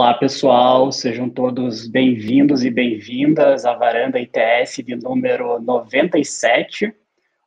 Olá, 0.00 0.14
pessoal, 0.14 0.90
sejam 0.90 1.28
todos 1.28 1.86
bem-vindos 1.86 2.64
e 2.64 2.70
bem-vindas 2.70 3.66
à 3.66 3.74
Varanda 3.74 4.18
ITS 4.18 4.76
de 4.82 4.96
número 4.96 5.60
97. 5.60 6.90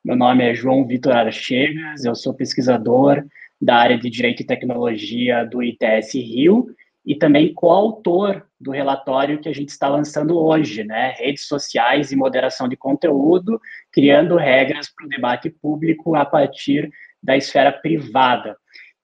Meu 0.06 0.16
nome 0.16 0.48
é 0.48 0.54
João 0.54 0.86
Vitor 0.86 1.14
Archegas, 1.14 2.06
eu 2.06 2.14
sou 2.14 2.32
pesquisador 2.32 3.26
da 3.60 3.78
área 3.78 3.98
de 3.98 4.08
Direito 4.08 4.44
e 4.44 4.46
Tecnologia 4.46 5.44
do 5.44 5.64
ITS 5.64 6.14
Rio 6.14 6.68
e 7.04 7.16
também 7.16 7.52
coautor 7.56 8.46
do 8.62 8.70
relatório 8.70 9.40
que 9.40 9.50
a 9.50 9.54
gente 9.54 9.70
está 9.70 9.88
lançando 9.88 10.38
hoje, 10.38 10.84
né? 10.84 11.16
Redes 11.18 11.48
sociais 11.48 12.12
e 12.12 12.16
moderação 12.16 12.70
de 12.70 12.78
conteúdo, 12.78 13.60
criando 13.92 14.38
regras 14.38 14.94
para 14.96 15.08
o 15.08 15.10
debate 15.10 15.50
público 15.50 16.16
a 16.16 16.24
partir 16.24 16.92
da 17.22 17.36
esfera 17.36 17.72
privada. 17.72 18.56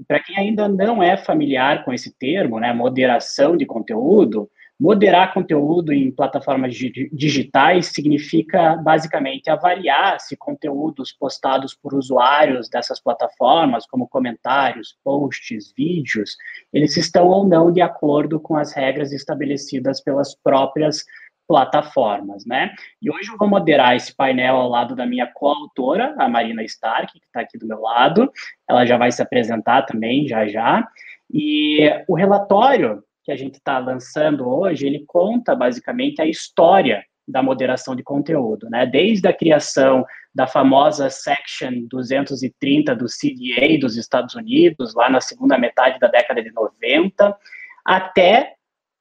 Para 0.08 0.22
quem 0.22 0.38
ainda 0.38 0.68
não 0.68 1.04
é 1.04 1.18
familiar 1.18 1.84
com 1.84 1.94
esse 1.94 2.16
termo, 2.18 2.60
né, 2.60 2.74
moderação 2.74 3.58
de 3.58 3.66
conteúdo, 3.66 4.50
moderar 4.80 5.34
conteúdo 5.34 5.92
em 5.92 6.10
plataformas 6.10 6.74
digitais 6.74 7.88
significa 7.88 8.78
basicamente 8.78 9.50
avaliar 9.50 10.20
se 10.22 10.38
conteúdos 10.38 11.12
postados 11.12 11.76
por 11.76 11.94
usuários 11.94 12.70
dessas 12.70 13.02
plataformas, 13.02 13.86
como 13.86 14.08
comentários, 14.08 14.96
posts, 15.04 15.74
vídeos, 15.76 16.38
eles 16.72 16.96
estão 16.96 17.28
ou 17.28 17.46
não 17.46 17.72
de 17.72 17.82
acordo 17.82 18.40
com 18.40 18.56
as 18.56 18.72
regras 18.72 19.12
estabelecidas 19.12 20.02
pelas 20.02 20.34
próprias 20.34 21.04
plataformas, 21.50 22.46
né? 22.46 22.72
E 23.02 23.10
hoje 23.10 23.32
eu 23.32 23.36
vou 23.36 23.48
moderar 23.48 23.96
esse 23.96 24.16
painel 24.16 24.56
ao 24.56 24.70
lado 24.70 24.96
da 24.96 25.04
minha 25.04 25.26
coautora, 25.26 26.14
a 26.20 26.30
Marina 26.30 26.64
Stark, 26.64 27.12
que 27.12 27.26
está 27.26 27.42
aqui 27.42 27.58
do 27.58 27.66
meu 27.66 27.82
lado. 27.82 28.32
Ela 28.70 28.86
já 28.86 28.98
vai 28.98 29.12
se 29.12 29.20
apresentar 29.20 29.82
também, 29.82 30.28
já 30.28 30.48
já. 30.48 30.88
E 31.34 31.90
o 32.08 32.14
relatório 32.14 33.04
que 33.24 33.32
a 33.32 33.36
gente 33.36 33.56
está 33.56 33.80
lançando 33.80 34.48
hoje, 34.48 34.86
ele 34.86 35.04
conta 35.08 35.56
basicamente 35.56 36.22
a 36.22 36.26
história 36.28 37.04
da 37.28 37.42
moderação 37.42 37.96
de 37.96 38.04
conteúdo, 38.04 38.70
né? 38.70 38.86
Desde 38.86 39.28
a 39.28 39.34
criação 39.34 40.06
da 40.34 40.46
famosa 40.46 41.10
Section 41.10 41.88
230 41.90 42.96
do 42.96 43.06
CDA 43.06 43.80
dos 43.80 43.98
Estados 43.98 44.36
Unidos, 44.36 44.94
lá 44.94 45.10
na 45.10 45.20
segunda 45.20 45.58
metade 45.58 45.98
da 45.98 46.08
década 46.08 46.44
de 46.44 46.52
90, 46.52 47.36
até 47.84 48.54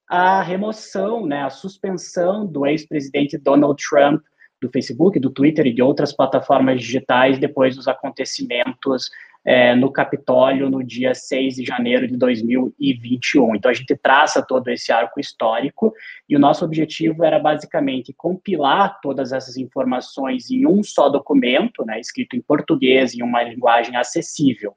a 0.08 0.40
remoção, 0.42 1.26
né, 1.26 1.42
a 1.42 1.50
suspensão 1.50 2.46
do 2.46 2.66
ex-presidente 2.66 3.36
Donald 3.36 3.82
Trump 3.82 4.22
do 4.60 4.70
Facebook, 4.70 5.20
do 5.20 5.30
Twitter 5.30 5.66
e 5.66 5.72
de 5.72 5.82
outras 5.82 6.12
plataformas 6.12 6.80
digitais 6.80 7.38
depois 7.38 7.76
dos 7.76 7.86
acontecimentos 7.86 9.10
é, 9.44 9.74
no 9.74 9.92
Capitólio 9.92 10.68
no 10.68 10.82
dia 10.82 11.14
6 11.14 11.56
de 11.56 11.64
janeiro 11.64 12.08
de 12.08 12.16
2021. 12.16 13.54
Então, 13.54 13.70
a 13.70 13.74
gente 13.74 13.96
traça 13.96 14.42
todo 14.42 14.68
esse 14.68 14.90
arco 14.90 15.20
histórico 15.20 15.94
e 16.28 16.36
o 16.36 16.38
nosso 16.38 16.64
objetivo 16.64 17.24
era 17.24 17.38
basicamente 17.38 18.12
compilar 18.12 18.98
todas 19.00 19.32
essas 19.32 19.56
informações 19.56 20.50
em 20.50 20.66
um 20.66 20.82
só 20.82 21.08
documento, 21.08 21.84
né, 21.86 22.00
escrito 22.00 22.36
em 22.36 22.42
português, 22.42 23.14
em 23.14 23.22
uma 23.22 23.42
linguagem 23.42 23.96
acessível. 23.96 24.74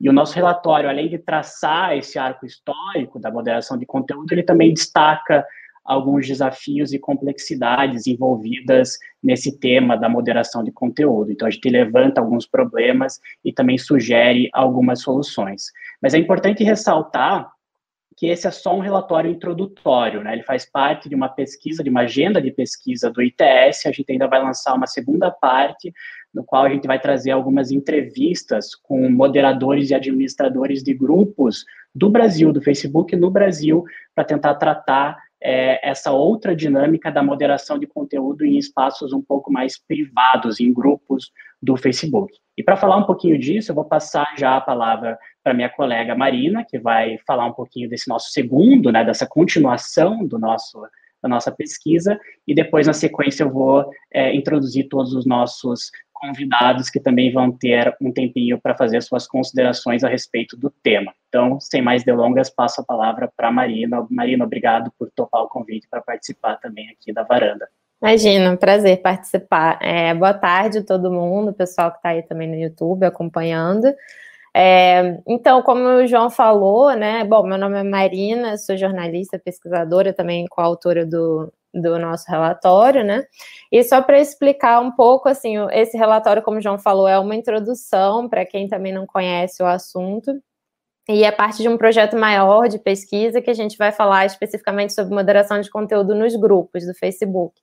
E 0.00 0.08
o 0.08 0.12
nosso 0.12 0.34
relatório, 0.34 0.88
além 0.88 1.08
de 1.08 1.18
traçar 1.18 1.96
esse 1.96 2.18
arco 2.18 2.46
histórico 2.46 3.18
da 3.18 3.30
moderação 3.30 3.76
de 3.76 3.84
conteúdo, 3.84 4.32
ele 4.32 4.42
também 4.42 4.72
destaca 4.72 5.44
alguns 5.84 6.26
desafios 6.26 6.92
e 6.92 6.98
complexidades 6.98 8.06
envolvidas 8.06 8.98
nesse 9.22 9.58
tema 9.58 9.96
da 9.96 10.08
moderação 10.08 10.62
de 10.62 10.70
conteúdo. 10.70 11.32
Então, 11.32 11.48
a 11.48 11.50
gente 11.50 11.68
levanta 11.68 12.20
alguns 12.20 12.46
problemas 12.46 13.18
e 13.42 13.52
também 13.52 13.78
sugere 13.78 14.50
algumas 14.52 15.00
soluções. 15.00 15.72
Mas 16.00 16.12
é 16.12 16.18
importante 16.18 16.62
ressaltar 16.62 17.50
que 18.18 18.26
esse 18.26 18.48
é 18.48 18.50
só 18.50 18.74
um 18.74 18.80
relatório 18.80 19.30
introdutório, 19.30 20.20
né? 20.20 20.32
Ele 20.32 20.42
faz 20.42 20.68
parte 20.68 21.08
de 21.08 21.14
uma 21.14 21.28
pesquisa, 21.28 21.84
de 21.84 21.88
uma 21.88 22.00
agenda 22.00 22.42
de 22.42 22.50
pesquisa 22.50 23.08
do 23.08 23.22
ITS. 23.22 23.86
A 23.86 23.92
gente 23.92 24.10
ainda 24.10 24.26
vai 24.26 24.42
lançar 24.42 24.74
uma 24.74 24.88
segunda 24.88 25.30
parte 25.30 25.92
no 26.34 26.42
qual 26.42 26.64
a 26.64 26.68
gente 26.68 26.88
vai 26.88 26.98
trazer 26.98 27.30
algumas 27.30 27.70
entrevistas 27.70 28.74
com 28.74 29.08
moderadores 29.08 29.90
e 29.90 29.94
administradores 29.94 30.82
de 30.82 30.92
grupos 30.92 31.64
do 31.94 32.10
Brasil, 32.10 32.52
do 32.52 32.60
Facebook 32.60 33.14
no 33.14 33.30
Brasil, 33.30 33.84
para 34.16 34.24
tentar 34.24 34.56
tratar 34.56 35.16
é, 35.40 35.88
essa 35.88 36.10
outra 36.10 36.56
dinâmica 36.56 37.12
da 37.12 37.22
moderação 37.22 37.78
de 37.78 37.86
conteúdo 37.86 38.44
em 38.44 38.58
espaços 38.58 39.12
um 39.12 39.22
pouco 39.22 39.52
mais 39.52 39.78
privados, 39.78 40.58
em 40.58 40.72
grupos 40.72 41.30
do 41.62 41.76
Facebook. 41.76 42.36
E 42.56 42.64
para 42.64 42.76
falar 42.76 42.96
um 42.96 43.04
pouquinho 43.04 43.38
disso, 43.38 43.70
eu 43.70 43.76
vou 43.76 43.84
passar 43.84 44.34
já 44.36 44.56
a 44.56 44.60
palavra 44.60 45.16
para 45.48 45.54
minha 45.54 45.70
colega 45.70 46.14
Marina, 46.14 46.62
que 46.62 46.78
vai 46.78 47.16
falar 47.26 47.46
um 47.46 47.54
pouquinho 47.54 47.88
desse 47.88 48.06
nosso 48.06 48.30
segundo, 48.30 48.92
né, 48.92 49.02
dessa 49.02 49.26
continuação 49.26 50.26
do 50.26 50.38
nosso 50.38 50.86
da 51.20 51.28
nossa 51.28 51.50
pesquisa, 51.50 52.16
e 52.46 52.54
depois, 52.54 52.86
na 52.86 52.92
sequência, 52.92 53.42
eu 53.42 53.50
vou 53.50 53.90
é, 54.08 54.32
introduzir 54.36 54.88
todos 54.88 55.14
os 55.14 55.26
nossos 55.26 55.90
convidados 56.12 56.88
que 56.88 57.00
também 57.00 57.32
vão 57.32 57.50
ter 57.50 57.92
um 58.00 58.12
tempinho 58.12 58.60
para 58.60 58.76
fazer 58.76 59.02
suas 59.02 59.26
considerações 59.26 60.04
a 60.04 60.08
respeito 60.08 60.56
do 60.56 60.70
tema. 60.70 61.12
Então, 61.28 61.58
sem 61.58 61.82
mais 61.82 62.04
delongas, 62.04 62.48
passo 62.50 62.82
a 62.82 62.84
palavra 62.84 63.28
para 63.36 63.48
a 63.48 63.52
Marina. 63.52 64.06
Marina, 64.08 64.44
obrigado 64.44 64.92
por 64.96 65.10
topar 65.10 65.42
o 65.42 65.48
convite 65.48 65.88
para 65.90 66.00
participar 66.00 66.54
também 66.58 66.88
aqui 66.90 67.12
da 67.12 67.24
varanda. 67.24 67.68
Imagina, 68.00 68.52
um 68.52 68.56
prazer 68.56 69.02
participar. 69.02 69.76
É, 69.82 70.14
boa 70.14 70.34
tarde 70.34 70.82
todo 70.84 71.10
mundo, 71.10 71.52
pessoal 71.52 71.90
que 71.90 71.96
está 71.96 72.10
aí 72.10 72.22
também 72.22 72.46
no 72.46 72.54
YouTube 72.54 73.04
acompanhando. 73.04 73.92
É, 74.60 75.20
então, 75.24 75.62
como 75.62 75.80
o 75.88 76.06
João 76.08 76.28
falou, 76.28 76.92
né? 76.92 77.22
Bom, 77.22 77.46
meu 77.46 77.56
nome 77.56 77.78
é 77.78 77.84
Marina, 77.84 78.56
sou 78.56 78.76
jornalista, 78.76 79.38
pesquisadora, 79.38 80.12
também 80.12 80.46
coautora 80.48 81.06
do, 81.06 81.52
do 81.72 81.96
nosso 81.96 82.28
relatório, 82.28 83.04
né? 83.04 83.24
E 83.70 83.84
só 83.84 84.02
para 84.02 84.18
explicar 84.18 84.80
um 84.80 84.90
pouco, 84.90 85.28
assim, 85.28 85.54
esse 85.70 85.96
relatório, 85.96 86.42
como 86.42 86.58
o 86.58 86.60
João 86.60 86.76
falou, 86.76 87.06
é 87.06 87.16
uma 87.20 87.36
introdução 87.36 88.28
para 88.28 88.44
quem 88.44 88.66
também 88.66 88.92
não 88.92 89.06
conhece 89.06 89.62
o 89.62 89.66
assunto. 89.66 90.32
E 91.08 91.22
é 91.22 91.30
parte 91.30 91.62
de 91.62 91.68
um 91.68 91.78
projeto 91.78 92.16
maior 92.16 92.68
de 92.68 92.80
pesquisa 92.80 93.40
que 93.40 93.50
a 93.50 93.54
gente 93.54 93.78
vai 93.78 93.92
falar 93.92 94.26
especificamente 94.26 94.92
sobre 94.92 95.14
moderação 95.14 95.60
de 95.60 95.70
conteúdo 95.70 96.16
nos 96.16 96.34
grupos 96.34 96.84
do 96.84 96.94
Facebook. 96.94 97.54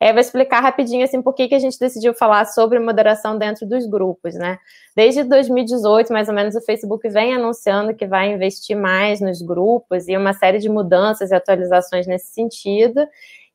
É, 0.00 0.12
vou 0.12 0.20
explicar 0.20 0.60
rapidinho 0.60 1.04
assim 1.04 1.22
por 1.22 1.34
que, 1.34 1.48
que 1.48 1.54
a 1.54 1.58
gente 1.58 1.78
decidiu 1.78 2.14
falar 2.14 2.44
sobre 2.44 2.78
moderação 2.78 3.38
dentro 3.38 3.66
dos 3.66 3.86
grupos, 3.86 4.34
né? 4.34 4.58
Desde 4.94 5.24
2018, 5.24 6.12
mais 6.12 6.28
ou 6.28 6.34
menos, 6.34 6.54
o 6.54 6.60
Facebook 6.60 7.08
vem 7.08 7.34
anunciando 7.34 7.94
que 7.94 8.06
vai 8.06 8.32
investir 8.32 8.76
mais 8.76 9.20
nos 9.20 9.40
grupos 9.40 10.08
e 10.08 10.16
uma 10.16 10.32
série 10.32 10.58
de 10.58 10.68
mudanças 10.68 11.30
e 11.30 11.34
atualizações 11.34 12.06
nesse 12.06 12.32
sentido. 12.32 13.06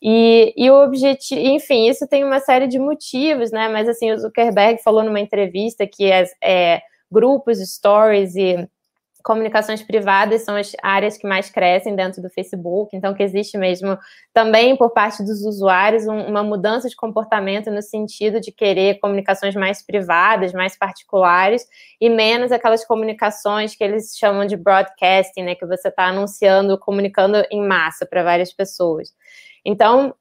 E, 0.01 0.53
e 0.57 0.69
o 0.72 0.84
objetivo, 0.84 1.41
enfim, 1.41 1.88
isso 1.88 2.07
tem 2.07 2.24
uma 2.24 2.40
série 2.40 2.68
de 2.68 2.80
motivos, 2.80 3.51
né? 3.51 3.69
Mas 3.69 3.88
assim, 3.88 4.12
o 4.12 4.18
Zuckerberg 4.18 4.81
falou 4.81 5.03
numa 5.03 5.19
entrevista 5.19 5.85
que 5.85 6.12
é, 6.12 6.25
é 6.44 6.81
grupos, 7.12 7.59
stories 7.59 8.35
e 8.35 8.68
comunicações 9.24 9.82
privadas 9.82 10.44
são 10.44 10.56
as 10.56 10.74
áreas 10.82 11.18
que 11.18 11.28
mais 11.28 11.50
crescem 11.50 11.96
dentro 11.96 12.22
do 12.22 12.30
Facebook, 12.30 12.96
então 12.96 13.14
que 13.14 13.24
existe 13.24 13.58
mesmo 13.58 13.98
também 14.34 14.76
por 14.76 14.92
parte 14.92 15.24
dos 15.24 15.44
usuários 15.44 16.08
um, 16.08 16.28
uma 16.28 16.44
mudança 16.44 16.90
de 16.90 16.96
comportamento 16.96 17.70
no 17.70 17.81
sentido 17.81 18.40
de 18.40 18.52
querer 18.52 19.00
comunicações 19.00 19.56
mais 19.56 19.86
privadas, 19.86 20.54
mais 20.54 20.78
particulares 20.78 21.66
e 22.00 22.10
menos 22.10 22.52
aquelas 22.52 22.86
comunicações 22.86 23.76
que 23.76 23.84
eles 23.84 24.16
chamam 24.18 24.46
de 24.46 24.56
broadcasting, 24.56 25.44
né, 25.44 25.56
que 25.56 25.66
você 25.66 25.90
está 25.90 26.06
anunciando, 26.06 26.78
comunicando 26.78 27.44
em 27.52 27.66
massa 27.66 28.06
para 28.06 28.24
várias 28.24 28.54
pessoas. 28.54 29.10
Então, 29.66 30.16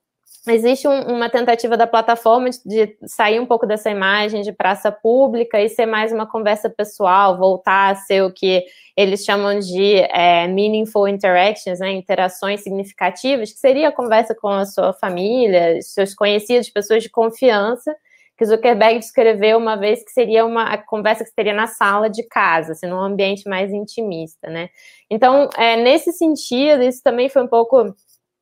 existe 0.49 0.89
um, 0.89 1.17
uma 1.17 1.29
tentativa 1.29 1.77
da 1.77 1.87
plataforma 1.87 2.51
de, 2.51 2.59
de, 2.65 2.97
sair 3.07 3.39
um 3.39 3.47
pouco 3.47 3.67
dessa 3.67 3.91
imagem 3.91 4.43
de 4.43 4.53
praça 4.53 4.91
pública 4.91 5.61
e 5.61 5.69
ser 5.69 5.87
mais 5.87 6.13
uma 6.13 6.27
conversa 6.27 6.71
pessoal, 6.71 7.37
voltar 7.37 7.91
a 7.91 7.95
ser 7.95 8.23
o 8.23 8.33
que 8.33 8.65
eles 8.97 9.25
chamam 9.25 9.59
de 9.59 9.97
é, 10.11 10.47
meaningful 10.49 11.09
interactions, 11.09 11.79
né, 11.79 11.93
interações 11.93 12.63
significativas, 12.63 13.53
que 13.53 13.59
seria 13.59 13.89
a 13.89 13.93
conversa 13.93 14.35
com 14.35 14.49
a 14.49 14.65
sua 14.65 14.93
família, 14.93 15.81
seus 15.83 16.15
conhecidos, 16.15 16.71
pessoas 16.71 17.03
de 17.03 17.11
confiança, 17.11 17.95
que 18.41 18.47
Zuckerberg 18.47 18.99
descreveu 18.99 19.59
uma 19.59 19.77
vez 19.77 20.03
que 20.03 20.11
seria 20.11 20.47
uma 20.47 20.79
conversa 20.79 21.25
que 21.25 21.31
seria 21.31 21.53
na 21.53 21.67
sala 21.67 22.09
de 22.09 22.23
casa, 22.23 22.73
assim, 22.73 22.87
num 22.87 22.99
ambiente 22.99 23.47
mais 23.47 23.71
intimista, 23.71 24.49
né? 24.49 24.71
Então, 25.11 25.51
é, 25.59 25.77
nesse 25.77 26.11
sentido, 26.13 26.83
isso 26.83 27.03
também 27.03 27.29
foi 27.29 27.43
um 27.43 27.47
pouco 27.47 27.95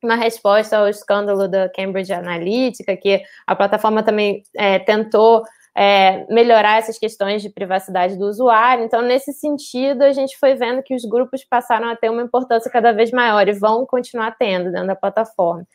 uma 0.03 0.15
resposta 0.15 0.77
ao 0.77 0.87
escândalo 0.87 1.47
da 1.47 1.69
Cambridge 1.69 2.13
Analytica, 2.13 2.95
que 2.95 3.21
a 3.45 3.55
plataforma 3.55 4.03
também 4.03 4.43
é, 4.55 4.79
tentou 4.79 5.43
é, 5.75 6.25
melhorar 6.29 6.77
essas 6.77 6.97
questões 6.97 7.41
de 7.41 7.49
privacidade 7.49 8.17
do 8.17 8.25
usuário. 8.25 8.83
Então, 8.83 9.01
nesse 9.01 9.31
sentido, 9.33 10.03
a 10.03 10.11
gente 10.11 10.37
foi 10.37 10.55
vendo 10.55 10.83
que 10.83 10.95
os 10.95 11.05
grupos 11.05 11.43
passaram 11.43 11.89
a 11.89 11.95
ter 11.95 12.09
uma 12.09 12.21
importância 12.21 12.71
cada 12.71 12.91
vez 12.91 13.11
maior 13.11 13.47
e 13.47 13.53
vão 13.53 13.85
continuar 13.85 14.35
tendo 14.37 14.71
dentro 14.71 14.87
da 14.87 14.95
plataforma. 14.95 15.65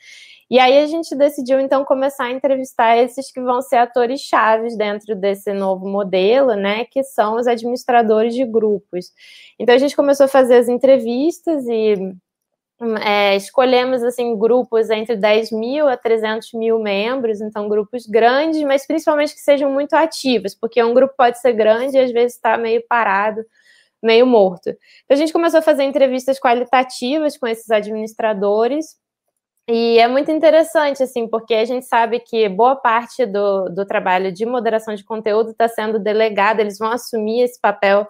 E 0.50 0.58
aí 0.58 0.78
a 0.78 0.86
gente 0.86 1.16
decidiu 1.16 1.58
então 1.58 1.84
começar 1.84 2.24
a 2.24 2.30
entrevistar 2.30 2.96
esses 2.98 3.32
que 3.32 3.40
vão 3.40 3.62
ser 3.62 3.76
atores 3.76 4.20
chaves 4.20 4.76
dentro 4.76 5.16
desse 5.16 5.52
novo 5.52 5.88
modelo, 5.88 6.54
né, 6.54 6.84
que 6.84 7.02
são 7.02 7.36
os 7.36 7.46
administradores 7.46 8.34
de 8.34 8.44
grupos. 8.44 9.06
Então 9.58 9.74
a 9.74 9.78
gente 9.78 9.96
começou 9.96 10.24
a 10.26 10.28
fazer 10.28 10.56
as 10.56 10.68
entrevistas 10.68 11.66
e 11.66 12.14
é, 13.02 13.36
escolhemos 13.36 14.02
assim 14.02 14.36
grupos 14.36 14.90
entre 14.90 15.16
10 15.16 15.52
mil 15.52 15.88
a 15.88 15.96
300 15.96 16.52
mil 16.54 16.78
membros, 16.78 17.40
então 17.40 17.68
grupos 17.68 18.06
grandes, 18.06 18.62
mas 18.62 18.86
principalmente 18.86 19.34
que 19.34 19.40
sejam 19.40 19.70
muito 19.70 19.94
ativos, 19.94 20.54
porque 20.54 20.82
um 20.82 20.92
grupo 20.92 21.14
pode 21.16 21.40
ser 21.40 21.52
grande 21.52 21.96
e 21.96 22.00
às 22.00 22.10
vezes 22.10 22.34
está 22.34 22.56
meio 22.58 22.82
parado, 22.88 23.44
meio 24.02 24.26
morto. 24.26 24.70
Então 24.70 25.14
a 25.14 25.16
gente 25.16 25.32
começou 25.32 25.60
a 25.60 25.62
fazer 25.62 25.84
entrevistas 25.84 26.38
qualitativas 26.38 27.36
com 27.38 27.46
esses 27.46 27.70
administradores 27.70 28.96
e 29.66 29.98
é 29.98 30.06
muito 30.06 30.30
interessante, 30.30 31.02
assim, 31.02 31.26
porque 31.26 31.54
a 31.54 31.64
gente 31.64 31.86
sabe 31.86 32.20
que 32.20 32.48
boa 32.50 32.76
parte 32.76 33.24
do, 33.24 33.70
do 33.70 33.86
trabalho 33.86 34.30
de 34.30 34.44
moderação 34.44 34.94
de 34.94 35.02
conteúdo 35.02 35.52
está 35.52 35.68
sendo 35.68 35.98
delegada, 35.98 36.60
eles 36.60 36.76
vão 36.76 36.90
assumir 36.90 37.42
esse 37.42 37.58
papel 37.58 38.06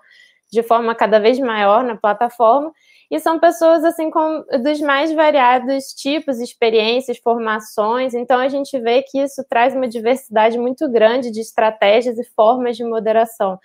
de 0.50 0.62
forma 0.64 0.94
cada 0.94 1.20
vez 1.20 1.38
maior 1.38 1.84
na 1.84 1.96
plataforma, 1.96 2.72
e 3.14 3.20
são 3.20 3.38
pessoas, 3.38 3.84
assim, 3.84 4.11
com, 4.11 4.44
dos 4.61 4.81
mais 4.81 5.12
variados 5.12 5.94
tipos, 5.94 6.40
experiências, 6.40 7.16
formações, 7.19 8.12
então 8.12 8.40
a 8.40 8.49
gente 8.49 8.76
vê 8.81 9.02
que 9.02 9.20
isso 9.20 9.44
traz 9.49 9.72
uma 9.72 9.87
diversidade 9.87 10.58
muito 10.58 10.90
grande 10.90 11.31
de 11.31 11.38
estratégias 11.40 12.19
e 12.19 12.25
formas 12.25 12.76
de 12.76 12.82
moderação. 12.82 13.56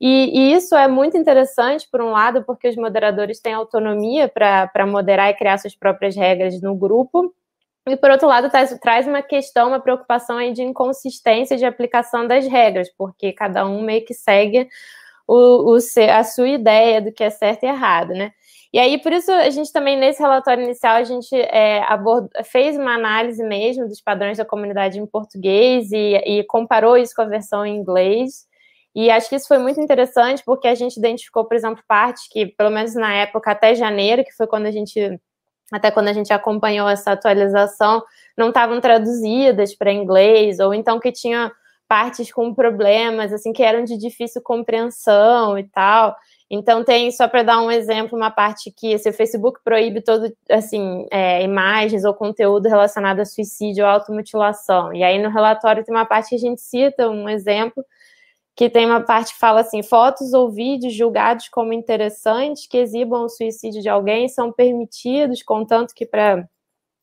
E, 0.00 0.30
e, 0.32 0.54
isso 0.54 0.74
é 0.74 0.88
muito 0.88 1.18
interessante, 1.18 1.86
por 1.92 2.00
um 2.00 2.12
lado, 2.12 2.44
porque 2.46 2.66
os 2.66 2.76
moderadores 2.76 3.40
têm 3.40 3.52
autonomia 3.52 4.26
para 4.26 4.86
moderar 4.86 5.28
e 5.28 5.34
criar 5.34 5.58
suas 5.58 5.76
próprias 5.76 6.16
regras 6.16 6.58
no 6.62 6.74
grupo. 6.74 7.30
E, 7.86 7.98
por 7.98 8.10
outro 8.10 8.26
lado, 8.26 8.48
traz, 8.48 8.74
traz 8.80 9.06
uma 9.06 9.20
questão, 9.20 9.68
uma 9.68 9.80
preocupação 9.80 10.38
aí 10.38 10.50
de 10.54 10.62
inconsistência 10.62 11.58
de 11.58 11.66
aplicação 11.66 12.26
das 12.26 12.46
regras, 12.46 12.88
porque 12.96 13.34
cada 13.34 13.66
um 13.66 13.82
meio 13.82 14.02
que 14.02 14.14
segue 14.14 14.66
o, 15.28 15.74
o, 15.74 15.78
a 16.10 16.24
sua 16.24 16.48
ideia 16.48 17.02
do 17.02 17.12
que 17.12 17.22
é 17.22 17.28
certo 17.28 17.64
e 17.64 17.66
errado, 17.66 18.14
né? 18.14 18.32
E 18.74 18.78
aí, 18.80 18.98
por 19.00 19.12
isso, 19.12 19.30
a 19.30 19.50
gente 19.50 19.72
também, 19.72 19.96
nesse 19.96 20.20
relatório 20.20 20.64
inicial, 20.64 20.96
a 20.96 21.04
gente 21.04 21.32
é, 21.32 21.80
fez 22.42 22.76
uma 22.76 22.96
análise 22.96 23.40
mesmo 23.44 23.86
dos 23.86 24.00
padrões 24.00 24.36
da 24.36 24.44
comunidade 24.44 24.98
em 24.98 25.06
português 25.06 25.92
e, 25.92 26.16
e 26.16 26.42
comparou 26.42 26.96
isso 26.96 27.14
com 27.14 27.22
a 27.22 27.26
versão 27.26 27.64
em 27.64 27.76
inglês. 27.76 28.48
E 28.92 29.12
acho 29.12 29.28
que 29.28 29.36
isso 29.36 29.46
foi 29.46 29.58
muito 29.58 29.80
interessante, 29.80 30.42
porque 30.44 30.66
a 30.66 30.74
gente 30.74 30.96
identificou, 30.96 31.44
por 31.44 31.54
exemplo, 31.54 31.84
partes 31.86 32.26
que, 32.28 32.46
pelo 32.46 32.70
menos 32.70 32.96
na 32.96 33.14
época, 33.14 33.52
até 33.52 33.76
janeiro, 33.76 34.24
que 34.24 34.32
foi 34.32 34.48
quando 34.48 34.66
a 34.66 34.72
gente, 34.72 35.20
até 35.72 35.92
quando 35.92 36.08
a 36.08 36.12
gente 36.12 36.32
acompanhou 36.32 36.88
essa 36.88 37.12
atualização, 37.12 38.02
não 38.36 38.48
estavam 38.48 38.80
traduzidas 38.80 39.72
para 39.72 39.92
inglês, 39.92 40.58
ou 40.58 40.74
então 40.74 40.98
que 40.98 41.12
tinha 41.12 41.52
partes 41.88 42.32
com 42.32 42.52
problemas, 42.52 43.32
assim, 43.32 43.52
que 43.52 43.62
eram 43.62 43.84
de 43.84 43.96
difícil 43.96 44.42
compreensão 44.42 45.56
e 45.56 45.62
tal. 45.62 46.16
Então 46.54 46.84
tem, 46.84 47.10
só 47.10 47.26
para 47.26 47.42
dar 47.42 47.60
um 47.60 47.70
exemplo, 47.70 48.16
uma 48.16 48.30
parte 48.30 48.70
que 48.70 48.96
se 48.98 49.10
o 49.10 49.12
Facebook 49.12 49.60
proíbe 49.64 50.00
todo, 50.00 50.32
assim, 50.50 51.06
é, 51.10 51.42
imagens 51.42 52.04
ou 52.04 52.14
conteúdo 52.14 52.68
relacionado 52.68 53.20
a 53.20 53.24
suicídio 53.24 53.84
ou 53.84 53.90
automutilação. 53.90 54.94
E 54.94 55.02
aí 55.02 55.20
no 55.20 55.30
relatório 55.30 55.84
tem 55.84 55.94
uma 55.94 56.06
parte 56.06 56.30
que 56.30 56.34
a 56.36 56.38
gente 56.38 56.60
cita 56.60 57.10
um 57.10 57.28
exemplo 57.28 57.84
que 58.56 58.70
tem 58.70 58.86
uma 58.86 59.00
parte 59.00 59.32
que 59.32 59.38
fala 59.38 59.60
assim: 59.60 59.82
fotos 59.82 60.32
ou 60.32 60.50
vídeos 60.50 60.94
julgados 60.94 61.48
como 61.48 61.72
interessantes 61.72 62.66
que 62.66 62.78
exibam 62.78 63.24
o 63.24 63.28
suicídio 63.28 63.82
de 63.82 63.88
alguém 63.88 64.28
são 64.28 64.52
permitidos, 64.52 65.42
contanto 65.42 65.94
que 65.94 66.06
para 66.06 66.48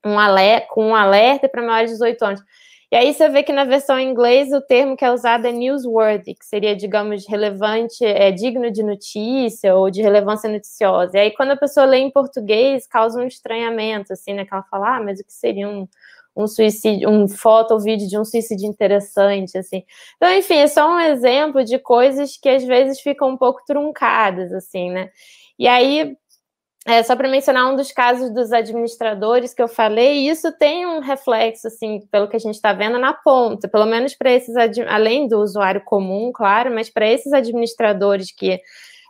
um 0.05 0.17
alerta, 0.17 0.67
com 0.69 0.87
um 0.87 0.95
alerta 0.95 1.47
para 1.49 1.61
maiores 1.61 1.91
de 1.91 1.95
18 1.95 2.25
anos. 2.25 2.41
E 2.91 2.95
aí 2.95 3.13
você 3.13 3.29
vê 3.29 3.41
que 3.41 3.53
na 3.53 3.63
versão 3.63 3.97
em 3.97 4.09
inglês 4.09 4.51
o 4.51 4.59
termo 4.59 4.97
que 4.97 5.05
é 5.05 5.11
usado 5.11 5.47
é 5.47 5.51
newsworthy, 5.53 6.35
que 6.35 6.45
seria, 6.45 6.75
digamos, 6.75 7.25
relevante, 7.25 8.03
é 8.03 8.31
digno 8.31 8.69
de 8.69 8.83
notícia 8.83 9.73
ou 9.75 9.89
de 9.89 10.01
relevância 10.01 10.49
noticiosa. 10.49 11.17
E 11.17 11.21
aí 11.21 11.31
quando 11.31 11.51
a 11.51 11.57
pessoa 11.57 11.85
lê 11.85 11.99
em 11.99 12.11
português, 12.11 12.85
causa 12.85 13.17
um 13.21 13.25
estranhamento, 13.25 14.11
assim, 14.11 14.33
né? 14.33 14.43
Que 14.45 14.53
ela 14.53 14.63
fala, 14.63 14.97
ah, 14.97 15.01
mas 15.01 15.21
o 15.21 15.23
que 15.23 15.31
seria 15.31 15.69
um, 15.69 15.87
um 16.35 16.47
suicídio, 16.47 17.09
um 17.09 17.29
foto 17.29 17.73
ou 17.73 17.79
vídeo 17.79 18.09
de 18.09 18.17
um 18.19 18.25
suicídio 18.25 18.67
interessante, 18.67 19.57
assim. 19.57 19.83
Então, 20.17 20.29
enfim, 20.33 20.55
é 20.57 20.67
só 20.67 20.89
um 20.89 20.99
exemplo 20.99 21.63
de 21.63 21.79
coisas 21.79 22.35
que 22.37 22.49
às 22.49 22.63
vezes 22.65 22.99
ficam 22.99 23.29
um 23.29 23.37
pouco 23.37 23.61
truncadas, 23.65 24.51
assim, 24.53 24.91
né? 24.91 25.09
E 25.57 25.67
aí, 25.67 26.17
é, 26.85 27.03
só 27.03 27.15
para 27.15 27.29
mencionar 27.29 27.71
um 27.71 27.75
dos 27.75 27.91
casos 27.91 28.33
dos 28.33 28.51
administradores 28.51 29.53
que 29.53 29.61
eu 29.61 29.67
falei, 29.67 30.27
isso 30.27 30.51
tem 30.57 30.85
um 30.85 30.99
reflexo, 30.99 31.67
assim, 31.67 32.01
pelo 32.11 32.27
que 32.27 32.35
a 32.35 32.39
gente 32.39 32.55
está 32.55 32.73
vendo 32.73 32.97
na 32.97 33.13
ponta, 33.13 33.67
pelo 33.67 33.85
menos 33.85 34.15
para 34.15 34.31
esses, 34.31 34.55
além 34.87 35.27
do 35.27 35.39
usuário 35.39 35.81
comum, 35.81 36.31
claro, 36.33 36.73
mas 36.73 36.89
para 36.89 37.07
esses 37.07 37.33
administradores 37.33 38.31
que 38.31 38.59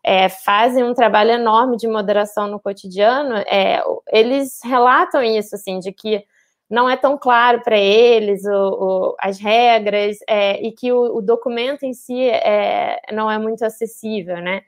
é, 0.04 0.28
fazem 0.28 0.84
um 0.84 0.94
trabalho 0.94 1.32
enorme 1.32 1.78
de 1.78 1.88
moderação 1.88 2.48
no 2.48 2.60
cotidiano, 2.60 3.38
é, 3.38 3.82
eles 4.12 4.60
relatam 4.64 5.24
isso, 5.24 5.56
assim, 5.56 5.80
de 5.80 5.94
que 5.94 6.26
não 6.70 6.90
é 6.90 6.98
tão 6.98 7.18
claro 7.18 7.62
para 7.62 7.78
eles 7.78 8.44
o, 8.46 8.50
o, 8.50 9.16
as 9.20 9.40
regras 9.40 10.18
é, 10.28 10.62
e 10.62 10.72
que 10.72 10.92
o, 10.92 11.18
o, 11.18 11.22
documento 11.22 11.84
em 11.84 11.94
si 11.94 12.30
é, 12.30 12.98
não 13.12 13.30
é 13.30 13.38
muito 13.38 13.64
acessível, 13.64 14.38
né? 14.38 14.62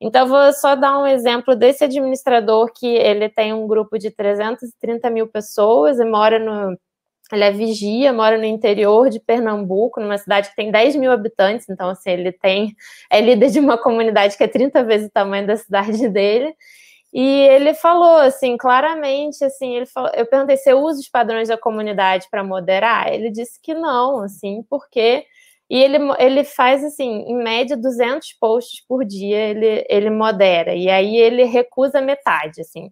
Então, 0.00 0.26
vou 0.26 0.52
só 0.52 0.74
dar 0.74 0.98
um 0.98 1.06
exemplo 1.06 1.54
desse 1.56 1.84
administrador 1.84 2.70
que 2.72 2.86
ele 2.86 3.28
tem 3.28 3.52
um 3.52 3.66
grupo 3.66 3.98
de 3.98 4.10
330 4.10 5.08
mil 5.10 5.26
pessoas 5.28 5.98
e 5.98 6.04
mora 6.04 6.38
no. 6.38 6.76
Ele 7.32 7.44
é 7.44 7.50
vigia, 7.50 8.12
mora 8.12 8.36
no 8.36 8.44
interior 8.44 9.08
de 9.08 9.18
Pernambuco, 9.18 9.98
numa 10.00 10.18
cidade 10.18 10.50
que 10.50 10.56
tem 10.56 10.70
10 10.70 10.96
mil 10.96 11.10
habitantes, 11.10 11.68
então, 11.70 11.88
assim, 11.88 12.10
ele 12.10 12.32
tem. 12.32 12.74
É 13.10 13.20
líder 13.20 13.50
de 13.50 13.60
uma 13.60 13.78
comunidade 13.78 14.36
que 14.36 14.44
é 14.44 14.48
30 14.48 14.84
vezes 14.84 15.08
o 15.08 15.12
tamanho 15.12 15.46
da 15.46 15.56
cidade 15.56 16.08
dele. 16.10 16.54
E 17.14 17.22
ele 17.48 17.74
falou 17.74 18.16
assim, 18.16 18.56
claramente, 18.56 19.44
assim, 19.44 19.76
ele 19.76 19.86
falou, 19.86 20.10
eu 20.14 20.26
perguntei 20.26 20.56
se 20.56 20.68
eu 20.70 20.80
uso 20.80 20.98
os 21.00 21.08
padrões 21.08 21.48
da 21.48 21.56
comunidade 21.56 22.26
para 22.28 22.42
moderar. 22.42 23.12
Ele 23.12 23.30
disse 23.30 23.60
que 23.62 23.72
não, 23.72 24.20
assim, 24.20 24.64
porque 24.68 25.24
e 25.70 25.78
ele, 25.82 25.98
ele 26.18 26.44
faz 26.44 26.84
assim, 26.84 27.24
em 27.26 27.36
média 27.36 27.76
200 27.76 28.32
posts 28.40 28.84
por 28.86 29.04
dia, 29.04 29.38
ele 29.50 29.84
ele 29.88 30.10
modera. 30.10 30.74
E 30.74 30.88
aí 30.90 31.16
ele 31.16 31.44
recusa 31.44 32.00
metade, 32.00 32.60
assim. 32.60 32.90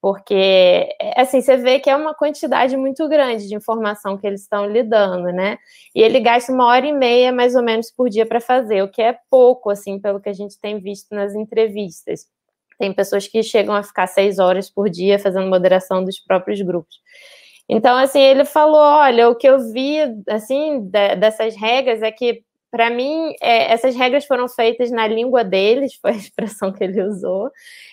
Porque 0.00 0.88
assim, 1.16 1.40
você 1.40 1.56
vê 1.56 1.80
que 1.80 1.90
é 1.90 1.96
uma 1.96 2.14
quantidade 2.14 2.76
muito 2.76 3.08
grande 3.08 3.48
de 3.48 3.54
informação 3.56 4.16
que 4.18 4.26
eles 4.26 4.42
estão 4.42 4.66
lidando, 4.70 5.32
né? 5.32 5.58
E 5.94 6.02
ele 6.02 6.20
gasta 6.20 6.52
uma 6.52 6.66
hora 6.66 6.86
e 6.86 6.92
meia 6.92 7.32
mais 7.32 7.56
ou 7.56 7.62
menos 7.62 7.90
por 7.90 8.08
dia 8.08 8.26
para 8.26 8.40
fazer, 8.40 8.82
o 8.82 8.88
que 8.90 9.02
é 9.02 9.18
pouco 9.30 9.70
assim, 9.70 10.00
pelo 10.00 10.20
que 10.20 10.28
a 10.28 10.32
gente 10.32 10.58
tem 10.60 10.80
visto 10.80 11.14
nas 11.14 11.34
entrevistas. 11.34 12.26
Tem 12.78 12.92
pessoas 12.92 13.26
que 13.26 13.42
chegam 13.42 13.74
a 13.74 13.82
ficar 13.82 14.06
seis 14.06 14.38
horas 14.38 14.70
por 14.70 14.88
dia 14.90 15.18
fazendo 15.18 15.48
moderação 15.48 16.04
dos 16.04 16.20
próprios 16.20 16.60
grupos. 16.62 16.96
Então, 17.68 17.96
assim, 17.96 18.20
ele 18.20 18.44
falou: 18.44 18.80
olha, 18.80 19.28
o 19.28 19.34
que 19.34 19.48
eu 19.48 19.58
vi, 19.72 19.98
assim, 20.28 20.80
de, 20.88 21.16
dessas 21.16 21.56
regras 21.56 22.02
é 22.02 22.12
que, 22.12 22.44
para 22.70 22.90
mim, 22.90 23.34
é, 23.40 23.72
essas 23.72 23.96
regras 23.96 24.24
foram 24.24 24.48
feitas 24.48 24.90
na 24.90 25.06
língua 25.06 25.42
deles, 25.44 25.94
foi 26.00 26.12
a 26.12 26.16
expressão 26.16 26.72
que 26.72 26.84
ele 26.84 27.02
usou. 27.02 27.50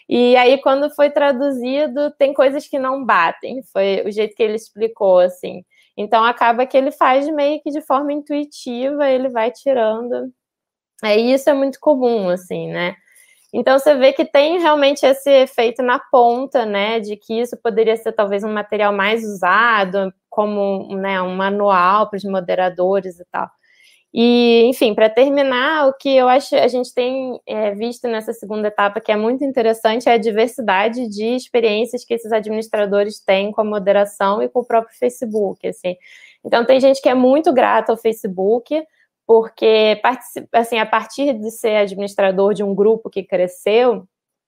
E 0.08 0.36
aí, 0.36 0.62
quando 0.62 0.90
foi 0.94 1.10
traduzido, 1.10 2.12
tem 2.18 2.34
coisas 2.34 2.68
que 2.68 2.78
não 2.80 3.04
batem, 3.06 3.64
foi 3.72 4.04
o 4.06 4.12
jeito 4.12 4.36
que 4.36 4.44
ele 4.44 4.56
explicou, 4.56 5.20
assim. 5.20 5.64
Então, 5.98 6.24
acaba 6.24 6.66
que 6.66 6.78
ele 6.78 6.92
faz 6.92 7.28
meio 7.30 7.62
que 7.62 7.70
de 7.72 7.82
forma 7.82 8.12
intuitiva, 8.14 9.10
ele 9.10 9.30
vai 9.30 9.52
tirando. 9.52 10.32
É, 11.04 11.18
isso 11.18 11.50
é 11.50 11.54
muito 11.54 11.80
comum, 11.80 12.30
assim, 12.30 12.70
né? 12.70 12.96
Então 13.54 13.78
você 13.78 13.96
vê 13.96 14.12
que 14.12 14.26
tem 14.26 14.60
realmente 14.60 15.06
esse 15.06 15.30
efeito 15.30 15.84
na 15.84 16.00
ponta, 16.00 16.66
né, 16.66 17.00
de 17.00 17.16
que 17.16 17.40
isso 17.40 17.56
poderia 17.62 17.96
ser 17.96 18.12
talvez 18.12 18.44
um 18.44 18.52
material 18.52 18.92
mais 18.92 19.24
usado, 19.24 20.12
como 20.28 20.88
né, 20.98 21.22
um 21.22 21.36
manual 21.36 22.10
para 22.10 22.18
os 22.18 22.24
moderadores 22.24 23.20
e 23.20 23.26
tal. 23.32 23.48
E, 24.16 24.66
enfim, 24.66 24.94
para 24.94 25.10
terminar, 25.10 25.88
o 25.88 25.94
que 25.94 26.16
eu 26.16 26.28
acho 26.30 26.56
a 26.56 26.68
gente 26.68 26.94
tem 26.94 27.40
é, 27.48 27.72
visto 27.72 28.08
nessa 28.08 28.32
segunda 28.32 28.68
etapa 28.68 29.02
que 29.02 29.12
é 29.12 29.16
muito 29.16 29.44
interessante 29.44 30.08
é 30.08 30.14
a 30.14 30.18
diversidade 30.18 31.08
de 31.08 31.36
experiências 31.36 32.06
que 32.06 32.14
esses 32.14 32.32
administradores 32.32 33.20
têm 33.20 33.52
com 33.52 33.62
a 33.62 33.66
moderação 33.66 34.42
e 34.42 34.50
com 34.50 34.60
o 34.60 34.66
próprio 34.66 34.96
Facebook. 34.98 35.68
Assim. 35.68 35.96
Então, 36.46 36.64
tem 36.64 36.80
gente 36.80 37.02
que 37.02 37.10
é 37.10 37.16
muito 37.16 37.52
grata 37.52 37.92
ao 37.92 37.98
Facebook, 37.98 38.84
porque 39.26 40.02
assim, 40.52 40.78
a 40.80 40.86
partir 40.86 41.34
de 41.34 41.52
ser 41.52 41.78
administrador 41.78 42.54
de 42.54 42.64
um 42.64 42.76
grupo 42.76 43.10
que 43.10 43.24
cresceu, 43.24 44.08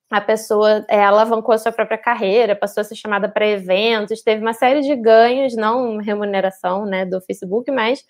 a 0.09 0.21
pessoa 0.21 0.85
é, 0.89 1.03
alavancou 1.03 1.53
a 1.53 1.57
sua 1.57 1.71
própria 1.71 1.97
carreira, 1.97 2.55
passou 2.55 2.81
a 2.81 2.83
ser 2.83 2.95
chamada 2.95 3.27
para 3.27 3.47
eventos, 3.47 4.21
teve 4.21 4.41
uma 4.41 4.53
série 4.53 4.81
de 4.81 4.95
ganhos, 4.95 5.55
não 5.55 5.97
remuneração 5.97 6.85
né, 6.85 7.05
do 7.05 7.19
Facebook, 7.21 7.71
mas 7.71 8.03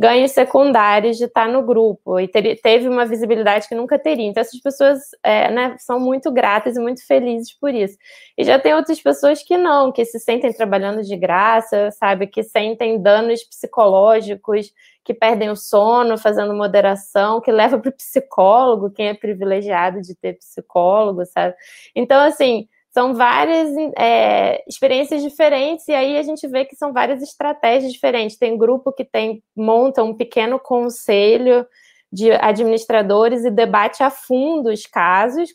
ganhos 0.00 0.30
secundários 0.30 1.18
de 1.18 1.24
estar 1.24 1.46
no 1.46 1.62
grupo 1.62 2.18
e 2.18 2.26
ter, 2.26 2.58
teve 2.62 2.88
uma 2.88 3.04
visibilidade 3.04 3.68
que 3.68 3.74
nunca 3.74 3.98
teria. 3.98 4.26
Então, 4.26 4.40
essas 4.40 4.58
pessoas 4.58 4.98
é, 5.22 5.50
né, 5.50 5.76
são 5.78 6.00
muito 6.00 6.32
gratas 6.32 6.74
e 6.74 6.80
muito 6.80 7.06
felizes 7.06 7.52
por 7.52 7.74
isso. 7.74 7.98
E 8.36 8.42
já 8.42 8.58
tem 8.58 8.72
outras 8.72 8.98
pessoas 8.98 9.42
que 9.42 9.58
não, 9.58 9.92
que 9.92 10.02
se 10.06 10.18
sentem 10.18 10.54
trabalhando 10.54 11.02
de 11.02 11.14
graça, 11.18 11.90
sabe, 11.90 12.26
que 12.26 12.42
sentem 12.42 12.98
danos 12.98 13.44
psicológicos, 13.44 14.72
que 15.04 15.12
perdem 15.12 15.50
o 15.50 15.56
sono 15.56 16.16
fazendo 16.16 16.54
moderação, 16.54 17.38
que 17.38 17.52
leva 17.52 17.78
para 17.78 17.90
o 17.90 17.92
psicólogo, 17.92 18.90
quem 18.90 19.08
é 19.08 19.14
privilegiado 19.14 20.00
de 20.00 20.14
ter 20.14 20.38
psicólogo, 20.38 21.26
sabe? 21.26 21.54
Então, 21.94 22.22
assim, 22.22 22.66
são 22.92 23.14
várias 23.14 23.70
é, 23.96 24.62
experiências 24.68 25.22
diferentes, 25.22 25.86
e 25.86 25.92
aí 25.92 26.18
a 26.18 26.22
gente 26.22 26.46
vê 26.48 26.64
que 26.64 26.74
são 26.74 26.92
várias 26.92 27.22
estratégias 27.22 27.92
diferentes. 27.92 28.36
Tem 28.36 28.58
grupo 28.58 28.92
que 28.92 29.04
tem 29.04 29.42
monta 29.56 30.02
um 30.02 30.14
pequeno 30.14 30.58
conselho 30.58 31.66
de 32.12 32.32
administradores 32.32 33.44
e 33.44 33.50
debate 33.50 34.02
a 34.02 34.10
fundo 34.10 34.70
os 34.70 34.84
casos. 34.86 35.48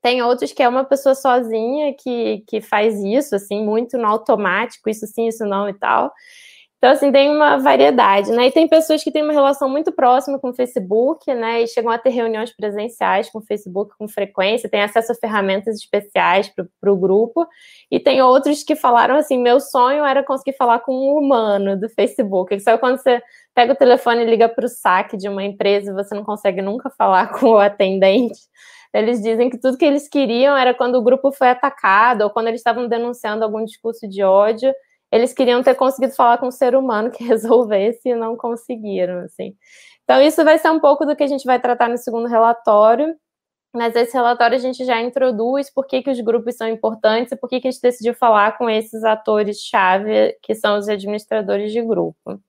Tem 0.00 0.22
outros 0.22 0.52
que 0.52 0.62
é 0.62 0.68
uma 0.68 0.84
pessoa 0.84 1.16
sozinha 1.16 1.92
que, 1.98 2.44
que 2.46 2.60
faz 2.60 2.94
isso, 3.02 3.34
assim, 3.34 3.64
muito 3.64 3.98
no 3.98 4.06
automático, 4.06 4.88
isso 4.88 5.06
sim, 5.08 5.26
isso 5.26 5.44
não 5.44 5.68
e 5.68 5.74
tal. 5.74 6.12
Então, 6.86 6.94
assim, 6.94 7.10
tem 7.10 7.28
uma 7.34 7.56
variedade, 7.56 8.30
né? 8.30 8.46
E 8.46 8.52
tem 8.52 8.68
pessoas 8.68 9.02
que 9.02 9.10
têm 9.10 9.24
uma 9.24 9.32
relação 9.32 9.68
muito 9.68 9.90
próxima 9.90 10.38
com 10.38 10.50
o 10.50 10.54
Facebook, 10.54 11.34
né? 11.34 11.62
E 11.62 11.66
chegam 11.66 11.90
a 11.90 11.98
ter 11.98 12.10
reuniões 12.10 12.54
presenciais 12.54 13.28
com 13.28 13.40
o 13.40 13.42
Facebook 13.42 13.92
com 13.98 14.06
frequência, 14.06 14.70
têm 14.70 14.80
acesso 14.80 15.10
a 15.10 15.14
ferramentas 15.16 15.74
especiais 15.78 16.48
para 16.48 16.92
o 16.92 16.96
grupo. 16.96 17.44
E 17.90 17.98
tem 17.98 18.22
outros 18.22 18.62
que 18.62 18.76
falaram 18.76 19.16
assim: 19.16 19.36
meu 19.36 19.58
sonho 19.58 20.04
era 20.04 20.22
conseguir 20.22 20.56
falar 20.56 20.78
com 20.78 20.92
um 20.92 21.18
humano 21.18 21.76
do 21.76 21.88
Facebook. 21.88 22.56
Só 22.60 22.78
quando 22.78 22.98
você 22.98 23.20
pega 23.52 23.72
o 23.72 23.76
telefone 23.76 24.22
e 24.22 24.26
liga 24.26 24.48
para 24.48 24.66
o 24.66 24.68
saque 24.68 25.16
de 25.16 25.28
uma 25.28 25.42
empresa 25.42 25.90
e 25.90 25.94
você 25.94 26.14
não 26.14 26.22
consegue 26.22 26.62
nunca 26.62 26.88
falar 26.88 27.32
com 27.36 27.46
o 27.48 27.58
atendente. 27.58 28.38
Eles 28.94 29.20
dizem 29.20 29.50
que 29.50 29.58
tudo 29.58 29.76
que 29.76 29.84
eles 29.84 30.08
queriam 30.08 30.56
era 30.56 30.72
quando 30.72 30.94
o 30.94 31.02
grupo 31.02 31.32
foi 31.32 31.48
atacado 31.48 32.22
ou 32.22 32.30
quando 32.30 32.46
eles 32.46 32.60
estavam 32.60 32.86
denunciando 32.86 33.42
algum 33.42 33.64
discurso 33.64 34.06
de 34.06 34.22
ódio 34.22 34.72
eles 35.10 35.32
queriam 35.32 35.62
ter 35.62 35.74
conseguido 35.74 36.14
falar 36.14 36.38
com 36.38 36.48
um 36.48 36.52
ser 36.52 36.74
humano 36.74 37.10
que 37.10 37.22
resolvesse 37.24 38.08
e 38.08 38.14
não 38.14 38.36
conseguiram, 38.36 39.20
assim. 39.20 39.54
Então, 40.04 40.22
isso 40.22 40.44
vai 40.44 40.58
ser 40.58 40.70
um 40.70 40.80
pouco 40.80 41.04
do 41.04 41.16
que 41.16 41.24
a 41.24 41.26
gente 41.26 41.44
vai 41.44 41.60
tratar 41.60 41.88
no 41.88 41.98
segundo 41.98 42.28
relatório, 42.28 43.14
mas 43.74 43.94
esse 43.94 44.14
relatório 44.14 44.56
a 44.56 44.60
gente 44.60 44.84
já 44.84 45.00
introduz 45.02 45.70
por 45.70 45.86
que, 45.86 46.02
que 46.02 46.10
os 46.10 46.20
grupos 46.20 46.56
são 46.56 46.68
importantes 46.68 47.32
e 47.32 47.36
por 47.36 47.48
que, 47.48 47.60
que 47.60 47.68
a 47.68 47.70
gente 47.70 47.82
decidiu 47.82 48.14
falar 48.14 48.56
com 48.56 48.70
esses 48.70 49.04
atores-chave, 49.04 50.36
que 50.42 50.54
são 50.54 50.78
os 50.78 50.88
administradores 50.88 51.72
de 51.72 51.82
grupo. 51.82 52.40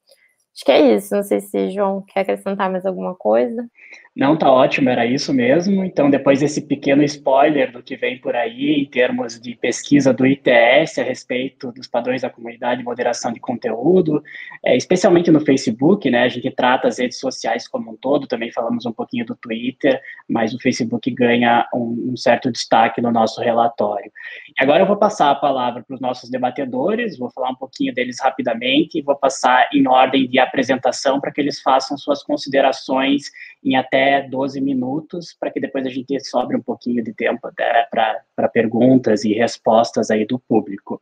Acho 0.58 0.66
que 0.66 0.72
é 0.72 0.96
isso. 0.96 1.16
Não 1.16 1.24
sei 1.24 1.40
se 1.42 1.70
João 1.70 2.02
quer 2.02 2.22
acrescentar 2.22 2.72
mais 2.72 2.86
alguma 2.86 3.14
coisa. 3.14 3.70
Não, 4.18 4.36
tá 4.36 4.52
ótimo, 4.52 4.90
era 4.90 5.06
isso 5.06 5.32
mesmo. 5.32 5.86
Então, 5.86 6.10
depois 6.10 6.40
desse 6.40 6.60
pequeno 6.60 7.04
spoiler 7.04 7.72
do 7.72 7.84
que 7.84 7.96
vem 7.96 8.18
por 8.18 8.36
aí 8.36 8.82
em 8.82 8.86
termos 8.86 9.40
de 9.40 9.54
pesquisa 9.54 10.12
do 10.12 10.26
ITS 10.26 10.98
a 10.98 11.04
respeito 11.04 11.72
dos 11.72 11.86
padrões 11.86 12.24
da 12.24 12.30
comunidade 12.32 12.80
de 12.80 12.84
moderação 12.84 13.32
de 13.32 13.40
conteúdo, 13.40 14.24
é, 14.66 14.76
especialmente 14.76 15.30
no 15.30 15.40
Facebook, 15.40 16.10
né? 16.10 16.24
A 16.24 16.30
gente 16.30 16.50
trata 16.50 16.88
as 16.88 16.98
redes 16.98 17.20
sociais 17.20 17.68
como 17.68 17.92
um 17.92 17.96
todo, 17.96 18.26
também 18.26 18.52
falamos 18.52 18.88
um 18.88 18.92
pouquinho 18.92 19.24
do 19.24 19.36
Twitter, 19.36 20.02
mas 20.28 20.52
o 20.52 20.60
Facebook 20.60 21.12
ganha 21.12 21.68
um, 21.72 22.14
um 22.14 22.18
certo 22.18 22.52
destaque 22.52 23.00
no 23.00 23.12
nosso 23.12 23.40
relatório. 23.40 24.12
Agora 24.58 24.82
eu 24.82 24.88
vou 24.88 24.98
passar 24.98 25.30
a 25.30 25.36
palavra 25.36 25.84
para 25.84 25.94
os 25.94 26.02
nossos 26.02 26.28
debatedores, 26.32 27.20
vou 27.20 27.30
falar 27.30 27.52
um 27.52 27.56
pouquinho 27.56 27.94
deles 27.94 28.18
rapidamente 28.20 28.98
e 28.98 29.04
vou 29.04 29.16
passar 29.16 29.70
em 29.72 29.88
ordem 29.88 30.28
de 30.28 30.40
apresentação 30.40 31.22
para 31.22 31.32
que 31.32 31.40
eles 31.40 31.62
façam 31.62 31.96
suas 31.96 32.24
considerações 32.24 33.26
em 33.64 33.76
até 33.76 34.07
12 34.22 34.62
minutos, 34.62 35.36
para 35.40 35.52
que 35.52 35.60
depois 35.60 35.86
a 35.86 35.90
gente 35.90 36.20
sobre 36.22 36.56
um 36.56 36.62
pouquinho 36.62 37.04
de 37.04 37.14
tempo 37.14 37.50
para 37.92 38.50
perguntas 38.50 39.24
e 39.24 39.34
respostas 39.34 40.10
aí 40.10 40.26
do 40.26 40.40
público. 40.40 41.02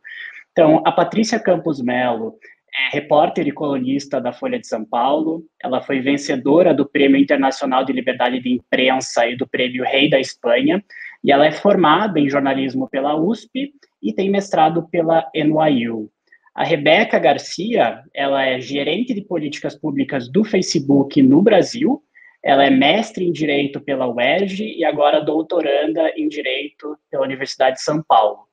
Então, 0.52 0.82
a 0.84 0.92
Patrícia 0.92 1.38
Campos 1.38 1.82
Melo 1.82 2.38
é 2.74 2.94
repórter 2.94 3.46
e 3.46 3.52
colunista 3.52 4.20
da 4.20 4.32
Folha 4.32 4.58
de 4.58 4.66
São 4.66 4.84
Paulo. 4.84 5.44
Ela 5.62 5.80
foi 5.80 6.00
vencedora 6.00 6.74
do 6.74 6.86
Prêmio 6.86 7.18
Internacional 7.18 7.84
de 7.84 7.92
Liberdade 7.92 8.40
de 8.40 8.52
Imprensa 8.52 9.26
e 9.26 9.36
do 9.36 9.46
Prêmio 9.46 9.84
Rei 9.84 10.10
da 10.10 10.20
Espanha. 10.20 10.84
E 11.24 11.32
ela 11.32 11.46
é 11.46 11.52
formada 11.52 12.20
em 12.20 12.28
jornalismo 12.28 12.88
pela 12.88 13.16
USP 13.16 13.72
e 14.02 14.12
tem 14.12 14.30
mestrado 14.30 14.86
pela 14.88 15.30
NYU. 15.34 16.10
A 16.54 16.64
Rebeca 16.64 17.18
Garcia, 17.18 18.02
ela 18.14 18.42
é 18.44 18.60
gerente 18.60 19.12
de 19.12 19.20
políticas 19.20 19.74
públicas 19.74 20.26
do 20.26 20.42
Facebook 20.42 21.20
no 21.22 21.42
Brasil 21.42 22.02
ela 22.46 22.64
é 22.64 22.70
mestre 22.70 23.26
em 23.26 23.32
Direito 23.32 23.80
pela 23.80 24.06
UERJ 24.06 24.76
e 24.78 24.84
agora 24.84 25.20
doutoranda 25.20 26.12
em 26.16 26.28
Direito 26.28 26.96
pela 27.10 27.24
Universidade 27.24 27.74
de 27.74 27.82
São 27.82 28.00
Paulo. 28.00 28.46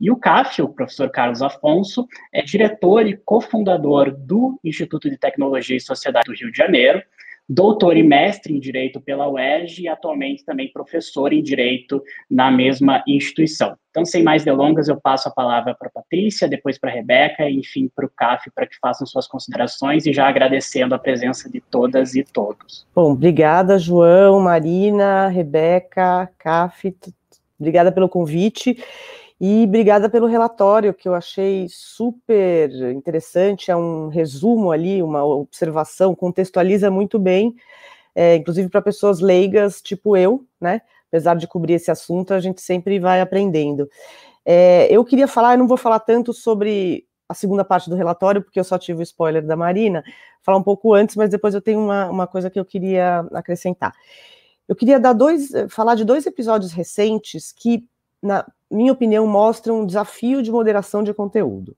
E 0.00 0.08
o 0.08 0.16
CAF, 0.16 0.62
o 0.62 0.68
professor 0.68 1.10
Carlos 1.10 1.42
Afonso, 1.42 2.06
é 2.32 2.42
diretor 2.42 3.08
e 3.08 3.16
cofundador 3.16 4.16
do 4.16 4.56
Instituto 4.62 5.10
de 5.10 5.18
Tecnologia 5.18 5.76
e 5.76 5.80
Sociedade 5.80 6.26
do 6.26 6.38
Rio 6.38 6.52
de 6.52 6.56
Janeiro, 6.56 7.02
doutor 7.52 7.96
e 7.96 8.02
mestre 8.04 8.54
em 8.54 8.60
Direito 8.60 9.00
pela 9.00 9.28
UERJ 9.28 9.82
e 9.82 9.88
atualmente 9.88 10.44
também 10.44 10.70
professor 10.72 11.32
em 11.32 11.42
Direito 11.42 12.00
na 12.30 12.48
mesma 12.48 13.02
instituição. 13.08 13.76
Então, 13.90 14.04
sem 14.04 14.22
mais 14.22 14.44
delongas, 14.44 14.86
eu 14.86 15.00
passo 15.00 15.28
a 15.28 15.32
palavra 15.32 15.74
para 15.74 15.88
a 15.88 15.90
Patrícia, 15.90 16.46
depois 16.46 16.78
para 16.78 16.90
a 16.90 16.94
Rebeca 16.94 17.50
e, 17.50 17.56
enfim, 17.56 17.90
para 17.92 18.06
o 18.06 18.08
CAF, 18.08 18.48
para 18.54 18.68
que 18.68 18.78
façam 18.80 19.04
suas 19.04 19.26
considerações 19.26 20.06
e 20.06 20.12
já 20.12 20.28
agradecendo 20.28 20.94
a 20.94 20.98
presença 20.98 21.50
de 21.50 21.60
todas 21.60 22.14
e 22.14 22.22
todos. 22.22 22.86
Bom, 22.94 23.10
obrigada, 23.10 23.80
João, 23.80 24.38
Marina, 24.38 25.26
Rebeca, 25.26 26.30
CAF, 26.38 26.94
obrigada 27.58 27.90
pelo 27.90 28.08
convite. 28.08 28.78
E 29.40 29.64
obrigada 29.64 30.10
pelo 30.10 30.26
relatório, 30.26 30.92
que 30.92 31.08
eu 31.08 31.14
achei 31.14 31.66
super 31.70 32.70
interessante. 32.92 33.70
É 33.70 33.76
um 33.76 34.08
resumo 34.08 34.70
ali, 34.70 35.02
uma 35.02 35.24
observação, 35.24 36.14
contextualiza 36.14 36.90
muito 36.90 37.18
bem, 37.18 37.54
é, 38.14 38.36
inclusive 38.36 38.68
para 38.68 38.82
pessoas 38.82 39.20
leigas, 39.20 39.80
tipo 39.80 40.14
eu, 40.14 40.44
né? 40.60 40.82
Apesar 41.08 41.36
de 41.36 41.48
cobrir 41.48 41.74
esse 41.74 41.90
assunto, 41.90 42.34
a 42.34 42.40
gente 42.40 42.60
sempre 42.60 42.98
vai 42.98 43.22
aprendendo. 43.22 43.88
É, 44.44 44.86
eu 44.90 45.02
queria 45.04 45.26
falar, 45.26 45.54
eu 45.54 45.58
não 45.58 45.66
vou 45.66 45.78
falar 45.78 46.00
tanto 46.00 46.34
sobre 46.34 47.06
a 47.26 47.32
segunda 47.32 47.64
parte 47.64 47.88
do 47.88 47.96
relatório, 47.96 48.42
porque 48.42 48.60
eu 48.60 48.64
só 48.64 48.78
tive 48.78 49.00
o 49.00 49.02
spoiler 49.02 49.46
da 49.46 49.56
Marina, 49.56 50.04
falar 50.42 50.58
um 50.58 50.62
pouco 50.62 50.92
antes, 50.92 51.16
mas 51.16 51.30
depois 51.30 51.54
eu 51.54 51.62
tenho 51.62 51.80
uma, 51.80 52.10
uma 52.10 52.26
coisa 52.26 52.50
que 52.50 52.60
eu 52.60 52.64
queria 52.64 53.20
acrescentar. 53.32 53.94
Eu 54.68 54.76
queria 54.76 55.00
dar 55.00 55.14
dois, 55.14 55.50
falar 55.70 55.94
de 55.94 56.04
dois 56.04 56.26
episódios 56.26 56.72
recentes 56.72 57.52
que 57.52 57.84
na 58.22 58.44
minha 58.70 58.92
opinião, 58.92 59.26
mostram 59.26 59.80
um 59.80 59.86
desafio 59.86 60.42
de 60.42 60.50
moderação 60.50 61.02
de 61.02 61.12
conteúdo. 61.12 61.76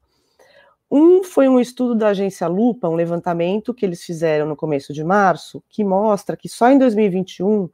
Um 0.94 1.24
foi 1.24 1.48
um 1.48 1.58
estudo 1.58 1.94
da 1.94 2.08
agência 2.08 2.46
Lupa, 2.46 2.86
um 2.86 2.94
levantamento 2.94 3.72
que 3.72 3.86
eles 3.86 4.04
fizeram 4.04 4.46
no 4.46 4.54
começo 4.54 4.92
de 4.92 5.02
março, 5.02 5.64
que 5.70 5.82
mostra 5.82 6.36
que 6.36 6.50
só 6.50 6.70
em 6.70 6.76
2021 6.76 7.64
uh, 7.64 7.70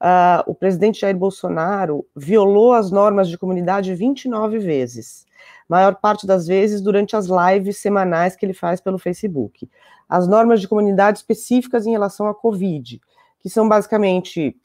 ah, 0.00 0.44
o 0.46 0.54
presidente 0.54 1.02
Jair 1.02 1.14
Bolsonaro 1.14 2.06
violou 2.16 2.72
as 2.72 2.90
normas 2.90 3.28
de 3.28 3.36
comunidade 3.36 3.94
29 3.94 4.58
vezes, 4.58 5.26
maior 5.68 5.96
parte 5.96 6.26
das 6.26 6.46
vezes 6.46 6.80
durante 6.80 7.14
as 7.14 7.26
lives 7.26 7.76
semanais 7.76 8.34
que 8.34 8.46
ele 8.46 8.54
faz 8.54 8.80
pelo 8.80 8.98
Facebook. 8.98 9.68
As 10.08 10.26
normas 10.26 10.62
de 10.62 10.68
comunidade 10.68 11.18
específicas 11.18 11.86
em 11.86 11.90
relação 11.90 12.28
à 12.28 12.34
Covid, 12.34 12.98
que 13.40 13.50
são 13.50 13.68
basicamente, 13.68 14.56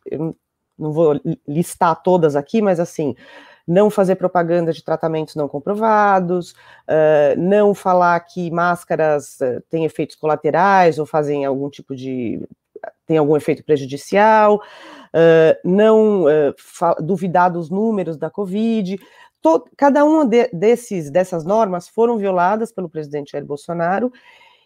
não 0.78 0.94
vou 0.94 1.20
listar 1.46 2.02
todas 2.02 2.38
aqui, 2.38 2.62
mas 2.62 2.80
assim, 2.80 3.14
não 3.70 3.90
fazer 3.90 4.16
propaganda 4.16 4.74
de 4.74 4.84
tratamentos 4.84 5.36
não 5.36 5.48
comprovados, 5.48 6.52
uh, 6.52 7.38
não 7.38 7.76
falar 7.76 8.20
que 8.22 8.50
máscaras 8.50 9.38
têm 9.70 9.86
efeitos 9.86 10.16
colaterais 10.16 10.98
ou 10.98 11.06
fazem 11.06 11.46
algum 11.46 11.70
tipo 11.70 11.96
de. 11.96 12.42
tem 13.06 13.18
algum 13.18 13.38
efeito 13.38 13.64
prejudicial, 13.64 14.56
uh, 14.56 15.60
não 15.64 16.26
duvidar 17.00 17.52
dos 17.52 17.70
números 17.70 18.18
da 18.18 18.30
Covid. 18.30 19.00
Todo, 19.42 19.70
cada 19.78 20.04
uma 20.04 20.26
de, 20.26 20.50
desses, 20.52 21.10
dessas 21.10 21.46
normas 21.46 21.88
foram 21.88 22.18
violadas 22.18 22.74
pelo 22.74 22.90
presidente 22.90 23.32
Jair 23.32 23.46
Bolsonaro 23.46 24.12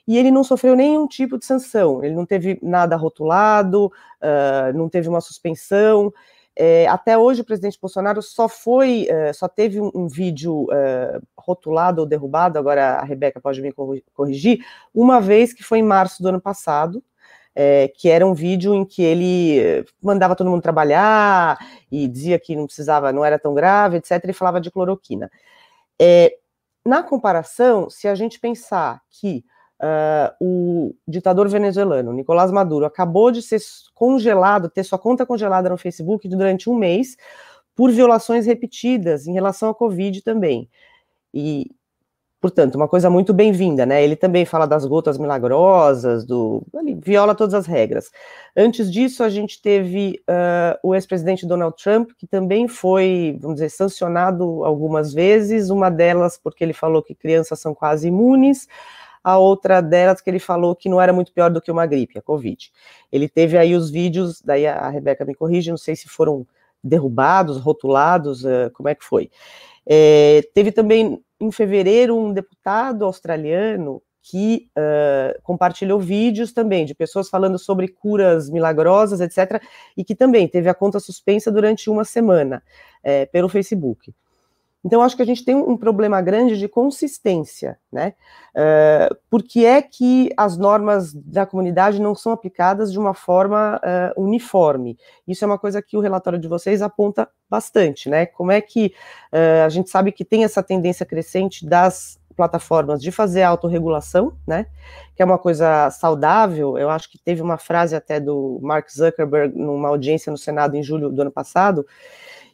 e 0.08 0.18
ele 0.18 0.32
não 0.32 0.44
sofreu 0.44 0.76
nenhum 0.76 1.08
tipo 1.08 1.38
de 1.38 1.46
sanção, 1.46 2.04
ele 2.04 2.14
não 2.14 2.26
teve 2.26 2.60
nada 2.62 2.96
rotulado, 2.96 3.86
uh, 3.88 4.78
não 4.78 4.90
teve 4.90 5.08
uma 5.08 5.22
suspensão. 5.22 6.14
É, 6.56 6.88
até 6.88 7.18
hoje 7.18 7.42
o 7.42 7.46
presidente 7.46 7.80
Bolsonaro 7.82 8.22
só 8.22 8.48
foi, 8.48 9.08
uh, 9.10 9.34
só 9.34 9.48
teve 9.48 9.82
um, 9.82 9.90
um 9.94 10.08
vídeo 10.08 10.66
uh, 10.66 11.22
rotulado 11.36 12.02
ou 12.02 12.08
derrubado, 12.08 12.60
agora 12.60 12.98
a 12.98 13.04
Rebeca 13.04 13.42
pode 13.42 13.60
me 13.62 13.74
corrigir, 14.14 14.60
uma 14.94 15.20
vez 15.20 15.52
que 15.52 15.64
foi 15.64 15.80
em 15.80 15.84
março 15.84 16.22
do 16.22 16.30
ano 16.30 16.40
passado, 16.40 17.04
é, 17.56 17.88
que 17.88 18.10
era 18.10 18.26
um 18.26 18.34
vídeo 18.34 18.74
em 18.74 18.86
que 18.86 19.02
ele 19.04 19.86
mandava 20.02 20.36
todo 20.36 20.50
mundo 20.50 20.62
trabalhar 20.62 21.58
e 21.92 22.08
dizia 22.08 22.40
que 22.40 22.56
não 22.56 22.66
precisava, 22.66 23.12
não 23.12 23.24
era 23.24 23.38
tão 23.38 23.54
grave, 23.54 23.98
etc., 23.98 24.24
e 24.28 24.34
falava 24.34 24.60
de 24.60 24.72
cloroquina. 24.72 25.30
É, 26.02 26.36
na 26.86 27.04
comparação, 27.04 27.90
se 27.90 28.08
a 28.08 28.16
gente 28.16 28.40
pensar 28.40 29.02
que 29.10 29.44
Uh, 29.84 30.34
o 30.40 30.96
ditador 31.06 31.50
venezuelano, 31.50 32.14
Nicolás 32.14 32.52
Maduro, 32.52 32.86
acabou 32.86 33.32
de 33.32 33.42
ser 33.42 33.60
congelado, 33.94 34.70
ter 34.70 34.84
sua 34.84 34.98
conta 34.98 35.26
congelada 35.26 35.70
no 35.70 35.78
Facebook 35.78 36.26
durante 36.30 36.70
um 36.70 36.76
mês 36.76 37.18
por 37.76 37.92
violações 37.92 38.46
repetidas 38.46 39.28
em 39.28 39.34
relação 39.34 39.70
à 39.70 39.76
Covid 39.76 40.22
também. 40.22 40.70
E 41.34 41.70
Portanto, 42.44 42.76
uma 42.76 42.90
coisa 42.90 43.10
muito 43.10 43.34
bem-vinda, 43.34 43.86
né? 43.86 44.04
Ele 44.04 44.18
também 44.18 44.44
fala 44.44 44.66
das 44.66 44.86
gotas 44.86 45.18
milagrosas, 45.18 46.26
do. 46.26 46.62
Ele 46.74 46.94
viola 46.94 47.34
todas 47.34 47.54
as 47.54 47.66
regras. 47.66 48.12
Antes 48.54 48.92
disso, 48.92 49.24
a 49.24 49.30
gente 49.30 49.62
teve 49.62 50.22
uh, 50.30 50.78
o 50.84 50.94
ex-presidente 50.94 51.46
Donald 51.48 51.74
Trump, 51.82 52.12
que 52.18 52.28
também 52.28 52.68
foi, 52.68 53.38
vamos 53.40 53.56
dizer, 53.56 53.70
sancionado 53.70 54.66
algumas 54.66 55.14
vezes, 55.14 55.70
uma 55.70 55.90
delas 55.90 56.38
porque 56.38 56.66
ele 56.66 56.74
falou 56.74 57.02
que 57.02 57.16
crianças 57.16 57.62
são 57.62 57.74
quase 57.74 58.10
imunes, 58.10 58.68
a 59.24 59.38
outra 59.38 59.82
delas 59.82 60.20
que 60.20 60.30
ele 60.30 60.40
falou 60.40 60.76
que 60.76 60.90
não 60.90 61.02
era 61.02 61.14
muito 61.14 61.32
pior 61.32 61.50
do 61.50 61.62
que 61.62 61.72
uma 61.72 61.86
gripe, 61.86 62.18
a 62.18 62.22
Covid. 62.22 62.72
Ele 63.12 63.30
teve 63.30 63.58
aí 63.58 63.76
os 63.76 63.90
vídeos, 63.90 64.42
daí 64.42 64.68
a 64.68 64.90
Rebeca 64.90 65.24
me 65.24 65.34
corrige, 65.34 65.70
não 65.70 65.78
sei 65.78 65.96
se 65.96 66.10
foram 66.10 66.46
derrubados, 66.84 67.60
rotulados, 67.60 68.44
uh, 68.44 68.70
como 68.74 68.90
é 68.90 68.96
que 68.96 69.06
foi. 69.06 69.32
É, 69.86 70.42
teve 70.54 70.72
também 70.72 71.22
em 71.40 71.52
fevereiro 71.52 72.18
um 72.18 72.34
deputado 72.34 73.06
australiano 73.06 74.02
que 74.22 74.70
uh, 74.78 75.42
compartilhou 75.44 76.00
vídeos 76.00 76.54
também 76.54 76.86
de 76.86 76.96
pessoas 76.96 77.30
falando 77.30 77.60
sobre 77.60 77.90
curas 77.90 78.50
milagrosas, 78.50 79.20
etc., 79.20 79.62
e 79.98 80.04
que 80.04 80.16
também 80.16 80.48
teve 80.48 80.70
a 80.70 80.74
conta 80.74 81.00
suspensa 81.00 81.52
durante 81.52 81.90
uma 81.90 82.06
semana 82.06 82.64
é, 83.04 83.26
pelo 83.26 83.50
Facebook. 83.50 84.14
Então, 84.86 85.02
acho 85.02 85.16
que 85.16 85.22
a 85.22 85.26
gente 85.26 85.46
tem 85.46 85.56
um 85.56 85.78
problema 85.78 86.22
grande 86.22 86.58
de 86.58 86.68
consistência, 86.68 87.78
né? 87.92 88.14
Uh, 88.54 89.16
por 89.30 89.42
que 89.42 89.66
é 89.66 89.82
que 89.82 90.30
as 90.38 90.58
normas 90.58 91.14
da 91.14 91.46
comunidade 91.46 92.02
não 92.02 92.14
são 92.14 92.32
aplicadas 92.32 92.92
de 92.92 93.00
uma 93.00 93.14
forma 93.14 93.80
uh, 93.80 94.22
uniforme? 94.22 94.98
Isso 95.28 95.44
é 95.44 95.48
uma 95.48 95.58
coisa 95.58 95.82
que 95.82 95.96
o 95.96 96.02
relatório 96.02 96.38
de 96.38 96.48
vocês 96.48 96.82
aponta 96.82 97.30
bastante, 97.50 98.10
né? 98.10 98.26
Como 98.26 98.52
é 98.52 98.60
que 98.60 98.94
uh, 99.32 99.66
a 99.66 99.70
gente 99.70 99.90
sabe 99.90 100.12
que 100.12 100.26
tem 100.26 100.44
essa 100.44 100.62
tendência 100.62 101.06
crescente 101.06 101.66
das 101.66 102.20
plataformas 102.34 103.02
de 103.02 103.12
fazer 103.12 103.44
autorregulação, 103.44 104.34
né? 104.46 104.66
Que 105.16 105.22
é 105.22 105.26
uma 105.26 105.38
coisa 105.38 105.90
saudável. 105.92 106.78
Eu 106.78 106.90
acho 106.90 107.10
que 107.10 107.18
teve 107.18 107.42
uma 107.42 107.58
frase 107.58 107.96
até 107.96 108.20
do 108.20 108.60
Mark 108.62 108.90
Zuckerberg 108.90 109.58
numa 109.58 109.90
audiência 109.90 110.32
no 110.32 110.38
Senado 110.38 110.76
em 110.76 110.84
julho 110.84 111.10
do 111.10 111.22
ano 111.22 111.32
passado, 111.32 111.86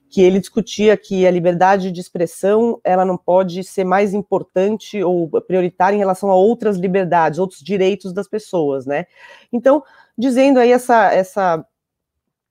que 0.10 0.22
ele 0.22 0.40
discutia 0.40 0.98
que 0.98 1.28
a 1.28 1.32
liberdade 1.32 1.92
de 1.92 2.02
expressão 2.02 2.82
ela 2.84 3.06
não 3.06 3.16
pode 3.16 3.64
ser 3.64 3.84
mais 3.84 4.14
importante 4.14 5.04
ou 5.04 5.30
prioritária 5.42 5.96
em 5.96 6.00
relação 6.00 6.32
a 6.32 6.36
outras 6.36 6.78
liberdades, 6.78 7.38
outros 7.38 7.62
direitos 7.62 8.12
das 8.12 8.28
pessoas, 8.28 8.86
né? 8.86 9.06
Então, 9.54 9.84
dizendo 10.18 10.60
aí 10.60 10.72
essa, 10.72 11.14
essa 11.14 11.64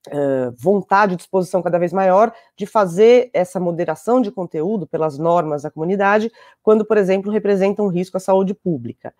uh, 0.07 0.55
vontade, 0.57 1.17
disposição 1.17 1.61
cada 1.61 1.77
vez 1.77 1.91
maior 1.91 2.31
de 2.55 2.65
fazer 2.65 3.29
essa 3.33 3.59
moderação 3.59 4.21
de 4.21 4.31
conteúdo 4.31 4.87
pelas 4.87 5.17
normas 5.17 5.63
da 5.63 5.71
comunidade, 5.71 6.31
quando, 6.63 6.85
por 6.85 6.97
exemplo, 6.97 7.31
representa 7.31 7.83
um 7.83 7.87
risco 7.87 8.15
à 8.15 8.19
saúde 8.21 8.53
pública. 8.53 9.13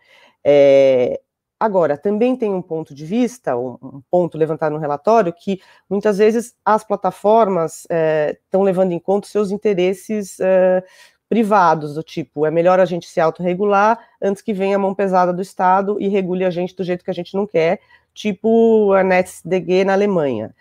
É, 0.44 1.20
Agora, 1.60 1.98
também 1.98 2.38
tem 2.38 2.54
um 2.54 2.62
ponto 2.62 2.96
de 2.96 3.06
vista, 3.06 3.58
um 3.58 4.02
ponto 4.10 4.38
levantado 4.38 4.72
no 4.72 4.80
relatório, 4.80 5.34
que 5.34 5.60
muitas 5.90 6.18
vezes 6.18 6.56
as 6.64 6.86
plataformas 6.86 7.82
estão 7.82 8.62
eh, 8.62 8.66
levando 8.66 8.94
em 8.94 9.00
conta 9.00 9.28
seus 9.28 9.52
interesses 9.52 10.40
eh, 10.40 10.82
privados, 11.28 11.94
do 11.96 12.02
tipo, 12.02 12.46
é 12.46 12.52
melhor 12.52 12.80
a 12.80 12.86
gente 12.86 13.08
se 13.08 13.20
autorregular 13.20 14.00
antes 14.22 14.42
que 14.42 14.54
venha 14.54 14.78
a 14.78 14.80
mão 14.80 14.96
pesada 14.96 15.34
do 15.34 15.42
Estado 15.42 15.98
e 16.00 16.08
regule 16.08 16.46
a 16.46 16.50
gente 16.50 16.76
do 16.76 16.84
jeito 16.84 17.04
que 17.04 17.12
a 17.12 17.14
gente 17.14 17.36
não 17.36 17.46
quer, 17.46 17.82
tipo 18.14 18.94
a 18.94 19.04
NetzDG 19.04 19.84
na 19.84 19.94
Alemanha. 19.94 20.56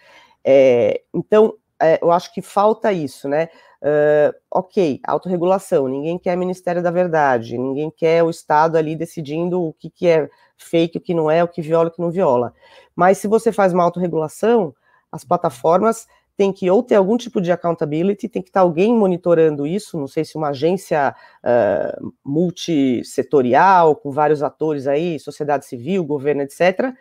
É, 0.44 1.00
então, 1.14 1.54
é, 1.80 1.98
eu 2.02 2.10
acho 2.10 2.34
que 2.34 2.42
falta 2.42 2.92
isso, 2.92 3.28
né? 3.28 3.48
Uh, 3.80 4.34
ok, 4.50 5.00
autorregulação, 5.04 5.86
ninguém 5.86 6.18
quer 6.18 6.36
Ministério 6.36 6.82
da 6.82 6.90
Verdade, 6.90 7.56
ninguém 7.56 7.90
quer 7.90 8.24
o 8.24 8.30
Estado 8.30 8.76
ali 8.76 8.96
decidindo 8.96 9.62
o 9.62 9.72
que, 9.72 9.88
que 9.88 10.08
é 10.08 10.28
fake, 10.56 10.98
o 10.98 11.00
que 11.00 11.14
não 11.14 11.30
é, 11.30 11.44
o 11.44 11.48
que 11.48 11.62
viola, 11.62 11.88
o 11.88 11.92
que 11.92 12.00
não 12.00 12.10
viola. 12.10 12.52
Mas 12.96 13.18
se 13.18 13.28
você 13.28 13.52
faz 13.52 13.72
uma 13.72 13.84
autorregulação, 13.84 14.74
as 15.12 15.24
plataformas 15.24 16.08
têm 16.36 16.52
que 16.52 16.70
ou 16.70 16.82
ter 16.82 16.96
algum 16.96 17.16
tipo 17.16 17.40
de 17.40 17.50
accountability, 17.52 18.28
tem 18.28 18.42
que 18.42 18.48
estar 18.48 18.60
alguém 18.60 18.94
monitorando 18.94 19.66
isso, 19.66 19.98
não 19.98 20.06
sei 20.06 20.24
se 20.24 20.36
uma 20.36 20.48
agência 20.48 21.14
uh, 21.44 22.12
multissetorial, 22.24 23.94
com 23.96 24.10
vários 24.10 24.42
atores 24.42 24.86
aí, 24.86 25.18
sociedade 25.18 25.66
civil, 25.66 26.04
governo, 26.04 26.42
etc., 26.42 26.92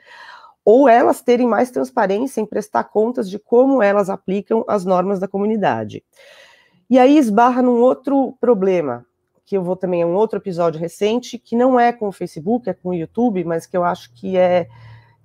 ou 0.65 0.89
elas 0.89 1.21
terem 1.21 1.47
mais 1.47 1.71
transparência 1.71 2.41
em 2.41 2.45
prestar 2.45 2.84
contas 2.86 3.30
de 3.30 3.39
como 3.39 3.82
elas 3.82 4.10
aplicam 4.10 4.65
as 4.67 4.84
normas 4.84 5.17
da 5.17 5.28
comunidade. 5.28 6.04
E 6.89 6.97
aí 6.97 7.17
esbarra 7.17 7.62
num 7.62 7.82
outro 7.82 8.38
problema, 8.39 9.06
que 9.45 9.58
eu 9.58 9.63
vou 9.63 9.76
também, 9.76 10.02
é 10.02 10.06
um 10.06 10.15
outro 10.15 10.39
episódio 10.39 10.80
recente, 10.80 11.38
que 11.38 11.56
não 11.56 11.80
é 11.80 11.91
com 11.91 12.08
o 12.08 12.12
Facebook, 12.12 12.69
é 12.69 12.73
com 12.73 12.89
o 12.89 12.93
YouTube, 12.93 13.43
mas 13.43 13.65
que 13.65 13.76
eu 13.76 13.84
acho 13.84 14.13
que 14.13 14.38
é 14.38 14.67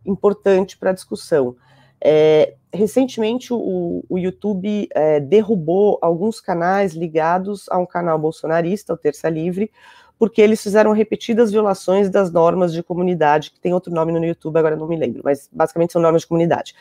importante 0.04 0.76
para 0.76 0.90
a 0.90 0.94
discussão. 0.94 1.56
É, 2.00 2.54
recentemente, 2.72 3.52
o, 3.52 4.04
o 4.08 4.18
YouTube 4.18 4.88
é, 4.92 5.20
derrubou 5.20 5.98
alguns 6.02 6.40
canais 6.40 6.94
ligados 6.94 7.68
a 7.68 7.78
um 7.78 7.86
canal 7.86 8.18
bolsonarista, 8.18 8.92
o 8.92 8.96
Terça 8.96 9.28
Livre, 9.28 9.70
porque 10.18 10.40
eles 10.40 10.62
fizeram 10.62 10.92
repetidas 10.92 11.50
violações 11.50 12.08
das 12.08 12.32
normas 12.32 12.72
de 12.72 12.82
comunidade, 12.82 13.50
que 13.50 13.60
tem 13.60 13.72
outro 13.72 13.92
nome 13.92 14.12
no 14.12 14.24
YouTube, 14.24 14.56
agora 14.56 14.76
não 14.76 14.86
me 14.86 14.96
lembro, 14.96 15.22
mas 15.24 15.48
basicamente 15.52 15.92
são 15.92 16.02
normas 16.02 16.22
de 16.22 16.28
comunidade. 16.28 16.74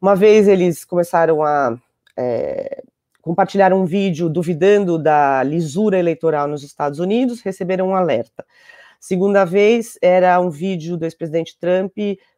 Uma 0.00 0.14
vez 0.14 0.48
eles 0.48 0.84
começaram 0.84 1.42
a 1.42 1.76
é, 2.16 2.82
compartilhar 3.28 3.74
um 3.74 3.84
vídeo 3.84 4.30
duvidando 4.30 4.98
da 4.98 5.42
lisura 5.42 5.98
eleitoral 5.98 6.48
nos 6.48 6.62
Estados 6.62 6.98
Unidos, 6.98 7.42
receberam 7.42 7.88
um 7.88 7.94
alerta. 7.94 8.42
Segunda 8.98 9.44
vez 9.44 9.98
era 10.00 10.40
um 10.40 10.48
vídeo 10.48 10.96
do 10.96 11.04
ex-presidente 11.04 11.54
Trump 11.60 11.92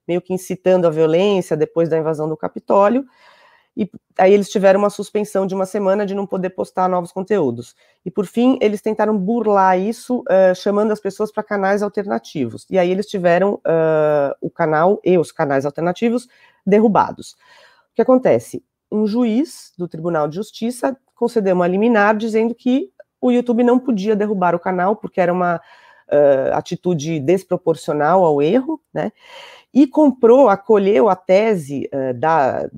meio 0.07 0.21
que 0.21 0.35
incitando 0.35 0.89
a 0.89 0.91
violência 0.91 1.57
depois 1.57 1.89
da 1.89 1.97
invasão 1.97 2.29
do 2.29 2.37
Capitólio, 2.37 3.05
e 3.77 3.89
aí 4.19 4.33
eles 4.35 4.51
tiveram 4.51 4.81
uma 4.81 4.91
suspensão 4.91 5.47
de 5.47 5.55
uma 5.55 5.65
semana 5.65 6.05
de 6.05 6.13
não 6.13 6.27
poder 6.27 6.51
postar 6.51 6.89
novos 6.89 7.13
conteúdos. 7.13 7.77
E 8.05 8.11
por 8.11 8.27
fim, 8.27 8.59
eles 8.61 8.83
tentaram 8.83 9.17
burlar 9.17 9.79
isso, 9.79 10.23
uh, 10.23 10.57
chamando 10.57 10.91
as 10.91 10.99
pessoas 10.99 11.31
para 11.31 11.45
canais 11.45 11.85
alternativos. 11.85 12.67
E 12.69 12.77
aí 12.77 12.91
eles 12.91 13.07
tiveram 13.07 13.55
uh, 13.55 14.35
o 14.41 14.51
canal 14.51 15.01
e 15.05 15.17
os 15.17 15.31
canais 15.31 15.65
alternativos 15.65 16.27
derrubados. 16.67 17.37
O 17.93 17.95
que 17.95 18.03
acontece? 18.03 18.65
Um 18.91 19.07
juiz 19.07 19.73
do 19.79 19.87
Tribunal 19.87 20.29
de 20.29 20.37
Justiça 20.37 20.97
concedeu 21.15 21.55
uma 21.55 21.69
liminar 21.69 22.17
dizendo 22.17 22.55
que 22.55 22.91
o 23.21 23.31
YouTube 23.31 23.63
não 23.63 23.79
podia 23.79 24.17
derrubar 24.17 24.55
o 24.55 24.59
canal 24.59 24.97
porque 24.97 25.21
era 25.21 25.33
uma 25.33 25.57
uh, 25.57 26.55
atitude 26.55 27.21
desproporcional 27.21 28.25
ao 28.25 28.41
erro, 28.41 28.81
né? 28.93 29.13
E 29.73 29.87
comprou, 29.87 30.49
acolheu 30.49 31.09
a 31.09 31.15
tese 31.15 31.89
uh, 31.93 32.15
da, 32.19 32.69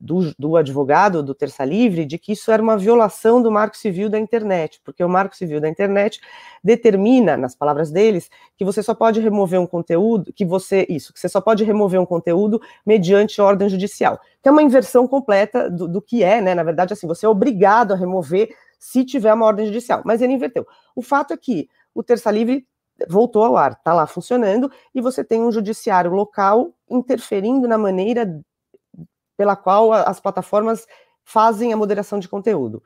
do, 0.00 0.32
do, 0.38 0.56
advogado 0.56 1.22
do 1.22 1.34
Terça 1.34 1.64
Livre 1.64 2.04
de 2.04 2.18
que 2.18 2.32
isso 2.32 2.50
era 2.50 2.62
uma 2.62 2.76
violação 2.76 3.42
do 3.42 3.50
Marco 3.50 3.76
Civil 3.76 4.08
da 4.08 4.18
internet, 4.18 4.80
porque 4.84 5.02
o 5.02 5.08
Marco 5.08 5.36
Civil 5.36 5.60
da 5.60 5.68
internet 5.68 6.20
determina, 6.62 7.36
nas 7.36 7.54
palavras 7.54 7.90
deles, 7.90 8.30
que 8.56 8.64
você 8.64 8.82
só 8.82 8.94
pode 8.94 9.20
remover 9.20 9.60
um 9.60 9.66
conteúdo, 9.66 10.32
que 10.32 10.44
você, 10.44 10.86
isso, 10.88 11.12
que 11.12 11.20
você 11.20 11.28
só 11.28 11.40
pode 11.40 11.64
remover 11.64 12.00
um 12.00 12.06
conteúdo 12.06 12.60
mediante 12.86 13.40
ordem 13.40 13.68
judicial, 13.68 14.18
que 14.42 14.48
é 14.48 14.52
uma 14.52 14.62
inversão 14.62 15.06
completa 15.06 15.70
do, 15.70 15.86
do 15.86 16.00
que 16.00 16.22
é, 16.22 16.40
né? 16.40 16.54
Na 16.54 16.62
verdade, 16.62 16.92
assim, 16.92 17.06
você 17.06 17.26
é 17.26 17.28
obrigado 17.28 17.92
a 17.92 17.96
remover 17.96 18.48
se 18.78 19.04
tiver 19.04 19.32
uma 19.34 19.46
ordem 19.46 19.66
judicial, 19.66 20.02
mas 20.04 20.22
ele 20.22 20.32
inverteu. 20.32 20.66
O 20.94 21.02
fato 21.02 21.32
é 21.32 21.36
que 21.36 21.68
o 21.94 22.02
Terça 22.02 22.30
Livre 22.30 22.66
voltou 23.08 23.44
ao 23.44 23.56
ar, 23.56 23.72
está 23.72 23.92
lá 23.92 24.06
funcionando, 24.06 24.70
e 24.94 25.00
você 25.00 25.22
tem 25.22 25.42
um 25.42 25.52
judiciário 25.52 26.10
local 26.10 26.72
interferindo 26.90 27.68
na 27.68 27.78
maneira 27.78 28.42
pela 29.38 29.56
qual 29.56 29.92
as 29.92 30.20
plataformas 30.20 30.86
fazem 31.24 31.72
a 31.72 31.76
moderação 31.76 32.18
de 32.18 32.28
conteúdo. 32.28 32.82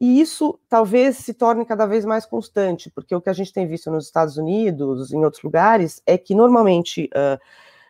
E 0.00 0.20
isso 0.20 0.58
talvez 0.68 1.16
se 1.16 1.32
torne 1.32 1.64
cada 1.64 1.86
vez 1.86 2.04
mais 2.04 2.26
constante, 2.26 2.90
porque 2.90 3.14
o 3.14 3.20
que 3.20 3.30
a 3.30 3.32
gente 3.32 3.52
tem 3.52 3.66
visto 3.66 3.90
nos 3.90 4.04
Estados 4.04 4.36
Unidos, 4.36 5.12
em 5.12 5.24
outros 5.24 5.42
lugares, 5.42 6.02
é 6.04 6.18
que 6.18 6.34
normalmente 6.34 7.08
uh, 7.14 7.40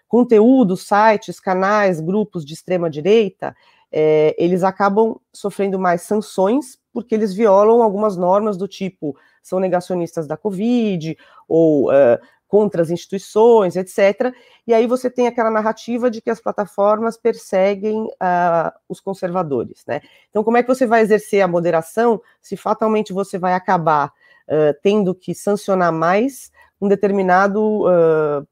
conteúdos, 0.06 0.86
sites, 0.86 1.40
canais, 1.40 2.00
grupos 2.00 2.44
de 2.44 2.54
extrema 2.54 2.88
direita, 2.88 3.56
é, 3.90 4.34
eles 4.38 4.62
acabam 4.62 5.16
sofrendo 5.32 5.78
mais 5.78 6.02
sanções 6.02 6.78
porque 6.92 7.14
eles 7.14 7.32
violam 7.32 7.82
algumas 7.82 8.16
normas 8.16 8.56
do 8.56 8.68
tipo 8.68 9.16
são 9.42 9.58
negacionistas 9.58 10.26
da 10.26 10.36
Covid 10.36 11.16
ou 11.48 11.90
uh, 11.90 12.18
contra 12.48 12.80
as 12.80 12.90
instituições, 12.90 13.76
etc. 13.76 14.34
E 14.66 14.72
aí 14.72 14.86
você 14.86 15.10
tem 15.10 15.26
aquela 15.26 15.50
narrativa 15.50 16.10
de 16.10 16.22
que 16.22 16.30
as 16.30 16.40
plataformas 16.40 17.16
perseguem 17.16 18.04
uh, 18.04 18.72
os 18.88 19.00
conservadores, 19.00 19.84
né? 19.86 20.00
Então, 20.30 20.42
como 20.42 20.56
é 20.56 20.62
que 20.62 20.68
você 20.68 20.86
vai 20.86 21.02
exercer 21.02 21.42
a 21.42 21.48
moderação 21.48 22.20
se 22.40 22.56
fatalmente 22.56 23.12
você 23.12 23.38
vai 23.38 23.52
acabar 23.52 24.08
uh, 24.08 24.74
tendo 24.82 25.14
que 25.14 25.34
sancionar 25.34 25.92
mais 25.92 26.50
um 26.80 26.88
determinado 26.88 27.82
uh, 27.82 28.46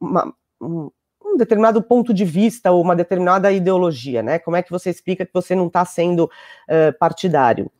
uma, 0.00 0.32
um, 0.60 0.90
um 1.24 1.36
determinado 1.36 1.82
ponto 1.82 2.14
de 2.14 2.24
vista 2.24 2.70
ou 2.70 2.80
uma 2.80 2.94
determinada 2.94 3.50
ideologia, 3.50 4.22
né? 4.22 4.38
Como 4.38 4.56
é 4.56 4.62
que 4.62 4.70
você 4.70 4.90
explica 4.90 5.26
que 5.26 5.34
você 5.34 5.54
não 5.56 5.66
está 5.66 5.84
sendo 5.84 6.30
partidário? 6.98 7.70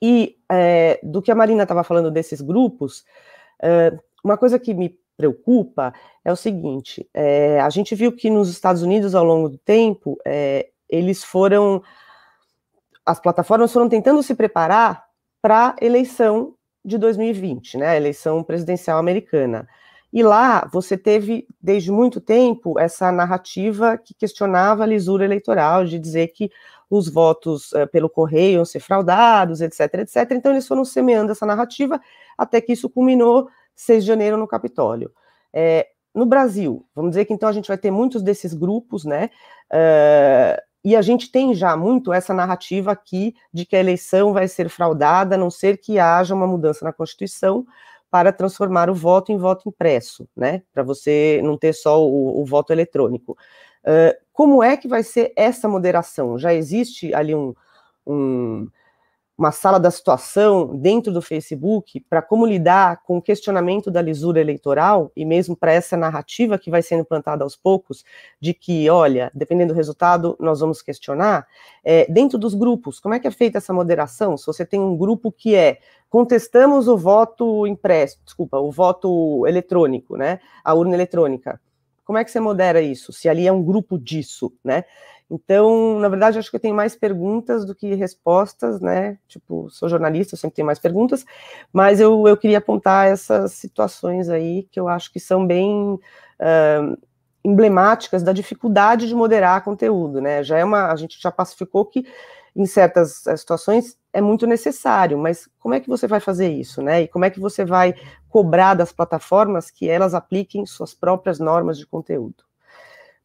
E 0.00 0.36
é, 0.50 0.98
do 1.02 1.22
que 1.22 1.30
a 1.30 1.34
Marina 1.34 1.62
estava 1.62 1.84
falando 1.84 2.10
desses 2.10 2.40
grupos, 2.40 3.04
uma 4.24 4.36
coisa 4.36 4.58
que 4.58 4.74
me 4.74 4.96
preocupa 5.16 5.92
é 6.24 6.32
o 6.32 6.36
seguinte: 6.36 7.08
é, 7.14 7.60
a 7.60 7.70
gente 7.70 7.94
viu 7.94 8.12
que 8.12 8.30
nos 8.30 8.48
Estados 8.48 8.82
Unidos, 8.82 9.14
ao 9.14 9.24
longo 9.24 9.48
do 9.48 9.58
tempo, 9.58 10.18
é, 10.26 10.68
eles 10.88 11.22
foram. 11.22 11.82
As 13.04 13.18
plataformas 13.20 13.72
foram 13.72 13.88
tentando 13.88 14.22
se 14.22 14.34
preparar 14.34 15.04
para 15.40 15.70
a 15.80 15.84
eleição 15.84 16.54
de 16.84 16.98
2020, 16.98 17.78
né, 17.78 17.88
a 17.88 17.96
eleição 17.96 18.42
presidencial 18.42 18.98
americana. 18.98 19.68
E 20.12 20.22
lá 20.22 20.68
você 20.70 20.96
teve, 20.96 21.46
desde 21.60 21.90
muito 21.90 22.20
tempo, 22.20 22.78
essa 22.78 23.10
narrativa 23.10 23.96
que 23.96 24.14
questionava 24.14 24.82
a 24.82 24.86
lisura 24.86 25.24
eleitoral, 25.24 25.84
de 25.84 25.98
dizer 25.98 26.28
que 26.28 26.50
os 26.92 27.08
votos 27.08 27.72
uh, 27.72 27.86
pelo 27.90 28.10
correio 28.10 28.56
iam 28.56 28.64
ser 28.66 28.80
fraudados, 28.80 29.62
etc, 29.62 29.94
etc. 29.94 30.30
Então 30.32 30.52
eles 30.52 30.68
foram 30.68 30.84
semeando 30.84 31.32
essa 31.32 31.46
narrativa 31.46 31.98
até 32.36 32.60
que 32.60 32.72
isso 32.72 32.90
culminou 32.90 33.48
6 33.74 34.04
de 34.04 34.08
janeiro 34.08 34.36
no 34.36 34.46
Capitólio. 34.46 35.10
É, 35.54 35.88
no 36.14 36.26
Brasil, 36.26 36.86
vamos 36.94 37.12
dizer 37.12 37.24
que 37.24 37.32
então 37.32 37.48
a 37.48 37.52
gente 37.52 37.68
vai 37.68 37.78
ter 37.78 37.90
muitos 37.90 38.22
desses 38.22 38.52
grupos, 38.52 39.06
né? 39.06 39.30
Uh, 39.72 40.60
e 40.84 40.94
a 40.94 41.00
gente 41.00 41.32
tem 41.32 41.54
já 41.54 41.74
muito 41.76 42.12
essa 42.12 42.34
narrativa 42.34 42.92
aqui 42.92 43.34
de 43.52 43.64
que 43.64 43.74
a 43.74 43.80
eleição 43.80 44.34
vai 44.34 44.46
ser 44.46 44.68
fraudada, 44.68 45.36
a 45.36 45.38
não 45.38 45.50
ser 45.50 45.78
que 45.78 45.98
haja 45.98 46.34
uma 46.34 46.46
mudança 46.46 46.84
na 46.84 46.92
Constituição 46.92 47.64
para 48.10 48.32
transformar 48.32 48.90
o 48.90 48.94
voto 48.94 49.32
em 49.32 49.38
voto 49.38 49.66
impresso, 49.70 50.28
né? 50.36 50.62
Para 50.74 50.82
você 50.82 51.40
não 51.42 51.56
ter 51.56 51.72
só 51.72 52.06
o, 52.06 52.42
o 52.42 52.44
voto 52.44 52.70
eletrônico. 52.70 53.34
Uh, 53.84 54.16
como 54.32 54.62
é 54.62 54.76
que 54.76 54.88
vai 54.88 55.02
ser 55.02 55.32
essa 55.36 55.68
moderação? 55.68 56.38
Já 56.38 56.54
existe 56.54 57.12
ali 57.14 57.34
um, 57.34 57.54
um, 58.06 58.68
uma 59.36 59.50
sala 59.50 59.80
da 59.80 59.90
situação 59.90 60.76
dentro 60.76 61.12
do 61.12 61.20
Facebook 61.20 62.00
para 62.08 62.22
como 62.22 62.46
lidar 62.46 63.02
com 63.02 63.16
o 63.16 63.22
questionamento 63.22 63.90
da 63.90 64.00
lisura 64.00 64.40
eleitoral 64.40 65.10
e 65.16 65.24
mesmo 65.24 65.56
para 65.56 65.72
essa 65.72 65.96
narrativa 65.96 66.58
que 66.58 66.70
vai 66.70 66.80
sendo 66.80 67.00
implantada 67.00 67.42
aos 67.42 67.56
poucos 67.56 68.04
de 68.40 68.54
que, 68.54 68.88
olha, 68.88 69.30
dependendo 69.34 69.72
do 69.72 69.76
resultado, 69.76 70.36
nós 70.38 70.60
vamos 70.60 70.80
questionar. 70.80 71.46
É, 71.84 72.06
dentro 72.10 72.38
dos 72.38 72.54
grupos, 72.54 73.00
como 73.00 73.14
é 73.14 73.18
que 73.18 73.26
é 73.26 73.30
feita 73.30 73.58
essa 73.58 73.72
moderação? 73.72 74.36
Se 74.36 74.46
você 74.46 74.64
tem 74.64 74.80
um 74.80 74.96
grupo 74.96 75.32
que 75.32 75.54
é 75.54 75.78
contestamos 76.08 76.88
o 76.88 76.96
voto 76.96 77.66
impresso, 77.66 78.18
desculpa, 78.24 78.58
o 78.58 78.70
voto 78.70 79.46
eletrônico, 79.46 80.16
né? 80.16 80.40
A 80.62 80.74
urna 80.74 80.94
eletrônica. 80.94 81.58
Como 82.04 82.18
é 82.18 82.24
que 82.24 82.30
você 82.30 82.40
modera 82.40 82.80
isso? 82.80 83.12
Se 83.12 83.28
ali 83.28 83.46
é 83.46 83.52
um 83.52 83.62
grupo 83.62 83.98
disso, 83.98 84.52
né? 84.64 84.84
Então, 85.30 85.98
na 85.98 86.10
verdade, 86.10 86.38
acho 86.38 86.50
que 86.50 86.56
eu 86.56 86.60
tenho 86.60 86.74
mais 86.74 86.94
perguntas 86.94 87.64
do 87.64 87.74
que 87.74 87.94
respostas, 87.94 88.82
né? 88.82 89.18
Tipo, 89.26 89.70
sou 89.70 89.88
jornalista, 89.88 90.34
eu 90.34 90.38
sempre 90.38 90.56
tenho 90.56 90.66
mais 90.66 90.78
perguntas, 90.78 91.24
mas 91.72 92.00
eu, 92.00 92.28
eu 92.28 92.36
queria 92.36 92.58
apontar 92.58 93.06
essas 93.06 93.52
situações 93.52 94.28
aí 94.28 94.64
que 94.70 94.78
eu 94.78 94.88
acho 94.88 95.10
que 95.10 95.18
são 95.18 95.46
bem 95.46 95.94
uh, 95.94 96.98
emblemáticas 97.42 98.22
da 98.22 98.32
dificuldade 98.32 99.08
de 99.08 99.14
moderar 99.14 99.64
conteúdo, 99.64 100.20
né? 100.20 100.42
Já 100.42 100.58
é 100.58 100.64
uma, 100.64 100.92
a 100.92 100.96
gente 100.96 101.18
já 101.18 101.30
pacificou 101.30 101.86
que 101.86 102.04
em 102.54 102.66
certas 102.66 103.26
eh, 103.26 103.36
situações 103.36 103.96
é 104.12 104.20
muito 104.20 104.46
necessário, 104.46 105.18
mas 105.18 105.48
como 105.58 105.74
é 105.74 105.80
que 105.80 105.88
você 105.88 106.06
vai 106.06 106.20
fazer 106.20 106.48
isso, 106.48 106.82
né? 106.82 107.02
E 107.02 107.08
como 107.08 107.24
é 107.24 107.30
que 107.30 107.40
você 107.40 107.64
vai 107.64 107.94
cobrar 108.28 108.74
das 108.74 108.92
plataformas 108.92 109.70
que 109.70 109.88
elas 109.88 110.14
apliquem 110.14 110.66
suas 110.66 110.94
próprias 110.94 111.38
normas 111.38 111.78
de 111.78 111.86
conteúdo? 111.86 112.44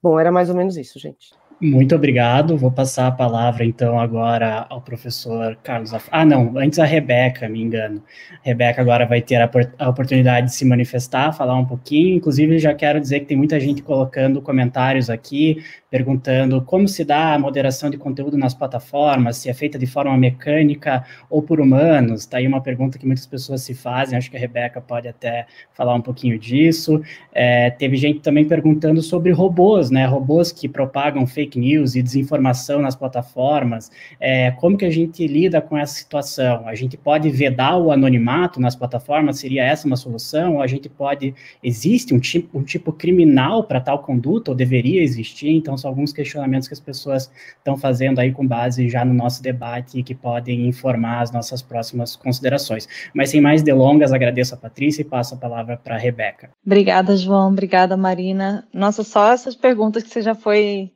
Bom, 0.02 0.20
era 0.20 0.32
mais 0.32 0.50
ou 0.50 0.56
menos 0.56 0.78
isso, 0.78 0.98
gente. 1.00 1.32
Muito 1.60 1.96
obrigado. 1.96 2.56
Vou 2.56 2.72
passar 2.72 3.08
a 3.08 3.12
palavra, 3.12 3.66
então, 3.66 4.00
agora 4.00 4.68
ao 4.70 4.80
professor 4.80 5.58
Carlos. 5.64 5.92
Af... 5.92 6.08
Ah, 6.12 6.24
não, 6.24 6.56
antes 6.56 6.78
a 6.78 6.86
Rebeca, 6.86 7.50
me 7.50 7.62
engano. 7.62 8.04
A 8.46 8.48
Rebeca 8.48 8.80
agora 8.80 9.08
vai 9.08 9.22
ter 9.22 9.38
a, 9.38 9.50
a, 9.80 9.90
oportunidade 9.90 10.48
de 10.48 10.54
se 10.54 10.64
manifestar, 10.64 11.34
falar 11.34 11.56
um 11.56 11.66
pouquinho. 11.66 12.16
Inclusive, 12.16 12.60
já 12.60 12.76
quero 12.76 13.00
dizer 13.00 13.22
que 13.22 13.26
tem 13.26 13.38
muita 13.38 13.60
gente 13.60 13.82
colocando 13.82 14.40
comentários 14.40 15.10
aqui, 15.10 15.64
perguntando 15.90 16.62
como 16.62 16.88
se 16.88 17.06
dá 17.06 17.34
a 17.34 17.40
moderação 17.40 17.90
de 17.90 17.98
conteúdo 17.98 18.38
nas 18.38 18.54
plataformas, 18.54 19.38
se 19.38 19.50
é 19.50 19.54
feita 19.54 19.80
de 19.80 19.88
forma 19.88 20.16
mecânica 20.18 21.06
ou 21.30 21.42
por 21.42 21.62
humanos. 21.62 22.22
Está 22.22 22.38
aí 22.38 22.48
uma 22.48 22.62
pergunta 22.62 22.98
que 22.98 23.06
muitas 23.06 23.26
pessoas 23.26 23.62
se 23.62 23.74
fazem, 23.74 24.18
acho 24.18 24.30
que 24.30 24.38
a 24.38 24.40
Rebeca 24.40 24.82
pode 24.82 25.08
até 25.08 25.48
falar 25.74 25.96
um 25.96 26.02
pouquinho 26.02 26.38
disso. 26.38 27.02
É, 27.34 27.70
teve 27.70 27.96
gente 27.96 28.20
também 28.20 28.46
perguntando 28.46 29.02
sobre 29.02 29.32
robôs, 29.32 29.90
né? 29.90 30.06
Robôs 30.06 30.52
que 30.52 30.68
propagam 30.68 31.26
fake 31.26 31.58
news 31.58 31.96
e 31.96 32.02
desinformação 32.02 32.82
nas 32.82 32.96
plataformas, 32.96 33.92
é, 34.20 34.52
como 34.52 34.78
que 34.78 34.86
a 34.86 34.90
gente 34.90 35.26
lida 35.26 35.62
com 35.62 35.78
essa 35.78 35.94
situação? 35.94 36.68
A 36.68 36.76
gente 36.76 36.98
pode 36.98 37.30
vedar 37.30 37.78
o 37.78 37.92
anonimato 37.92 38.60
nas 38.60 38.76
plataformas? 38.76 39.40
Seria 39.40 39.64
essa 39.64 39.88
uma 39.88 39.96
solução? 39.96 40.56
Ou 40.56 40.62
a 40.62 40.68
gente 40.68 40.90
pode, 40.90 41.34
existe 41.64 42.14
um 42.14 42.20
tipo, 42.20 42.60
um 42.60 42.64
tipo 42.64 42.92
criminal 42.92 43.64
para 43.64 43.80
tal 43.80 44.00
conduta, 44.00 44.52
ou 44.52 44.56
deveria 44.56 45.02
existir? 45.02 45.50
Então, 45.50 45.77
alguns 45.86 46.14
questionamentos 46.14 46.68
que 46.68 46.74
as 46.74 46.80
pessoas 46.80 47.32
estão 47.58 47.78
fazendo 47.78 48.20
aí 48.20 48.32
com 48.32 48.46
base 48.46 48.90
já 48.90 49.04
no 49.04 49.14
nosso 49.14 49.42
debate 49.42 50.00
e 50.00 50.04
que 50.04 50.16
podem 50.16 50.68
informar 50.68 51.22
as 51.22 51.32
nossas 51.32 51.62
próximas 51.62 52.16
considerações. 52.16 52.88
Mas 53.14 53.30
sem 53.30 53.42
mais 53.42 53.62
delongas, 53.62 54.12
agradeço 54.12 54.54
a 54.54 54.58
Patrícia 54.58 55.02
e 55.02 55.06
passo 55.06 55.36
a 55.36 55.38
palavra 55.38 55.78
para 55.78 55.96
a 55.96 56.00
Rebeca. 56.00 56.50
Obrigada, 56.66 57.16
João. 57.16 57.50
Obrigada, 57.50 57.98
Marina. 57.98 58.68
Nossa, 58.74 59.04
só 59.04 59.32
essas 59.32 59.56
perguntas 59.56 60.04
que 60.04 60.10
você 60.10 60.22
já 60.22 60.36
foi 60.36 60.92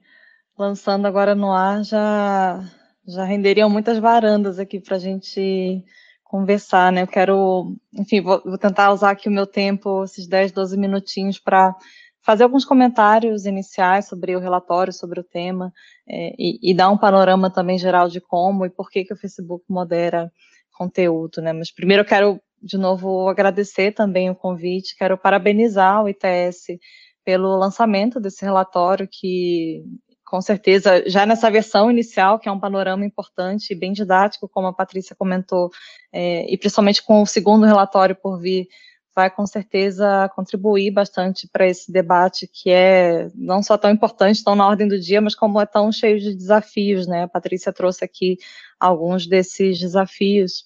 lançando 0.57 1.07
agora 1.07 1.33
no 1.33 1.51
ar 1.51 1.83
já, 1.83 2.63
já 3.07 3.23
renderiam 3.23 3.69
muitas 3.69 3.97
varandas 3.97 4.59
aqui 4.59 4.79
para 4.79 4.95
a 4.95 4.99
gente 4.99 5.83
conversar, 6.31 6.93
né? 6.93 7.01
Eu 7.01 7.07
quero, 7.07 7.75
enfim, 7.93 8.21
vou, 8.21 8.41
vou, 8.45 8.57
tentar 8.57 8.93
usar 8.93 9.11
aqui 9.11 9.27
o 9.27 9.31
meu 9.31 9.45
tempo, 9.45 10.05
esses 10.05 10.27
10, 10.27 10.53
12 10.53 10.77
minutinhos, 10.77 11.37
para 11.37 11.75
fazer 12.23 12.43
alguns 12.43 12.65
comentários 12.65 13.45
iniciais 13.45 14.07
sobre 14.07 14.35
o 14.35 14.39
relatório, 14.39 14.93
sobre 14.93 15.19
o 15.19 15.23
tema, 15.23 15.73
é, 16.07 16.33
e, 16.37 16.71
e, 16.71 16.73
dar 16.73 16.89
um 16.89 16.97
panorama 16.97 17.49
também 17.49 17.77
geral 17.77 18.07
de 18.07 18.21
como 18.21 18.65
e 18.65 18.69
por 18.69 18.89
que, 18.89 19.03
que 19.03 19.13
o 19.13 19.17
Facebook 19.17 19.65
modera 19.69 20.31
conteúdo, 20.71 21.41
né? 21.41 21.53
Mas 21.53 21.71
primeiro 21.71 22.01
eu 22.01 22.07
quero, 22.07 22.41
de 22.61 22.77
novo, 22.77 23.27
agradecer 23.27 23.91
também 23.93 24.29
o 24.29 24.35
convite, 24.35 24.95
quero 24.97 25.17
parabenizar 25.17 26.03
o 26.03 26.09
ITS 26.09 26.79
pelo 27.23 27.57
lançamento 27.57 28.19
desse 28.19 28.43
relatório 28.43 29.07
que 29.09 29.83
com 30.31 30.39
certeza, 30.39 31.03
já 31.09 31.25
nessa 31.25 31.51
versão 31.51 31.91
inicial, 31.91 32.39
que 32.39 32.47
é 32.47 32.51
um 32.51 32.59
panorama 32.59 33.05
importante 33.05 33.73
e 33.73 33.75
bem 33.75 33.91
didático, 33.91 34.47
como 34.47 34.67
a 34.67 34.73
Patrícia 34.73 35.13
comentou, 35.13 35.69
é, 36.09 36.49
e 36.49 36.57
principalmente 36.57 37.03
com 37.03 37.21
o 37.21 37.25
segundo 37.25 37.65
relatório 37.65 38.15
por 38.15 38.39
vir, 38.39 38.65
vai 39.15 39.29
com 39.29 39.45
certeza 39.45 40.29
contribuir 40.35 40.91
bastante 40.91 41.47
para 41.47 41.67
esse 41.67 41.91
debate 41.91 42.47
que 42.47 42.69
é 42.69 43.29
não 43.35 43.61
só 43.61 43.77
tão 43.77 43.91
importante, 43.91 44.43
tão 44.43 44.55
na 44.55 44.67
ordem 44.67 44.87
do 44.87 44.99
dia, 44.99 45.21
mas 45.21 45.35
como 45.35 45.59
é 45.59 45.65
tão 45.65 45.91
cheio 45.91 46.19
de 46.19 46.35
desafios, 46.35 47.07
né? 47.07 47.23
A 47.23 47.27
Patrícia 47.27 47.73
trouxe 47.73 48.05
aqui 48.05 48.37
alguns 48.79 49.27
desses 49.27 49.79
desafios 49.79 50.63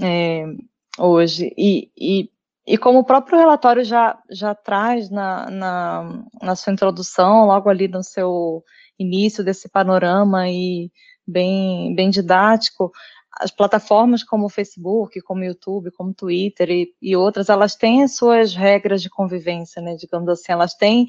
é, 0.00 0.44
hoje. 0.98 1.52
E, 1.56 1.90
e, 1.96 2.30
e, 2.66 2.78
como 2.78 3.00
o 3.00 3.04
próprio 3.04 3.38
relatório 3.38 3.84
já, 3.84 4.18
já 4.30 4.54
traz 4.54 5.10
na, 5.10 5.50
na, 5.50 6.24
na 6.42 6.56
sua 6.56 6.72
introdução, 6.72 7.46
logo 7.46 7.68
ali 7.68 7.88
no 7.88 8.02
seu 8.02 8.64
início 8.98 9.42
desse 9.42 9.68
panorama 9.68 10.48
e 10.48 10.90
bem, 11.26 11.94
bem 11.94 12.10
didático, 12.10 12.92
as 13.40 13.50
plataformas 13.50 14.22
como 14.22 14.46
o 14.46 14.50
Facebook, 14.50 15.20
como 15.22 15.40
o 15.40 15.44
YouTube, 15.44 15.90
como 15.90 16.10
o 16.10 16.14
Twitter 16.14 16.70
e, 16.70 16.94
e, 17.00 17.16
outras, 17.16 17.48
elas 17.48 17.74
têm 17.74 18.02
as 18.02 18.14
suas 18.14 18.54
regras 18.54 19.02
de 19.02 19.08
convivência, 19.08 19.80
né, 19.80 19.96
digamos 19.96 20.28
assim, 20.28 20.52
elas 20.52 20.74
têm 20.74 21.06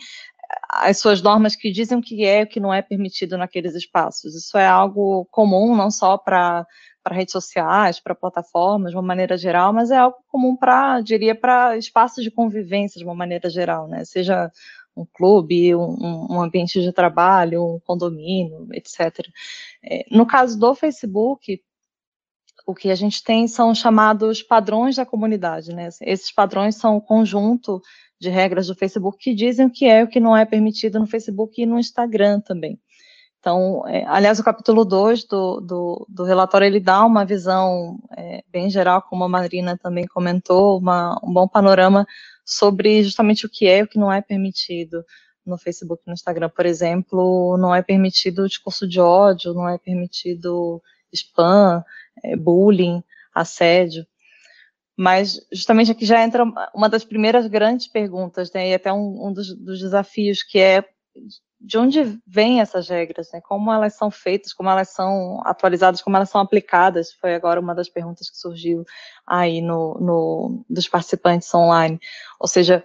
as 0.69 0.97
suas 0.97 1.21
normas 1.21 1.55
que 1.55 1.71
dizem 1.71 1.97
o 1.97 2.01
que 2.01 2.25
é 2.25 2.41
e 2.41 2.43
o 2.43 2.47
que 2.47 2.59
não 2.59 2.73
é 2.73 2.81
permitido 2.81 3.37
naqueles 3.37 3.75
espaços. 3.75 4.35
Isso 4.35 4.57
é 4.57 4.67
algo 4.67 5.25
comum, 5.31 5.75
não 5.75 5.91
só 5.91 6.17
para 6.17 6.65
para 7.03 7.15
redes 7.15 7.31
sociais, 7.31 7.99
para 7.99 8.13
plataformas, 8.13 8.91
de 8.91 8.95
uma 8.95 9.01
maneira 9.01 9.35
geral, 9.35 9.73
mas 9.73 9.89
é 9.89 9.97
algo 9.97 10.17
comum 10.27 10.55
para, 10.55 11.01
diria, 11.01 11.33
para 11.33 11.75
espaços 11.75 12.23
de 12.23 12.29
convivência, 12.29 12.99
de 12.99 13.03
uma 13.03 13.15
maneira 13.15 13.49
geral, 13.49 13.87
né? 13.87 14.05
Seja 14.05 14.51
um 14.95 15.05
clube, 15.05 15.73
um, 15.75 16.27
um, 16.29 16.41
ambiente 16.41 16.79
de 16.79 16.91
trabalho, 16.91 17.63
um 17.63 17.79
condomínio, 17.79 18.67
etc. 18.73 19.27
É, 19.83 20.05
no 20.11 20.27
caso 20.27 20.59
do 20.59 20.75
Facebook, 20.75 21.59
o 22.65 22.75
que 22.75 22.89
a 22.89 22.95
gente 22.95 23.23
tem 23.23 23.47
são 23.47 23.73
chamados 23.73 24.41
padrões 24.41 24.95
da 24.95 25.05
comunidade, 25.05 25.73
né? 25.73 25.89
Esses 26.01 26.31
padrões 26.31 26.75
são 26.75 26.97
um 26.97 27.01
conjunto 27.01 27.81
de 28.19 28.29
regras 28.29 28.67
do 28.67 28.75
Facebook 28.75 29.17
que 29.17 29.33
dizem 29.33 29.65
o 29.65 29.71
que 29.71 29.85
é 29.85 30.01
e 30.01 30.03
o 30.03 30.07
que 30.07 30.19
não 30.19 30.37
é 30.37 30.45
permitido 30.45 30.99
no 30.99 31.07
Facebook 31.07 31.61
e 31.61 31.65
no 31.65 31.79
Instagram 31.79 32.39
também. 32.39 32.79
Então, 33.39 33.87
é, 33.87 34.05
aliás, 34.05 34.39
o 34.39 34.43
capítulo 34.43 34.85
2 34.85 35.23
do, 35.23 35.59
do, 35.61 36.05
do, 36.07 36.23
relatório, 36.23 36.67
ele 36.67 36.79
dá 36.79 37.03
uma 37.03 37.25
visão 37.25 37.97
é, 38.15 38.43
bem 38.51 38.69
geral, 38.69 39.01
como 39.01 39.23
a 39.23 39.29
Marina 39.29 39.75
também 39.75 40.05
comentou, 40.05 40.77
uma, 40.77 41.19
um 41.23 41.33
bom 41.33 41.47
panorama 41.47 42.05
sobre 42.45 43.03
justamente 43.03 43.47
o 43.47 43.49
que 43.49 43.65
é 43.65 43.79
e 43.79 43.83
o 43.83 43.87
que 43.87 43.97
não 43.97 44.13
é 44.13 44.21
permitido 44.21 45.03
no 45.43 45.57
Facebook 45.57 46.03
e 46.05 46.09
no 46.09 46.13
Instagram, 46.13 46.49
por 46.49 46.67
exemplo, 46.67 47.57
não 47.57 47.73
é 47.73 47.81
permitido 47.81 48.47
discurso 48.47 48.87
de 48.87 48.99
ódio, 48.99 49.55
não 49.55 49.67
é 49.67 49.75
permitido 49.79 50.79
spam, 51.11 51.83
é, 52.23 52.35
bullying, 52.35 53.03
assédio. 53.33 54.05
Mas 54.97 55.39
justamente 55.51 55.91
aqui 55.91 56.05
já 56.05 56.21
entra 56.21 56.43
uma 56.75 56.89
das 56.89 57.03
primeiras 57.03 57.47
grandes 57.47 57.87
perguntas, 57.87 58.51
né, 58.51 58.69
e 58.69 58.73
até 58.73 58.91
um, 58.91 59.27
um 59.27 59.33
dos, 59.33 59.55
dos, 59.55 59.79
desafios, 59.79 60.43
que 60.43 60.59
é 60.59 60.83
de 61.59 61.77
onde 61.77 62.19
vêm 62.25 62.59
essas 62.59 62.89
regras, 62.89 63.29
né, 63.31 63.41
como 63.41 63.71
elas 63.71 63.95
são 63.95 64.11
feitas, 64.11 64.53
como 64.53 64.69
elas 64.69 64.89
são 64.89 65.41
atualizadas, 65.45 66.01
como 66.01 66.15
elas 66.15 66.29
são 66.29 66.41
aplicadas, 66.41 67.13
foi 67.13 67.35
agora 67.35 67.59
uma 67.59 67.75
das 67.75 67.89
perguntas 67.89 68.29
que 68.29 68.37
surgiu 68.37 68.83
aí 69.25 69.61
no, 69.61 69.95
no 69.99 70.65
dos 70.69 70.87
participantes 70.87 71.53
online. 71.53 71.99
Ou 72.39 72.47
seja, 72.47 72.83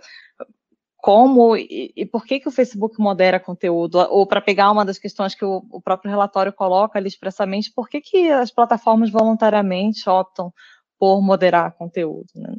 como 1.07 1.57
e, 1.57 1.93
e, 1.95 2.05
por 2.05 2.25
que, 2.25 2.41
que 2.41 2.49
o 2.49 2.51
Facebook 2.51 2.99
modera 2.99 3.39
conteúdo? 3.39 3.97
Ou 4.11 4.27
para 4.27 4.41
pegar 4.41 4.73
uma 4.73 4.85
das 4.85 4.99
questões 4.99 5.37
que 5.37 5.45
o, 5.45 5.65
o, 5.71 5.81
próprio 5.81 6.11
relatório 6.11 6.53
coloca 6.53 6.99
ali 6.99 7.07
expressamente, 7.07 7.73
por 7.73 7.89
que, 7.89 8.01
que 8.01 8.29
as 8.29 8.51
plataformas 8.51 9.09
voluntariamente 9.09 10.11
optam 10.11 10.53
por 10.99 11.23
moderar 11.23 11.77
conteúdo. 11.77 12.27
Né? 12.35 12.57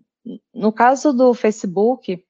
No 0.53 0.71
caso 0.71 1.11
do 1.11 1.33
Facebook, 1.33 2.23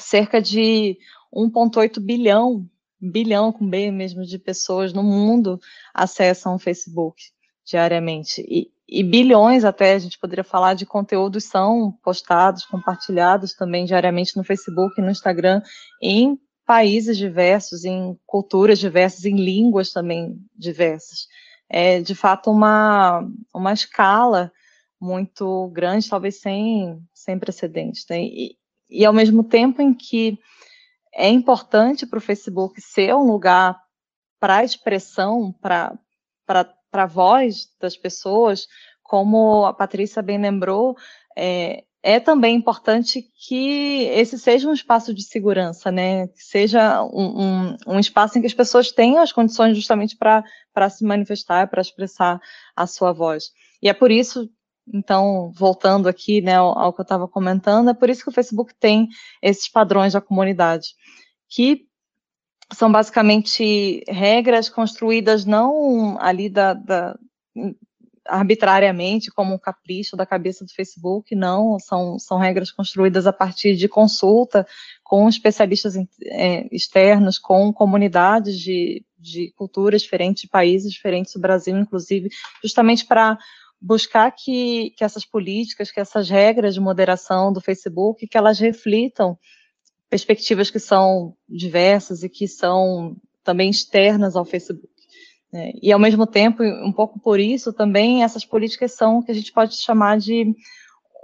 cerca 0.00 0.40
de 0.40 0.96
1,8 1.30 2.00
bilhão, 2.00 2.66
bilhão 2.98 3.52
com 3.52 3.68
B 3.68 3.90
mesmo, 3.90 4.24
de 4.24 4.38
pessoas 4.38 4.94
no 4.94 5.02
mundo 5.02 5.60
acessam 5.92 6.54
o 6.54 6.58
Facebook 6.58 7.24
diariamente. 7.66 8.40
E, 8.48 8.70
e 8.88 9.02
bilhões 9.02 9.64
até, 9.64 9.94
a 9.94 9.98
gente 9.98 10.18
poderia 10.18 10.44
falar 10.44 10.74
de 10.74 10.86
conteúdos 10.86 11.44
são 11.44 11.92
postados, 12.02 12.64
compartilhados 12.64 13.52
também 13.52 13.84
diariamente 13.84 14.36
no 14.36 14.44
Facebook 14.44 15.00
no 15.00 15.10
Instagram, 15.10 15.60
em 16.00 16.38
países 16.64 17.16
diversos, 17.18 17.84
em 17.84 18.18
culturas 18.24 18.78
diversas, 18.78 19.24
em 19.24 19.36
línguas 19.36 19.92
também 19.92 20.38
diversas. 20.56 21.26
É, 21.68 22.00
de 22.00 22.14
fato, 22.14 22.50
uma, 22.50 23.28
uma 23.52 23.72
escala 23.72 24.52
muito 25.00 25.68
grande, 25.68 26.08
talvez 26.08 26.40
sem, 26.40 27.00
sem 27.12 27.38
precedentes. 27.38 28.04
Né? 28.08 28.22
E, 28.22 28.56
e 28.88 29.04
ao 29.04 29.12
mesmo 29.12 29.42
tempo 29.42 29.82
em 29.82 29.92
que 29.92 30.38
é 31.12 31.28
importante 31.28 32.06
para 32.06 32.18
o 32.18 32.22
Facebook 32.22 32.80
ser 32.80 33.14
um 33.14 33.30
lugar 33.30 33.80
para 34.38 34.64
expressão, 34.64 35.52
para 35.60 35.98
a 37.02 37.06
voz 37.06 37.68
das 37.80 37.96
pessoas, 37.96 38.66
como 39.02 39.64
a 39.64 39.72
Patrícia 39.72 40.22
bem 40.22 40.40
lembrou, 40.40 40.96
é, 41.36 41.84
é 42.02 42.20
também 42.20 42.54
importante 42.54 43.22
que 43.34 44.04
esse 44.12 44.38
seja 44.38 44.68
um 44.68 44.72
espaço 44.72 45.12
de 45.12 45.24
segurança, 45.24 45.90
né? 45.90 46.28
Que 46.28 46.40
seja 46.40 47.02
um, 47.02 47.42
um, 47.42 47.76
um 47.94 47.98
espaço 47.98 48.38
em 48.38 48.40
que 48.40 48.46
as 48.46 48.54
pessoas 48.54 48.92
tenham 48.92 49.20
as 49.20 49.32
condições 49.32 49.76
justamente 49.76 50.16
para 50.16 50.88
se 50.88 51.04
manifestar, 51.04 51.68
para 51.68 51.80
expressar 51.80 52.40
a 52.76 52.86
sua 52.86 53.12
voz. 53.12 53.50
E 53.82 53.88
é 53.88 53.92
por 53.92 54.12
isso, 54.12 54.48
então, 54.86 55.50
voltando 55.52 56.08
aqui 56.08 56.40
né, 56.40 56.54
ao, 56.54 56.78
ao 56.78 56.92
que 56.92 57.00
eu 57.00 57.04
estava 57.04 57.26
comentando, 57.26 57.90
é 57.90 57.94
por 57.94 58.08
isso 58.08 58.22
que 58.22 58.30
o 58.30 58.32
Facebook 58.32 58.72
tem 58.78 59.08
esses 59.42 59.68
padrões 59.68 60.12
da 60.12 60.20
comunidade, 60.20 60.90
que 61.48 61.85
são 62.72 62.90
basicamente 62.90 64.02
regras 64.08 64.68
construídas 64.68 65.44
não 65.44 66.20
ali 66.20 66.48
da, 66.48 66.74
da 66.74 67.18
arbitrariamente, 68.28 69.30
como 69.30 69.54
um 69.54 69.58
capricho 69.58 70.16
da 70.16 70.26
cabeça 70.26 70.64
do 70.64 70.72
Facebook, 70.72 71.34
não, 71.34 71.78
são, 71.78 72.18
são 72.18 72.38
regras 72.38 72.70
construídas 72.70 73.26
a 73.26 73.32
partir 73.32 73.76
de 73.76 73.88
consulta 73.88 74.66
com 75.04 75.28
especialistas 75.28 75.94
é, 76.24 76.66
externos, 76.74 77.38
com 77.38 77.72
comunidades 77.72 78.58
de, 78.58 79.04
de 79.18 79.52
culturas 79.56 80.02
diferentes, 80.02 80.42
de 80.42 80.48
países 80.48 80.92
diferentes 80.92 81.32
do 81.32 81.40
Brasil, 81.40 81.76
inclusive, 81.76 82.28
justamente 82.62 83.06
para 83.06 83.38
buscar 83.80 84.30
que, 84.32 84.90
que 84.96 85.04
essas 85.04 85.24
políticas, 85.24 85.90
que 85.90 86.00
essas 86.00 86.28
regras 86.28 86.74
de 86.74 86.80
moderação 86.80 87.52
do 87.52 87.60
Facebook, 87.60 88.26
que 88.26 88.36
elas 88.36 88.58
reflitam 88.58 89.38
perspectivas 90.08 90.70
que 90.70 90.78
são 90.78 91.34
diversas 91.48 92.22
e 92.22 92.28
que 92.28 92.46
são 92.46 93.16
também 93.42 93.70
externas 93.70 94.36
ao 94.36 94.44
Facebook. 94.44 94.88
Né? 95.52 95.72
E, 95.80 95.92
ao 95.92 95.98
mesmo 95.98 96.26
tempo, 96.26 96.62
um 96.62 96.92
pouco 96.92 97.18
por 97.18 97.40
isso, 97.40 97.72
também 97.72 98.22
essas 98.22 98.44
políticas 98.44 98.92
são 98.92 99.18
o 99.18 99.22
que 99.22 99.32
a 99.32 99.34
gente 99.34 99.52
pode 99.52 99.76
chamar 99.76 100.18
de 100.18 100.54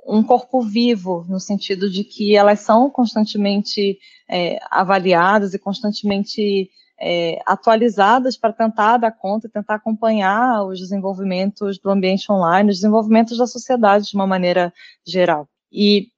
um 0.07 0.23
corpo 0.23 0.63
vivo, 0.63 1.25
no 1.29 1.39
sentido 1.39 1.89
de 1.89 2.03
que 2.03 2.35
elas 2.35 2.61
são 2.61 2.91
constantemente 2.91 3.99
é, 4.29 4.59
avaliadas 4.71 5.55
e 5.55 5.59
constantemente 5.59 6.69
é, 7.01 7.41
atualizadas 7.47 8.37
para 8.37 8.53
tentar 8.53 8.97
dar 8.97 9.13
conta, 9.13 9.49
tentar 9.49 9.77
acompanhar 9.77 10.65
os 10.65 10.79
desenvolvimentos 10.79 11.79
do 11.79 11.91
ambiente 11.91 12.31
online, 12.31 12.71
os 12.71 12.77
desenvolvimentos 12.77 13.39
da 13.39 13.47
sociedade 13.47 14.07
de 14.07 14.15
uma 14.15 14.27
maneira 14.27 14.73
geral. 15.07 15.49
E 15.71 16.09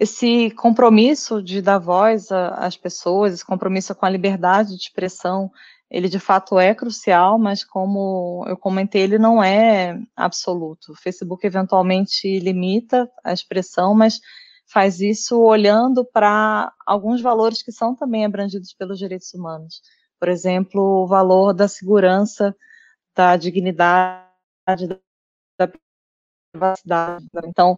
esse 0.00 0.50
compromisso 0.52 1.42
de 1.42 1.62
dar 1.62 1.78
voz 1.78 2.32
às 2.32 2.76
pessoas, 2.76 3.34
esse 3.34 3.44
compromisso 3.44 3.94
com 3.94 4.06
a 4.06 4.10
liberdade 4.10 4.70
de 4.70 4.82
expressão, 4.82 5.50
ele 5.90 6.08
de 6.08 6.18
fato 6.18 6.58
é 6.58 6.74
crucial, 6.74 7.38
mas 7.38 7.62
como 7.62 8.44
eu 8.48 8.56
comentei, 8.56 9.02
ele 9.02 9.18
não 9.18 9.42
é 9.42 10.00
absoluto. 10.16 10.92
O 10.92 10.96
Facebook 10.96 11.46
eventualmente 11.46 12.38
limita 12.38 13.10
a 13.22 13.32
expressão, 13.32 13.94
mas 13.94 14.20
faz 14.66 15.00
isso 15.00 15.38
olhando 15.40 16.04
para 16.04 16.72
alguns 16.86 17.20
valores 17.20 17.62
que 17.62 17.72
são 17.72 17.94
também 17.94 18.24
abrangidos 18.24 18.72
pelos 18.72 18.98
direitos 18.98 19.32
humanos 19.34 19.82
por 20.20 20.28
exemplo, 20.28 20.82
o 20.82 21.06
valor 21.06 21.54
da 21.54 21.66
segurança, 21.66 22.54
da 23.16 23.36
dignidade, 23.38 25.00
da 25.58 25.72
privacidade. 26.52 27.26
Então, 27.46 27.76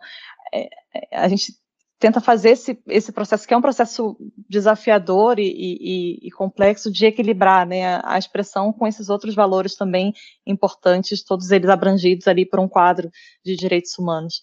é, 0.52 0.68
é, 0.94 1.16
a 1.16 1.28
gente 1.28 1.54
tenta 2.02 2.20
fazer 2.20 2.50
esse, 2.50 2.82
esse 2.88 3.12
processo, 3.12 3.46
que 3.46 3.54
é 3.54 3.56
um 3.56 3.62
processo 3.62 4.16
desafiador 4.48 5.38
e, 5.38 5.46
e, 5.46 6.26
e 6.26 6.30
complexo, 6.32 6.90
de 6.90 7.06
equilibrar 7.06 7.64
né, 7.64 8.00
a, 8.02 8.18
expressão 8.18 8.72
com 8.72 8.88
esses 8.88 9.08
outros 9.08 9.36
valores 9.36 9.76
também 9.76 10.12
importantes, 10.44 11.22
todos 11.22 11.52
eles 11.52 11.70
abrangidos 11.70 12.26
ali 12.26 12.44
por 12.44 12.58
um 12.58 12.66
quadro 12.66 13.08
de 13.44 13.54
direitos 13.54 13.96
humanos. 13.96 14.42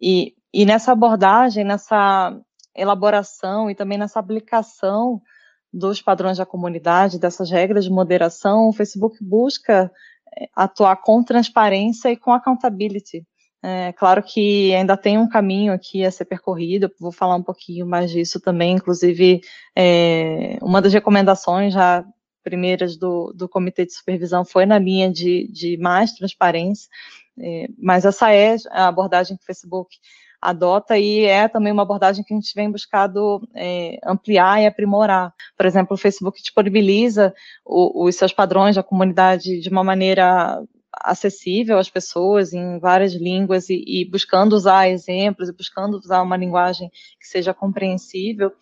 E, 0.00 0.36
e 0.54 0.64
nessa 0.64 0.92
abordagem, 0.92 1.64
nessa 1.64 2.32
elaboração 2.76 3.68
e 3.68 3.74
também 3.74 3.98
nessa 3.98 4.20
aplicação 4.20 5.20
dos 5.72 6.00
padrões 6.00 6.38
da 6.38 6.46
comunidade, 6.46 7.18
dessas 7.18 7.50
regras 7.50 7.84
de 7.84 7.90
moderação, 7.90 8.68
o 8.68 8.72
Facebook 8.72 9.16
busca 9.20 9.90
eh, 10.38 10.48
atuar 10.54 10.94
com 11.02 11.24
transparência 11.24 12.08
e 12.12 12.16
com 12.16 12.32
accountability. 12.32 13.26
É 13.62 13.92
claro 13.92 14.22
que 14.22 14.74
ainda 14.74 14.96
tem 14.96 15.18
um 15.18 15.28
caminho 15.28 15.72
aqui 15.72 16.02
a 16.04 16.10
ser 16.10 16.24
percorrido, 16.24 16.90
vou 16.98 17.12
falar 17.12 17.36
um 17.36 17.42
pouquinho 17.42 17.86
mais 17.86 18.10
disso 18.10 18.40
também, 18.40 18.76
inclusive 18.76 19.42
é, 19.76 20.56
uma 20.62 20.80
das 20.80 20.94
recomendações 20.94 21.74
já 21.74 22.02
primeiras 22.42 22.96
do, 22.96 23.34
do 23.34 23.46
Comitê 23.46 23.84
de 23.84 23.92
Supervisão 23.92 24.46
foi 24.46 24.64
na 24.64 24.78
linha 24.78 25.12
de, 25.12 25.46
de 25.52 25.76
mais 25.76 26.12
transparência, 26.12 26.88
é, 27.38 27.68
mas 27.78 28.06
essa 28.06 28.32
é 28.32 28.56
a 28.70 28.88
abordagem 28.88 29.36
que 29.36 29.42
o 29.42 29.46
Facebook 29.46 29.94
adota 30.40 30.96
e 30.98 31.24
é 31.24 31.46
também 31.46 31.70
uma 31.70 31.82
abordagem 31.82 32.24
que 32.24 32.32
a 32.32 32.36
gente 32.36 32.54
vem 32.54 32.70
buscado 32.70 33.46
é, 33.54 33.98
ampliar 34.04 34.62
e 34.62 34.66
aprimorar. 34.66 35.34
Por 35.54 35.66
exemplo, 35.66 35.94
o 35.94 35.98
Facebook 35.98 36.40
disponibiliza 36.40 37.34
o, 37.62 38.06
os 38.06 38.16
seus 38.16 38.32
padrões 38.32 38.76
da 38.76 38.82
comunidade 38.82 39.60
de 39.60 39.68
uma 39.68 39.84
maneira 39.84 40.62
acessível 40.92 41.78
às 41.78 41.90
pessoas 41.90 42.52
em 42.52 42.78
várias 42.78 43.12
línguas 43.14 43.68
e, 43.68 43.84
e 43.86 44.04
buscando 44.04 44.54
usar 44.54 44.88
exemplos 44.88 45.48
e 45.48 45.52
buscando 45.52 45.98
usar 45.98 46.22
uma 46.22 46.36
linguagem 46.36 46.90
que 47.18 47.26
seja 47.26 47.54
compreensível. 47.54 48.52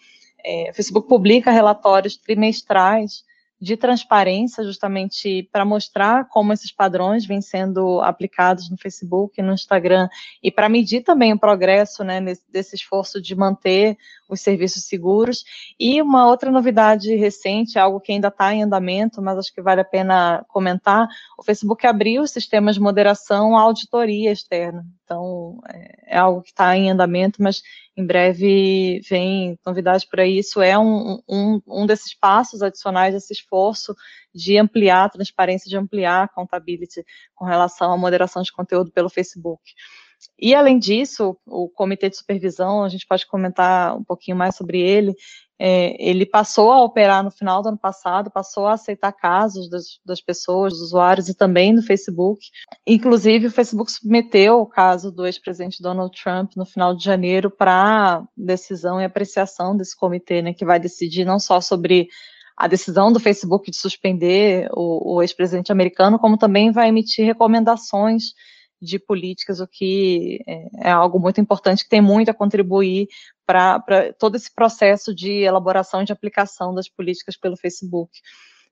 É, 0.44 0.70
o 0.70 0.74
Facebook 0.74 1.08
publica 1.08 1.50
relatórios 1.50 2.16
trimestrais 2.16 3.24
de 3.60 3.76
transparência, 3.76 4.62
justamente 4.62 5.48
para 5.50 5.64
mostrar 5.64 6.28
como 6.28 6.52
esses 6.52 6.70
padrões 6.70 7.26
vêm 7.26 7.40
sendo 7.40 8.00
aplicados 8.00 8.70
no 8.70 8.76
Facebook, 8.76 9.42
no 9.42 9.52
Instagram, 9.52 10.08
e 10.42 10.50
para 10.50 10.68
medir 10.68 11.02
também 11.02 11.32
o 11.32 11.38
progresso 11.38 12.04
né, 12.04 12.20
desse 12.48 12.76
esforço 12.76 13.20
de 13.20 13.34
manter 13.34 13.98
os 14.28 14.40
serviços 14.40 14.84
seguros. 14.84 15.44
E 15.78 16.00
uma 16.02 16.26
outra 16.26 16.50
novidade 16.50 17.14
recente, 17.14 17.78
algo 17.78 18.00
que 18.00 18.12
ainda 18.12 18.28
está 18.28 18.52
em 18.52 18.62
andamento, 18.62 19.22
mas 19.22 19.38
acho 19.38 19.54
que 19.54 19.62
vale 19.62 19.80
a 19.80 19.84
pena 19.84 20.44
comentar, 20.48 21.08
o 21.38 21.42
Facebook 21.42 21.86
abriu 21.86 22.22
os 22.22 22.30
sistemas 22.30 22.74
de 22.74 22.80
moderação 22.80 23.56
à 23.56 23.62
auditoria 23.62 24.30
externa. 24.30 24.84
Então, 25.04 25.58
é, 25.68 26.16
é 26.16 26.18
algo 26.18 26.42
que 26.42 26.50
está 26.50 26.76
em 26.76 26.90
andamento, 26.90 27.42
mas 27.42 27.62
em 27.96 28.04
breve 28.04 29.00
vem 29.08 29.58
novidades 29.64 30.04
para 30.04 30.26
isso. 30.26 30.60
É 30.60 30.78
um, 30.78 31.20
um, 31.28 31.60
um 31.66 31.86
desses 31.86 32.14
passos 32.14 32.62
adicionais 32.62 33.14
desse 33.14 33.32
esforço 33.32 33.94
de 34.34 34.58
ampliar 34.58 35.04
a 35.04 35.08
transparência, 35.08 35.68
de 35.68 35.76
ampliar 35.76 36.20
a 36.20 36.24
accountability 36.24 37.04
com 37.34 37.44
relação 37.44 37.90
à 37.90 37.96
moderação 37.96 38.42
de 38.42 38.52
conteúdo 38.52 38.92
pelo 38.92 39.08
Facebook. 39.08 39.62
E, 40.38 40.54
além 40.54 40.78
disso, 40.78 41.36
o 41.46 41.68
Comitê 41.68 42.08
de 42.08 42.16
Supervisão, 42.16 42.84
a 42.84 42.88
gente 42.88 43.06
pode 43.06 43.26
comentar 43.26 43.96
um 43.96 44.04
pouquinho 44.04 44.36
mais 44.36 44.56
sobre 44.56 44.80
ele, 44.80 45.14
é, 45.60 45.96
ele 45.98 46.24
passou 46.24 46.70
a 46.70 46.84
operar 46.84 47.24
no 47.24 47.32
final 47.32 47.60
do 47.60 47.70
ano 47.70 47.78
passado, 47.78 48.30
passou 48.30 48.68
a 48.68 48.74
aceitar 48.74 49.10
casos 49.10 49.68
das, 49.68 49.98
das, 50.04 50.20
pessoas, 50.20 50.72
dos 50.72 50.82
usuários 50.82 51.28
e 51.28 51.34
também 51.34 51.72
no 51.72 51.82
Facebook. 51.82 52.46
Inclusive, 52.86 53.48
o 53.48 53.50
Facebook 53.50 53.90
submeteu 53.90 54.60
o 54.60 54.66
caso 54.66 55.10
do 55.10 55.26
ex-presidente 55.26 55.82
Donald 55.82 56.16
Trump 56.22 56.52
no 56.54 56.64
final 56.64 56.94
de 56.94 57.02
janeiro 57.02 57.50
para 57.50 58.22
decisão 58.36 59.00
e 59.00 59.04
apreciação 59.04 59.76
desse 59.76 59.96
comitê, 59.96 60.40
né, 60.40 60.54
que 60.54 60.64
vai 60.64 60.78
decidir 60.78 61.24
não 61.24 61.40
só 61.40 61.60
sobre 61.60 62.08
a 62.56 62.68
decisão 62.68 63.12
do 63.12 63.20
Facebook 63.20 63.70
de 63.70 63.76
suspender 63.76 64.68
o, 64.72 65.16
o 65.16 65.22
ex-presidente 65.22 65.72
americano, 65.72 66.20
como 66.20 66.38
também 66.38 66.70
vai 66.70 66.88
emitir 66.88 67.24
recomendações 67.24 68.32
de 68.80 68.98
políticas, 68.98 69.60
o 69.60 69.66
que 69.66 70.42
é, 70.46 70.88
é 70.88 70.90
algo 70.90 71.18
muito 71.18 71.40
importante, 71.40 71.84
que 71.84 71.90
tem 71.90 72.00
muito 72.00 72.30
a 72.30 72.34
contribuir 72.34 73.08
para 73.46 74.12
todo 74.18 74.36
esse 74.36 74.54
processo 74.54 75.14
de 75.14 75.42
elaboração 75.42 76.02
e 76.02 76.04
de 76.04 76.12
aplicação 76.12 76.74
das 76.74 76.88
políticas 76.88 77.36
pelo 77.36 77.56
Facebook. 77.56 78.10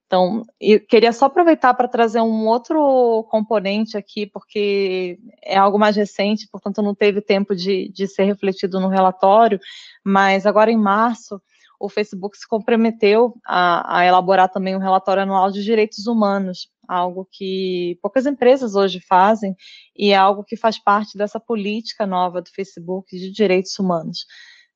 Então, 0.07 0.45
eu 0.61 0.79
queria 0.87 1.13
só 1.13 1.25
aproveitar 1.25 1.75
para 1.75 1.89
trazer 1.89 2.21
um 2.21 2.47
outro 2.47 3.27
componente 3.29 3.97
aqui, 3.97 4.25
porque 4.25 5.19
é 5.43 5.57
algo 5.57 5.79
mais 5.79 5.97
recente, 5.97 6.49
portanto 6.51 6.81
não 6.81 6.95
teve 6.95 7.21
tempo 7.21 7.57
de, 7.57 7.89
de 7.89 8.07
ser 8.07 8.23
refletido 8.23 8.79
no 8.79 8.87
relatório, 8.87 9.59
mas 10.05 10.47
agora 10.47 10.71
em 10.71 10.79
março, 10.79 11.43
o 11.79 11.89
Facebook 11.89 12.37
se 12.37 12.49
comprometeu 12.49 13.35
a, 13.47 13.99
a 13.99 14.07
elaborar 14.07 14.49
também 14.49 14.75
um 14.75 14.81
relatório 14.81 15.23
anual 15.23 15.51
de 15.51 15.63
direitos 15.63 16.07
humanos, 16.07 16.69
algo 16.89 17.29
que 17.31 17.99
poucas 18.01 18.27
empresas 18.27 18.75
hoje 18.75 19.01
fazem 19.01 19.55
e 19.97 20.11
é 20.11 20.17
algo 20.17 20.45
que 20.45 20.57
faz 20.57 20.79
parte 20.79 21.19
dessa 21.19 21.41
política 21.41 22.07
nova 22.07 22.41
do 22.41 22.51
Facebook 22.51 23.17
de 23.19 23.31
direitos 23.31 23.79
humanos. 23.79 24.27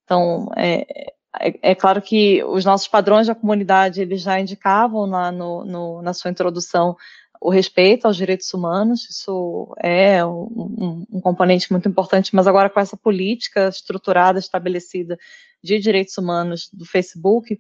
Então, 0.04 0.48
é, 0.56 1.12
é, 1.40 1.70
é 1.70 1.74
claro 1.74 2.02
que 2.02 2.42
os 2.44 2.64
nossos 2.64 2.88
padrões 2.88 3.26
da 3.26 3.34
comunidade 3.34 4.00
eles 4.00 4.22
já 4.22 4.40
indicavam 4.40 5.06
na, 5.06 5.30
no, 5.30 5.64
no, 5.64 6.02
na 6.02 6.12
sua 6.12 6.30
introdução 6.30 6.96
o 7.40 7.48
respeito 7.48 8.06
aos 8.06 8.16
direitos 8.16 8.52
humanos, 8.52 9.08
isso 9.08 9.74
é 9.78 10.22
um, 10.24 10.42
um, 10.42 11.06
um, 11.10 11.20
componente 11.22 11.72
muito 11.72 11.88
importante, 11.88 12.36
mas 12.36 12.46
agora 12.46 12.68
com 12.68 12.78
essa 12.78 12.98
política 12.98 13.68
estruturada, 13.68 14.38
estabelecida 14.38 15.18
de 15.62 15.78
direitos 15.78 16.16
humanos 16.16 16.68
do 16.72 16.84
Facebook, 16.84 17.58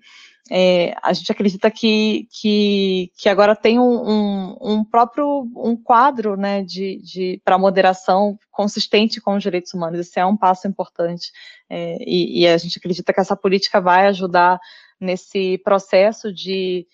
é, 0.50 0.94
a 1.02 1.12
gente 1.12 1.30
acredita 1.30 1.70
que, 1.70 2.26
que, 2.30 3.12
que 3.16 3.28
agora 3.28 3.54
tem 3.54 3.78
um, 3.78 4.10
um, 4.10 4.56
um 4.60 4.84
próprio 4.84 5.48
um 5.56 5.76
quadro 5.76 6.36
né, 6.36 6.62
de, 6.62 7.00
de, 7.02 7.40
para 7.44 7.56
moderação 7.58 8.36
consistente 8.50 9.20
com 9.20 9.36
os 9.36 9.42
direitos 9.42 9.72
humanos. 9.72 10.00
Esse 10.00 10.18
é 10.18 10.26
um 10.26 10.36
passo 10.36 10.66
importante 10.66 11.30
é, 11.68 11.98
e, 12.00 12.40
e 12.40 12.48
a 12.48 12.58
gente 12.58 12.78
acredita 12.78 13.12
que 13.12 13.20
essa 13.20 13.36
política 13.36 13.80
vai 13.80 14.06
ajudar 14.08 14.58
nesse 15.00 15.58
processo 15.58 16.32
de 16.32 16.86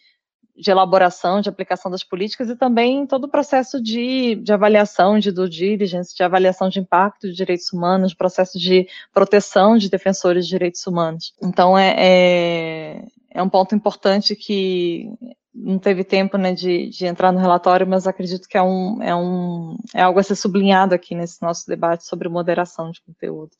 de 0.56 0.70
elaboração, 0.70 1.40
de 1.40 1.48
aplicação 1.48 1.90
das 1.90 2.02
políticas 2.02 2.48
e 2.48 2.56
também 2.56 3.06
todo 3.06 3.24
o 3.24 3.28
processo 3.28 3.80
de, 3.80 4.36
de 4.36 4.52
avaliação 4.52 5.18
de 5.18 5.30
due 5.30 5.48
diligence, 5.48 6.16
de 6.16 6.22
avaliação 6.22 6.68
de 6.68 6.80
impacto 6.80 7.28
de 7.28 7.34
direitos 7.34 7.72
humanos, 7.72 8.14
processo 8.14 8.58
de 8.58 8.88
proteção 9.12 9.76
de 9.76 9.90
defensores 9.90 10.44
de 10.44 10.50
direitos 10.50 10.86
humanos. 10.86 11.34
Então, 11.42 11.76
é, 11.76 11.94
é, 11.98 13.04
é 13.30 13.42
um 13.42 13.48
ponto 13.48 13.74
importante 13.74 14.34
que 14.34 15.10
não 15.54 15.78
teve 15.78 16.04
tempo 16.04 16.36
né, 16.36 16.52
de, 16.52 16.88
de 16.88 17.06
entrar 17.06 17.32
no 17.32 17.38
relatório, 17.38 17.86
mas 17.86 18.06
acredito 18.06 18.48
que 18.48 18.58
é, 18.58 18.62
um, 18.62 19.02
é, 19.02 19.14
um, 19.14 19.76
é 19.94 20.02
algo 20.02 20.18
a 20.18 20.22
ser 20.22 20.36
sublinhado 20.36 20.94
aqui 20.94 21.14
nesse 21.14 21.40
nosso 21.40 21.66
debate 21.66 22.04
sobre 22.04 22.28
moderação 22.28 22.90
de 22.90 23.00
conteúdo. 23.00 23.50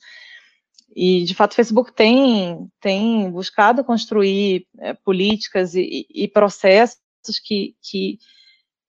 E, 0.95 1.25
de 1.25 1.35
fato, 1.35 1.53
o 1.53 1.55
Facebook 1.57 1.93
tem, 1.93 2.71
tem 2.81 3.31
buscado 3.31 3.85
construir 3.85 4.67
é, 4.79 4.95
políticas 4.95 5.75
e, 5.75 6.07
e 6.11 6.29
processos 6.29 6.99
que, 7.45 7.75
que, 7.83 8.19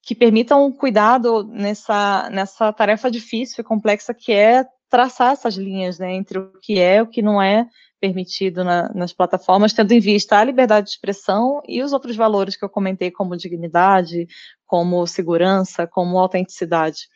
que, 0.04 0.16
permitam 0.16 0.72
cuidado 0.72 1.44
nessa, 1.46 2.30
nessa 2.30 2.72
tarefa 2.72 3.12
difícil 3.12 3.62
e 3.62 3.66
complexa 3.66 4.14
que 4.14 4.32
é 4.32 4.66
traçar 4.90 5.34
essas 5.34 5.56
linhas 5.56 6.00
né, 6.00 6.14
entre 6.14 6.40
o 6.40 6.52
que 6.62 6.80
é 6.80 6.98
e 6.98 7.02
o 7.02 7.08
que 7.08 7.22
não 7.22 7.42
é 7.42 7.68
permitido 8.00 8.64
na, 8.64 8.90
nas 8.94 9.12
plataformas, 9.12 9.74
tendo 9.74 9.92
em 9.92 10.00
vista 10.00 10.38
a 10.38 10.44
liberdade 10.44 10.86
de 10.86 10.92
expressão 10.92 11.62
e 11.68 11.82
os 11.82 11.94
outros 11.94 12.16
valores 12.16 12.56
que 12.56 12.64
eu 12.64 12.70
comentei, 12.70 13.12
como 13.12 13.36
dignidade, 13.36 14.28
como 14.66 15.06
segurança, 15.08 15.88
como 15.88 16.20
autenticidade. 16.20 17.08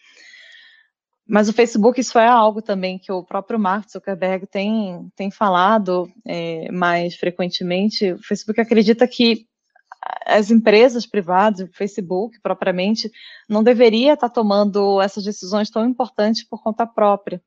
Mas 1.32 1.48
o 1.48 1.54
Facebook, 1.54 1.98
isso 1.98 2.20
é 2.20 2.28
algo 2.28 2.62
também 2.62 3.00
que 3.00 3.10
o 3.10 3.24
próprio 3.24 3.58
Mark 3.58 3.89
Zuckerberg 3.89 4.46
tem, 4.48 5.10
tem 5.15 5.32
falado 5.32 6.12
é, 6.28 6.70
mais 6.74 7.15
frequentemente. 7.15 8.12
O 8.12 8.22
Facebook 8.22 8.60
acredita 8.60 9.08
que 9.08 9.48
as 10.26 10.52
empresas 10.52 11.06
privadas, 11.06 11.62
o 11.62 11.72
Facebook 11.72 12.38
propriamente, 12.41 13.10
não 13.48 13.63
deveria 13.63 14.12
estar 14.12 14.28
tomando 14.28 15.00
essas 15.00 15.24
decisões 15.24 15.70
tão 15.70 15.86
importantes 15.86 16.44
por 16.44 16.62
conta 16.62 16.86
própria. 16.86 17.41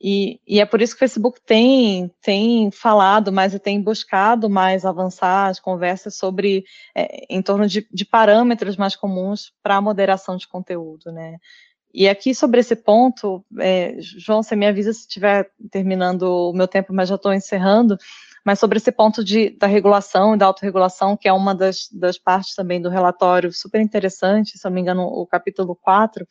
E, 0.00 0.40
e, 0.46 0.60
é 0.60 0.64
por 0.64 0.80
isso 0.80 0.94
que 0.94 0.98
o 0.98 1.08
Facebook 1.08 1.40
tem, 1.44 2.12
tem 2.22 2.70
falado 2.70 3.32
mais 3.32 3.54
e 3.54 3.58
tem 3.58 3.82
buscado 3.82 4.48
mais 4.48 4.84
avançar 4.84 5.48
as 5.48 5.58
conversas 5.58 6.16
sobre, 6.16 6.64
é, 6.94 7.26
em 7.28 7.42
torno 7.42 7.66
de, 7.66 7.88
de 7.92 8.04
parâmetros 8.04 8.76
mais 8.76 8.94
comuns 8.94 9.52
para 9.64 9.76
a 9.76 9.80
moderação 9.80 10.36
de 10.36 10.46
conteúdo, 10.46 11.10
né? 11.10 11.38
E 11.94 12.08
aqui 12.08 12.34
sobre 12.34 12.60
esse 12.60 12.74
ponto, 12.74 13.44
é, 13.58 13.96
João, 14.00 14.42
você 14.42 14.56
me 14.56 14.66
avisa 14.66 14.92
se 14.92 15.00
estiver 15.00 15.50
terminando 15.70 16.22
o 16.22 16.52
meu 16.52 16.66
tempo, 16.66 16.92
mas 16.92 17.08
já 17.08 17.16
estou 17.16 17.32
encerrando, 17.34 17.98
mas 18.44 18.58
sobre 18.58 18.78
esse 18.78 18.90
ponto 18.90 19.22
de, 19.22 19.50
da 19.50 19.66
regulação 19.66 20.34
e 20.34 20.38
da 20.38 20.46
autorregulação, 20.46 21.16
que 21.16 21.28
é 21.28 21.32
uma 21.32 21.54
das, 21.54 21.88
das 21.92 22.18
partes 22.18 22.54
também 22.54 22.80
do 22.80 22.88
relatório, 22.88 23.52
super 23.52 23.80
interessante, 23.80 24.58
se 24.58 24.64
não 24.64 24.72
me 24.72 24.80
engano, 24.80 25.02
o 25.02 25.26
capítulo 25.26 25.76
4, 25.76 26.26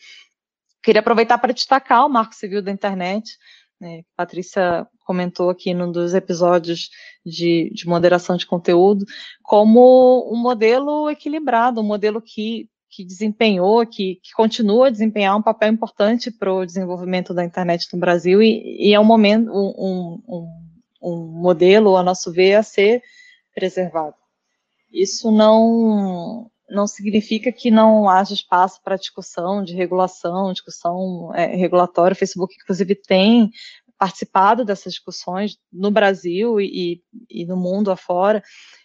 queria 0.81 1.01
aproveitar 1.01 1.37
para 1.37 1.53
destacar 1.53 2.05
o 2.05 2.09
Marco 2.09 2.33
Civil 2.33 2.61
da 2.61 2.71
Internet, 2.71 3.37
né, 3.79 4.03
Patrícia 4.15 4.87
comentou 5.05 5.49
aqui 5.49 5.73
num 5.73 5.91
dos 5.91 6.13
episódios 6.13 6.89
de, 7.25 7.71
de 7.73 7.87
moderação 7.87 8.37
de 8.37 8.45
conteúdo, 8.45 9.05
como 9.41 10.31
um 10.31 10.37
modelo 10.37 11.09
equilibrado, 11.09 11.81
um 11.81 11.83
modelo 11.83 12.21
que 12.21 12.69
que 12.91 13.05
desempenhou, 13.05 13.85
que, 13.87 14.19
que, 14.21 14.33
continua 14.33 14.87
a 14.87 14.89
desempenhar 14.91 15.37
um 15.37 15.41
papel 15.41 15.71
importante 15.71 16.29
para 16.29 16.53
o 16.53 16.65
desenvolvimento 16.65 17.33
da 17.33 17.45
internet 17.45 17.87
no 17.93 17.99
Brasil 17.99 18.41
e, 18.43 18.89
e 18.89 18.93
é 18.93 18.99
um 18.99 19.05
momento, 19.05 19.49
um, 19.49 20.21
um, 20.27 20.47
um, 21.01 21.17
modelo, 21.27 21.95
a 21.95 22.03
nosso 22.03 22.33
ver, 22.33 22.55
a 22.55 22.63
ser 22.63 23.01
preservado. 23.55 24.15
Isso 24.91 25.31
não, 25.31 26.51
não 26.69 26.85
significa 26.85 27.49
que 27.49 27.71
não 27.71 28.09
haja 28.09 28.33
espaço 28.33 28.81
para 28.83 28.97
discussão 28.97 29.63
de 29.63 29.73
regulação, 29.73 30.51
discussão 30.51 31.33
é, 31.33 31.55
regulatória. 31.55 32.13
O 32.13 32.17
Facebook, 32.17 32.53
inclusive, 32.61 32.93
tem 32.93 33.51
participado 33.97 34.65
dessas 34.65 34.93
discussões 34.93 35.57
no 35.71 35.91
Brasil 35.91 36.59
e, 36.59 37.01
e 37.29 37.45
no 37.45 37.55
mundo 37.55 37.89
afora 37.89 38.43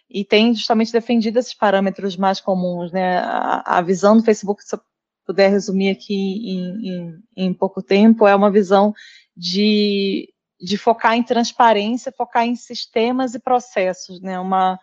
e 0.09 0.23
tem 0.23 0.53
justamente 0.53 0.91
defendido 0.91 1.37
esses 1.37 1.53
parâmetros 1.53 2.15
mais 2.15 2.39
comuns, 2.39 2.91
né? 2.91 3.19
A, 3.19 3.77
a 3.77 3.81
visão 3.81 4.17
do 4.17 4.23
Facebook, 4.23 4.63
se 4.63 4.75
eu 4.75 4.81
puder 5.25 5.49
resumir 5.49 5.89
aqui 5.89 6.15
em, 6.15 6.89
em, 6.89 7.23
em 7.35 7.53
pouco 7.53 7.81
tempo, 7.81 8.25
é 8.25 8.35
uma 8.35 8.49
visão 8.49 8.93
de, 9.35 10.33
de 10.59 10.77
focar 10.77 11.15
em 11.15 11.23
transparência, 11.23 12.13
focar 12.15 12.45
em 12.45 12.55
sistemas 12.55 13.33
e 13.33 13.39
processos, 13.39 14.21
né? 14.21 14.39
Uma, 14.39 14.79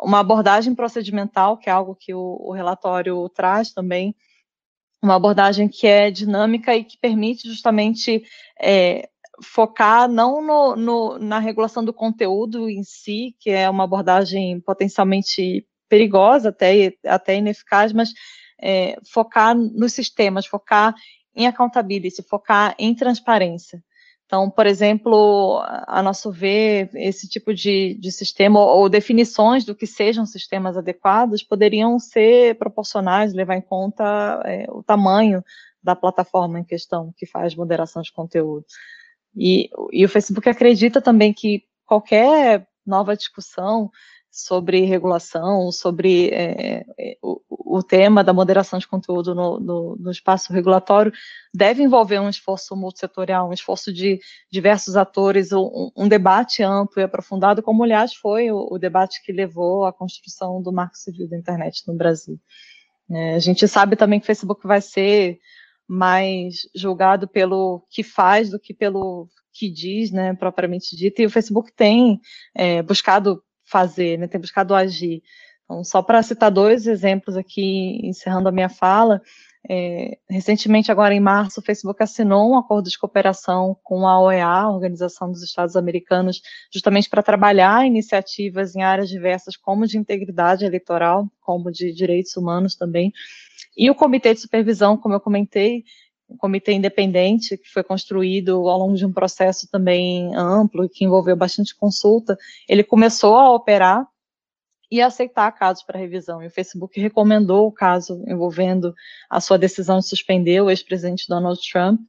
uma 0.00 0.20
abordagem 0.20 0.74
procedimental, 0.74 1.58
que 1.58 1.68
é 1.68 1.72
algo 1.72 1.94
que 1.94 2.14
o, 2.14 2.38
o 2.40 2.52
relatório 2.52 3.28
traz 3.28 3.72
também, 3.72 4.14
uma 5.02 5.16
abordagem 5.16 5.68
que 5.68 5.86
é 5.86 6.10
dinâmica 6.10 6.74
e 6.74 6.82
que 6.82 6.98
permite 6.98 7.46
justamente 7.46 8.24
é, 8.60 9.08
focar 9.42 10.08
não 10.08 10.42
no, 10.42 10.76
no, 10.76 11.18
na 11.18 11.38
regulação 11.38 11.84
do 11.84 11.92
conteúdo 11.92 12.68
em 12.68 12.82
si, 12.82 13.34
que 13.38 13.50
é 13.50 13.68
uma 13.68 13.84
abordagem 13.84 14.60
potencialmente 14.60 15.66
perigosa, 15.88 16.48
até, 16.48 16.94
até 17.04 17.36
ineficaz, 17.36 17.92
mas 17.92 18.12
é, 18.60 18.96
focar 19.12 19.54
nos 19.54 19.92
sistemas, 19.92 20.46
focar 20.46 20.94
em 21.34 21.46
accountability, 21.46 22.22
focar 22.22 22.74
em 22.78 22.94
transparência. 22.94 23.82
Então, 24.26 24.50
por 24.50 24.66
exemplo, 24.66 25.62
a 25.86 26.02
nosso 26.02 26.32
ver, 26.32 26.90
esse 26.94 27.28
tipo 27.28 27.54
de, 27.54 27.94
de 27.94 28.10
sistema 28.10 28.58
ou, 28.58 28.80
ou 28.80 28.88
definições 28.88 29.64
do 29.64 29.74
que 29.74 29.86
sejam 29.86 30.26
sistemas 30.26 30.76
adequados 30.76 31.44
poderiam 31.44 31.96
ser 32.00 32.58
proporcionais, 32.58 33.32
levar 33.32 33.56
em 33.56 33.60
conta 33.60 34.42
é, 34.44 34.66
o 34.68 34.82
tamanho 34.82 35.44
da 35.80 35.94
plataforma 35.94 36.58
em 36.58 36.64
questão 36.64 37.14
que 37.16 37.24
faz 37.24 37.54
moderação 37.54 38.02
de 38.02 38.12
conteúdo. 38.12 38.66
E, 39.36 39.68
e 39.92 40.04
o 40.04 40.08
Facebook 40.08 40.48
acredita 40.48 41.00
também 41.00 41.32
que 41.32 41.62
qualquer 41.84 42.66
nova 42.86 43.16
discussão 43.16 43.90
sobre 44.36 44.84
regulação, 44.84 45.72
sobre 45.72 46.28
é, 46.28 46.84
é, 46.98 47.16
o, 47.22 47.40
o, 47.78 47.82
tema 47.82 48.22
da 48.22 48.34
moderação 48.34 48.78
de 48.78 48.86
conteúdo 48.86 49.34
no, 49.34 49.58
no, 49.58 49.96
no, 49.96 50.10
espaço 50.10 50.52
regulatório, 50.52 51.10
deve 51.54 51.82
envolver 51.82 52.20
um 52.20 52.28
esforço 52.28 52.76
multissetorial, 52.76 53.48
um 53.48 53.52
esforço 53.54 53.90
de 53.90 54.20
diversos 54.52 54.94
atores, 54.94 55.52
um, 55.52 55.90
um 55.96 56.06
debate 56.06 56.62
amplo 56.62 57.00
e 57.00 57.02
aprofundado, 57.02 57.62
como, 57.62 57.82
aliás, 57.82 58.14
foi 58.14 58.50
o, 58.50 58.68
o, 58.70 58.78
debate 58.78 59.22
que 59.24 59.32
levou 59.32 59.86
à 59.86 59.92
construção 59.92 60.60
do 60.60 60.70
Marco 60.70 60.98
Civil 60.98 61.26
da 61.30 61.38
Internet 61.38 61.82
no 61.88 61.94
Brasil. 61.94 62.38
É, 63.10 63.36
a 63.36 63.38
gente 63.38 63.66
sabe 63.66 63.96
também 63.96 64.20
que 64.20 64.24
o 64.24 64.26
Facebook 64.26 64.66
vai 64.66 64.82
ser 64.82 65.38
mais 65.88 66.68
julgado 66.74 67.28
pelo 67.28 67.84
que 67.90 68.02
faz 68.02 68.50
do 68.50 68.58
que 68.58 68.74
pelo 68.74 69.28
que 69.52 69.70
diz, 69.70 70.10
né, 70.10 70.34
propriamente 70.34 70.94
dito, 70.96 71.20
e 71.22 71.26
o 71.26 71.30
Facebook 71.30 71.72
tem 71.74 72.20
é, 72.54 72.82
buscado 72.82 73.42
fazer, 73.64 74.18
né, 74.18 74.28
tem 74.28 74.40
buscado 74.40 74.74
agir. 74.74 75.22
Então, 75.64 75.82
só 75.82 76.02
para 76.02 76.22
citar 76.22 76.50
dois 76.50 76.86
exemplos 76.86 77.36
aqui, 77.36 78.00
encerrando 78.06 78.48
a 78.48 78.52
minha 78.52 78.68
fala, 78.68 79.20
é, 79.68 80.16
recentemente, 80.30 80.92
agora 80.92 81.12
em 81.12 81.18
março, 81.18 81.58
o 81.58 81.62
Facebook 81.62 82.00
assinou 82.00 82.52
um 82.52 82.56
acordo 82.56 82.88
de 82.88 82.96
cooperação 82.96 83.76
com 83.82 84.06
a 84.06 84.20
OEA, 84.20 84.46
a 84.46 84.70
Organização 84.70 85.30
dos 85.30 85.42
Estados 85.42 85.74
Americanos, 85.74 86.40
justamente 86.72 87.10
para 87.10 87.22
trabalhar 87.22 87.84
iniciativas 87.84 88.76
em 88.76 88.82
áreas 88.82 89.08
diversas, 89.08 89.56
como 89.56 89.86
de 89.86 89.98
integridade 89.98 90.64
eleitoral, 90.64 91.28
como 91.40 91.72
de 91.72 91.92
direitos 91.92 92.36
humanos 92.36 92.76
também. 92.76 93.12
E 93.76 93.90
o 93.90 93.94
Comitê 93.94 94.32
de 94.34 94.40
Supervisão, 94.40 94.96
como 94.96 95.14
eu 95.14 95.20
comentei, 95.20 95.84
um 96.28 96.36
comitê 96.36 96.72
independente 96.72 97.56
que 97.56 97.68
foi 97.68 97.84
construído 97.84 98.68
ao 98.68 98.78
longo 98.78 98.94
de 98.94 99.06
um 99.06 99.12
processo 99.12 99.68
também 99.70 100.34
amplo, 100.34 100.88
que 100.88 101.04
envolveu 101.04 101.36
bastante 101.36 101.74
consulta, 101.76 102.36
ele 102.68 102.82
começou 102.82 103.36
a 103.36 103.52
operar 103.52 104.06
e 104.90 105.00
aceitar 105.00 105.50
casos 105.52 105.82
para 105.82 105.98
revisão. 105.98 106.42
E 106.42 106.46
o 106.46 106.50
Facebook 106.50 107.00
recomendou 107.00 107.66
o 107.66 107.72
caso 107.72 108.22
envolvendo 108.26 108.94
a 109.28 109.40
sua 109.40 109.58
decisão 109.58 109.98
de 109.98 110.08
suspender 110.08 110.60
o 110.60 110.70
ex-presidente 110.70 111.28
Donald 111.28 111.60
Trump 111.70 112.00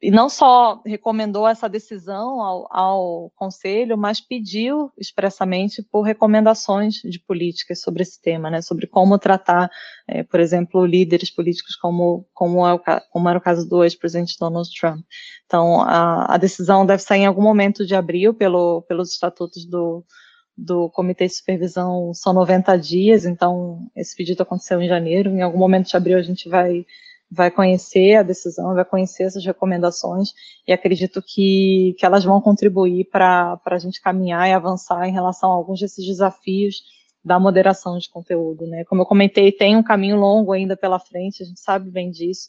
e 0.00 0.12
não 0.12 0.28
só 0.28 0.80
recomendou 0.86 1.46
essa 1.46 1.68
decisão 1.68 2.40
ao, 2.40 2.68
ao, 2.70 3.30
conselho, 3.34 3.98
mas 3.98 4.20
pediu 4.20 4.92
expressamente 4.96 5.82
por 5.82 6.02
recomendações 6.02 6.94
de 6.96 7.18
políticas 7.18 7.80
sobre 7.80 8.02
esse 8.02 8.20
tema, 8.22 8.48
né, 8.48 8.62
sobre 8.62 8.86
como 8.86 9.18
tratar, 9.18 9.68
é, 10.06 10.22
por 10.22 10.38
exemplo, 10.38 10.86
líderes 10.86 11.30
políticos 11.30 11.74
como, 11.74 12.24
como, 12.32 12.64
é 12.64 12.74
o, 12.74 12.80
como 13.10 13.28
era 13.28 13.38
o 13.38 13.42
caso 13.42 13.68
do 13.68 13.82
ex-presidente 13.82 14.38
Donald 14.38 14.68
Trump. 14.78 15.04
Então, 15.46 15.82
a, 15.82 16.34
a, 16.34 16.36
decisão 16.36 16.86
deve 16.86 17.02
sair 17.02 17.22
em 17.22 17.26
algum 17.26 17.42
momento 17.42 17.84
de 17.84 17.96
abril 17.96 18.32
pelo, 18.32 18.82
pelos 18.82 19.10
estatutos 19.10 19.64
do, 19.64 20.04
do 20.56 20.88
Comitê 20.90 21.26
de 21.26 21.34
Supervisão, 21.34 22.14
são 22.14 22.32
90 22.32 22.76
dias, 22.76 23.24
então 23.24 23.88
esse 23.96 24.14
pedido 24.16 24.44
aconteceu 24.44 24.80
em 24.80 24.88
janeiro, 24.88 25.30
em 25.30 25.42
algum 25.42 25.58
momento 25.58 25.88
de 25.88 25.96
abril 25.96 26.18
a 26.18 26.22
gente 26.22 26.48
vai 26.48 26.86
vai 27.30 27.50
conhecer 27.50 28.16
a 28.16 28.22
decisão, 28.22 28.74
vai 28.74 28.84
conhecer 28.84 29.24
essas 29.24 29.44
recomendações 29.44 30.32
e 30.66 30.72
acredito 30.72 31.22
que, 31.22 31.94
que 31.98 32.06
elas 32.06 32.24
vão 32.24 32.40
contribuir 32.40 33.04
para 33.10 33.60
a 33.64 33.78
gente 33.78 34.00
caminhar 34.00 34.48
e 34.48 34.52
avançar 34.52 35.06
em 35.06 35.12
relação 35.12 35.50
a 35.50 35.54
alguns 35.54 35.80
desses 35.80 36.04
desafios 36.06 36.82
da 37.22 37.38
moderação 37.38 37.98
de 37.98 38.08
conteúdo, 38.08 38.66
né? 38.66 38.84
Como 38.84 39.02
eu 39.02 39.06
comentei, 39.06 39.52
tem 39.52 39.76
um 39.76 39.82
caminho 39.82 40.16
longo 40.16 40.52
ainda 40.52 40.76
pela 40.76 40.98
frente, 40.98 41.42
a 41.42 41.46
gente 41.46 41.60
sabe 41.60 41.90
bem 41.90 42.10
disso, 42.10 42.48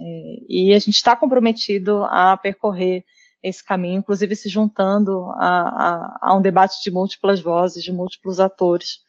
é, 0.00 0.04
e 0.48 0.72
a 0.72 0.78
gente 0.78 0.94
está 0.94 1.14
comprometido 1.14 2.04
a 2.04 2.36
percorrer 2.36 3.04
esse 3.42 3.62
caminho, 3.62 3.98
inclusive 3.98 4.34
se 4.34 4.48
juntando 4.48 5.26
a, 5.32 5.58
a, 5.58 6.18
a 6.22 6.34
um 6.34 6.40
debate 6.40 6.82
de 6.82 6.90
múltiplas 6.90 7.40
vozes, 7.40 7.84
de 7.84 7.92
múltiplos 7.92 8.40
atores, 8.40 9.00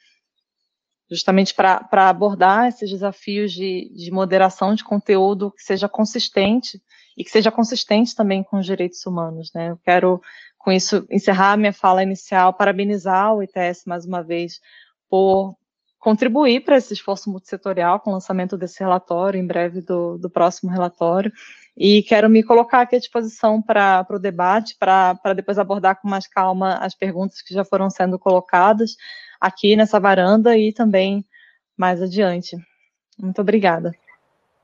justamente 1.10 1.54
para 1.54 2.10
abordar 2.10 2.68
esses 2.68 2.90
desafios 2.90 3.52
de, 3.52 3.92
de 3.96 4.12
moderação 4.12 4.74
de 4.74 4.84
conteúdo 4.84 5.52
que 5.52 5.64
seja 5.64 5.88
consistente 5.88 6.82
e 7.18 7.24
que 7.24 7.30
seja 7.30 7.52
consistente 7.52 8.16
também 8.16 8.44
com 8.44 8.58
os 8.58 8.66
direitos 8.66 9.06
humanos. 9.06 9.52
Né? 9.54 9.70
Eu 9.70 9.78
quero, 9.78 10.22
com 10.58 10.72
isso, 10.72 11.06
encerrar 11.10 11.58
minha 11.58 11.74
fala 11.74 12.04
inicial, 12.04 12.54
parabenizar 12.54 13.34
o 13.34 13.44
ITS 13.44 13.86
mais 13.86 14.06
uma 14.06 14.24
vez 14.24 14.60
por 15.10 15.56
contribuir 16.06 16.64
para 16.64 16.78
esse 16.78 16.94
esforço 16.94 17.32
multissetorial 17.32 18.00
com 18.00 18.12
o 18.12 18.14
lançamento 18.14 18.56
desse 18.56 18.80
relatório, 18.80 19.40
em 19.40 19.48
breve 19.48 19.82
do, 19.82 20.20
do 20.20 20.30
próximo 20.30 20.70
relatório, 20.72 21.32
e 21.76 22.04
quero 22.04 22.30
me 22.30 22.44
colocar 22.44 22.82
aqui 22.82 22.96
à 22.96 23.00
disposição 23.00 23.60
para 23.60 24.06
o 24.12 24.20
debate, 24.20 24.78
para 24.78 25.34
depois 25.36 25.58
abordar 25.58 26.00
com 26.00 26.08
mais 26.08 26.28
calma 26.28 26.76
as 26.76 26.94
perguntas 26.94 27.42
que 27.42 27.54
já 27.54 27.66
foram 27.66 27.90
sendo 27.90 28.20
colocadas, 28.20 28.96
aqui 29.40 29.76
nessa 29.76 30.00
varanda 30.00 30.58
e 30.58 30.74
também 30.74 31.26
mais 31.78 32.02
adiante. 32.02 32.58
Muito 33.20 33.42
obrigada. 33.42 33.92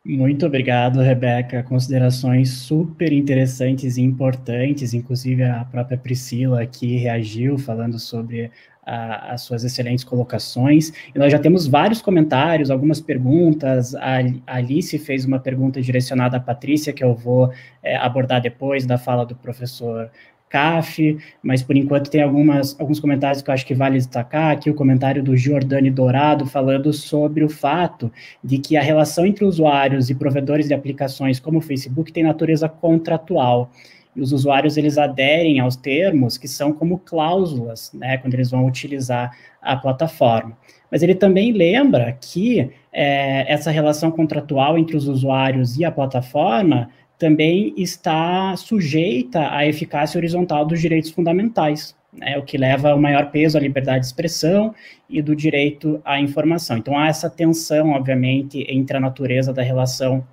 Muito 0.04 0.48
obrigado, 0.48 1.00
Rebeca. 1.00 1.62
Considerações 1.62 2.50
super 2.50 3.14
interessantes 3.14 3.98
e 3.98 4.02
importantes. 4.02 4.96
Inclusive, 4.96 5.44
a 5.44 5.64
própria 5.66 5.98
Priscila 5.98 6.64
aqui 6.64 6.98
reagiu 6.98 7.58
falando 7.60 8.00
sobre 8.00 8.50
a, 8.84 9.34
as 9.34 9.44
suas 9.44 9.64
excelentes 9.64 10.04
colocações. 10.04 10.92
E 11.14 11.20
nós 11.20 11.32
já 11.32 11.38
temos 11.38 11.68
vários 11.68 12.02
comentários, 12.02 12.72
algumas 12.72 13.00
perguntas. 13.00 13.94
A, 13.94 14.18
Alice 14.48 14.98
fez 14.98 15.24
uma 15.24 15.40
pergunta 15.40 15.80
direcionada 15.80 16.38
à 16.38 16.40
Patrícia, 16.40 16.92
que 16.92 17.04
eu 17.04 17.14
vou 17.14 17.54
é, 17.84 17.96
abordar 17.96 18.42
depois 18.42 18.88
da 18.88 18.98
fala 18.98 19.24
do 19.24 19.36
professor 19.36 20.10
CAF, 20.52 21.18
mas 21.42 21.64
por 21.64 21.78
enquanto 21.78 22.12
tem 22.12 22.22
algumas, 22.22 22.78
alguns 22.78 23.00
comentários 23.00 23.42
que 23.42 23.50
eu 23.50 23.54
acho 23.54 23.66
que 23.66 23.74
vale 23.74 23.98
destacar. 23.98 24.52
Aqui 24.52 24.70
o 24.70 24.76
comentário 24.76 25.24
do 25.24 25.36
Giordani 25.38 25.90
Dourado 25.90 26.46
falando 26.46 26.92
sobre 26.92 27.44
o 27.44 27.50
fato 27.50 28.12
de 28.44 28.58
que 28.58 28.76
a 28.76 28.82
relação 28.82 29.26
entre 29.26 29.46
usuários 29.46 30.10
e 30.10 30.16
provedores 30.16 30.68
de 30.68 30.74
aplicações 30.74 31.40
como 31.40 31.60
o 31.60 31.62
Facebook 31.62 32.12
tem 32.12 32.24
natureza 32.24 32.68
contratual. 32.68 33.72
E 34.14 34.20
os 34.20 34.34
usuários 34.34 34.76
eles 34.76 34.98
aderem 34.98 35.62
aos 35.62 35.78
termos 35.78 36.38
que 36.38 36.48
são 36.50 36.74
como 36.74 37.00
cláusulas, 37.00 37.90
né, 37.94 38.18
quando 38.18 38.34
eles 38.34 38.52
vão 38.52 38.66
utilizar 38.66 39.32
a 39.62 39.78
plataforma. 39.78 40.58
Mas 40.92 41.02
ele 41.02 41.16
também 41.16 41.54
lembra 41.54 42.12
que 42.20 42.70
é, 42.92 43.50
essa 43.50 43.72
relação 43.72 44.12
contratual 44.12 44.78
entre 44.78 44.98
os 44.98 45.08
usuários 45.08 45.78
e 45.78 45.86
a 45.86 45.92
plataforma 45.92 46.90
também 47.22 47.72
está 47.78 48.58
sujeita 48.58 49.54
à 49.54 49.64
eficácia 49.64 50.18
horizontal 50.18 50.66
dos 50.66 50.82
direitos 50.82 51.12
fundamentais, 51.12 51.96
né, 52.12 52.36
o 52.36 52.42
que 52.42 52.58
leva 52.58 52.90
ao 52.90 53.00
maior 53.00 53.30
peso 53.30 53.60
à 53.60 53.62
liberdade 53.62 54.00
de 54.00 54.06
expressão 54.08 54.74
e 55.08 55.22
do 55.22 55.36
direito 55.36 56.02
à 56.04 56.20
informação. 56.20 56.78
Então, 56.78 56.98
há 56.98 57.08
essa 57.08 57.30
tensão, 57.30 57.92
obviamente, 57.92 58.66
entre 58.68 58.98
a 58.98 59.00
natureza 59.00 59.54
da 59.54 59.62
relação 59.62 60.26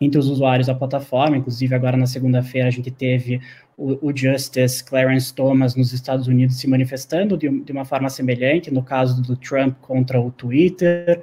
entre 0.00 0.18
os 0.18 0.28
usuários 0.28 0.66
da 0.66 0.74
plataforma, 0.74 1.36
inclusive 1.36 1.74
agora 1.74 1.96
na 1.96 2.06
segunda-feira 2.06 2.68
a 2.68 2.70
gente 2.70 2.90
teve 2.90 3.40
o, 3.76 4.08
o, 4.08 4.16
Justice 4.16 4.84
Clarence 4.84 5.32
Thomas 5.32 5.74
nos 5.74 5.92
Estados 5.92 6.26
Unidos 6.26 6.58
se 6.58 6.68
manifestando 6.68 7.36
de, 7.36 7.48
de, 7.48 7.72
uma 7.72 7.84
forma 7.84 8.10
semelhante, 8.10 8.70
no 8.70 8.82
caso 8.82 9.22
do 9.22 9.36
Trump 9.36 9.76
contra 9.80 10.20
o 10.20 10.30
Twitter, 10.30 11.22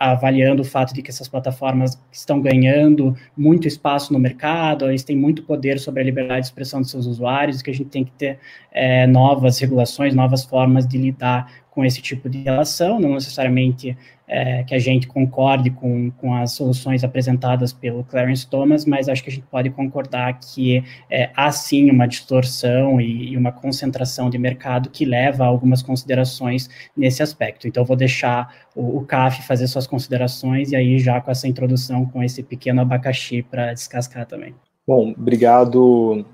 avaliando 0.00 0.62
o 0.62 0.64
fato 0.64 0.92
de 0.92 1.02
que 1.02 1.10
essas 1.10 1.28
plataformas 1.28 1.96
estão 2.10 2.40
ganhando 2.40 3.16
muito 3.36 3.68
espaço 3.68 4.12
no 4.12 4.18
mercado, 4.18 4.88
eles 4.88 5.04
têm 5.04 5.16
muito 5.16 5.44
poder 5.44 5.78
sobre 5.78 6.00
a 6.00 6.04
liberdade 6.04 6.40
de 6.40 6.46
expressão 6.46 6.80
dos 6.80 6.90
seus 6.90 7.06
usuários, 7.06 7.62
que 7.62 7.70
a 7.70 7.74
gente 7.74 7.90
tem 7.90 8.04
que 8.04 8.12
ter 8.12 8.38
é, 8.72 9.06
novas 9.06 9.58
regulações, 9.58 10.14
novas 10.16 10.44
formas 10.44 10.86
de 10.86 10.98
lidar 10.98 11.48
com 11.70 11.84
esse 11.84 12.00
tipo 12.00 12.28
de 12.28 12.38
relação, 12.38 13.00
não 13.00 13.14
necessariamente 13.14 13.96
é, 14.26 14.62
que 14.64 14.74
a 14.74 14.78
gente 14.78 15.06
concorde 15.06 15.70
com, 15.70 16.10
com 16.12 16.34
as 16.34 16.52
soluções 16.52 17.04
apresentadas 17.04 17.72
pelo 17.72 18.04
Clarence 18.04 18.46
Thomas, 18.46 18.84
mas 18.84 19.08
acho 19.08 19.22
que 19.22 19.30
a 19.30 19.32
gente 19.32 19.46
pode 19.50 19.70
concordar 19.70 20.38
que 20.40 20.82
é, 21.10 21.30
há 21.36 21.50
sim 21.52 21.90
uma 21.90 22.06
distorção 22.06 23.00
e, 23.00 23.32
e, 23.32 23.36
uma 23.36 23.52
concentração 23.52 24.30
de 24.30 24.38
mercado 24.38 24.88
que 24.90 25.04
leva 25.04 25.44
a 25.44 25.46
algumas 25.46 25.82
considerações 25.82 26.68
nesse 26.96 27.22
aspecto. 27.22 27.68
Então, 27.68 27.84
vou 27.84 27.96
deixar 27.96 28.54
o, 28.74 28.98
o 28.98 29.04
CAF 29.04 29.46
fazer 29.46 29.66
suas 29.66 29.86
considerações 29.86 30.72
e 30.72 30.76
aí 30.76 30.98
já 30.98 31.20
com 31.20 31.30
essa 31.30 31.46
introdução, 31.46 32.06
com 32.06 32.22
esse 32.22 32.42
pequeno 32.42 32.80
abacaxi 32.80 33.42
para 33.42 33.72
descascar 33.74 34.26
também. 34.26 34.54
Bom, 34.86 35.14
obrigado 35.16 36.24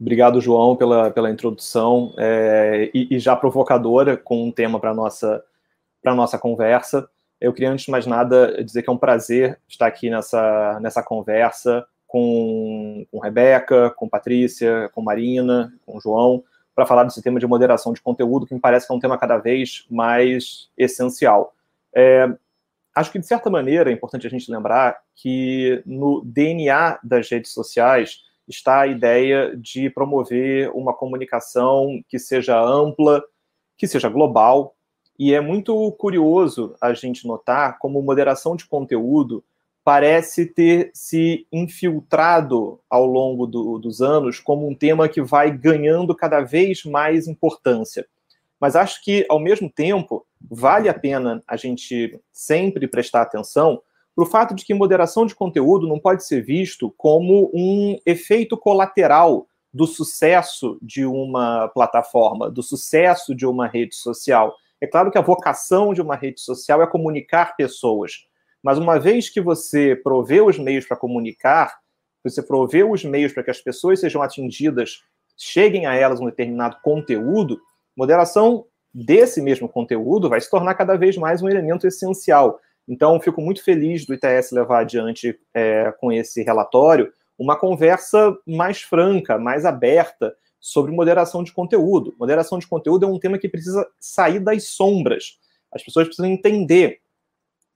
Obrigado, 0.00 0.40
João, 0.40 0.76
pela, 0.76 1.10
pela 1.10 1.28
introdução 1.28 2.14
é, 2.16 2.88
e, 2.94 3.16
e, 3.16 3.18
já 3.18 3.34
provocadora 3.34 4.16
com 4.16 4.44
um 4.44 4.52
tema 4.52 4.78
para 4.78 4.94
nossa, 4.94 5.42
nossa 6.04 6.38
conversa. 6.38 7.08
Eu 7.40 7.52
queria, 7.52 7.70
antes 7.70 7.84
de 7.84 7.90
mais 7.90 8.06
nada, 8.06 8.62
dizer 8.64 8.82
que 8.82 8.90
é 8.90 8.92
um 8.92 8.98
prazer 8.98 9.58
estar 9.68 9.86
aqui 9.86 10.10
nessa, 10.10 10.78
nessa 10.80 11.02
conversa 11.02 11.86
com, 12.06 13.06
com 13.10 13.18
Rebeca, 13.20 13.90
com 13.90 14.08
Patrícia, 14.08 14.88
com 14.94 15.02
Marina, 15.02 15.72
com 15.86 16.00
João, 16.00 16.42
para 16.74 16.86
falar 16.86 17.04
desse 17.04 17.22
tema 17.22 17.38
de 17.38 17.46
moderação 17.46 17.92
de 17.92 18.00
conteúdo, 18.00 18.46
que 18.46 18.54
me 18.54 18.60
parece 18.60 18.86
que 18.86 18.92
é 18.92 18.96
um 18.96 19.00
tema 19.00 19.18
cada 19.18 19.36
vez 19.36 19.86
mais 19.90 20.70
essencial. 20.76 21.54
É, 21.94 22.28
acho 22.94 23.12
que, 23.12 23.18
de 23.18 23.26
certa 23.26 23.50
maneira, 23.50 23.90
é 23.90 23.92
importante 23.92 24.26
a 24.26 24.30
gente 24.30 24.50
lembrar 24.50 24.98
que 25.14 25.82
no 25.84 26.22
DNA 26.24 26.98
das 27.02 27.28
redes 27.30 27.52
sociais 27.52 28.22
está 28.48 28.80
a 28.80 28.86
ideia 28.86 29.54
de 29.56 29.90
promover 29.90 30.70
uma 30.70 30.94
comunicação 30.94 32.00
que 32.08 32.18
seja 32.18 32.58
ampla, 32.58 33.22
que 33.76 33.86
seja 33.86 34.08
global, 34.08 34.74
E 35.18 35.34
é 35.34 35.40
muito 35.40 35.90
curioso 35.92 36.74
a 36.80 36.94
gente 36.94 37.26
notar 37.26 37.78
como 37.78 38.00
moderação 38.00 38.54
de 38.54 38.66
conteúdo 38.66 39.42
parece 39.82 40.44
ter 40.44 40.90
se 40.92 41.46
infiltrado 41.50 42.78
ao 42.90 43.06
longo 43.06 43.46
do, 43.46 43.78
dos 43.78 44.02
anos 44.02 44.38
como 44.38 44.68
um 44.68 44.74
tema 44.74 45.08
que 45.08 45.22
vai 45.22 45.50
ganhando 45.50 46.14
cada 46.14 46.40
vez 46.40 46.84
mais 46.84 47.26
importância. 47.26 48.06
Mas 48.60 48.76
acho 48.76 49.02
que, 49.02 49.24
ao 49.28 49.40
mesmo 49.40 49.70
tempo, 49.70 50.26
vale 50.50 50.88
a 50.88 50.94
pena 50.94 51.42
a 51.48 51.56
gente 51.56 52.20
sempre 52.30 52.86
prestar 52.86 53.22
atenção 53.22 53.80
para 54.14 54.24
o 54.24 54.26
fato 54.26 54.54
de 54.54 54.64
que 54.64 54.74
moderação 54.74 55.24
de 55.24 55.34
conteúdo 55.34 55.86
não 55.86 55.98
pode 55.98 56.26
ser 56.26 56.42
visto 56.42 56.92
como 56.96 57.50
um 57.54 57.98
efeito 58.04 58.56
colateral 58.56 59.46
do 59.72 59.86
sucesso 59.86 60.76
de 60.82 61.06
uma 61.06 61.68
plataforma, 61.68 62.50
do 62.50 62.62
sucesso 62.62 63.34
de 63.34 63.46
uma 63.46 63.66
rede 63.66 63.94
social. 63.94 64.54
É 64.80 64.86
claro 64.86 65.10
que 65.10 65.18
a 65.18 65.22
vocação 65.22 65.92
de 65.92 66.00
uma 66.00 66.16
rede 66.16 66.40
social 66.40 66.82
é 66.82 66.86
comunicar 66.86 67.56
pessoas, 67.56 68.26
mas 68.62 68.78
uma 68.78 68.98
vez 68.98 69.28
que 69.28 69.40
você 69.40 69.96
provê 69.96 70.40
os 70.40 70.58
meios 70.58 70.86
para 70.86 70.96
comunicar, 70.96 71.78
você 72.22 72.42
provê 72.42 72.84
os 72.84 73.04
meios 73.04 73.32
para 73.32 73.42
que 73.42 73.50
as 73.50 73.60
pessoas 73.60 74.00
sejam 74.00 74.22
atingidas, 74.22 75.02
cheguem 75.36 75.86
a 75.86 75.94
elas 75.94 76.20
um 76.20 76.26
determinado 76.26 76.76
conteúdo, 76.82 77.60
moderação 77.96 78.64
desse 78.92 79.40
mesmo 79.40 79.68
conteúdo 79.68 80.28
vai 80.28 80.40
se 80.40 80.50
tornar 80.50 80.74
cada 80.74 80.96
vez 80.96 81.16
mais 81.16 81.42
um 81.42 81.48
elemento 81.48 81.86
essencial. 81.86 82.60
Então, 82.88 83.20
fico 83.20 83.40
muito 83.40 83.62
feliz 83.62 84.06
do 84.06 84.14
ITS 84.14 84.50
levar 84.52 84.80
adiante 84.80 85.38
é, 85.54 85.92
com 86.00 86.10
esse 86.10 86.42
relatório 86.42 87.12
uma 87.38 87.54
conversa 87.54 88.36
mais 88.46 88.82
franca, 88.82 89.38
mais 89.38 89.64
aberta 89.64 90.34
sobre 90.60 90.92
moderação 90.92 91.42
de 91.42 91.52
conteúdo. 91.52 92.14
Moderação 92.18 92.58
de 92.58 92.66
conteúdo 92.66 93.06
é 93.06 93.08
um 93.08 93.18
tema 93.18 93.38
que 93.38 93.48
precisa 93.48 93.86
sair 93.98 94.40
das 94.40 94.68
sombras. 94.68 95.38
As 95.72 95.82
pessoas 95.82 96.06
precisam 96.06 96.30
entender 96.30 97.00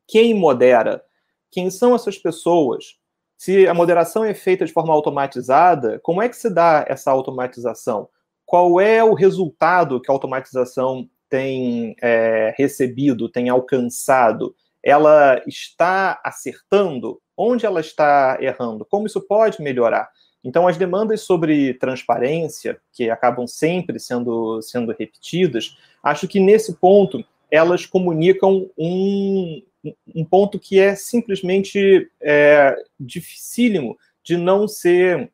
quem 0.07 0.35
modera? 0.35 1.03
Quem 1.51 1.71
são 1.71 1.95
essas 1.95 2.19
pessoas? 2.19 2.97
Se 3.37 3.67
a 3.67 3.75
moderação 3.75 4.25
é 4.25 4.35
feita 4.35 4.65
de 4.65 4.73
forma 4.73 4.93
automatizada, 4.93 5.99
como 6.03 6.23
é 6.23 6.29
que 6.29 6.37
se 6.37 6.49
dá 6.49 6.85
essa 6.89 7.11
automatização? 7.11 8.09
Qual 8.45 8.81
é 8.81 9.03
o 9.03 9.15
resultado 9.15 10.01
que 10.01 10.11
a 10.11 10.15
automatização 10.15 11.09
tem 11.29 11.97
é, 12.03 12.55
recebido, 12.57 13.29
tem 13.29 13.49
alcançado? 13.49 14.55
Ela 14.83 15.43
está 15.47 16.21
acertando? 16.25 17.21
Onde 17.37 17.65
ela 17.65 17.81
está 17.81 18.37
errando? 18.41 18.85
Como 18.85 19.07
isso 19.07 19.21
pode 19.21 19.63
melhorar? 19.63 20.09
Então, 20.45 20.67
as 20.67 20.77
demandas 20.77 21.21
sobre 21.21 21.75
transparência, 21.75 22.81
que 22.93 23.09
acabam 23.09 23.47
sempre 23.47 23.99
sendo, 24.01 24.61
sendo 24.61 24.93
repetidas, 24.93 25.77
acho 26.03 26.27
que 26.27 26.41
nesse 26.41 26.75
ponto 26.75 27.25
elas 27.51 27.87
comunicam 27.87 28.69
um, 28.77 29.63
um 30.15 30.25
ponto 30.25 30.59
que 30.59 30.81
é 30.81 30.95
simplesmente 30.95 32.11
é, 32.21 32.77
dificílimo 32.99 33.97
de 34.25 34.37
não 34.37 34.67
ser 34.67 35.31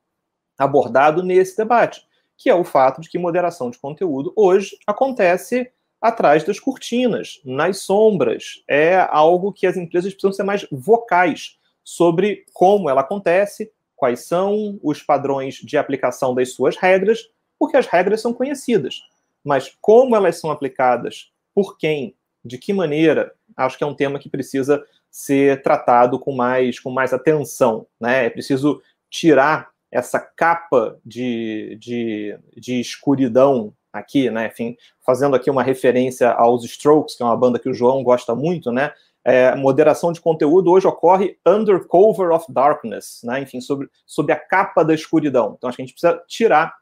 abordado 0.59 1.23
nesse 1.23 1.57
debate, 1.57 2.03
que 2.37 2.51
é 2.51 2.55
o 2.55 2.65
fato 2.65 3.01
de 3.01 3.09
que 3.09 3.19
moderação 3.19 3.71
de 3.71 3.79
conteúdo 3.79 4.33
hoje 4.37 4.77
acontece 4.87 5.71
atrás 6.01 6.45
das 6.45 6.61
cortinas, 6.61 7.41
nas 7.45 7.79
sombras. 7.81 8.63
É 8.69 8.97
algo 9.11 9.53
que 9.53 9.67
as 9.67 9.77
empresas 9.77 10.13
precisam 10.13 10.33
ser 10.33 10.43
mais 10.43 10.67
vocais 10.71 11.59
sobre 11.83 12.45
como 12.53 12.91
ela 12.91 13.01
acontece, 13.01 13.73
quais 13.99 14.27
são 14.27 14.79
os 14.81 15.03
padrões 15.03 15.57
de 15.57 15.77
aplicação 15.77 16.35
das 16.35 16.53
suas 16.55 16.77
regras, 16.77 17.29
porque 17.59 17.77
as 17.77 17.87
regras 17.87 18.21
são 18.21 18.33
conhecidas. 18.33 19.03
Mas 19.45 19.77
como 19.81 20.15
elas 20.15 20.41
são 20.41 20.51
aplicadas, 20.53 21.33
por 21.53 21.77
quem, 21.77 22.15
de 22.45 22.57
que 22.57 22.73
maneira, 22.73 23.35
acho 23.57 23.77
que 23.77 23.83
é 23.83 23.87
um 23.87 23.95
tema 23.95 24.21
que 24.21 24.31
precisa 24.31 24.85
ser 25.11 25.61
tratado 25.63 26.19
com 26.19 26.33
mais, 26.33 26.79
com 26.79 26.91
mais 26.91 27.13
atenção. 27.13 27.87
Né? 28.01 28.27
É 28.27 28.31
preciso 28.31 28.81
tirar 29.11 29.71
essa 29.91 30.21
capa 30.21 30.97
de, 31.05 31.77
de, 31.81 32.39
de 32.57 32.81
escuridão 32.81 33.75
aqui, 33.93 34.31
né? 34.31 34.47
Enfim, 34.47 34.77
fazendo 35.05 35.35
aqui 35.35 35.51
uma 35.51 35.63
referência 35.63 36.31
aos 36.31 36.63
Strokes, 36.65 37.17
que 37.17 37.23
é 37.23 37.27
uma 37.27 37.37
banda 37.37 37.59
que 37.59 37.69
o 37.69 37.75
João 37.75 38.05
gosta 38.05 38.35
muito, 38.35 38.71
né? 38.71 38.93
É, 39.25 39.55
moderação 39.55 40.13
de 40.13 40.21
conteúdo 40.21 40.71
hoje 40.71 40.87
ocorre 40.87 41.39
under 41.47 41.87
cover 41.87 42.31
of 42.31 42.47
darkness, 42.51 43.21
né? 43.25 43.41
Enfim, 43.41 43.61
sobre, 43.61 43.89
sobre 44.07 44.33
a 44.33 44.37
capa 44.37 44.85
da 44.85 44.95
escuridão. 44.95 45.55
Então, 45.57 45.69
acho 45.69 45.77
que 45.77 45.83
a 45.83 45.85
gente 45.85 45.95
precisa 45.95 46.23
tirar 46.27 46.75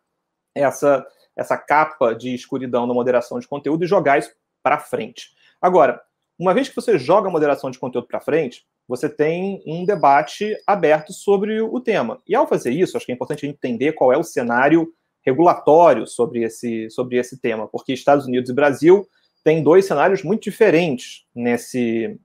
essa, 0.55 1.05
essa 1.35 1.57
capa 1.57 2.15
de 2.15 2.35
escuridão 2.35 2.87
na 2.87 2.95
moderação 2.95 3.39
de 3.39 3.49
conteúdo 3.49 3.85
e 3.85 3.89
jogar 3.89 4.19
isso 4.19 4.33
para 4.63 4.79
frente. 4.79 5.31
Agora, 5.61 6.01
uma 6.39 6.53
vez 6.53 6.69
que 6.69 6.77
você 6.77 6.99
joga 6.99 7.29
a 7.29 7.33
moderação 7.33 7.71
de 7.71 7.79
conteúdo 7.79 8.07
para 8.07 8.21
frente, 8.21 8.65
você 8.87 9.09
tem 9.09 9.63
um 9.67 9.85
debate 9.85 10.57
aberto 10.67 11.13
sobre 11.13 11.61
o 11.61 11.81
tema. 11.81 12.21
E 12.27 12.35
ao 12.35 12.47
fazer 12.47 12.71
isso, 12.71 12.97
acho 12.97 13.07
que 13.07 13.13
é 13.13 13.15
importante 13.15 13.47
entender 13.47 13.93
qual 13.93 14.13
é 14.13 14.17
o 14.17 14.23
cenário 14.23 14.93
regulatório 15.25 16.07
sobre 16.07 16.45
esse, 16.45 16.89
sobre 16.91 17.17
esse 17.17 17.41
tema, 17.41 17.67
porque 17.67 17.93
Estados 17.93 18.27
Unidos 18.27 18.49
e 18.49 18.55
Brasil 18.55 19.09
têm 19.43 19.63
dois 19.63 19.85
cenários 19.85 20.23
muito 20.23 20.45
diferentes 20.45 21.25
nesse, 21.35 22.19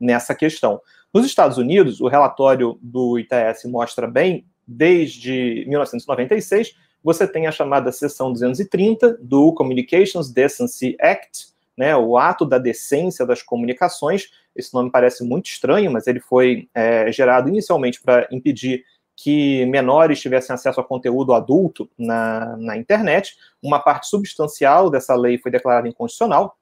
nessa 0.00 0.34
questão. 0.34 0.80
Nos 1.12 1.24
Estados 1.24 1.58
Unidos, 1.58 2.00
o 2.00 2.08
relatório 2.08 2.78
do 2.82 3.18
ITS 3.18 3.64
mostra 3.66 4.06
bem, 4.06 4.44
desde 4.66 5.64
1996, 5.66 6.74
você 7.02 7.26
tem 7.26 7.46
a 7.46 7.52
chamada 7.52 7.90
seção 7.90 8.32
230 8.32 9.18
do 9.20 9.52
Communications 9.54 10.30
Decency 10.30 10.96
Act, 11.00 11.48
né, 11.76 11.96
o 11.96 12.18
ato 12.18 12.44
da 12.44 12.58
decência 12.58 13.24
das 13.24 13.40
comunicações. 13.40 14.30
Esse 14.54 14.74
nome 14.74 14.90
parece 14.90 15.24
muito 15.24 15.46
estranho, 15.46 15.90
mas 15.90 16.06
ele 16.06 16.20
foi 16.20 16.68
é, 16.74 17.10
gerado 17.12 17.48
inicialmente 17.48 18.02
para 18.02 18.28
impedir 18.30 18.84
que 19.16 19.64
menores 19.66 20.20
tivessem 20.20 20.54
acesso 20.54 20.80
a 20.80 20.84
conteúdo 20.84 21.32
adulto 21.32 21.88
na, 21.96 22.56
na 22.56 22.76
internet. 22.76 23.36
Uma 23.62 23.78
parte 23.78 24.08
substancial 24.08 24.90
dessa 24.90 25.14
lei 25.14 25.38
foi 25.38 25.50
declarada 25.50 25.88
inconstitucional 25.88 26.57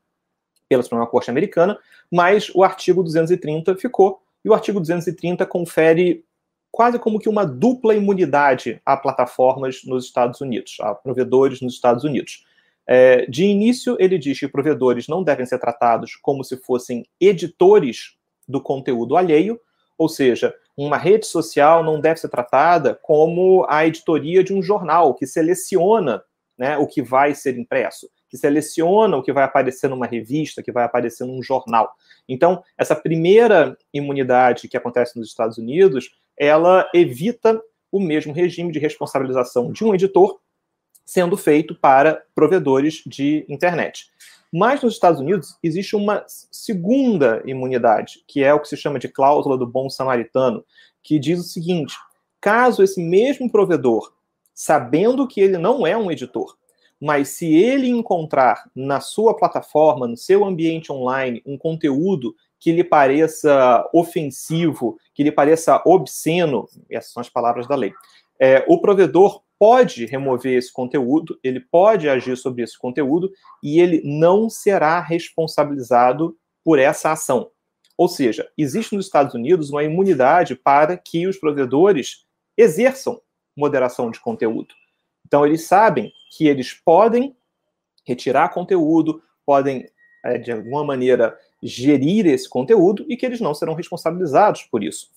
pela 0.69 0.83
Suprema 0.83 1.07
Corte 1.07 1.31
Americana, 1.31 1.79
mas 2.11 2.51
o 2.55 2.63
artigo 2.63 3.03
230 3.03 3.77
ficou, 3.77 4.21
e 4.45 4.49
o 4.49 4.55
artigo 4.55 4.81
230 4.81 5.45
confere 5.47 6.25
quase 6.71 6.99
como 6.99 7.19
que 7.19 7.29
uma 7.29 7.45
dupla 7.45 7.95
imunidade 7.95 8.81
a 8.85 8.97
plataformas 8.97 9.83
nos 9.85 10.05
Estados 10.05 10.41
Unidos, 10.41 10.77
a 10.81 10.95
provedores 10.95 11.61
nos 11.61 11.75
Estados 11.75 12.05
Unidos. 12.05 12.45
É, 12.87 13.27
de 13.27 13.45
início, 13.45 13.97
ele 13.99 14.19
diz 14.19 14.39
que 14.39 14.47
provedores 14.47 15.09
não 15.09 15.23
devem 15.23 15.47
ser 15.47 15.59
tratados 15.59 16.15
como 16.17 16.45
se 16.45 16.57
fossem 16.57 17.05
editores 17.21 18.17
do 18.47 18.61
conteúdo 18.61 19.17
alheio, 19.17 19.59
ou 19.99 20.09
seja, 20.09 20.55
uma 20.77 20.99
rede 20.99 21.27
social 21.27 21.83
não 21.83 22.01
deve 22.01 22.21
ser 22.21 22.29
tratada 22.29 22.95
como 23.03 23.65
a 23.69 23.87
editoria 23.87 24.45
de 24.45 24.53
um 24.53 24.63
jornal 24.63 25.15
que 25.15 25.27
seleciona 25.27 26.23
né, 26.57 26.77
o 26.77 26.87
que 26.87 27.03
vai 27.03 27.35
ser 27.35 27.59
impresso, 27.59 28.09
seleciona 28.37 29.17
o 29.17 29.23
que 29.23 29.33
vai 29.33 29.45
aparecer 29.45 29.89
numa 29.89 30.07
revista, 30.07 30.63
que 30.63 30.73
vai 30.73 30.85
aparecer 30.85 31.25
num 31.25 31.43
jornal. 31.43 31.93
Então, 32.29 32.63
essa 32.77 32.95
primeira 32.95 33.77
imunidade 33.93 34.69
que 34.69 34.77
acontece 34.77 35.19
nos 35.19 35.29
Estados 35.29 35.59
Unidos, 35.59 36.11
ela 36.37 36.89
evita 36.95 37.61
o 37.91 38.01
mesmo 38.01 38.33
regime 38.33 38.73
de 38.73 38.79
responsabilização 38.79 39.73
de 39.73 39.85
um 39.85 39.95
editor 39.95 40.39
sendo 41.05 41.37
feito 41.37 41.75
para 41.75 42.23
provedores 42.35 43.03
de 43.07 43.47
internet. 43.49 44.11
Mas 44.53 44.83
nos 44.83 44.95
Estados 44.95 45.21
Unidos 45.21 45.57
existe 45.63 45.95
uma 45.95 46.25
segunda 46.27 47.43
imunidade, 47.47 48.25
que 48.27 48.43
é 48.43 48.53
o 48.53 48.61
que 48.61 48.69
se 48.69 48.77
chama 48.77 48.99
de 48.99 49.09
cláusula 49.09 49.57
do 49.57 49.67
bom 49.67 49.89
samaritano, 49.89 50.65
que 51.03 51.19
diz 51.19 51.39
o 51.39 51.45
seguinte: 51.45 51.97
caso 52.41 52.83
esse 52.83 53.01
mesmo 53.01 53.51
provedor, 53.51 54.13
sabendo 54.55 55.27
que 55.27 55.41
ele 55.41 55.59
não 55.59 55.87
é 55.87 55.97
um 55.97 56.11
editor, 56.11 56.57
mas 57.01 57.29
se 57.31 57.53
ele 57.55 57.89
encontrar 57.89 58.71
na 58.75 59.01
sua 59.01 59.37
plataforma, 59.37 60.07
no 60.07 60.17
seu 60.17 60.45
ambiente 60.45 60.91
online, 60.91 61.43
um 61.45 61.59
conteúdo 61.59 62.35
que 62.59 62.73
lhe 62.73 62.83
pareça 62.83 63.89
ofensivo, 63.93 64.99
que 65.15 65.23
lhe 65.23 65.33
pareça 65.33 65.83
obsceno, 65.85 66.67
essas 66.91 67.13
são 67.13 67.21
as 67.21 67.29
palavras 67.29 67.67
da 67.67 67.75
lei, 67.75 67.93
é, 68.41 68.65
o 68.69 68.81
provedor 68.81 69.43
pode 69.59 70.05
remover 70.07 70.57
esse 70.57 70.73
conteúdo, 70.73 71.39
ele 71.43 71.61
pode 71.61 72.09
agir 72.09 72.37
sobre 72.37 72.63
esse 72.63 72.79
conteúdo 72.79 73.31
e 73.63 73.81
ele 73.81 74.03
não 74.05 74.51
será 74.51 75.01
responsabilizado 75.01 76.37
por 76.65 76.79
essa 76.79 77.13
ação. 77.13 77.51
Ou 77.97 78.09
seja, 78.09 78.51
existe 78.59 78.95
nos 78.95 79.07
Estados 79.07 79.35
Unidos 79.35 79.71
uma 79.71 79.83
imunidade 79.83 80.55
para 80.55 80.97
que 80.99 81.27
os 81.27 81.39
provedores 81.39 82.27
exerçam 82.57 83.21
moderação 83.57 84.11
de 84.11 84.21
conteúdo. 84.21 84.75
Então, 85.27 85.45
eles 85.45 85.67
sabem 85.67 86.13
que 86.31 86.47
eles 86.47 86.73
podem 86.73 87.37
retirar 88.07 88.51
conteúdo, 88.51 89.21
podem, 89.45 89.89
é, 90.25 90.39
de 90.39 90.53
alguma 90.53 90.85
maneira, 90.85 91.37
gerir 91.61 92.27
esse 92.27 92.49
conteúdo 92.49 93.05
e 93.09 93.17
que 93.17 93.27
eles 93.27 93.41
não 93.41 93.53
serão 93.53 93.75
responsabilizados 93.75 94.63
por 94.63 94.85
isso. 94.85 95.11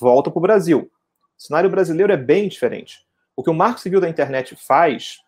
Volta 0.00 0.30
para 0.30 0.38
o 0.38 0.42
Brasil. 0.42 0.88
O 1.36 1.42
cenário 1.42 1.68
brasileiro 1.68 2.12
é 2.12 2.16
bem 2.16 2.48
diferente. 2.48 3.04
O 3.34 3.42
que 3.42 3.50
o 3.50 3.54
Marco 3.54 3.80
Civil 3.80 4.00
da 4.00 4.08
Internet 4.08 4.54
faz 4.54 5.18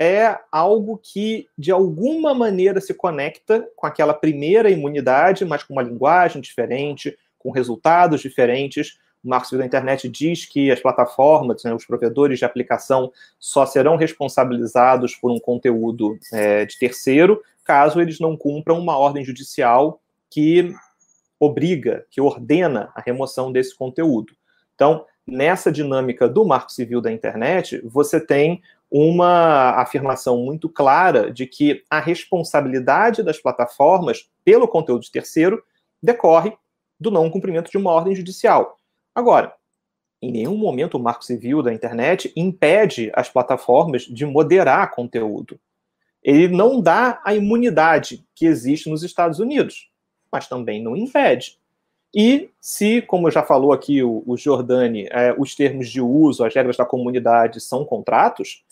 é 0.00 0.38
algo 0.50 0.98
que, 0.98 1.46
de 1.56 1.70
alguma 1.70 2.32
maneira, 2.34 2.80
se 2.80 2.94
conecta 2.94 3.68
com 3.76 3.86
aquela 3.86 4.14
primeira 4.14 4.70
imunidade, 4.70 5.44
mas 5.44 5.62
com 5.62 5.74
uma 5.74 5.82
linguagem 5.82 6.40
diferente, 6.40 7.16
com 7.38 7.50
resultados 7.50 8.22
diferentes. 8.22 8.98
O 9.24 9.28
Marco 9.28 9.46
Civil 9.46 9.60
da 9.60 9.66
Internet 9.66 10.08
diz 10.08 10.44
que 10.44 10.70
as 10.70 10.80
plataformas, 10.80 11.64
né, 11.64 11.72
os 11.74 11.86
provedores 11.86 12.38
de 12.38 12.44
aplicação, 12.44 13.10
só 13.38 13.64
serão 13.64 13.96
responsabilizados 13.96 15.16
por 15.16 15.30
um 15.30 15.38
conteúdo 15.38 16.18
é, 16.32 16.66
de 16.66 16.78
terceiro, 16.78 17.42
caso 17.64 18.00
eles 18.00 18.20
não 18.20 18.36
cumpram 18.36 18.78
uma 18.78 18.98
ordem 18.98 19.24
judicial 19.24 20.00
que 20.30 20.74
obriga, 21.40 22.04
que 22.10 22.20
ordena 22.20 22.90
a 22.94 23.00
remoção 23.00 23.50
desse 23.50 23.74
conteúdo. 23.74 24.34
Então, 24.74 25.06
nessa 25.26 25.72
dinâmica 25.72 26.28
do 26.28 26.44
Marco 26.44 26.70
Civil 26.70 27.00
da 27.00 27.10
Internet, 27.10 27.80
você 27.84 28.20
tem 28.20 28.60
uma 28.90 29.70
afirmação 29.80 30.38
muito 30.38 30.68
clara 30.68 31.32
de 31.32 31.46
que 31.46 31.82
a 31.90 31.98
responsabilidade 31.98 33.22
das 33.22 33.40
plataformas 33.40 34.28
pelo 34.44 34.68
conteúdo 34.68 35.02
de 35.02 35.10
terceiro 35.10 35.64
decorre 36.02 36.52
do 37.00 37.10
não 37.10 37.30
cumprimento 37.30 37.70
de 37.70 37.78
uma 37.78 37.90
ordem 37.90 38.14
judicial. 38.14 38.78
Agora, 39.14 39.54
em 40.20 40.32
nenhum 40.32 40.56
momento 40.56 40.94
o 40.96 41.00
Marco 41.00 41.24
Civil 41.24 41.62
da 41.62 41.72
internet 41.72 42.32
impede 42.34 43.12
as 43.14 43.28
plataformas 43.28 44.02
de 44.02 44.24
moderar 44.24 44.90
conteúdo. 44.90 45.60
Ele 46.22 46.48
não 46.48 46.80
dá 46.80 47.20
a 47.22 47.34
imunidade 47.34 48.26
que 48.34 48.46
existe 48.46 48.88
nos 48.88 49.02
Estados 49.02 49.38
Unidos, 49.38 49.90
mas 50.32 50.48
também 50.48 50.82
não 50.82 50.96
impede. 50.96 51.58
E 52.14 52.48
se, 52.60 53.02
como 53.02 53.30
já 53.30 53.42
falou 53.42 53.72
aqui 53.72 54.02
o, 54.02 54.22
o 54.26 54.36
Jordani, 54.36 55.06
é, 55.10 55.34
os 55.36 55.54
termos 55.54 55.90
de 55.90 56.00
uso, 56.00 56.44
as 56.44 56.54
regras 56.54 56.76
da 56.76 56.86
comunidade 56.86 57.60
são 57.60 57.84
contratos 57.84 58.64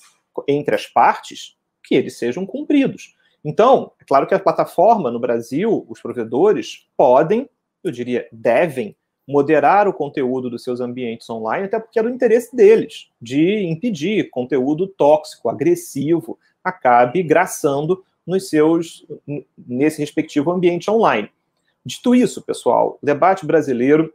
entre 0.49 0.75
as 0.75 0.87
partes, 0.87 1.57
que 1.85 1.95
eles 1.95 2.17
sejam 2.17 2.47
cumpridos. 2.47 3.15
Então, 3.45 3.93
é 4.01 4.05
claro 4.05 4.27
que 4.27 4.35
a 4.35 4.39
plataforma 4.39 5.11
no 5.11 5.19
Brasil, 5.19 5.85
os 5.89 6.01
provedores 6.01 6.87
podem, 6.97 7.51
eu 7.83 7.91
diria, 7.91 8.29
devem 8.33 8.97
moderar 9.27 9.87
o 9.87 9.93
conteúdo 9.93 10.51
dos 10.51 10.63
seus 10.63 10.81
ambientes 10.81 11.29
online, 11.31 11.67
até 11.67 11.79
porque 11.79 11.99
é 11.99 12.03
do 12.03 12.09
interesse 12.09 12.55
deles, 12.55 13.09
de 13.21 13.65
impedir 13.65 14.31
conteúdo 14.31 14.87
tóxico, 14.87 15.49
agressivo, 15.49 16.39
acabe 16.63 17.23
graçando 17.23 18.05
nos 18.27 18.49
seus 18.49 19.07
nesse 19.57 20.01
respectivo 20.01 20.51
ambiente 20.51 20.91
online. 20.91 21.31
Dito 21.85 22.15
isso, 22.15 22.43
pessoal, 22.43 22.99
o 23.03 23.07
debate 23.07 23.45
brasileiro, 23.45 24.13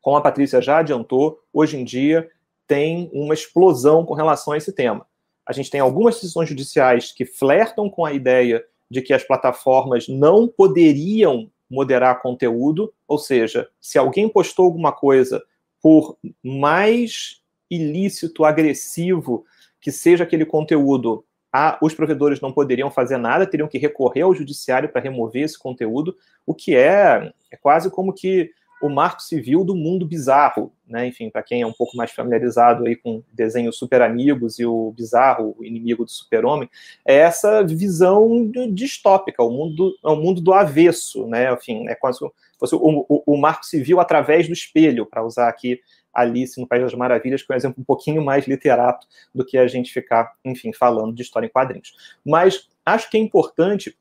como 0.00 0.16
a 0.16 0.20
Patrícia 0.20 0.60
já 0.60 0.78
adiantou, 0.78 1.40
hoje 1.52 1.76
em 1.76 1.84
dia 1.84 2.28
tem 2.66 3.08
uma 3.12 3.34
explosão 3.34 4.04
com 4.04 4.14
relação 4.14 4.52
a 4.52 4.56
esse 4.56 4.72
tema. 4.72 5.06
A 5.46 5.52
gente 5.52 5.70
tem 5.70 5.80
algumas 5.80 6.16
decisões 6.16 6.48
judiciais 6.48 7.12
que 7.12 7.24
flertam 7.24 7.88
com 7.88 8.04
a 8.04 8.12
ideia 8.12 8.64
de 8.90 9.00
que 9.00 9.12
as 9.12 9.22
plataformas 9.22 10.08
não 10.08 10.48
poderiam 10.48 11.48
moderar 11.68 12.20
conteúdo, 12.20 12.92
ou 13.06 13.18
seja, 13.18 13.68
se 13.80 13.98
alguém 13.98 14.28
postou 14.28 14.66
alguma 14.66 14.92
coisa 14.92 15.42
por 15.82 16.16
mais 16.42 17.40
ilícito, 17.70 18.44
agressivo 18.44 19.44
que 19.80 19.92
seja 19.92 20.24
aquele 20.24 20.44
conteúdo, 20.44 21.24
a, 21.52 21.78
os 21.80 21.94
provedores 21.94 22.40
não 22.40 22.52
poderiam 22.52 22.90
fazer 22.90 23.16
nada, 23.16 23.46
teriam 23.46 23.68
que 23.68 23.78
recorrer 23.78 24.22
ao 24.22 24.34
judiciário 24.34 24.88
para 24.88 25.00
remover 25.00 25.42
esse 25.42 25.58
conteúdo, 25.58 26.16
o 26.44 26.54
que 26.54 26.74
é, 26.74 27.32
é 27.50 27.56
quase 27.56 27.90
como 27.90 28.12
que 28.12 28.50
o 28.80 28.88
marco 28.88 29.22
civil 29.22 29.64
do 29.64 29.74
mundo 29.74 30.06
bizarro, 30.06 30.72
né? 30.86 31.06
Enfim, 31.06 31.30
para 31.30 31.42
quem 31.42 31.62
é 31.62 31.66
um 31.66 31.72
pouco 31.72 31.96
mais 31.96 32.10
familiarizado 32.10 32.86
aí 32.86 32.94
com 32.94 33.22
desenhos 33.32 33.78
super 33.78 34.02
amigos 34.02 34.58
e 34.58 34.66
o 34.66 34.92
bizarro, 34.92 35.54
o 35.58 35.64
inimigo 35.64 36.04
do 36.04 36.10
super-homem, 36.10 36.68
é 37.04 37.16
essa 37.16 37.62
visão 37.64 38.50
distópica, 38.70 39.42
o 39.42 39.50
mundo, 39.50 39.94
é 40.04 40.08
o 40.08 40.16
mundo 40.16 40.40
do 40.40 40.52
avesso, 40.52 41.26
né? 41.26 41.52
Enfim, 41.52 41.88
é 41.88 41.94
quase 41.94 42.18
fosse 42.58 42.74
o, 42.74 43.06
o, 43.08 43.22
o 43.26 43.36
marco 43.36 43.64
civil 43.64 44.00
através 44.00 44.46
do 44.46 44.52
espelho, 44.52 45.06
para 45.06 45.24
usar 45.24 45.48
aqui 45.48 45.80
Alice 46.12 46.58
no 46.58 46.66
País 46.66 46.82
das 46.82 46.94
Maravilhas, 46.94 47.42
que 47.42 47.52
é 47.52 47.54
um 47.54 47.58
exemplo 47.58 47.80
um 47.80 47.84
pouquinho 47.84 48.24
mais 48.24 48.46
literato 48.46 49.06
do 49.34 49.44
que 49.44 49.58
a 49.58 49.66
gente 49.66 49.92
ficar, 49.92 50.32
enfim, 50.44 50.72
falando 50.72 51.14
de 51.14 51.22
história 51.22 51.46
em 51.46 51.50
quadrinhos. 51.50 51.94
Mas 52.24 52.68
acho 52.84 53.10
que 53.10 53.16
é 53.16 53.20
importante 53.20 53.96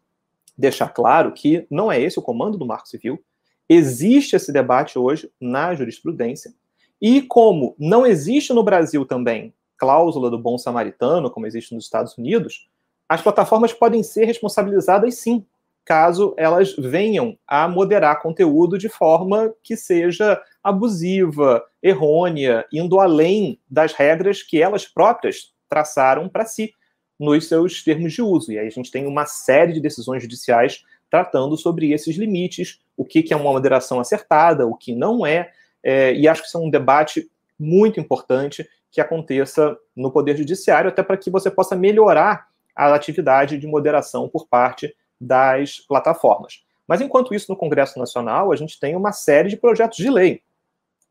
deixar 0.58 0.90
claro 0.90 1.34
que 1.34 1.68
não 1.70 1.92
é 1.92 2.00
esse 2.00 2.18
o 2.18 2.22
comando 2.22 2.58
do 2.58 2.66
Marco 2.66 2.88
Civil. 2.88 3.22
Existe 3.68 4.36
esse 4.36 4.52
debate 4.52 4.98
hoje 4.98 5.32
na 5.40 5.74
jurisprudência. 5.74 6.54
E 7.02 7.22
como 7.22 7.76
não 7.78 8.06
existe 8.06 8.54
no 8.54 8.64
Brasil 8.64 9.06
também 9.06 9.54
cláusula 9.78 10.30
do 10.30 10.38
bom 10.38 10.58
samaritano, 10.58 11.30
como 11.30 11.46
existe 11.46 11.74
nos 11.74 11.84
Estados 11.84 12.18
Unidos, 12.18 12.70
as 13.10 13.22
plataformas 13.22 13.74
podem 13.74 14.02
ser 14.04 14.26
responsabilizadas 14.26 15.16
sim 15.16 15.46
caso 15.86 16.34
elas 16.36 16.76
venham 16.76 17.38
a 17.48 17.68
moderar 17.68 18.22
conteúdo 18.22 18.78
de 18.78 18.90
forma 18.90 19.54
que 19.62 19.78
seja 19.78 20.42
abusiva, 20.64 21.64
errônea, 21.82 22.66
indo 22.74 23.00
além 23.00 23.60
das 23.70 23.94
regras 23.94 24.42
que 24.42 24.62
elas 24.62 24.88
próprias 24.88 25.54
traçaram 25.70 26.28
para 26.28 26.46
si 26.46 26.74
nos 27.20 27.48
seus 27.48 27.84
termos 27.84 28.14
de 28.14 28.22
uso. 28.22 28.52
E 28.52 28.58
aí 28.58 28.66
a 28.66 28.72
gente 28.72 28.90
tem 28.90 29.06
uma 29.06 29.28
série 29.28 29.74
de 29.74 29.80
decisões 29.80 30.24
judiciais 30.24 30.84
tratando 31.10 31.56
sobre 31.56 31.92
esses 31.92 32.18
limites, 32.18 32.80
o 32.98 33.06
que, 33.06 33.24
que 33.24 33.34
é 33.34 33.38
uma 33.38 33.52
moderação 33.52 34.00
acertada, 34.00 34.66
o 34.66 34.76
que 34.76 34.96
não 34.96 35.26
é, 35.26 35.52
é, 35.84 36.14
e 36.14 36.28
acho 36.28 36.42
que 36.42 36.48
isso 36.48 36.58
é 36.58 36.62
um 36.62 36.70
debate 36.70 37.30
muito 37.60 38.00
importante 38.00 38.68
que 38.92 39.02
aconteça 39.02 39.78
no 39.96 40.12
Poder 40.12 40.38
Judiciário, 40.38 40.90
até 40.90 41.04
para 41.04 41.18
que 41.18 41.30
você 41.30 41.52
possa 41.52 41.76
melhorar 41.76 42.48
a 42.76 42.94
atividade 42.94 43.58
de 43.58 43.68
moderação 43.68 44.28
por 44.28 44.48
parte 44.48 44.96
das 45.20 45.80
plataformas. 45.80 46.64
Mas 46.88 47.02
enquanto 47.02 47.34
isso, 47.34 47.52
no 47.52 47.58
Congresso 47.58 47.98
Nacional, 47.98 48.52
a 48.52 48.56
gente 48.56 48.80
tem 48.80 48.96
uma 48.96 49.12
série 49.12 49.50
de 49.50 49.58
projetos 49.58 49.98
de 49.98 50.10
lei 50.10 50.42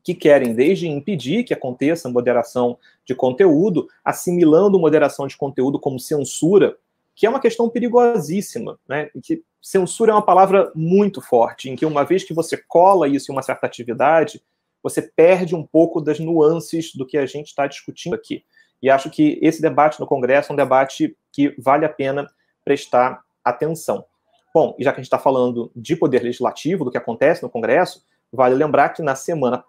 que 0.03 0.13
querem 0.13 0.53
desde 0.53 0.87
impedir 0.87 1.43
que 1.43 1.53
aconteça 1.53 2.07
moderação 2.07 2.77
de 3.03 3.15
conteúdo, 3.15 3.87
assimilando 4.03 4.79
moderação 4.79 5.25
de 5.25 5.35
conteúdo 5.35 5.79
como 5.79 5.99
censura, 5.99 6.77
que 7.15 7.25
é 7.25 7.29
uma 7.29 7.39
questão 7.39 7.67
perigosíssima, 7.67 8.77
né? 8.87 9.09
que 9.23 9.43
censura 9.65 10.11
é 10.11 10.13
uma 10.13 10.21
palavra 10.21 10.71
muito 10.75 11.19
forte, 11.19 11.71
em 11.71 11.75
que 11.75 11.87
uma 11.87 12.05
vez 12.05 12.23
que 12.23 12.35
você 12.35 12.55
cola 12.55 13.07
isso 13.07 13.31
em 13.31 13.35
uma 13.35 13.41
certa 13.41 13.65
atividade, 13.65 14.39
você 14.83 15.01
perde 15.01 15.55
um 15.55 15.65
pouco 15.65 15.99
das 15.99 16.19
nuances 16.19 16.93
do 16.93 17.03
que 17.03 17.17
a 17.17 17.25
gente 17.25 17.47
está 17.47 17.65
discutindo 17.65 18.13
aqui. 18.13 18.43
E 18.79 18.91
acho 18.91 19.09
que 19.09 19.39
esse 19.41 19.63
debate 19.63 19.99
no 19.99 20.05
Congresso 20.05 20.51
é 20.51 20.53
um 20.53 20.55
debate 20.55 21.17
que 21.31 21.55
vale 21.57 21.83
a 21.83 21.89
pena 21.89 22.27
prestar 22.63 23.23
atenção. 23.43 24.05
Bom, 24.53 24.75
e 24.77 24.83
já 24.83 24.91
que 24.91 24.99
a 24.99 25.01
gente 25.01 25.07
está 25.07 25.17
falando 25.17 25.71
de 25.75 25.95
poder 25.95 26.21
legislativo, 26.21 26.85
do 26.85 26.91
que 26.91 26.97
acontece 26.99 27.41
no 27.41 27.49
Congresso, 27.49 28.05
vale 28.31 28.53
lembrar 28.53 28.89
que 28.89 29.01
na 29.01 29.15
semana 29.15 29.65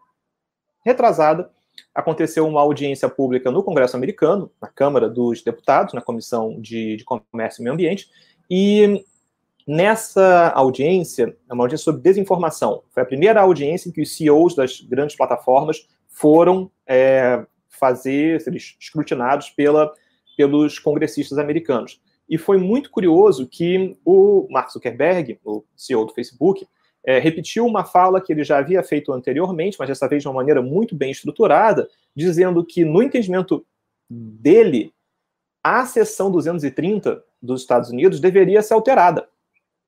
retrasada 0.84 1.50
aconteceu 1.94 2.46
uma 2.46 2.60
audiência 2.60 3.08
pública 3.08 3.50
no 3.50 3.62
Congresso 3.62 3.96
americano, 3.96 4.52
na 4.60 4.68
Câmara 4.68 5.08
dos 5.08 5.42
Deputados, 5.42 5.94
na 5.94 6.02
Comissão 6.02 6.60
de, 6.60 6.96
de 6.96 7.04
Comércio 7.04 7.62
e 7.62 7.64
Meio 7.64 7.72
Ambiente, 7.72 8.10
e 8.50 9.02
nessa 9.66 10.50
audiência, 10.50 11.36
é 11.48 11.52
uma 11.52 11.64
audiência 11.64 11.84
sobre 11.84 12.02
desinformação. 12.02 12.82
Foi 12.90 13.02
a 13.02 13.06
primeira 13.06 13.40
audiência 13.40 13.88
em 13.88 13.92
que 13.92 14.00
os 14.00 14.16
CEOs 14.16 14.54
das 14.54 14.80
grandes 14.80 15.16
plataformas 15.16 15.88
foram 16.08 16.70
é, 16.86 17.44
fazer, 17.68 18.40
ser 18.40 18.54
escrutinados 18.54 19.50
pela, 19.50 19.92
pelos 20.36 20.78
congressistas 20.78 21.38
americanos. 21.38 22.00
E 22.28 22.38
foi 22.38 22.58
muito 22.58 22.90
curioso 22.90 23.46
que 23.46 23.96
o 24.04 24.46
Mark 24.50 24.70
Zuckerberg, 24.70 25.38
o 25.44 25.64
CEO 25.76 26.04
do 26.04 26.14
Facebook, 26.14 26.66
é, 27.04 27.18
repetiu 27.18 27.64
uma 27.64 27.84
fala 27.84 28.20
que 28.20 28.32
ele 28.32 28.42
já 28.42 28.58
havia 28.58 28.82
feito 28.82 29.12
anteriormente, 29.12 29.76
mas 29.78 29.88
dessa 29.88 30.08
vez 30.08 30.22
de 30.22 30.28
uma 30.28 30.34
maneira 30.34 30.60
muito 30.60 30.94
bem 30.94 31.10
estruturada, 31.10 31.88
dizendo 32.16 32.64
que, 32.64 32.84
no 32.84 33.00
entendimento 33.00 33.64
dele, 34.10 34.92
a 35.62 35.86
seção 35.86 36.30
230 36.30 37.22
dos 37.40 37.60
Estados 37.60 37.90
Unidos 37.90 38.18
deveria 38.18 38.60
ser 38.60 38.74
alterada. 38.74 39.28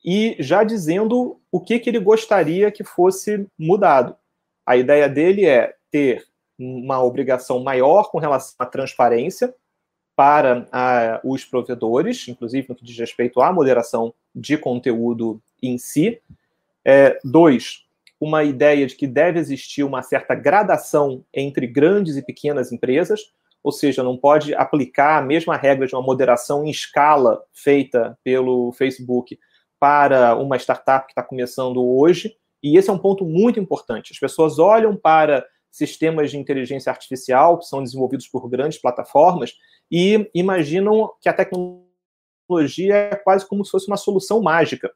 E 0.05 0.37
já 0.39 0.63
dizendo 0.65 1.41
o 1.51 1.61
que, 1.61 1.79
que 1.79 1.91
ele 1.91 1.99
gostaria 1.99 2.71
que 2.71 2.85
fosse 2.85 3.47
mudado. 3.59 4.17
A 4.65 4.77
ideia 4.77 5.09
dele 5.09 5.45
é 5.45 5.75
ter 5.91 6.25
uma 6.59 7.03
obrigação 7.03 7.61
maior 7.61 8.11
com 8.11 8.19
relação 8.19 8.55
à 8.59 8.67
transparência, 8.67 9.55
para 10.19 10.67
a, 10.73 11.21
os 11.23 11.45
provedores, 11.45 12.27
inclusive 12.27 12.67
no 12.69 12.75
que 12.75 12.85
diz 12.85 12.99
respeito 12.99 13.41
à 13.41 13.53
moderação 13.53 14.13
de 14.35 14.59
conteúdo 14.59 15.41
em 15.63 15.79
si. 15.79 16.21
É, 16.85 17.21
dois, 17.23 17.85
uma 18.21 18.43
ideia 18.43 18.85
de 18.85 18.97
que 18.97 19.07
deve 19.07 19.39
existir 19.39 19.85
uma 19.85 20.03
certa 20.03 20.35
gradação 20.35 21.25
entre 21.33 21.69
grandes 21.69 22.17
e 22.17 22.23
pequenas 22.23 22.73
empresas, 22.73 23.33
ou 23.63 23.71
seja, 23.71 24.03
não 24.03 24.17
pode 24.17 24.53
aplicar 24.57 25.19
a 25.19 25.23
mesma 25.23 25.57
regra 25.57 25.87
de 25.87 25.95
uma 25.95 26.03
moderação 26.03 26.65
em 26.65 26.71
escala 26.71 27.41
feita 27.53 28.19
pelo 28.25 28.73
Facebook 28.73 29.39
para 29.81 30.37
uma 30.37 30.57
startup 30.57 31.07
que 31.07 31.13
está 31.13 31.23
começando 31.23 31.85
hoje. 31.85 32.37
E 32.63 32.77
esse 32.77 32.91
é 32.91 32.93
um 32.93 32.99
ponto 32.99 33.25
muito 33.25 33.61
importante. 33.61 34.13
As 34.13 34.19
pessoas 34.19 34.59
olham 34.59 34.97
para 34.97 35.47
sistemas 35.71 36.31
de 36.31 36.39
inteligência 36.39 36.91
artificial 36.91 37.59
que 37.59 37.67
são 37.67 37.83
desenvolvidos 37.83 38.27
por 38.27 38.49
grandes 38.49 38.79
plataformas 38.79 39.55
e 39.91 40.29
imaginam 40.35 41.13
que 41.21 41.29
a 41.29 41.33
tecnologia 41.33 42.95
é 42.95 43.17
quase 43.17 43.47
como 43.47 43.65
se 43.65 43.71
fosse 43.71 43.87
uma 43.87 43.97
solução 43.97 44.43
mágica, 44.43 44.93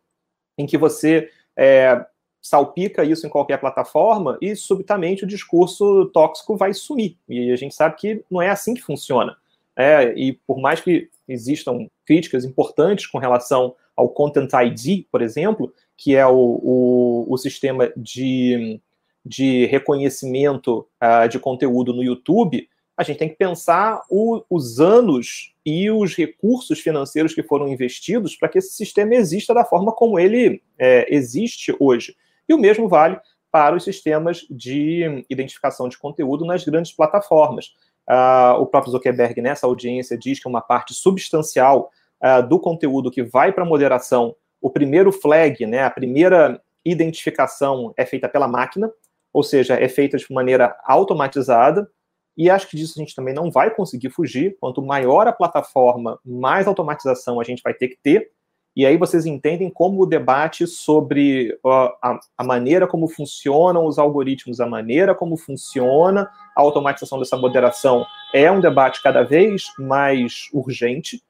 em 0.59 0.67
que 0.67 0.77
você 0.77 1.31
é, 1.57 2.05
salpica 2.41 3.05
isso 3.05 3.27
em 3.27 3.31
qualquer 3.31 3.59
plataforma 3.59 4.37
e 4.41 4.57
subitamente 4.57 5.25
o 5.25 5.27
discurso 5.27 6.07
tóxico 6.07 6.57
vai 6.57 6.75
sumir. 6.75 7.17
E 7.29 7.53
a 7.53 7.57
gente 7.57 7.75
sabe 7.75 7.97
que 7.97 8.25
não 8.31 8.43
é 8.43 8.51
assim 8.51 8.75
que 8.75 8.83
funciona. 8.83 9.37
É, 9.77 10.13
e 10.19 10.35
por 10.47 10.61
mais 10.61 10.81
que 10.81 11.09
existam 11.27 11.87
críticas 12.05 12.45
importantes 12.45 13.07
com 13.07 13.19
relação 13.19 13.75
ao 13.97 14.09
Content 14.09 14.51
ID, 14.53 15.07
por 15.11 15.23
exemplo, 15.23 15.73
que 15.97 16.17
é 16.17 16.27
o, 16.27 16.35
o, 16.35 17.27
o 17.29 17.37
sistema 17.39 17.93
de, 17.97 18.81
de 19.25 19.67
reconhecimento 19.67 20.87
uh, 21.03 21.29
de 21.29 21.39
conteúdo 21.39 21.93
no 21.93 22.03
YouTube, 22.03 22.69
a 22.97 23.03
gente 23.03 23.19
tem 23.19 23.29
que 23.29 23.37
pensar 23.37 24.03
o, 24.11 24.43
os 24.51 24.79
anos 24.81 25.55
e 25.65 25.91
os 25.91 26.15
recursos 26.15 26.81
financeiros 26.81 27.35
que 27.35 27.43
foram 27.43 27.69
investidos 27.69 28.37
para 28.37 28.49
que 28.49 28.59
esse 28.59 28.75
sistema 28.75 29.15
exista 29.15 29.55
da 29.55 29.65
forma 29.65 29.93
como 29.93 30.19
ele 30.19 30.63
é, 30.79 31.07
existe 31.15 31.75
hoje. 31.79 32.17
E 32.49 32.55
o 32.55 32.59
mesmo 32.59 32.89
vale 32.89 33.19
para 33.51 33.77
os 33.77 33.85
sistemas 33.85 34.47
de 34.51 35.25
identificação 35.29 35.89
de 35.89 35.99
conteúdo 35.99 36.45
nas 36.45 36.65
grandes 36.65 36.93
plataformas. 36.93 37.75
Uh, 38.09 38.61
o 38.61 38.67
próprio 38.67 38.93
Zuckerberg, 38.93 39.41
nessa 39.41 39.67
audiência, 39.67 40.19
diz 40.19 40.41
que 40.41 40.49
uma 40.49 40.61
parte 40.61 40.95
substancial 40.95 41.91
uh, 42.23 42.47
do 42.47 42.59
conteúdo 42.59 43.11
que 43.11 43.23
vai 43.23 43.53
para 43.53 43.65
moderação, 43.65 44.35
o 44.61 44.71
primeiro 44.71 45.11
flag, 45.11 45.67
né, 45.67 45.83
a 45.83 45.91
primeira 45.91 46.61
identificação 46.85 47.93
é 47.97 48.07
feita 48.07 48.29
pela 48.29 48.49
máquina, 48.49 48.91
ou 49.33 49.43
seja, 49.43 49.75
é 49.75 49.89
feita 49.89 50.17
de 50.17 50.33
maneira 50.33 50.77
automatizada, 50.85 51.89
e 52.37 52.49
acho 52.49 52.69
que 52.69 52.77
disso 52.77 52.95
a 52.97 53.03
gente 53.03 53.15
também 53.15 53.35
não 53.35 53.51
vai 53.51 53.75
conseguir 53.75 54.11
fugir. 54.11 54.57
Quanto 54.59 54.83
maior 54.83 55.27
a 55.27 55.33
plataforma, 55.33 56.19
mais 56.25 56.67
automatização 56.67 57.41
a 57.41 57.45
gente 57.45 57.63
vai 57.63 57.75
ter 57.75 57.89
que 57.89 57.99
ter. 58.03 58.31
E 58.75 58.87
aí 58.87 58.97
vocês 58.97 59.27
entendem 59.27 59.69
como 59.69 60.03
o 60.03 60.07
debate 60.07 60.67
sobre 60.67 61.59
a, 62.03 62.19
a, 62.39 62.45
maneira 62.45 62.87
como 62.87 63.07
funcionam 63.07 63.85
os 63.85 63.99
algoritmos, 63.99 64.61
a 64.61 64.67
maneira 64.67 65.15
como 65.15 65.37
funciona 65.37 66.31
a 66.57 66.61
automatização 66.63 67.19
dessa 67.19 67.37
moderação 67.37 68.07
é 68.33 68.51
um 68.51 68.61
debate 68.61 69.03
cada 69.03 69.23
vez 69.23 69.65
mais 69.79 70.49
urgente, 70.55 71.23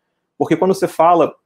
porque 0.42 0.56
quando 0.56 0.74
você 0.74 0.88
fala 0.88 1.36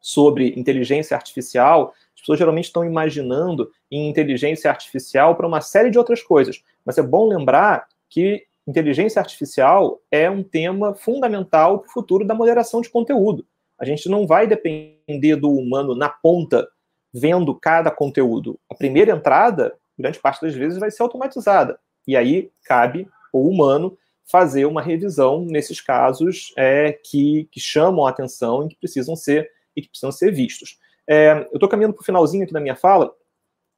sobre 0.00 0.54
inteligência 0.56 1.16
artificial, 1.16 1.92
as 2.14 2.20
pessoas 2.20 2.38
geralmente 2.38 2.66
estão 2.66 2.84
imaginando 2.84 3.72
em 3.90 4.08
inteligência 4.08 4.70
artificial 4.70 5.34
para 5.34 5.48
uma 5.48 5.60
série 5.60 5.90
de 5.90 5.98
outras 5.98 6.22
coisas. 6.22 6.62
Mas 6.84 6.96
é 6.96 7.02
bom 7.02 7.26
lembrar 7.26 7.88
que 8.08 8.44
inteligência 8.64 9.18
artificial 9.18 10.00
é 10.12 10.30
um 10.30 10.44
tema 10.44 10.94
fundamental 10.94 11.80
para 11.80 11.88
o 11.88 11.92
futuro 11.92 12.24
da 12.24 12.36
moderação 12.36 12.80
de 12.80 12.88
conteúdo. 12.88 13.44
A 13.76 13.84
gente 13.84 14.08
não 14.08 14.28
vai 14.28 14.46
depender 14.46 15.34
do 15.34 15.50
humano 15.50 15.96
na 15.96 16.08
ponta, 16.08 16.68
vendo 17.12 17.52
cada 17.52 17.90
conteúdo. 17.90 18.60
A 18.70 18.76
primeira 18.76 19.10
entrada, 19.10 19.74
grande 19.98 20.20
parte 20.20 20.40
das 20.42 20.54
vezes, 20.54 20.78
vai 20.78 20.92
ser 20.92 21.02
automatizada. 21.02 21.80
E 22.06 22.16
aí 22.16 22.48
cabe 22.62 23.08
o 23.32 23.48
humano 23.48 23.98
fazer 24.26 24.66
uma 24.66 24.82
revisão 24.82 25.44
nesses 25.44 25.80
casos 25.80 26.52
é, 26.56 26.92
que, 26.92 27.48
que 27.50 27.60
chamam 27.60 28.06
a 28.06 28.10
atenção 28.10 28.66
e 28.66 28.68
que 28.68 28.76
precisam 28.76 29.14
ser 29.14 29.50
e 29.74 29.82
que 29.82 29.88
precisam 29.88 30.10
ser 30.10 30.32
vistos. 30.32 30.78
É, 31.06 31.46
eu 31.50 31.54
estou 31.54 31.68
caminhando 31.68 31.94
para 31.94 32.02
o 32.02 32.04
finalzinho 32.04 32.44
aqui 32.44 32.52
da 32.52 32.60
minha 32.60 32.74
fala. 32.74 33.12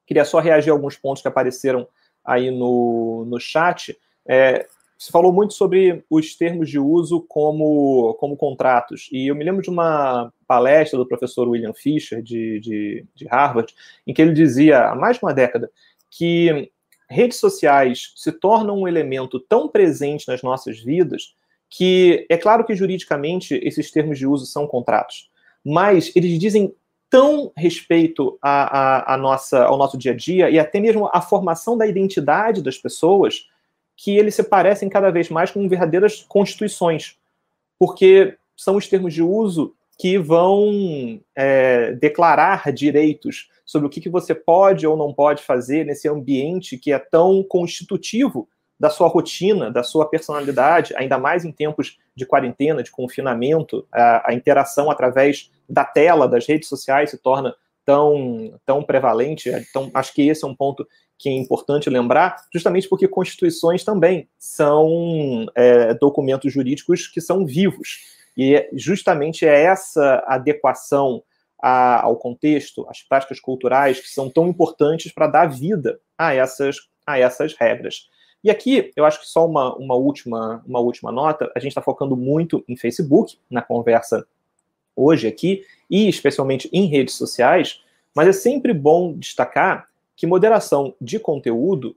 Queria 0.07 0.25
só 0.25 0.39
reagir 0.39 0.71
a 0.71 0.73
alguns 0.73 0.97
pontos 0.97 1.21
que 1.21 1.29
apareceram 1.29 1.87
aí 2.25 2.51
no, 2.51 3.27
no 3.27 3.39
chat. 3.39 3.97
É, 4.27 4.67
você 4.99 5.13
falou 5.13 5.33
muito 5.33 5.55
sobre 5.55 6.05
os 6.09 6.35
termos 6.35 6.69
de 6.69 6.79
uso 6.79 7.21
como, 7.29 8.15
como 8.15 8.37
contratos. 8.37 9.09
E 9.13 9.29
eu 9.29 9.37
me 9.37 9.45
lembro 9.45 9.63
de 9.63 9.71
uma 9.71 10.33
palestra 10.47 10.99
do 10.99 11.07
professor 11.07 11.49
William 11.49 11.75
Fisher, 11.75 12.23
de, 12.23 12.59
de, 12.61 13.07
de 13.15 13.27
Harvard, 13.27 13.75
em 14.07 14.15
que 14.15 14.23
ele 14.23 14.33
dizia, 14.33 14.89
há 14.89 14.95
mais 14.95 15.19
de 15.19 15.25
uma 15.25 15.35
década, 15.35 15.71
que 16.11 16.71
redes 17.09 17.39
sociais 17.39 18.13
se 18.17 18.31
tornam 18.31 18.81
um 18.81 18.89
elemento 18.89 19.41
tão 19.41 19.69
presente 19.69 20.29
nas 20.29 20.43
nossas 20.43 20.79
vidas 20.79 21.35
que 21.71 22.27
é 22.29 22.37
claro 22.37 22.65
que 22.65 22.75
juridicamente 22.75 23.55
esses 23.63 23.91
termos 23.91 24.19
de 24.19 24.27
uso 24.27 24.47
são 24.47 24.67
contratos, 24.67 25.31
mas 25.65 26.11
eles 26.17 26.39
dizem 26.39 26.75
tão 27.11 27.53
respeito 27.57 28.39
a 28.43 29.17
nossa, 29.19 29.65
ao 29.65 29.79
nosso 29.79 29.97
dia 29.97 30.13
a 30.13 30.17
dia 30.17 30.51
e 30.51 30.59
até 30.59 30.79
mesmo 30.79 31.09
a 31.13 31.21
formação 31.21 31.77
da 31.77 31.87
identidade 31.87 32.63
das 32.63 32.77
pessoas 32.77 33.49
que 33.97 34.17
eles 34.17 34.35
se 34.35 34.43
parecem 34.43 34.89
cada 34.89 35.11
vez 35.11 35.29
mais 35.29 35.51
com 35.51 35.69
verdadeiras 35.69 36.25
constituições, 36.29 37.17
porque 37.79 38.37
são 38.57 38.77
os 38.77 38.87
termos 38.87 39.13
de 39.13 39.23
uso 39.23 39.75
que 39.99 40.17
vão 40.17 41.21
é, 41.37 41.93
declarar 41.93 42.73
direitos 42.73 43.49
sobre 43.67 43.87
o 43.87 43.91
que, 43.91 44.01
que 44.01 44.09
você 44.09 44.35
pode 44.35 44.87
ou 44.87 44.97
não 44.97 45.13
pode 45.13 45.43
fazer 45.43 45.85
nesse 45.85 46.09
ambiente 46.09 46.79
que 46.79 46.93
é 46.93 46.99
tão 46.99 47.43
constitutivo 47.43 48.49
da 48.79 48.89
sua 48.89 49.09
rotina, 49.09 49.71
da 49.73 49.83
sua 49.83 50.09
personalidade, 50.09 50.95
ainda 50.97 51.19
mais 51.19 51.45
em 51.45 51.51
tempos 51.51 51.99
de 52.15 52.25
quarentena, 52.25 52.83
de 52.83 52.93
confinamento, 52.93 53.87
a, 53.93 54.31
a 54.31 54.35
interação 54.35 54.89
através 54.89 55.51
da 55.69 55.85
tela, 55.85 56.29
das 56.29 56.47
redes 56.47 56.69
sociais 56.69 57.11
se 57.11 57.19
torna 57.19 57.55
tão, 57.85 58.55
tão 58.65 58.83
prevalente. 58.85 59.51
Então, 59.51 59.91
acho 59.93 60.15
que 60.15 60.29
esse 60.29 60.45
é 60.45 60.49
um 60.49 60.55
ponto 60.55 60.87
que 61.19 61.29
é 61.29 61.33
importante 61.33 61.91
lembrar, 61.91 62.37
justamente 62.55 62.89
porque 62.89 63.09
constituições 63.09 63.83
também 63.83 64.29
são 64.39 65.47
é, 65.57 65.93
documentos 65.95 66.53
jurídicos 66.53 67.09
que 67.09 67.21
são 67.21 67.45
vivos. 67.45 68.18
E 68.39 68.69
justamente 68.73 69.45
é 69.45 69.65
essa 69.65 70.23
adequação 70.29 71.25
a, 71.61 72.03
ao 72.03 72.17
contexto, 72.17 72.87
às 72.89 73.03
práticas 73.03 73.41
culturais, 73.41 73.99
que 73.99 74.09
são 74.09 74.31
tão 74.31 74.47
importantes 74.47 75.11
para 75.11 75.27
dar 75.27 75.47
vida 75.47 76.01
a 76.17 76.33
essas, 76.33 76.77
a 77.05 77.19
essas 77.19 77.55
regras. 77.55 78.09
E 78.45 78.49
aqui, 78.49 78.93
eu 78.95 79.05
acho 79.05 79.21
que 79.21 79.27
só 79.27 79.45
uma, 79.45 79.75
uma, 79.75 79.97
última, 79.97 80.63
uma 80.65 80.79
última 80.79 81.11
nota, 81.11 81.51
a 81.57 81.59
gente 81.59 81.73
está 81.73 81.83
focando 81.83 82.17
muito 82.17 82.65
em 82.69 82.77
Facebook, 82.77 83.37
na 83.51 83.61
conversa 83.61 84.25
hoje 84.95 85.27
aqui, 85.27 85.65
e 85.91 86.09
especialmente 86.09 86.69
em 86.73 86.87
redes 86.87 87.15
sociais, 87.15 87.83
mas 88.15 88.29
é 88.29 88.33
sempre 88.33 88.73
bom 88.73 89.15
destacar 89.15 89.89
que 90.15 90.27
moderação 90.27 90.95
de 91.01 91.19
conteúdo 91.19 91.97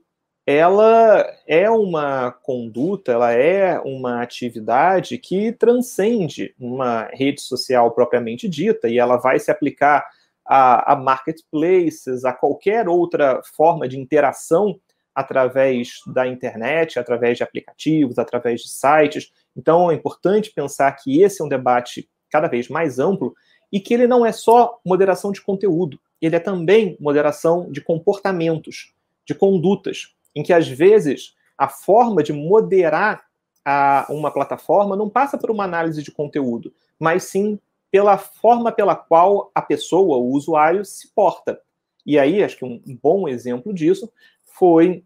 ela 0.52 1.24
é 1.46 1.70
uma 1.70 2.30
conduta, 2.30 3.12
ela 3.12 3.32
é 3.32 3.78
uma 3.80 4.22
atividade 4.22 5.16
que 5.18 5.52
transcende 5.52 6.54
uma 6.58 7.08
rede 7.12 7.40
social 7.40 7.90
propriamente 7.92 8.48
dita 8.48 8.88
e 8.88 8.98
ela 8.98 9.16
vai 9.16 9.38
se 9.38 9.50
aplicar 9.50 10.04
a, 10.44 10.92
a 10.92 10.96
marketplaces, 10.96 12.24
a 12.24 12.32
qualquer 12.32 12.88
outra 12.88 13.40
forma 13.56 13.88
de 13.88 13.98
interação 13.98 14.78
através 15.14 16.00
da 16.06 16.26
internet, 16.26 16.98
através 16.98 17.38
de 17.38 17.44
aplicativos, 17.44 18.18
através 18.18 18.62
de 18.62 18.68
sites. 18.68 19.32
Então 19.56 19.90
é 19.90 19.94
importante 19.94 20.52
pensar 20.54 20.92
que 20.92 21.22
esse 21.22 21.40
é 21.40 21.44
um 21.44 21.48
debate 21.48 22.08
cada 22.30 22.48
vez 22.48 22.68
mais 22.68 22.98
amplo 22.98 23.34
e 23.70 23.80
que 23.80 23.94
ele 23.94 24.06
não 24.06 24.24
é 24.24 24.32
só 24.32 24.78
moderação 24.84 25.32
de 25.32 25.40
conteúdo, 25.40 25.98
ele 26.20 26.36
é 26.36 26.40
também 26.40 26.96
moderação 27.00 27.70
de 27.70 27.80
comportamentos, 27.80 28.92
de 29.26 29.34
condutas, 29.34 30.14
em 30.34 30.42
que 30.42 30.52
às 30.52 30.68
vezes 30.68 31.34
a 31.56 31.68
forma 31.68 32.22
de 32.22 32.32
moderar 32.32 33.24
a, 33.64 34.06
uma 34.08 34.30
plataforma 34.30 34.96
não 34.96 35.08
passa 35.08 35.38
por 35.38 35.50
uma 35.50 35.64
análise 35.64 36.02
de 36.02 36.10
conteúdo, 36.10 36.72
mas 36.98 37.24
sim 37.24 37.58
pela 37.90 38.16
forma 38.16 38.72
pela 38.72 38.96
qual 38.96 39.50
a 39.54 39.60
pessoa, 39.60 40.16
o 40.16 40.30
usuário, 40.30 40.84
se 40.84 41.12
porta. 41.14 41.60
E 42.06 42.18
aí, 42.18 42.42
acho 42.42 42.56
que 42.56 42.64
um 42.64 42.80
bom 43.00 43.28
exemplo 43.28 43.72
disso 43.72 44.10
foi 44.42 45.04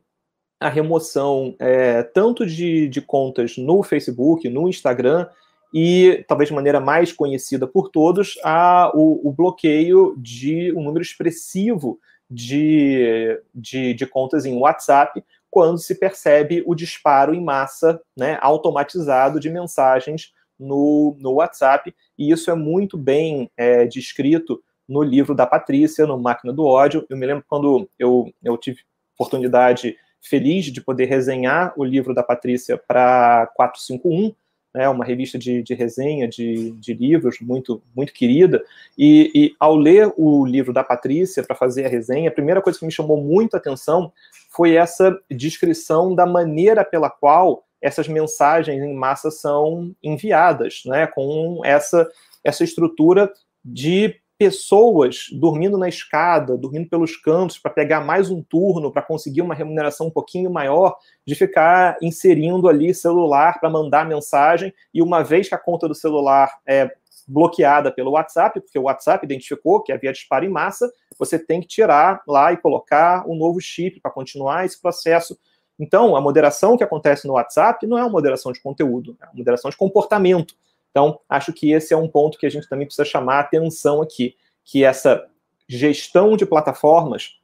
a 0.59 0.69
remoção 0.69 1.55
é, 1.59 2.03
tanto 2.03 2.47
de, 2.47 2.89
de 2.89 3.01
contas 3.03 3.59
no 3.59 3.83
Facebook, 3.83 4.49
no 4.49 4.69
Instagram, 4.69 5.29
e, 5.75 6.25
talvez 6.29 6.49
de 6.49 6.55
maneira 6.55 6.81
mais 6.81 7.13
conhecida 7.13 7.67
por 7.67 7.91
todos, 7.91 8.39
a, 8.43 8.91
o, 8.95 9.29
o 9.29 9.33
bloqueio 9.33 10.15
de 10.17 10.73
um 10.73 10.83
número 10.83 11.03
expressivo 11.03 11.99
de, 12.31 13.41
de, 13.55 13.95
de, 13.95 14.07
contas 14.07 14.45
em 14.45 14.57
WhatsApp 14.57 15.25
quando 15.51 15.79
se 15.79 15.95
percebe 15.95 16.63
o 16.67 16.75
disparo 16.75 17.35
em 17.35 17.43
massa, 17.43 18.01
né, 18.17 18.39
automatizado 18.41 19.39
de 19.39 19.49
mensagens 19.49 20.33
no, 20.59 21.17
no 21.21 21.35
WhatsApp, 21.35 21.95
e 22.19 22.31
isso 22.31 22.51
é 22.51 22.55
muito 22.55 22.97
bem 22.99 23.51
é, 23.57 23.87
descrito 23.87 24.63
no 24.89 25.03
livro 25.03 25.35
da 25.35 25.47
Patrícia, 25.47 26.07
no 26.07 26.19
Máquina 26.19 26.53
do 26.53 26.65
Ódio. 26.65 27.07
Eu 27.09 27.17
me 27.17 27.27
lembro 27.27 27.45
quando 27.49 27.89
eu, 27.99 28.33
eu 28.43 28.57
tive 28.57 28.81
oportunidade 29.15 29.97
feliz 30.23 30.67
de 30.67 30.81
poder 30.81 31.07
resenhar 31.07 31.73
o 31.77 31.85
livro 31.85 32.15
da 32.15 32.23
Patrícia 32.23 32.77
para 32.77 33.47
451, 33.55 34.35
né, 34.77 34.87
uma 34.91 35.07
revista 35.07 35.39
de, 35.39 35.63
de 35.63 35.73
resenha 35.73 36.29
de, 36.29 36.73
de, 36.73 36.93
livros 36.93 37.39
muito, 37.41 37.83
muito 37.97 38.13
querida, 38.13 38.63
e, 38.97 39.31
e, 39.35 39.57
ao 39.59 39.75
ler 39.75 40.13
o 40.19 40.45
livro 40.45 40.71
da 40.71 40.85
Patrícia 40.85 41.43
para 41.43 41.57
fazer 41.57 41.87
a 41.87 41.89
resenha, 41.89 42.29
a 42.29 42.33
primeira 42.33 42.61
coisa 42.61 42.79
que 42.79 42.85
me 42.85 42.93
chamou 42.93 43.17
muito 43.17 43.55
a 43.55 43.57
atenção 43.57 44.13
foi 44.51 44.75
essa 44.75 45.19
descrição 45.31 46.15
da 46.15 46.27
maneira 46.27 46.85
pela 46.85 47.09
qual 47.09 47.65
essas 47.81 48.07
mensagens 48.07 48.83
em 48.83 48.95
massa 48.95 49.31
são 49.31 49.95
enviadas, 50.03 50.83
né, 50.85 51.07
com 51.07 51.63
essa, 51.65 52.07
essa 52.45 52.63
estrutura 52.63 53.33
de 53.65 54.15
pessoas 54.39 55.27
dormindo 55.33 55.79
na 55.79 55.89
escada, 55.89 56.57
dormindo 56.57 56.89
pelos 56.89 57.17
cantos 57.17 57.59
para 57.59 57.71
pegar 57.71 58.01
mais 58.01 58.31
um 58.31 58.43
turno, 58.43 58.93
para 58.93 59.03
conseguir 59.03 59.43
uma 59.43 59.55
remuneração 59.55 60.09
um 60.09 60.11
pouquinho 60.11 60.51
maior, 60.51 60.97
de 61.27 61.35
ficar 61.35 61.97
inserindo 62.03 62.69
ali 62.69 62.95
celular 62.95 63.59
para 63.59 63.71
mandar 63.71 64.07
mensagem, 64.07 64.73
e 64.93 65.01
uma 65.03 65.23
vez 65.23 65.49
que 65.49 65.55
a 65.55 65.59
conta 65.59 65.89
do 65.89 65.95
celular 65.95 66.51
é 66.67 66.91
bloqueada 67.27 67.91
pelo 67.91 68.13
WhatsApp, 68.13 68.61
porque 68.61 68.79
o 68.79 68.85
WhatsApp 68.85 69.25
identificou 69.25 69.83
que 69.83 69.93
havia 69.93 70.13
disparo 70.13 70.45
em 70.45 70.49
massa, 70.49 70.91
você 71.19 71.39
tem 71.39 71.61
que 71.61 71.67
tirar 71.67 72.23
lá 72.27 72.53
e 72.53 72.57
colocar 72.57 73.29
um 73.29 73.35
novo 73.35 73.61
chip 73.61 74.01
para 74.01 74.11
continuar 74.11 74.65
esse 74.65 74.81
processo. 74.81 75.37
Então, 75.79 76.15
a 76.15 76.21
moderação 76.21 76.77
que 76.77 76.85
acontece 76.85 77.27
no 77.27 77.35
WhatsApp 77.35 77.87
não 77.87 77.99
é 77.99 78.03
uma 78.03 78.11
moderação 78.11 78.53
de 78.53 78.61
conteúdo, 78.61 79.17
é 79.21 79.25
uma 79.25 79.35
moderação 79.35 79.71
de 79.71 79.77
comportamento. 79.77 80.55
Então, 80.97 81.21
acho 81.29 81.53
que 81.53 81.73
esse 81.73 81.93
é 81.93 81.97
um 81.97 82.09
ponto 82.09 82.39
que 82.39 82.47
a 82.47 82.49
gente 82.49 82.67
também 82.67 82.87
precisa 82.87 83.05
chamar 83.05 83.35
a 83.35 83.41
atenção 83.41 84.01
aqui, 84.01 84.35
que 84.65 84.83
essa 84.83 85.27
gestão 85.69 86.39
de 86.39 86.47
plataformas 86.47 87.39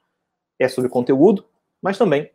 é 0.58 0.66
sobre 0.68 0.88
conteúdo, 0.88 1.44
mas 1.82 1.98
também 1.98 2.30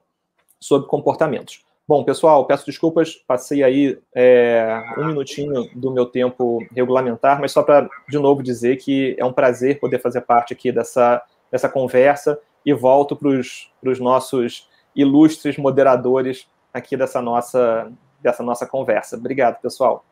sobre 0.60 0.88
comportamentos. 0.88 1.66
Bom, 1.88 2.04
pessoal, 2.04 2.46
peço 2.46 2.68
desculpas, 2.68 3.16
passei 3.16 3.64
aí 3.64 3.98
é, 4.14 4.80
um 4.96 5.08
minutinho 5.08 5.68
do 5.76 5.90
meu 5.90 6.06
tempo 6.06 6.64
regulamentar, 6.72 7.42
mas 7.42 7.52
só 7.52 7.64
para, 7.64 7.90
de 8.08 8.20
novo, 8.20 8.44
dizer 8.44 8.78
que 8.78 9.16
é 9.18 9.26
um 9.26 9.34
prazer 9.34 9.80
poder 9.80 10.00
fazer 10.00 10.22
parte 10.22 10.54
aqui 10.54 10.72
dessa, 10.72 11.24
dessa 11.50 11.68
conversa 11.68 12.40
e 12.64 12.72
volto 12.74 13.16
para 13.16 13.30
os 13.30 14.00
nossos 14.00 14.70
ilustres 14.96 15.58
moderadores 15.58 16.48
aqui 16.72 16.96
dessa 16.96 17.20
nossa, 17.24 17.92
dessa 18.22 18.44
nossa 18.44 18.68
conversa. 18.68 19.18
Obrigado, 19.18 19.60
pessoal. 19.60 20.06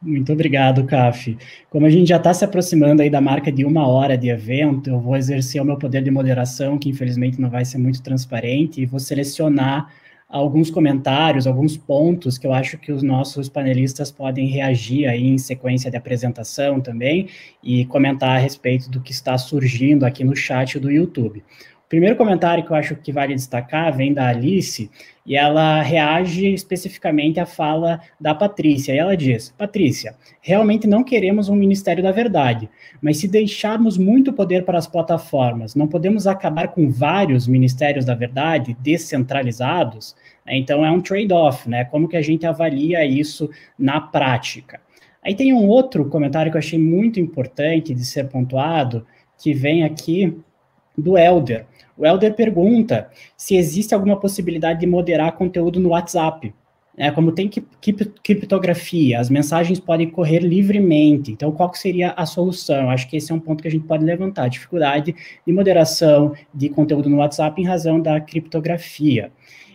Muito 0.00 0.32
obrigado, 0.32 0.84
Caf. 0.84 1.36
Como 1.68 1.84
a 1.84 1.90
gente 1.90 2.08
já 2.08 2.18
está 2.18 2.32
se 2.32 2.44
aproximando 2.44 3.02
aí 3.02 3.10
da 3.10 3.20
marca 3.20 3.50
de 3.50 3.64
uma 3.64 3.86
hora 3.88 4.16
de 4.16 4.28
evento, 4.28 4.90
eu 4.90 5.00
vou 5.00 5.16
exercer 5.16 5.60
o 5.60 5.64
meu 5.64 5.76
poder 5.76 6.04
de 6.04 6.10
moderação, 6.10 6.78
que 6.78 6.88
infelizmente 6.88 7.40
não 7.40 7.50
vai 7.50 7.64
ser 7.64 7.78
muito 7.78 8.00
transparente, 8.00 8.80
e 8.80 8.86
vou 8.86 9.00
selecionar 9.00 9.92
alguns 10.28 10.70
comentários, 10.70 11.48
alguns 11.48 11.76
pontos 11.76 12.38
que 12.38 12.46
eu 12.46 12.52
acho 12.52 12.78
que 12.78 12.92
os 12.92 13.02
nossos 13.02 13.48
panelistas 13.48 14.12
podem 14.12 14.46
reagir 14.46 15.08
aí 15.08 15.26
em 15.26 15.38
sequência 15.38 15.90
de 15.90 15.96
apresentação 15.96 16.80
também 16.80 17.28
e 17.64 17.84
comentar 17.86 18.36
a 18.36 18.38
respeito 18.38 18.88
do 18.90 19.00
que 19.00 19.10
está 19.10 19.36
surgindo 19.36 20.04
aqui 20.04 20.22
no 20.22 20.36
chat 20.36 20.78
do 20.78 20.92
YouTube. 20.92 21.42
Primeiro 21.88 22.16
comentário 22.16 22.62
que 22.64 22.70
eu 22.70 22.76
acho 22.76 22.96
que 22.96 23.10
vale 23.10 23.34
destacar 23.34 23.96
vem 23.96 24.12
da 24.12 24.28
Alice 24.28 24.90
e 25.24 25.34
ela 25.34 25.80
reage 25.80 26.52
especificamente 26.52 27.40
à 27.40 27.46
fala 27.46 28.00
da 28.20 28.34
Patrícia. 28.34 28.92
E 28.92 28.98
ela 28.98 29.16
diz: 29.16 29.54
Patrícia, 29.56 30.14
realmente 30.42 30.86
não 30.86 31.02
queremos 31.02 31.48
um 31.48 31.56
Ministério 31.56 32.02
da 32.02 32.12
Verdade, 32.12 32.68
mas 33.00 33.16
se 33.16 33.26
deixarmos 33.26 33.96
muito 33.96 34.34
poder 34.34 34.66
para 34.66 34.76
as 34.76 34.86
plataformas, 34.86 35.74
não 35.74 35.88
podemos 35.88 36.26
acabar 36.26 36.68
com 36.68 36.90
vários 36.90 37.48
Ministérios 37.48 38.04
da 38.04 38.14
Verdade 38.14 38.76
descentralizados? 38.80 40.14
Então 40.46 40.84
é 40.84 40.90
um 40.90 41.00
trade-off, 41.00 41.68
né? 41.70 41.86
Como 41.86 42.06
que 42.06 42.18
a 42.18 42.22
gente 42.22 42.46
avalia 42.46 43.02
isso 43.04 43.48
na 43.78 43.98
prática? 43.98 44.78
Aí 45.22 45.34
tem 45.34 45.54
um 45.54 45.66
outro 45.66 46.06
comentário 46.08 46.50
que 46.50 46.56
eu 46.56 46.60
achei 46.60 46.78
muito 46.78 47.18
importante 47.18 47.94
de 47.94 48.04
ser 48.04 48.28
pontuado, 48.28 49.06
que 49.38 49.54
vem 49.54 49.84
aqui 49.84 50.38
do 50.96 51.16
Elder. 51.16 51.66
O 51.98 52.06
Helder 52.06 52.34
pergunta 52.34 53.10
se 53.36 53.56
existe 53.56 53.92
alguma 53.92 54.18
possibilidade 54.18 54.80
de 54.80 54.86
moderar 54.86 55.32
conteúdo 55.32 55.80
no 55.80 55.90
WhatsApp. 55.90 56.54
É, 56.96 57.10
como 57.10 57.30
tem 57.30 57.48
criptografia, 58.24 59.20
as 59.20 59.30
mensagens 59.30 59.78
podem 59.78 60.10
correr 60.10 60.40
livremente. 60.40 61.30
Então, 61.30 61.52
qual 61.52 61.72
seria 61.74 62.10
a 62.10 62.26
solução? 62.26 62.90
Acho 62.90 63.08
que 63.08 63.16
esse 63.16 63.30
é 63.30 63.34
um 63.34 63.38
ponto 63.38 63.62
que 63.62 63.68
a 63.68 63.70
gente 63.70 63.84
pode 63.84 64.04
levantar: 64.04 64.44
a 64.44 64.48
dificuldade 64.48 65.14
de 65.46 65.52
moderação 65.52 66.34
de 66.52 66.68
conteúdo 66.68 67.08
no 67.08 67.18
WhatsApp 67.18 67.60
em 67.60 67.64
razão 67.64 68.00
da 68.00 68.20
criptografia. 68.20 69.30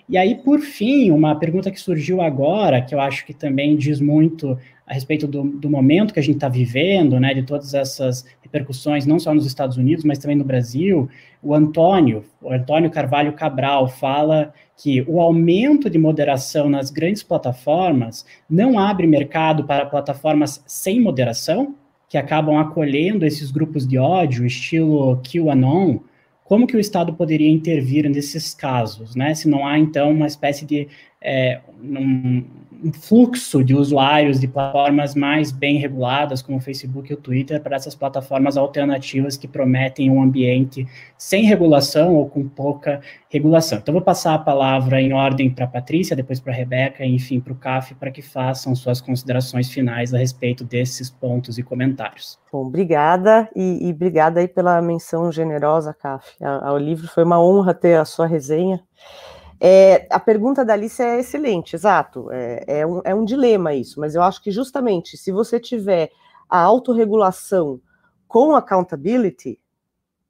E 0.07 0.17
aí, 0.17 0.35
por 0.35 0.59
fim, 0.59 1.11
uma 1.11 1.35
pergunta 1.35 1.71
que 1.71 1.79
surgiu 1.79 2.21
agora, 2.21 2.81
que 2.81 2.93
eu 2.93 2.99
acho 2.99 3.25
que 3.25 3.33
também 3.33 3.77
diz 3.77 4.01
muito 4.01 4.57
a 4.93 4.95
respeito 4.95 5.25
do, 5.25 5.43
do 5.43 5.67
momento 5.67 6.13
que 6.13 6.19
a 6.19 6.23
gente 6.23 6.35
está 6.35 6.47
vivendo, 6.47 7.19
né, 7.19 7.33
de 7.33 7.41
todas 7.41 7.73
essas 7.73 8.23
repercussões, 8.43 9.07
não 9.07 9.17
só 9.17 9.33
nos 9.33 9.43
Estados 9.43 9.75
Unidos, 9.75 10.05
mas 10.05 10.19
também 10.19 10.37
no 10.37 10.43
Brasil, 10.43 11.09
o 11.41 11.55
Antônio, 11.55 12.23
o 12.39 12.51
Antônio 12.51 12.91
Carvalho 12.91 13.33
Cabral, 13.33 13.87
fala 13.87 14.53
que 14.77 15.01
o 15.07 15.19
aumento 15.19 15.89
de 15.89 15.97
moderação 15.97 16.69
nas 16.69 16.91
grandes 16.91 17.23
plataformas 17.23 18.23
não 18.47 18.77
abre 18.77 19.07
mercado 19.07 19.63
para 19.63 19.87
plataformas 19.87 20.63
sem 20.67 21.01
moderação, 21.01 21.73
que 22.07 22.17
acabam 22.17 22.59
acolhendo 22.59 23.25
esses 23.25 23.49
grupos 23.49 23.87
de 23.87 23.97
ódio, 23.97 24.45
estilo 24.45 25.19
QAnon, 25.23 26.01
como 26.43 26.67
que 26.67 26.77
o 26.77 26.79
Estado 26.79 27.13
poderia 27.13 27.49
intervir 27.49 28.07
nesses 28.07 28.53
casos, 28.53 29.15
né? 29.15 29.33
Se 29.33 29.49
não 29.49 29.65
há, 29.65 29.79
então, 29.79 30.11
uma 30.11 30.27
espécie 30.27 30.65
de 30.67 30.87
é, 31.19 31.61
um, 31.81 32.43
um 32.83 32.91
fluxo 32.91 33.63
de 33.63 33.73
usuários 33.73 34.39
de 34.39 34.47
plataformas 34.47 35.15
mais 35.15 35.51
bem 35.51 35.77
reguladas, 35.77 36.41
como 36.41 36.57
o 36.57 36.61
Facebook 36.61 37.09
e 37.09 37.13
o 37.13 37.17
Twitter, 37.17 37.61
para 37.61 37.77
essas 37.77 37.95
plataformas 37.95 38.57
alternativas 38.57 39.37
que 39.37 39.47
prometem 39.47 40.11
um 40.11 40.21
ambiente 40.21 40.85
sem 41.17 41.45
regulação 41.45 42.15
ou 42.15 42.27
com 42.27 42.47
pouca 42.47 42.99
regulação. 43.29 43.77
Então, 43.77 43.93
vou 43.93 44.01
passar 44.01 44.33
a 44.33 44.39
palavra 44.39 45.01
em 45.01 45.13
ordem 45.13 45.49
para 45.49 45.63
a 45.63 45.67
Patrícia, 45.67 46.15
depois 46.15 46.41
para 46.41 46.51
a 46.51 46.55
Rebeca, 46.55 47.05
enfim, 47.05 47.39
para 47.39 47.53
o 47.53 47.55
CAF, 47.55 47.95
para 47.95 48.11
que 48.11 48.21
façam 48.21 48.75
suas 48.75 48.99
considerações 48.99 49.69
finais 49.69 50.13
a 50.13 50.17
respeito 50.17 50.65
desses 50.65 51.09
pontos 51.09 51.57
e 51.57 51.63
comentários. 51.63 52.37
Bom, 52.51 52.65
obrigada, 52.67 53.49
e, 53.55 53.87
e 53.87 53.91
obrigada 53.91 54.41
aí 54.41 54.47
pela 54.47 54.81
menção 54.81 55.31
generosa, 55.31 55.93
CAF, 55.93 56.35
ao 56.41 56.77
livro. 56.77 57.07
Foi 57.07 57.23
uma 57.23 57.41
honra 57.41 57.73
ter 57.73 57.95
a 57.95 58.05
sua 58.05 58.27
resenha. 58.27 58.83
É, 59.65 60.05
a 60.09 60.19
pergunta 60.19 60.65
da 60.65 60.73
Alice 60.73 61.01
é 61.01 61.19
excelente, 61.19 61.73
exato. 61.73 62.29
É, 62.31 62.79
é, 62.79 62.85
um, 62.85 63.01
é 63.05 63.15
um 63.15 63.23
dilema 63.23 63.73
isso, 63.73 63.97
mas 63.97 64.13
eu 64.13 64.21
acho 64.21 64.43
que 64.43 64.51
justamente 64.51 65.15
se 65.15 65.31
você 65.31 65.57
tiver 65.57 66.11
a 66.49 66.59
autorregulação 66.59 67.79
com 68.27 68.57
accountability, 68.57 69.57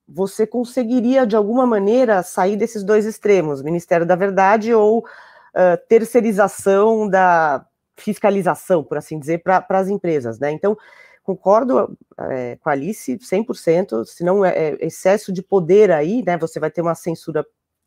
você 0.08 0.46
conseguiria, 0.46 1.26
de 1.26 1.36
alguma 1.36 1.66
maneira, 1.66 2.22
sair 2.22 2.56
desses 2.56 2.84
dois 2.84 3.08
extremos, 3.08 3.64
Ministério 3.64 4.06
da 4.06 4.16
Verdade 4.16 4.72
ou 4.72 5.00
uh, 5.00 5.88
terceirização 5.90 7.10
da 7.10 7.66
fiscalização, 7.98 8.84
por 8.84 8.98
assim 9.00 9.18
dizer, 9.18 9.42
para 9.42 9.66
as 9.70 9.90
empresas, 9.90 10.38
né? 10.38 10.52
Então, 10.52 10.78
concordo 11.24 11.98
é, 12.20 12.58
com 12.58 12.70
a 12.70 12.74
Alice 12.74 13.18
100%, 13.18 14.06
se 14.06 14.24
não 14.24 14.46
é, 14.46 14.52
é 14.52 14.86
excesso 14.86 15.34
de 15.34 15.42
poder 15.42 15.90
aí, 15.90 16.22
né, 16.24 16.38
você 16.38 16.60
vai 16.60 16.70
ter 16.70 16.82
uma 16.82 16.94
censura 16.94 17.44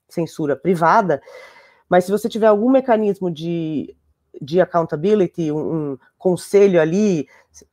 censura 0.09 0.57
privada, 0.57 1.20
mas 1.88 2.04
se 2.04 2.11
você 2.11 2.28
tiver 2.28 2.46
algum 2.46 2.70
mecanismo 2.70 3.30
de, 3.30 3.96
de 4.40 4.61
accountability, 4.61 5.50
um, 5.52 5.92
um 5.92 5.98
conselho 6.18 6.80
ali 6.80 7.28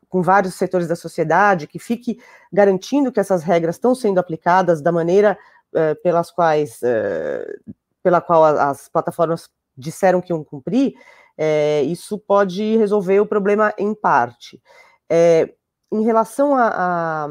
com 0.08 0.22
vários 0.22 0.54
setores 0.54 0.88
da 0.88 0.96
sociedade 0.96 1.68
que 1.68 1.80
fique 1.80 2.20
garantindo 2.52 3.12
que 3.12 3.20
essas 3.20 3.44
regras 3.44 3.76
estão 3.76 3.96
sendo 3.96 4.20
aplicadas 4.20 4.82
da 4.82 4.92
maneira 4.92 5.38
uh, 5.74 6.00
pelas 6.04 6.30
quais 6.30 6.80
uh, 6.84 7.74
pela 8.04 8.22
qual 8.22 8.44
as 8.44 8.88
plataformas 8.90 9.50
disseram 9.76 10.22
que 10.22 10.32
iam 10.32 10.44
cumprir, 10.44 10.94
é, 11.36 11.82
isso 11.84 12.20
pode 12.20 12.76
resolver 12.76 13.20
o 13.22 13.26
problema 13.26 13.74
em 13.78 13.96
parte. 13.96 14.62
Em 15.90 16.04
relação 16.04 16.54
a, 16.54 16.68
a 16.68 17.28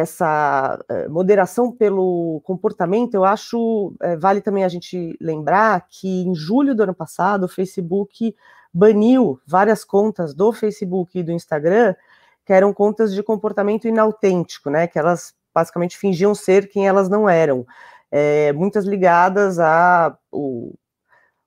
essa 0.00 0.82
eh, 0.88 1.08
moderação 1.08 1.70
pelo 1.72 2.40
comportamento, 2.44 3.14
eu 3.14 3.24
acho 3.24 3.94
é, 4.00 4.16
vale 4.16 4.40
também 4.40 4.64
a 4.64 4.68
gente 4.68 5.16
lembrar 5.20 5.86
que 5.88 6.22
em 6.22 6.34
julho 6.34 6.74
do 6.74 6.82
ano 6.82 6.94
passado 6.94 7.44
o 7.44 7.48
Facebook 7.48 8.34
baniu 8.72 9.40
várias 9.46 9.84
contas 9.84 10.34
do 10.34 10.52
Facebook 10.52 11.18
e 11.18 11.22
do 11.22 11.32
Instagram 11.32 11.94
que 12.44 12.52
eram 12.52 12.72
contas 12.72 13.14
de 13.14 13.22
comportamento 13.22 13.86
inautêntico, 13.86 14.70
né? 14.70 14.86
Que 14.86 14.98
elas 14.98 15.34
basicamente 15.54 15.96
fingiam 15.96 16.34
ser 16.34 16.68
quem 16.68 16.86
elas 16.88 17.08
não 17.08 17.28
eram, 17.28 17.66
é, 18.10 18.52
muitas 18.52 18.84
ligadas 18.84 19.58
a 19.58 20.16
o 20.32 20.74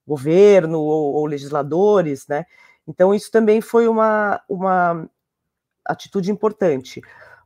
governo 0.05 0.79
ou, 0.79 1.15
ou 1.15 1.25
legisladores, 1.25 2.27
né? 2.27 2.45
Então 2.87 3.13
isso 3.13 3.31
também 3.31 3.61
foi 3.61 3.87
uma, 3.87 4.41
uma 4.47 5.09
atitude 5.85 6.31
importante. 6.31 7.01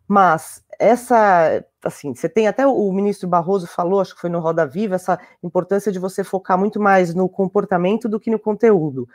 Mas 0.07 0.63
essa, 0.79 1.63
assim, 1.83 2.15
você 2.15 2.29
tem 2.29 2.47
até 2.47 2.65
o 2.65 2.91
ministro 2.91 3.27
Barroso 3.27 3.67
falou, 3.67 3.99
acho 3.99 4.15
que 4.15 4.21
foi 4.21 4.29
no 4.29 4.39
Roda 4.39 4.65
Viva, 4.65 4.95
essa 4.95 5.19
importância 5.43 5.91
de 5.91 5.99
você 5.99 6.23
focar 6.23 6.57
muito 6.57 6.79
mais 6.79 7.13
no 7.13 7.27
comportamento 7.27 8.07
do 8.07 8.19
que 8.19 8.31
no 8.31 8.39
conteúdo. 8.39 9.07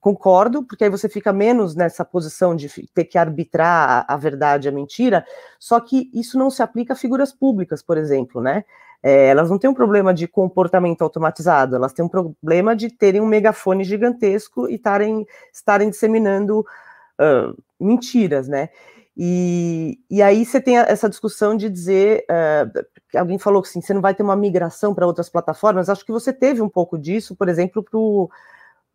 Concordo, 0.00 0.62
porque 0.64 0.84
aí 0.84 0.90
você 0.90 1.08
fica 1.08 1.32
menos 1.32 1.74
nessa 1.74 2.04
posição 2.04 2.54
de 2.54 2.68
ter 2.92 3.04
que 3.04 3.16
arbitrar 3.16 4.04
a, 4.06 4.16
verdade 4.16 4.68
a 4.68 4.72
mentira, 4.72 5.24
só 5.58 5.80
que 5.80 6.10
isso 6.12 6.38
não 6.38 6.50
se 6.50 6.62
aplica 6.62 6.92
a 6.92 6.96
figuras 6.96 7.32
públicas, 7.32 7.82
por 7.82 7.96
exemplo, 7.96 8.42
né? 8.42 8.64
É, 9.02 9.28
elas 9.28 9.50
não 9.50 9.58
têm 9.58 9.68
um 9.68 9.74
problema 9.74 10.12
de 10.12 10.26
comportamento 10.26 11.02
automatizado, 11.02 11.76
elas 11.76 11.92
têm 11.92 12.04
um 12.04 12.08
problema 12.08 12.74
de 12.74 12.90
terem 12.90 13.20
um 13.20 13.26
megafone 13.26 13.84
gigantesco 13.84 14.68
e 14.68 14.78
tarem, 14.78 15.26
estarem 15.52 15.90
disseminando 15.90 16.60
uh, 16.60 17.56
mentiras, 17.78 18.48
né? 18.48 18.70
E, 19.16 19.98
e 20.10 20.20
aí 20.20 20.44
você 20.44 20.60
tem 20.60 20.76
essa 20.76 21.08
discussão 21.08 21.56
de 21.56 21.70
dizer, 21.70 22.24
uh, 22.28 23.18
alguém 23.18 23.38
falou 23.38 23.62
que 23.62 23.68
assim, 23.68 23.80
você 23.80 23.94
não 23.94 24.00
vai 24.00 24.14
ter 24.14 24.24
uma 24.24 24.34
migração 24.34 24.92
para 24.92 25.06
outras 25.06 25.28
plataformas, 25.28 25.88
acho 25.88 26.04
que 26.04 26.10
você 26.10 26.32
teve 26.32 26.60
um 26.60 26.68
pouco 26.68 26.98
disso, 26.98 27.36
por 27.36 27.48
exemplo, 27.48 27.82
para 27.82 27.96
o 27.98 28.28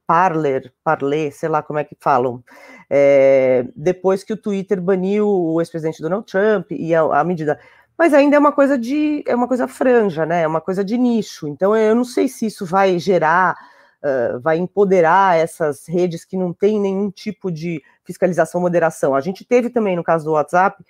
Parler, 0.05 0.73
Parler, 0.83 1.31
sei 1.31 1.47
lá 1.47 1.61
como 1.63 1.79
é 1.79 1.83
que 1.83 1.95
falam, 1.99 2.43
é, 2.89 3.65
depois 3.75 4.23
que 4.23 4.33
o 4.33 4.37
Twitter 4.37 4.81
baniu 4.81 5.29
o 5.29 5.61
ex-presidente 5.61 6.01
Donald 6.01 6.25
Trump 6.25 6.71
e 6.71 6.93
a, 6.93 7.01
a, 7.01 7.23
medida. 7.23 7.59
Mas 7.97 8.13
ainda 8.13 8.35
é 8.35 8.39
uma 8.39 8.51
coisa 8.51 8.77
de 8.77 9.23
é 9.27 9.35
uma 9.35 9.47
coisa 9.47 9.67
franja, 9.67 10.25
né? 10.25 10.41
É 10.41 10.47
uma 10.47 10.61
coisa 10.61 10.83
de 10.83 10.97
nicho. 10.97 11.47
Então 11.47 11.77
eu 11.77 11.93
não 11.93 12.03
sei 12.03 12.27
se 12.27 12.47
isso 12.47 12.65
vai 12.65 12.97
gerar, 12.97 13.55
uh, 14.03 14.39
vai 14.39 14.57
empoderar 14.57 15.37
essas 15.37 15.87
redes 15.87 16.25
que 16.25 16.37
não 16.37 16.53
têm 16.53 16.79
nenhum 16.79 17.09
tipo 17.11 17.51
de 17.51 17.81
fiscalização, 18.03 18.61
moderação. 18.61 19.15
A 19.15 19.21
gente 19.21 19.45
teve 19.45 19.69
também 19.69 19.95
no 19.95 20.03
caso 20.03 20.25
do 20.25 20.31
WhatsApp, 20.31 20.83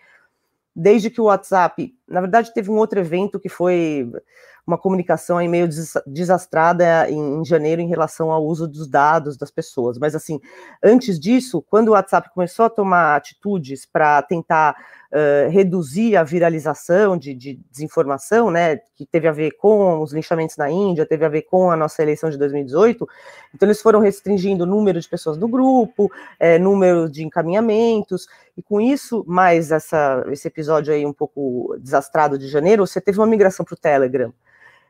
desde 0.76 1.10
que 1.10 1.20
o 1.20 1.26
WhatsApp, 1.26 1.93
na 2.07 2.22
verdade, 2.22 2.53
teve 2.53 2.72
um 2.72 2.78
outro 2.78 2.99
evento 2.99 3.39
que 3.39 3.49
foi 3.49 4.10
uma 4.70 4.78
comunicação 4.78 5.38
aí 5.38 5.48
meio 5.48 5.68
desastrada 6.06 7.10
em, 7.10 7.42
em, 7.42 7.46
janeiro 7.46 7.82
em 7.82 7.88
relação 7.88 8.32
ao 8.32 8.46
uso 8.46 8.68
dos 8.68 8.88
dados 8.88 9.36
das 9.36 9.52
pessoas. 9.52 9.98
Mas, 9.98 10.16
assim, 10.16 10.40
antes 10.84 11.20
disso, 11.20 11.62
quando 11.62 11.90
o 11.90 11.92
WhatsApp 11.92 12.30
começou 12.34 12.66
a 12.66 12.70
tomar 12.70 13.16
atitudes 13.16 13.86
para 13.86 14.22
tentar 14.22 14.76
uh, 15.12 15.50
reduzir 15.50 16.16
a 16.16 16.24
viralização 16.24 17.18
de, 17.18 17.34
de, 17.34 17.60
desinformação, 17.70 18.52
né, 18.52 18.78
que 18.96 19.06
teve 19.06 19.28
a 19.28 19.32
ver 19.32 19.52
com 19.52 20.02
os 20.02 20.14
linchamentos 20.14 20.58
na 20.58 20.70
Índia, 20.70 21.06
teve 21.06 21.26
a 21.26 21.30
ver 21.30 21.44
com 21.44 21.72
a 21.72 21.76
nossa 21.76 22.02
eleição 22.02 22.30
de 22.30 22.38
2018, 22.38 23.08
então 23.54 23.68
eles 23.68 23.82
foram 23.82 24.00
restringindo 24.00 24.64
o 24.64 24.68
número 24.68 25.00
de 25.00 25.10
pessoas 25.10 25.38
do 25.38 25.48
grupo, 25.48 26.12
é, 26.40 26.60
número 26.60 27.10
de 27.10 27.24
encaminhamentos, 27.24 28.28
e 28.56 28.62
com 28.62 28.80
isso, 28.80 29.24
mais 29.28 29.72
essa, 29.72 30.24
esse 30.32 30.48
episódio 30.48 30.94
aí 30.94 31.06
um 31.06 31.14
pouco 31.14 31.76
desastrado 31.80 32.38
de 32.38 32.48
janeiro, 32.48 32.86
você 32.86 33.02
teve 33.02 33.20
uma 33.20 33.28
migração 33.28 33.66
para 33.66 33.74
o 33.74 33.78
Telegram. 33.78 34.34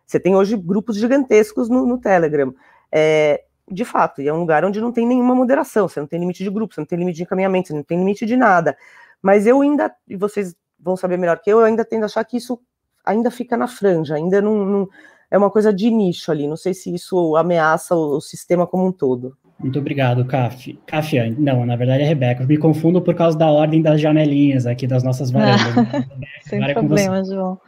Você 0.10 0.20
tem 0.20 0.36
hoje 0.36 0.58
grupos 0.58 0.98
gigantescos 0.98 1.70
no, 1.70 1.86
no 1.86 2.00
Telegram. 2.00 2.52
É, 2.92 3.44
de 3.72 3.86
fato, 3.86 4.24
e 4.24 4.28
é 4.28 4.34
um 4.34 4.40
lugar 4.40 4.66
onde 4.66 4.82
não 4.82 4.92
tem 4.92 5.06
nenhuma 5.06 5.36
moderação, 5.36 5.88
você 5.88 6.00
não 6.00 6.08
tem 6.08 6.20
limite 6.20 6.44
de 6.44 6.50
grupo, 6.50 6.74
você 6.74 6.82
não 6.82 6.88
tem 6.88 6.98
limite 6.98 7.18
de 7.18 7.24
encaminhamento, 7.24 7.68
você 7.68 7.76
não 7.76 7.84
tem 7.84 8.00
limite 8.00 8.26
de 8.26 8.36
nada. 8.36 8.76
Mas 9.22 9.46
eu 9.46 9.62
ainda, 9.62 9.94
e 10.08 10.16
vocês 10.16 10.56
vão 10.80 10.98
saber 10.98 11.18
melhor 11.18 11.38
que 11.38 11.52
eu, 11.52 11.60
eu 11.60 11.66
ainda 11.66 11.86
tendo 11.86 12.02
a 12.02 12.06
achar 12.08 12.26
que 12.26 12.38
isso 12.38 12.60
ainda 13.06 13.30
fica 13.30 13.56
na 13.56 13.68
franja, 13.68 14.16
ainda 14.16 14.42
não, 14.42 14.66
não 14.66 14.90
é 15.30 15.38
uma 15.38 15.52
coisa 15.52 15.72
de 15.72 15.92
nicho 15.92 16.32
ali. 16.32 16.48
Não 16.48 16.58
sei 16.58 16.74
se 16.74 16.92
isso 16.92 17.36
ameaça 17.36 17.94
o, 17.94 18.18
o 18.18 18.22
sistema 18.22 18.66
como 18.66 18.88
um 18.88 18.92
todo. 18.92 19.38
Muito 19.60 19.78
obrigado, 19.78 20.26
Caf. 20.26 20.74
Caf, 20.88 21.16
não, 21.38 21.68
na 21.68 21.76
verdade 21.76 22.02
é 22.02 22.08
Rebeca. 22.08 22.42
Eu 22.42 22.48
me 22.48 22.58
confundo 22.58 23.00
por 23.00 23.14
causa 23.14 23.38
da 23.38 23.52
ordem 23.52 23.84
das 23.84 24.02
janelinhas 24.02 24.66
aqui 24.66 24.88
das 24.88 25.04
nossas 25.04 25.30
varandas. 25.30 25.76
Né? 26.18 26.28
Sem 26.42 26.64
é 26.64 26.74
problema, 26.74 27.24
João. 27.24 27.62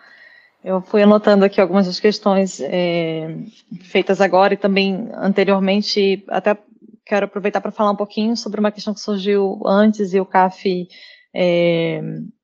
Eu 0.64 0.80
fui 0.82 1.02
anotando 1.02 1.44
aqui 1.44 1.60
algumas 1.60 1.88
das 1.88 2.00
questões 2.00 2.62
é, 2.62 3.36
feitas 3.82 4.22
agora 4.22 4.54
e 4.54 4.58
também 4.58 5.10
anteriormente, 5.14 6.24
até 6.28 6.56
quero 7.04 7.26
aproveitar 7.26 7.60
para 7.60 7.72
falar 7.72 7.92
um 7.92 7.96
pouquinho 7.96 8.38
sobre 8.38 8.60
uma 8.60 8.72
questão 8.72 8.94
que 8.94 9.00
surgiu 9.00 9.60
antes 9.66 10.14
e 10.14 10.20
o 10.20 10.26
CAF 10.26 10.88
é, 11.34 12.02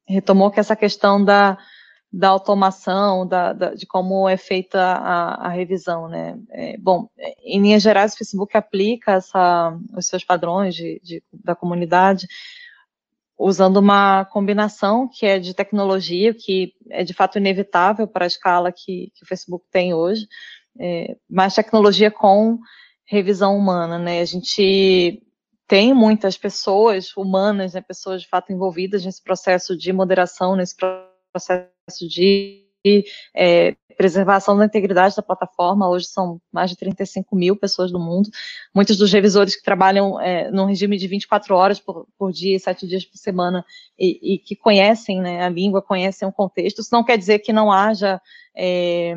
retomou, 0.08 0.50
que 0.50 0.60
é 0.60 0.62
essa 0.62 0.76
questão 0.76 1.24
da, 1.24 1.60
da 2.12 2.30
automação, 2.30 3.28
da, 3.28 3.54
da, 3.54 3.74
de 3.76 3.86
como 3.86 4.28
é 4.28 4.36
feita 4.36 4.82
a, 4.82 5.48
a 5.48 5.50
revisão, 5.50 6.08
né? 6.08 6.40
É, 6.50 6.76
bom, 6.78 7.08
em 7.44 7.62
linhas 7.62 7.84
gerais, 7.84 8.14
o 8.14 8.18
Facebook 8.18 8.58
aplica 8.58 9.14
essa, 9.14 9.78
os 9.96 10.08
seus 10.08 10.24
padrões 10.24 10.74
de, 10.74 11.00
de, 11.04 11.24
da 11.32 11.54
comunidade 11.54 12.28
usando 13.38 13.78
uma 13.78 14.26
combinação 14.26 15.08
que 15.08 15.26
é 15.26 15.38
de 15.38 15.54
tecnologia, 15.54 16.34
que 16.34 16.74
é 16.90 17.04
de 17.04 17.14
fato 17.14 17.38
inevitável 17.38 18.08
para 18.08 18.26
a 18.26 18.28
escala 18.28 18.72
que, 18.72 19.12
que 19.14 19.24
o 19.24 19.28
Facebook 19.28 19.66
tem 19.72 19.94
hoje, 19.94 20.28
é, 20.80 21.16
mas 21.30 21.54
tecnologia 21.54 22.10
com 22.10 22.58
revisão 23.06 23.58
humana, 23.58 24.00
né? 24.00 24.22
A 24.22 24.26
gente 24.26 25.22
tem 25.68 25.94
muitas 25.94 26.38
pessoas 26.38 27.16
humanas, 27.16 27.74
né, 27.74 27.82
pessoas 27.82 28.22
de 28.22 28.28
fato 28.28 28.52
envolvidas 28.52 29.04
nesse 29.06 29.22
processo 29.22 29.78
de 29.78 29.92
moderação, 29.92 30.56
nesse 30.56 30.76
processo 31.32 32.08
de 32.10 32.67
é, 33.36 33.76
preservação 33.98 34.58
da 34.58 34.66
integridade 34.66 35.16
da 35.16 35.24
plataforma. 35.24 35.90
Hoje 35.90 36.06
são 36.06 36.40
mais 36.52 36.70
de 36.70 36.78
35 36.78 37.36
mil 37.36 37.56
pessoas 37.56 37.92
do 37.92 38.00
mundo. 38.00 38.30
Muitos 38.74 38.96
dos 38.96 39.12
revisores 39.12 39.56
que 39.56 39.64
trabalham 39.64 40.22
é, 40.22 40.52
num 40.52 40.66
regime 40.66 40.98
de 40.98 41.08
24 41.08 41.56
horas 41.56 41.80
por, 41.80 42.08
por 42.18 42.32
dia, 42.32 42.60
sete 42.60 42.88
dias 42.88 43.04
por 43.04 43.18
semana, 43.18 43.66
e, 43.98 44.36
e 44.36 44.38
que 44.38 44.56
conhecem 44.56 45.20
né, 45.20 45.44
a 45.44 45.50
língua, 45.50 45.82
conhecem 45.82 46.28
o 46.28 46.32
contexto. 46.32 46.80
Isso 46.80 46.94
não 46.94 47.04
quer 47.04 47.18
dizer 47.18 47.40
que 47.40 47.52
não 47.52 47.72
haja 47.72 48.22
é, 48.56 49.16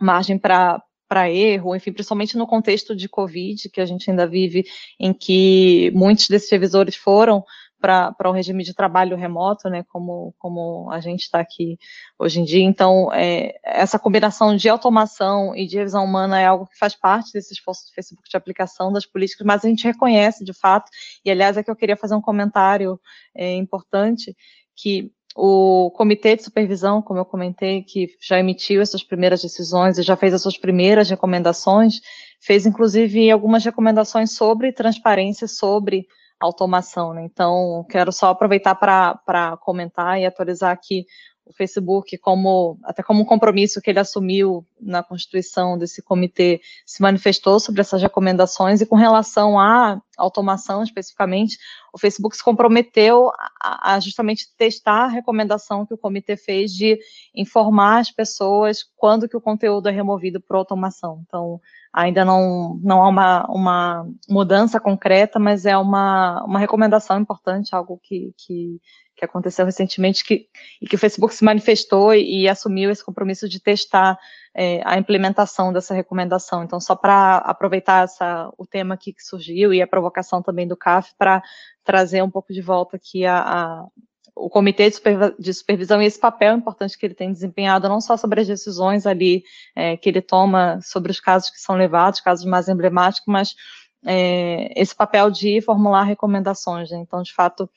margem 0.00 0.36
para 0.36 0.82
para 1.08 1.30
erro, 1.30 1.76
enfim, 1.76 1.92
principalmente 1.92 2.36
no 2.36 2.48
contexto 2.48 2.94
de 2.94 3.08
Covid, 3.08 3.68
que 3.68 3.80
a 3.80 3.86
gente 3.86 4.10
ainda 4.10 4.26
vive, 4.26 4.66
em 4.98 5.12
que 5.12 5.90
muitos 5.94 6.28
desses 6.28 6.50
revisores 6.50 6.96
foram 6.96 7.44
para 7.86 8.28
um 8.28 8.32
regime 8.32 8.64
de 8.64 8.74
trabalho 8.74 9.16
remoto, 9.16 9.68
né, 9.68 9.84
como, 9.88 10.34
como 10.38 10.90
a 10.90 10.98
gente 10.98 11.22
está 11.22 11.38
aqui 11.38 11.78
hoje 12.18 12.40
em 12.40 12.44
dia. 12.44 12.64
Então, 12.64 13.12
é, 13.12 13.54
essa 13.62 13.98
combinação 13.98 14.56
de 14.56 14.68
automação 14.68 15.54
e 15.54 15.66
de 15.66 15.76
revisão 15.76 16.04
humana 16.04 16.40
é 16.40 16.46
algo 16.46 16.66
que 16.66 16.76
faz 16.76 16.96
parte 16.96 17.32
desse 17.32 17.54
esforço 17.54 17.86
do 17.86 17.94
Facebook 17.94 18.28
de 18.28 18.36
aplicação 18.36 18.92
das 18.92 19.06
políticas, 19.06 19.46
mas 19.46 19.64
a 19.64 19.68
gente 19.68 19.84
reconhece, 19.84 20.44
de 20.44 20.52
fato, 20.52 20.90
e 21.24 21.30
aliás 21.30 21.56
é 21.56 21.62
que 21.62 21.70
eu 21.70 21.76
queria 21.76 21.96
fazer 21.96 22.16
um 22.16 22.20
comentário 22.20 22.98
é, 23.34 23.54
importante, 23.54 24.36
que 24.74 25.12
o 25.36 25.90
comitê 25.90 26.34
de 26.34 26.42
supervisão, 26.42 27.02
como 27.02 27.20
eu 27.20 27.24
comentei, 27.24 27.82
que 27.82 28.08
já 28.20 28.38
emitiu 28.38 28.80
essas 28.80 29.02
primeiras 29.02 29.42
decisões 29.42 29.98
e 29.98 30.02
já 30.02 30.16
fez 30.16 30.32
as 30.34 30.42
suas 30.42 30.56
primeiras 30.56 31.10
recomendações, 31.10 32.00
fez 32.40 32.66
inclusive 32.66 33.30
algumas 33.30 33.64
recomendações 33.64 34.32
sobre 34.32 34.72
transparência, 34.72 35.46
sobre 35.46 36.06
automação. 36.40 37.14
Né? 37.14 37.24
Então, 37.24 37.84
quero 37.88 38.12
só 38.12 38.30
aproveitar 38.30 38.74
para 38.74 39.56
comentar 39.58 40.20
e 40.20 40.26
atualizar 40.26 40.70
aqui 40.70 41.06
o 41.46 41.52
Facebook, 41.52 42.18
como 42.18 42.76
até 42.82 43.04
como 43.04 43.22
um 43.22 43.24
compromisso 43.24 43.80
que 43.80 43.88
ele 43.88 44.00
assumiu 44.00 44.66
na 44.80 45.00
constituição 45.00 45.78
desse 45.78 46.02
comitê, 46.02 46.60
se 46.84 47.00
manifestou 47.00 47.60
sobre 47.60 47.80
essas 47.80 48.02
recomendações 48.02 48.80
e 48.80 48.86
com 48.86 48.96
relação 48.96 49.56
à 49.58 50.02
automação 50.18 50.82
especificamente, 50.82 51.56
o 51.92 51.98
Facebook 51.98 52.36
se 52.36 52.42
comprometeu 52.42 53.30
a, 53.62 53.94
a 53.94 54.00
justamente 54.00 54.48
testar 54.56 55.04
a 55.04 55.08
recomendação 55.08 55.86
que 55.86 55.94
o 55.94 55.98
comitê 55.98 56.36
fez 56.36 56.72
de 56.72 56.98
informar 57.32 58.00
as 58.00 58.10
pessoas 58.10 58.82
quando 58.96 59.28
que 59.28 59.36
o 59.36 59.40
conteúdo 59.40 59.88
é 59.88 59.92
removido 59.92 60.40
por 60.40 60.56
automação. 60.56 61.22
Então, 61.26 61.60
Ainda 61.96 62.26
não, 62.26 62.78
não 62.82 63.02
há 63.02 63.08
uma, 63.08 63.46
uma 63.48 64.08
mudança 64.28 64.78
concreta, 64.78 65.38
mas 65.38 65.64
é 65.64 65.78
uma, 65.78 66.44
uma 66.44 66.58
recomendação 66.58 67.18
importante, 67.18 67.74
algo 67.74 67.98
que, 68.02 68.34
que, 68.36 68.78
que 69.16 69.24
aconteceu 69.24 69.64
recentemente 69.64 70.22
que, 70.22 70.46
e 70.82 70.86
que 70.86 70.94
o 70.94 70.98
Facebook 70.98 71.34
se 71.34 71.42
manifestou 71.42 72.12
e, 72.12 72.42
e 72.42 72.48
assumiu 72.50 72.90
esse 72.90 73.02
compromisso 73.02 73.48
de 73.48 73.58
testar 73.58 74.18
é, 74.54 74.82
a 74.84 74.98
implementação 74.98 75.72
dessa 75.72 75.94
recomendação. 75.94 76.62
Então, 76.62 76.78
só 76.78 76.94
para 76.94 77.38
aproveitar 77.38 78.04
essa, 78.04 78.52
o 78.58 78.66
tema 78.66 78.94
aqui 78.94 79.14
que 79.14 79.22
surgiu 79.22 79.72
e 79.72 79.80
a 79.80 79.86
provocação 79.86 80.42
também 80.42 80.68
do 80.68 80.76
CAF 80.76 81.14
para 81.16 81.42
trazer 81.82 82.22
um 82.22 82.30
pouco 82.30 82.52
de 82.52 82.60
volta 82.60 82.96
aqui 82.96 83.24
a, 83.24 83.38
a 83.38 83.86
o 84.36 84.50
comitê 84.50 84.90
de, 85.38 85.54
supervisão 85.54 86.02
e 86.02 86.06
esse 86.06 86.20
papel 86.20 86.56
importante 86.56 86.98
que 86.98 87.06
ele 87.06 87.14
tem 87.14 87.32
desempenhado, 87.32 87.88
não 87.88 88.02
só 88.02 88.18
sobre 88.18 88.42
as 88.42 88.46
decisões 88.46 89.06
ali 89.06 89.42
é, 89.74 89.96
que 89.96 90.10
ele 90.10 90.20
toma 90.20 90.78
sobre 90.82 91.10
os 91.10 91.18
casos 91.18 91.48
que 91.48 91.58
são 91.58 91.74
levados, 91.74 92.20
casos 92.20 92.44
mais 92.44 92.68
emblemáticos, 92.68 93.26
mas 93.26 93.54
é, 94.04 94.78
esse 94.80 94.94
papel 94.94 95.30
de 95.30 95.62
formular 95.62 96.02
recomendações. 96.02 96.90
Né? 96.90 96.98
Então, 96.98 97.22
de 97.22 97.32
fato, 97.32 97.68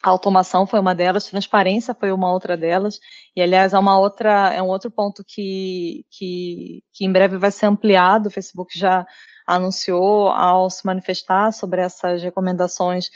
a 0.00 0.10
automação 0.10 0.66
foi 0.66 0.78
uma 0.78 0.94
delas, 0.94 1.26
transparência 1.26 1.92
foi 1.92 2.12
uma 2.12 2.32
outra 2.32 2.56
delas, 2.56 3.00
e 3.34 3.42
aliás 3.42 3.72
é 3.72 3.78
uma 3.78 3.98
outra, 3.98 4.54
é 4.54 4.62
um 4.62 4.68
outro 4.68 4.92
ponto 4.92 5.24
que, 5.26 6.06
que, 6.10 6.84
que 6.92 7.04
em 7.04 7.12
breve 7.12 7.36
vai 7.36 7.50
ser 7.50 7.66
ampliado, 7.66 8.28
o 8.28 8.30
Facebook 8.30 8.78
já 8.78 9.04
anunciou 9.44 10.28
ao 10.28 10.70
se 10.70 10.86
manifestar 10.86 11.52
sobre 11.52 11.80
essas 11.80 12.22
recomendações 12.22 13.10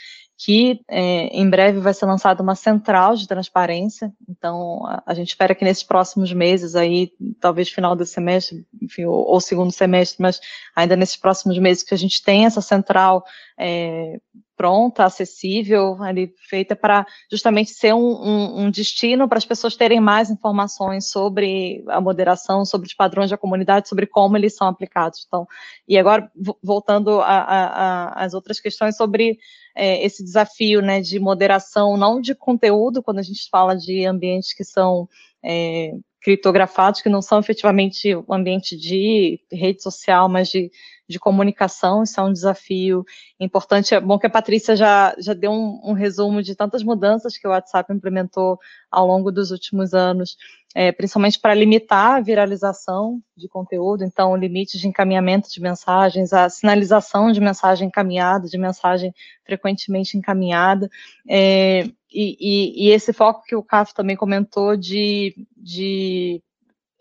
que 0.45 0.81
é, 0.89 1.29
em 1.29 1.49
breve 1.49 1.79
vai 1.79 1.95
ser 1.95 2.05
lançada 2.05 2.43
uma 2.43 2.57
central 2.57 3.15
de 3.15 3.29
transparência, 3.29 4.13
então 4.29 4.85
a, 4.87 5.03
a, 5.07 5.15
gente 5.15 5.29
espera 5.29 5.55
que 5.55 5.65
nesses 5.65 5.85
próximos 5.85 6.33
meses, 6.33 6.75
aí 6.75 7.13
talvez 7.41 7.69
final 7.69 7.95
do 7.95 8.05
semestre, 8.05 8.67
enfim, 8.83 9.05
ou, 9.05 9.25
ou, 9.25 9.41
segundo 9.41 9.71
semestre, 9.71 10.21
mas 10.21 10.41
ainda 10.75 10.97
nesses 10.97 11.17
próximos 11.17 11.57
meses 11.59 11.85
que 11.85 11.95
a 11.95 11.99
gente 11.99 12.21
tenha 12.25 12.49
essa 12.49 12.61
central 12.61 13.25
é, 13.57 14.21
pronta, 14.63 15.05
acessível, 15.05 16.01
ali, 16.01 16.33
feita 16.49 16.77
para 16.77 17.05
justamente 17.29 17.73
ser 17.73 17.93
um, 17.93 17.99
um, 17.99 18.61
um 18.61 18.71
destino 18.71 19.29
para 19.29 19.39
as 19.39 19.45
pessoas 19.45 19.75
terem 19.75 19.99
mais 19.99 20.31
informações 20.31 21.11
sobre 21.11 21.83
a 21.89 22.01
moderação, 22.01 22.65
sobre 22.65 22.87
os 22.87 22.95
padrões 22.95 23.29
da 23.29 23.37
comunidade, 23.37 23.89
sobre 23.89 24.07
como 24.07 24.37
eles 24.37 24.55
são 24.55 24.69
aplicados. 24.69 25.25
Então, 25.27 25.49
e 25.89 25.99
agora, 25.99 26.31
voltando 26.63 27.21
às 27.25 28.35
outras 28.35 28.61
questões 28.61 28.97
sobre 28.97 29.37
é, 29.75 30.07
esse 30.07 30.23
desafio 30.23 30.81
né, 30.81 31.01
de 31.01 31.19
moderação, 31.19 31.97
não 31.97 32.21
de 32.21 32.33
conteúdo, 32.33 33.03
quando 33.03 33.19
a 33.19 33.23
gente 33.23 33.49
fala 33.51 33.75
de 33.77 34.07
ambientes 34.07 34.55
que 34.55 34.63
são 34.63 35.09
é, 35.45 35.91
criptografados, 36.21 37.03
que 37.03 37.09
não 37.09 37.21
são 37.21 37.41
efetivamente 37.41 38.15
o 38.15 38.33
ambiente 38.33 38.77
de 38.77 39.41
rede 39.51 39.83
social, 39.83 40.29
mas 40.29 40.49
de, 40.51 40.71
de 41.13 41.21
comunicação, 41.21 42.03
isso 42.03 42.19
é 42.19 42.25
um 42.25 42.33
desafio 42.33 43.05
importante. 43.39 43.95
É 43.95 44.01
bom 44.01 44.19
que 44.19 44.27
a 44.27 44.31
Patrícia 44.31 44.75
já, 44.75 45.15
já 45.19 45.35
deu 45.35 45.53
um, 45.53 45.81
um 45.85 45.93
resumo 45.93 46.43
de 46.43 46.57
tantas 46.57 46.83
mudanças 46.83 47.37
que 47.39 47.47
o 47.47 47.51
WhatsApp 47.51 47.93
implementou 47.93 48.59
ao 48.91 49.07
longo 49.07 49.31
dos 49.31 49.51
últimos 49.51 49.95
anos, 49.95 50.37
é, 50.75 50.91
principalmente 50.91 51.39
para 51.39 51.55
limitar 51.55 52.17
a 52.17 52.21
viralização 52.21 53.21
de 53.37 53.49
conteúdo, 53.49 54.05
então, 54.05 54.33
o 54.33 54.37
limite 54.37 54.79
de 54.79 54.89
encaminhamento 54.89 55.51
de 55.51 55.61
mensagens, 55.61 56.33
a 56.33 56.49
sinalização 56.49 57.31
de 57.31 57.41
mensagem 57.41 57.89
encaminhada, 57.89 58.49
de 58.49 58.59
mensagem 58.59 59.15
frequentemente 59.45 60.17
encaminhada, 60.17 60.89
é, 61.29 61.85
e, 62.11 62.37
e, 62.41 62.87
e, 62.87 62.91
esse 62.91 63.13
foco 63.13 63.43
que 63.45 63.57
o 63.57 63.63
CAF 63.63 63.95
também 63.95 64.17
comentou 64.17 64.77
de, 64.77 65.35
de 65.57 66.43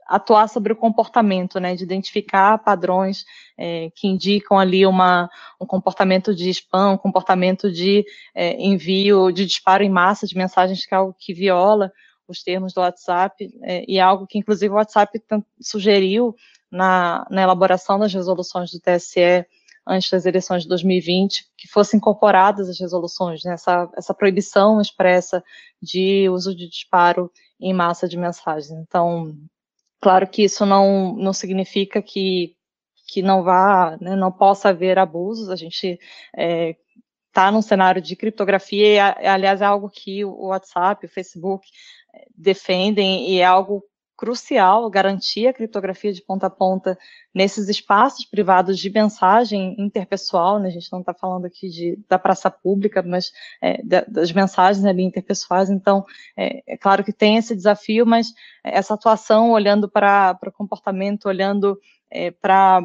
atuar 0.07 0.47
sobre 0.47 0.73
o 0.73 0.75
comportamento, 0.75 1.59
né, 1.59 1.75
de 1.75 1.83
identificar 1.83 2.57
padrões 2.57 3.25
é, 3.57 3.89
que 3.95 4.07
indicam 4.07 4.59
ali 4.59 4.85
uma, 4.85 5.29
um 5.59 5.65
comportamento 5.65 6.35
de 6.35 6.49
spam, 6.49 6.93
um 6.93 6.97
comportamento 6.97 7.71
de 7.71 8.05
é, 8.35 8.61
envio, 8.61 9.31
de 9.31 9.45
disparo 9.45 9.83
em 9.83 9.89
massa 9.89 10.27
de 10.27 10.37
mensagens, 10.37 10.85
que 10.85 10.93
é 10.93 10.97
algo 10.97 11.15
que 11.17 11.33
viola 11.33 11.91
os 12.27 12.43
termos 12.43 12.73
do 12.73 12.81
WhatsApp, 12.81 13.49
é, 13.63 13.83
e 13.87 13.97
é 13.97 14.01
algo 14.01 14.25
que, 14.25 14.37
inclusive, 14.37 14.73
o 14.73 14.77
WhatsApp 14.77 15.21
sugeriu 15.59 16.35
na, 16.71 17.25
na 17.29 17.41
elaboração 17.41 17.99
das 17.99 18.13
resoluções 18.13 18.71
do 18.71 18.79
TSE 18.79 19.45
antes 19.85 20.09
das 20.09 20.25
eleições 20.25 20.63
de 20.63 20.69
2020, 20.69 21.45
que 21.57 21.67
fossem 21.67 21.97
incorporadas 21.97 22.69
as 22.69 22.79
resoluções, 22.79 23.43
né, 23.43 23.53
essa, 23.53 23.89
essa 23.97 24.13
proibição 24.13 24.79
expressa 24.79 25.43
de 25.81 26.29
uso 26.29 26.55
de 26.55 26.69
disparo 26.69 27.31
em 27.59 27.73
massa 27.73 28.07
de 28.07 28.17
mensagens. 28.17 28.71
Então, 28.71 29.35
claro 30.01 30.27
que 30.27 30.43
isso 30.43 30.65
não, 30.65 31.13
não 31.15 31.31
significa 31.31 32.01
que, 32.01 32.55
que 33.07 33.21
não 33.21 33.43
vá, 33.43 33.97
né, 34.01 34.15
não 34.15 34.31
possa 34.31 34.69
haver 34.69 34.97
abusos, 34.97 35.49
a 35.49 35.55
gente 35.55 35.99
é, 36.35 36.75
está 37.27 37.51
num 37.51 37.61
cenário 37.61 38.01
de 38.01 38.15
criptografia, 38.15 39.15
e, 39.21 39.27
aliás, 39.27 39.61
é 39.61 39.65
algo 39.65 39.89
que 39.89 40.25
o 40.25 40.47
WhatsApp, 40.47 41.05
o 41.05 41.09
Facebook 41.09 41.67
é, 42.13 42.25
defendem, 42.35 43.29
e 43.29 43.39
é 43.39 43.45
algo 43.45 43.83
crucial 44.21 44.87
garantir 44.87 45.47
a 45.47 45.53
criptografia 45.53 46.13
de 46.13 46.21
ponta 46.21 46.45
a 46.45 46.49
ponta 46.49 46.95
nesses 47.33 47.67
espaços 47.67 48.23
privados 48.23 48.77
de 48.77 48.87
mensagem 48.87 49.75
interpessoal, 49.79 50.59
né? 50.59 50.67
a 50.67 50.71
gente 50.71 50.91
não 50.91 50.99
está 50.99 51.11
falando 51.11 51.45
aqui 51.45 51.67
de, 51.69 51.97
da 52.07 52.19
praça 52.19 52.51
pública, 52.51 53.01
mas 53.01 53.31
é, 53.59 53.81
das 53.83 54.31
mensagens 54.31 54.85
ali 54.85 55.01
interpessoais, 55.01 55.71
então 55.71 56.05
é, 56.37 56.61
é, 56.71 56.77
claro 56.77 57.03
que 57.03 57.11
tem 57.11 57.37
esse 57.37 57.55
desafio, 57.55 58.05
mas 58.05 58.31
essa 58.63 58.93
atuação 58.93 59.49
olhando 59.49 59.89
para 59.89 60.37
o 60.45 60.51
comportamento, 60.51 61.25
olhando 61.25 61.79
é, 62.11 62.29
para 62.29 62.83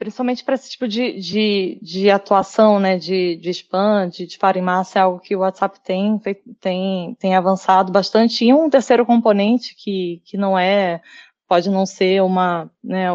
principalmente 0.00 0.42
para 0.42 0.54
esse 0.54 0.70
tipo 0.70 0.88
de, 0.88 1.20
de, 1.20 1.78
de, 1.82 2.10
atuação, 2.10 2.80
né, 2.80 2.96
de, 2.96 3.36
de 3.36 3.50
spam, 3.50 4.08
de 4.08 4.26
disparo 4.26 4.58
em 4.58 4.62
massa, 4.62 4.98
é 4.98 5.02
algo 5.02 5.20
que 5.20 5.36
o 5.36 5.40
WhatsApp 5.40 5.78
tem, 5.84 6.18
tem, 6.58 7.14
tem 7.16 7.36
avançado 7.36 7.92
bastante. 7.92 8.46
E 8.46 8.54
um 8.54 8.70
terceiro 8.70 9.04
componente 9.04 9.76
que, 9.76 10.22
que 10.24 10.38
não 10.38 10.58
é, 10.58 11.02
pode 11.46 11.68
não 11.68 11.84
ser 11.84 12.22
uma, 12.22 12.70
né, 12.82 13.08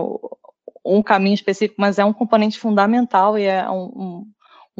um 0.85 1.01
caminho 1.01 1.33
específico, 1.33 1.81
mas 1.81 1.97
é 1.97 2.05
um 2.05 2.13
componente 2.13 2.59
fundamental 2.59 3.35
e 3.35 3.45
é 3.45 3.67
um, 3.67 3.85
um, 3.85 4.27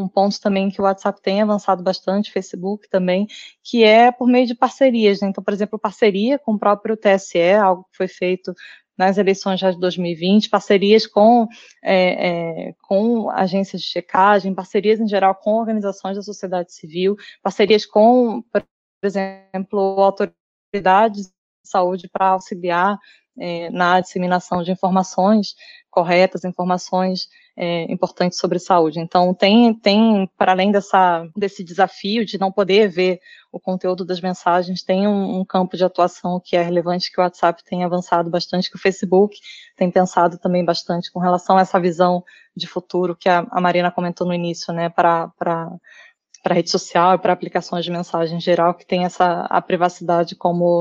um 0.04 0.08
ponto 0.08 0.40
também 0.40 0.70
que 0.70 0.80
o 0.80 0.84
WhatsApp 0.84 1.20
tem 1.24 1.42
avançado 1.42 1.82
bastante, 1.82 2.32
Facebook 2.32 2.88
também, 2.88 3.26
que 3.64 3.84
é 3.84 4.12
por 4.12 4.28
meio 4.28 4.46
de 4.46 4.54
parcerias. 4.54 5.22
Né? 5.22 5.30
Então, 5.30 5.44
por 5.44 5.56
exemplo, 5.56 5.80
parceria 5.80 6.38
com 6.38 6.54
o 6.54 6.60
próprio 6.60 6.96
TSE, 6.96 7.54
algo 7.54 7.84
que 7.90 7.98
foi 7.98 8.08
feito 8.08 8.54
nas 8.98 9.18
eleições 9.18 9.60
já 9.60 9.72
de 9.72 9.80
2020, 9.80 10.50
parcerias 10.50 11.06
com, 11.06 11.48
é, 11.84 12.70
é, 12.70 12.74
com 12.82 13.30
agências 13.30 13.82
de 13.82 13.88
checagem, 13.88 14.54
parcerias 14.54 15.00
em 15.00 15.08
geral 15.08 15.36
com 15.36 15.54
organizações 15.54 16.16
da 16.16 16.24
sociedade 16.24 16.74
civil, 16.74 17.16
parcerias 17.44 17.86
com, 17.86 18.42
por 18.52 18.64
exemplo, 19.04 19.80
autoridades 20.02 21.28
de 21.28 21.70
saúde 21.70 22.08
para 22.10 22.28
auxiliar 22.30 22.98
é, 23.38 23.70
na 23.70 24.00
disseminação 24.00 24.64
de 24.64 24.72
informações 24.72 25.56
corretas, 25.90 26.46
informações 26.46 27.28
é, 27.58 27.88
sobre 28.32 28.60
saúde. 28.60 29.00
Então, 29.00 29.34
tem, 29.34 29.74
tem 29.74 30.30
para 30.38 30.52
além 30.52 30.72
dessa, 30.72 31.26
desse 31.36 31.64
desafio 31.64 32.26
de 32.26 32.38
não 32.38 32.52
poder 32.52 32.90
ver 32.90 33.20
o 33.52 33.60
conteúdo 33.60 34.04
das 34.04 34.20
mensagens, 34.20 34.84
tem 34.84 35.08
um, 35.08 35.40
um, 35.40 35.46
campo 35.46 35.78
de 35.78 35.86
atuação 35.86 36.42
que 36.44 36.58
é 36.58 36.62
relevante, 36.62 37.10
que 37.10 37.20
o 37.20 37.24
WhatsApp 37.24 37.64
tem 37.64 37.86
avançado 37.86 38.30
bastante, 38.30 38.70
que 38.70 38.76
o 38.76 38.80
Facebook 38.80 39.38
tem 39.78 39.90
pensado 39.90 40.38
também 40.38 40.66
bastante 40.66 41.10
com 41.12 41.20
relação 41.20 41.58
a 41.58 41.62
essa 41.62 41.80
visão 41.80 42.24
de 42.56 42.68
futuro 42.68 43.16
que 43.16 43.30
a, 43.30 43.48
a 43.50 43.62
Marina 43.62 43.90
comentou 43.92 44.28
no 44.28 44.34
início, 44.34 44.74
né, 44.74 44.90
para 44.90 45.30
para 45.40 46.54
rede 46.54 46.70
social 46.70 47.16
e 47.16 47.18
para 47.18 47.34
aplicações 47.34 47.84
de 47.84 47.92
mensagem 47.92 48.38
em 48.38 48.42
geral, 48.42 48.76
que 48.76 48.86
tem 48.86 49.04
essa 49.06 49.48
a 49.50 49.60
privacidade 49.62 50.36
como 50.36 50.80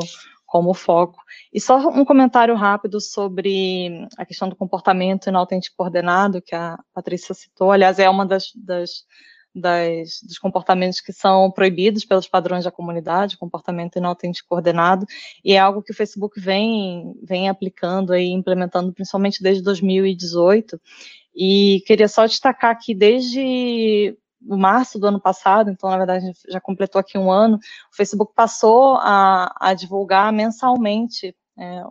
como 0.54 0.72
foco. 0.72 1.20
E 1.52 1.60
só 1.60 1.76
um 1.88 2.04
comentário 2.04 2.54
rápido 2.54 3.00
sobre 3.00 4.06
a 4.16 4.24
questão 4.24 4.48
do 4.48 4.54
comportamento 4.54 5.26
inautêntico 5.26 5.74
coordenado, 5.76 6.40
que 6.40 6.54
a 6.54 6.78
Patrícia 6.94 7.34
citou. 7.34 7.72
Aliás, 7.72 7.98
é 7.98 8.08
uma 8.08 8.24
das, 8.24 8.52
das, 8.54 9.04
das, 9.52 10.20
dos 10.22 10.38
comportamentos 10.38 11.00
que 11.00 11.12
são 11.12 11.50
proibidos 11.50 12.04
pelos 12.04 12.28
padrões 12.28 12.62
da 12.62 12.70
comunidade, 12.70 13.36
comportamento 13.36 13.96
inautêntico 13.96 14.50
coordenado, 14.50 15.04
e 15.44 15.54
é 15.54 15.58
algo 15.58 15.82
que 15.82 15.90
o 15.90 15.96
Facebook 15.96 16.38
vem, 16.38 17.16
vem 17.20 17.48
aplicando 17.48 18.14
e 18.14 18.24
implementando, 18.24 18.92
principalmente 18.92 19.42
desde 19.42 19.60
2018. 19.60 20.80
E 21.34 21.82
queria 21.84 22.06
só 22.06 22.26
destacar 22.26 22.78
que 22.80 22.94
desde 22.94 24.16
março 24.44 24.98
do 24.98 25.06
ano 25.06 25.20
passado, 25.20 25.70
então 25.70 25.90
na 25.90 25.96
verdade 25.96 26.32
já 26.48 26.60
completou 26.60 26.98
aqui 27.00 27.16
um 27.18 27.30
ano, 27.30 27.56
o 27.56 27.96
Facebook 27.96 28.32
passou 28.34 28.96
a, 28.96 29.54
a 29.60 29.74
divulgar 29.74 30.32
mensalmente 30.32 31.34
é, 31.56 31.82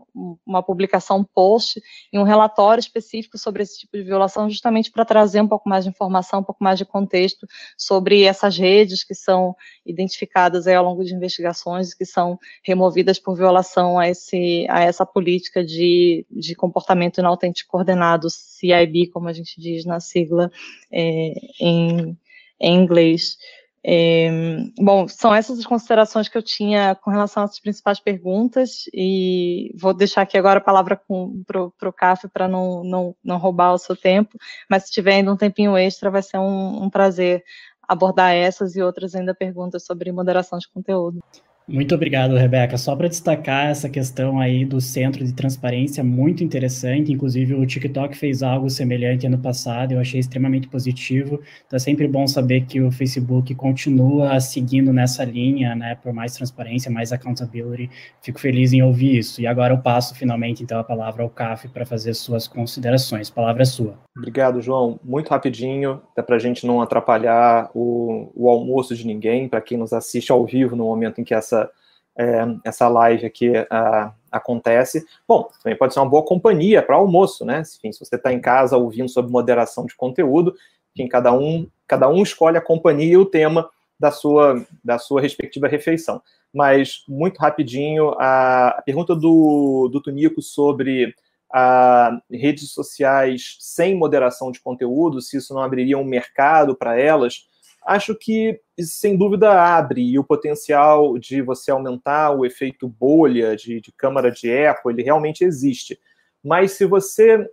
uma 0.45 0.61
publicação, 0.61 1.19
um 1.19 1.23
post 1.23 1.81
e 2.11 2.19
um 2.19 2.23
relatório 2.23 2.81
específico 2.81 3.37
sobre 3.37 3.63
esse 3.63 3.79
tipo 3.79 3.97
de 3.97 4.03
violação, 4.03 4.49
justamente 4.49 4.91
para 4.91 5.05
trazer 5.05 5.41
um 5.41 5.47
pouco 5.47 5.69
mais 5.69 5.85
de 5.85 5.89
informação, 5.89 6.41
um 6.41 6.43
pouco 6.43 6.63
mais 6.63 6.77
de 6.77 6.85
contexto 6.85 7.47
sobre 7.77 8.23
essas 8.23 8.57
redes 8.57 9.03
que 9.03 9.15
são 9.15 9.55
identificadas 9.85 10.67
ao 10.67 10.83
longo 10.83 11.03
de 11.03 11.13
investigações, 11.13 11.93
que 11.93 12.05
são 12.05 12.37
removidas 12.61 13.19
por 13.19 13.35
violação 13.35 13.97
a, 13.97 14.09
esse, 14.09 14.67
a 14.69 14.81
essa 14.81 15.05
política 15.05 15.63
de, 15.63 16.25
de 16.29 16.55
comportamento 16.55 17.19
inautêntico 17.19 17.71
coordenado, 17.71 18.29
CIB, 18.29 19.07
como 19.07 19.29
a 19.29 19.33
gente 19.33 19.59
diz 19.59 19.85
na 19.85 19.99
sigla 19.99 20.51
é, 20.91 21.33
em 21.59 22.17
em 22.63 22.75
inglês. 22.75 23.37
É, 23.85 24.29
bom, 24.79 25.09
são 25.09 25.35
essas 25.35 25.59
as 25.59 25.65
considerações 25.65 26.29
que 26.29 26.37
eu 26.37 26.41
tinha 26.41 26.95
com 26.95 27.11
relação 27.11 27.43
às 27.43 27.59
principais 27.59 27.99
perguntas 27.99 28.85
e 28.93 29.75
vou 29.77 29.93
deixar 29.93 30.21
aqui 30.21 30.37
agora 30.37 30.59
a 30.59 30.63
palavra 30.63 30.99
para 31.45 31.89
o 31.89 31.93
CAF 31.93 32.29
para 32.29 32.47
não, 32.47 32.81
não, 32.81 33.15
não 33.21 33.37
roubar 33.37 33.73
o 33.73 33.77
seu 33.77 33.95
tempo, 33.95 34.37
mas 34.69 34.85
se 34.85 34.91
tiver 34.91 35.15
ainda 35.15 35.33
um 35.33 35.37
tempinho 35.37 35.75
extra, 35.75 36.09
vai 36.09 36.23
ser 36.23 36.37
um, 36.37 36.83
um 36.83 36.89
prazer 36.89 37.43
abordar 37.85 38.33
essas 38.33 38.77
e 38.77 38.81
outras 38.81 39.13
ainda 39.15 39.35
perguntas 39.35 39.85
sobre 39.85 40.13
moderação 40.13 40.57
de 40.57 40.69
conteúdo. 40.69 41.19
Muito 41.67 41.95
obrigado, 41.95 42.35
Rebeca. 42.35 42.77
Só 42.77 42.93
para 42.95 43.07
destacar 43.07 43.67
essa 43.67 43.87
questão 43.87 44.39
aí 44.39 44.65
do 44.65 44.81
centro 44.81 45.23
de 45.23 45.31
transparência, 45.33 46.03
muito 46.03 46.43
interessante. 46.43 47.11
Inclusive, 47.11 47.55
o 47.55 47.65
TikTok 47.65 48.17
fez 48.17 48.43
algo 48.43 48.69
semelhante 48.69 49.25
ano 49.25 49.37
passado, 49.37 49.93
eu 49.93 49.99
achei 49.99 50.19
extremamente 50.19 50.67
positivo. 50.67 51.39
Então, 51.65 51.77
é 51.77 51.79
sempre 51.79 52.07
bom 52.07 52.27
saber 52.27 52.65
que 52.65 52.81
o 52.81 52.91
Facebook 52.91 53.55
continua 53.55 54.39
seguindo 54.41 54.91
nessa 54.91 55.23
linha, 55.23 55.73
né, 55.73 55.95
por 55.95 56.11
mais 56.11 56.33
transparência, 56.33 56.91
mais 56.91 57.13
accountability. 57.13 57.89
Fico 58.21 58.39
feliz 58.39 58.73
em 58.73 58.81
ouvir 58.81 59.17
isso. 59.17 59.41
E 59.41 59.47
agora 59.47 59.73
eu 59.73 59.77
passo 59.77 60.15
finalmente, 60.15 60.63
então, 60.63 60.79
a 60.79 60.83
palavra 60.83 61.23
ao 61.23 61.29
CAF 61.29 61.69
para 61.69 61.85
fazer 61.85 62.13
suas 62.13 62.45
considerações. 62.45 63.29
Palavra 63.29 63.63
é 63.63 63.65
sua. 63.65 63.97
Obrigado, 64.15 64.61
João. 64.61 64.99
Muito 65.03 65.29
rapidinho, 65.29 66.01
até 66.11 66.21
para 66.21 66.35
a 66.35 66.39
gente 66.39 66.67
não 66.67 66.81
atrapalhar 66.81 67.71
o, 67.73 68.31
o 68.35 68.47
almoço 68.47 68.95
de 68.95 69.07
ninguém, 69.07 69.49
para 69.49 69.59
quem 69.59 69.75
nos 69.75 69.91
assiste 69.91 70.31
ao 70.31 70.45
vivo 70.45 70.75
no 70.75 70.85
momento 70.85 71.19
em 71.19 71.23
que 71.23 71.33
essa, 71.33 71.62
é, 72.17 72.45
essa 72.63 72.87
live 72.87 73.25
aqui 73.25 73.51
acontece. 74.31 75.05
Bom, 75.27 75.49
também 75.61 75.77
pode 75.77 75.93
ser 75.93 75.99
uma 75.99 76.09
boa 76.09 76.23
companhia 76.23 76.81
para 76.81 76.95
almoço, 76.95 77.45
né? 77.45 77.61
Enfim, 77.61 77.91
se 77.91 77.99
você 77.99 78.15
está 78.15 78.31
em 78.31 78.39
casa 78.39 78.77
ouvindo 78.77 79.09
sobre 79.09 79.31
moderação 79.31 79.85
de 79.85 79.95
conteúdo, 79.95 80.55
enfim, 80.95 81.07
cada 81.07 81.33
um, 81.33 81.67
cada 81.87 82.07
um 82.09 82.21
escolhe 82.21 82.57
a 82.57 82.61
companhia 82.61 83.13
e 83.13 83.17
o 83.17 83.25
tema 83.25 83.69
da 83.99 84.11
sua, 84.11 84.65
da 84.83 84.97
sua 84.97 85.21
respectiva 85.21 85.67
refeição. 85.67 86.21
Mas, 86.53 87.03
muito 87.07 87.39
rapidinho, 87.39 88.11
a, 88.19 88.69
a 88.69 88.81
pergunta 88.81 89.15
do, 89.15 89.89
do 89.91 90.01
Tunico 90.01 90.41
sobre 90.41 91.15
a 91.51 92.19
redes 92.31 92.71
sociais 92.71 93.57
sem 93.59 93.95
moderação 93.95 94.51
de 94.51 94.59
conteúdo, 94.59 95.21
se 95.21 95.37
isso 95.37 95.53
não 95.53 95.61
abriria 95.61 95.97
um 95.97 96.03
mercado 96.03 96.75
para 96.75 96.99
elas, 96.99 97.47
acho 97.85 98.15
que 98.15 98.59
sem 98.79 99.17
dúvida 99.17 99.51
abre 99.51 100.01
e 100.01 100.17
o 100.17 100.23
potencial 100.23 101.17
de 101.17 101.41
você 101.41 101.71
aumentar 101.71 102.31
o 102.31 102.45
efeito 102.45 102.87
bolha 102.87 103.55
de, 103.55 103.79
de 103.79 103.91
câmara 103.91 104.31
de 104.31 104.49
eco, 104.49 104.89
ele 104.89 105.03
realmente 105.03 105.43
existe. 105.43 105.99
Mas 106.43 106.71
se 106.71 106.85
você 106.85 107.47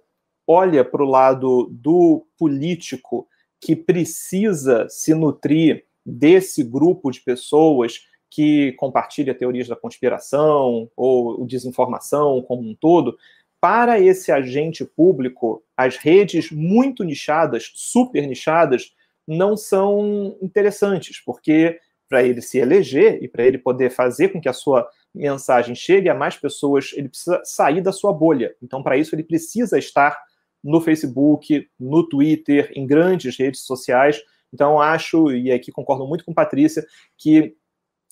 olha 0.47 0.85
para 0.85 1.03
o 1.03 1.09
lado 1.09 1.69
do 1.71 2.27
político 2.39 3.29
que 3.61 3.77
precisa 3.77 4.87
se 4.89 5.15
nutrir 5.15 5.85
desse 6.05 6.65
grupo 6.65 7.11
de 7.11 7.21
pessoas 7.21 8.01
que 8.31 8.73
compartilha 8.73 9.35
teorias 9.35 9.69
da 9.69 9.77
conspiração 9.77 10.91
ou 10.97 11.45
desinformação 11.47 12.41
como 12.43 12.63
um 12.63 12.75
todo, 12.75 13.17
para 13.61 14.01
esse 14.01 14.33
agente 14.33 14.85
público, 14.85 15.63
as 15.77 15.97
redes 15.97 16.51
muito 16.51 17.05
nichadas, 17.05 17.71
super 17.75 18.27
nichadas, 18.27 18.95
não 19.31 19.57
são 19.57 20.37
interessantes, 20.43 21.23
porque 21.25 21.79
para 22.09 22.25
ele 22.25 22.43
se 22.43 22.59
eleger 22.59 23.23
e 23.23 23.29
para 23.29 23.45
ele 23.45 23.57
poder 23.57 23.91
fazer 23.91 24.31
com 24.31 24.41
que 24.41 24.49
a 24.49 24.53
sua 24.53 24.89
mensagem 25.15 25.77
chegue 25.77 26.09
a 26.09 26.15
mais 26.15 26.37
pessoas, 26.37 26.91
ele 26.95 27.09
precisa 27.09 27.41
sair 27.45 27.81
da 27.81 27.93
sua 27.93 28.13
bolha. 28.13 28.53
Então, 28.61 28.83
para 28.83 28.97
isso, 28.97 29.15
ele 29.15 29.23
precisa 29.23 29.79
estar 29.79 30.19
no 30.63 30.81
Facebook, 30.81 31.69
no 31.79 32.09
Twitter, 32.09 32.73
em 32.75 32.85
grandes 32.85 33.39
redes 33.39 33.61
sociais. 33.61 34.21
Então, 34.53 34.81
acho, 34.81 35.31
e 35.31 35.53
aqui 35.53 35.71
concordo 35.71 36.05
muito 36.07 36.25
com 36.25 36.35
Patrícia, 36.35 36.85
que 37.17 37.55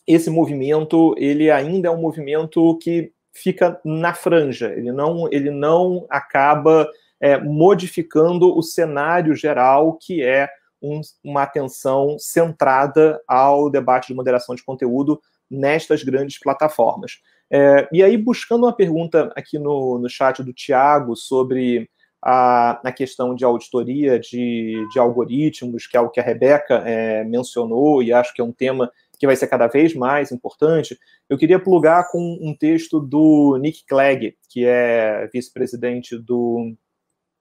esse 0.07 0.31
movimento, 0.31 1.15
ele 1.19 1.51
ainda 1.51 1.89
é 1.89 1.90
um 1.90 2.01
movimento 2.01 2.78
que 2.78 3.12
fica 3.32 3.81
na 3.85 4.15
franja, 4.15 4.73
ele 4.73 4.93
não, 4.93 5.28
ele 5.32 5.51
não 5.51 6.07
acaba 6.09 6.89
é, 7.20 7.36
modificando 7.39 8.57
o 8.57 8.62
cenário 8.62 9.35
geral, 9.35 9.95
que 9.95 10.23
é 10.23 10.49
um, 10.82 11.00
uma 11.24 11.42
atenção 11.42 12.16
centrada 12.18 13.20
ao 13.26 13.70
debate 13.70 14.09
de 14.09 14.14
moderação 14.14 14.55
de 14.55 14.64
conteúdo 14.64 15.20
nestas 15.50 16.02
grandes 16.02 16.38
plataformas. 16.38 17.20
É, 17.50 17.88
e 17.92 18.02
aí, 18.02 18.16
buscando 18.16 18.64
uma 18.64 18.74
pergunta 18.74 19.32
aqui 19.34 19.59
no, 19.59 19.98
no 19.98 20.09
chat 20.09 20.42
do 20.42 20.52
Tiago 20.52 21.16
sobre 21.16 21.88
a, 22.22 22.80
a 22.86 22.92
questão 22.92 23.34
de 23.34 23.44
auditoria 23.44 24.18
de, 24.18 24.86
de 24.92 24.98
algoritmos, 24.98 25.86
que 25.86 25.96
é 25.96 26.00
o 26.00 26.10
que 26.10 26.20
a 26.20 26.22
Rebeca 26.22 26.82
é, 26.84 27.24
mencionou, 27.24 28.02
e 28.02 28.12
acho 28.12 28.34
que 28.34 28.40
é 28.40 28.44
um 28.44 28.52
tema 28.52 28.90
que 29.18 29.26
vai 29.26 29.34
ser 29.34 29.48
cada 29.48 29.66
vez 29.66 29.94
mais 29.94 30.30
importante, 30.30 30.96
eu 31.28 31.36
queria 31.36 31.59
plugar 31.59 32.09
com 32.10 32.38
um 32.40 32.55
texto 32.55 33.00
do 33.00 33.59
Nick 33.60 33.84
Clegg, 33.84 34.36
que 34.48 34.64
é 34.64 35.28
vice-presidente 35.32 36.16
do, 36.16 36.72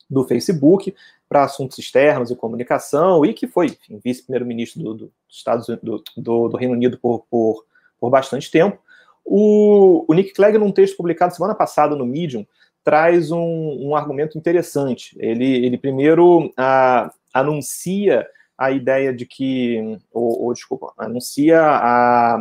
do 0.09 0.23
Facebook 0.23 0.93
para 1.27 1.43
assuntos 1.43 1.77
externos 1.77 2.31
e 2.31 2.35
comunicação, 2.35 3.25
e 3.25 3.33
que 3.33 3.47
foi 3.47 3.77
vice-primeiro-ministro 4.03 4.81
do, 4.81 4.93
do, 4.93 5.13
Estados, 5.29 5.67
do, 5.67 6.03
do, 6.15 6.49
do, 6.49 6.57
Reino 6.57 6.73
Unido 6.73 6.97
por, 6.97 7.25
por, 7.29 7.65
por 7.99 8.09
bastante 8.09 8.49
tempo. 8.49 8.79
O, 9.25 10.05
o, 10.07 10.13
Nick 10.13 10.33
Clegg, 10.33 10.57
num 10.57 10.71
texto 10.71 10.95
publicado 10.95 11.35
semana 11.35 11.53
passada 11.53 11.95
no 11.95 12.05
Medium, 12.05 12.45
traz 12.83 13.31
um, 13.31 13.87
um 13.87 13.95
argumento 13.95 14.37
interessante. 14.37 15.17
Ele, 15.19 15.65
ele 15.65 15.77
primeiro 15.77 16.53
a, 16.55 17.11
anuncia 17.33 18.25
a 18.57 18.71
ideia 18.71 19.13
de 19.13 19.25
que, 19.25 19.99
ou, 20.11 20.45
ou 20.45 20.53
desculpa, 20.53 20.93
anuncia 20.97 21.61
a, 21.61 22.35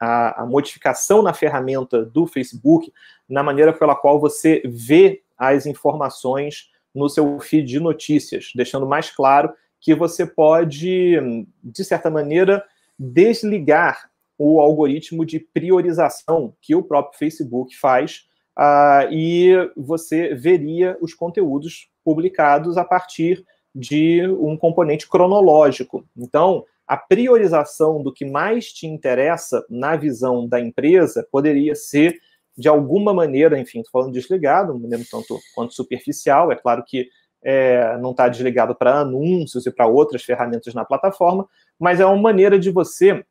a, 0.00 0.42
a, 0.42 0.46
modificação 0.46 1.22
na 1.22 1.32
ferramenta 1.32 2.04
do 2.04 2.26
Facebook, 2.26 2.92
na 3.28 3.42
maneira 3.42 3.72
pela 3.72 3.94
qual 3.94 4.20
você 4.20 4.60
vê 4.64 5.22
as 5.38 5.64
informações 5.64 6.70
no 6.98 7.08
seu 7.08 7.38
feed 7.40 7.66
de 7.66 7.80
notícias, 7.80 8.50
deixando 8.54 8.86
mais 8.86 9.10
claro 9.10 9.52
que 9.80 9.94
você 9.94 10.26
pode, 10.26 11.16
de 11.62 11.84
certa 11.84 12.10
maneira, 12.10 12.64
desligar 12.98 14.10
o 14.36 14.60
algoritmo 14.60 15.24
de 15.24 15.40
priorização 15.40 16.54
que 16.60 16.74
o 16.74 16.82
próprio 16.82 17.18
Facebook 17.18 17.76
faz 17.76 18.26
uh, 18.58 19.12
e 19.12 19.52
você 19.76 20.34
veria 20.34 20.96
os 21.00 21.14
conteúdos 21.14 21.88
publicados 22.04 22.76
a 22.76 22.84
partir 22.84 23.44
de 23.74 24.26
um 24.40 24.56
componente 24.56 25.08
cronológico. 25.08 26.04
Então, 26.16 26.64
a 26.86 26.96
priorização 26.96 28.02
do 28.02 28.12
que 28.12 28.24
mais 28.24 28.72
te 28.72 28.86
interessa 28.86 29.64
na 29.68 29.94
visão 29.94 30.48
da 30.48 30.58
empresa 30.60 31.26
poderia 31.30 31.74
ser, 31.74 32.18
de 32.58 32.68
alguma 32.68 33.14
maneira, 33.14 33.58
enfim, 33.58 33.78
estou 33.78 34.00
falando 34.00 34.12
desligado, 34.12 34.76
não 34.76 34.88
lembro 34.88 35.06
tanto 35.08 35.38
quanto 35.54 35.72
superficial, 35.72 36.50
é 36.50 36.56
claro 36.56 36.82
que 36.84 37.08
é, 37.40 37.96
não 37.98 38.10
está 38.10 38.28
desligado 38.28 38.74
para 38.74 38.98
anúncios 38.98 39.64
e 39.64 39.70
para 39.70 39.86
outras 39.86 40.24
ferramentas 40.24 40.74
na 40.74 40.84
plataforma, 40.84 41.46
mas 41.78 42.00
é 42.00 42.06
uma 42.06 42.20
maneira 42.20 42.58
de 42.58 42.70
você 42.70 43.24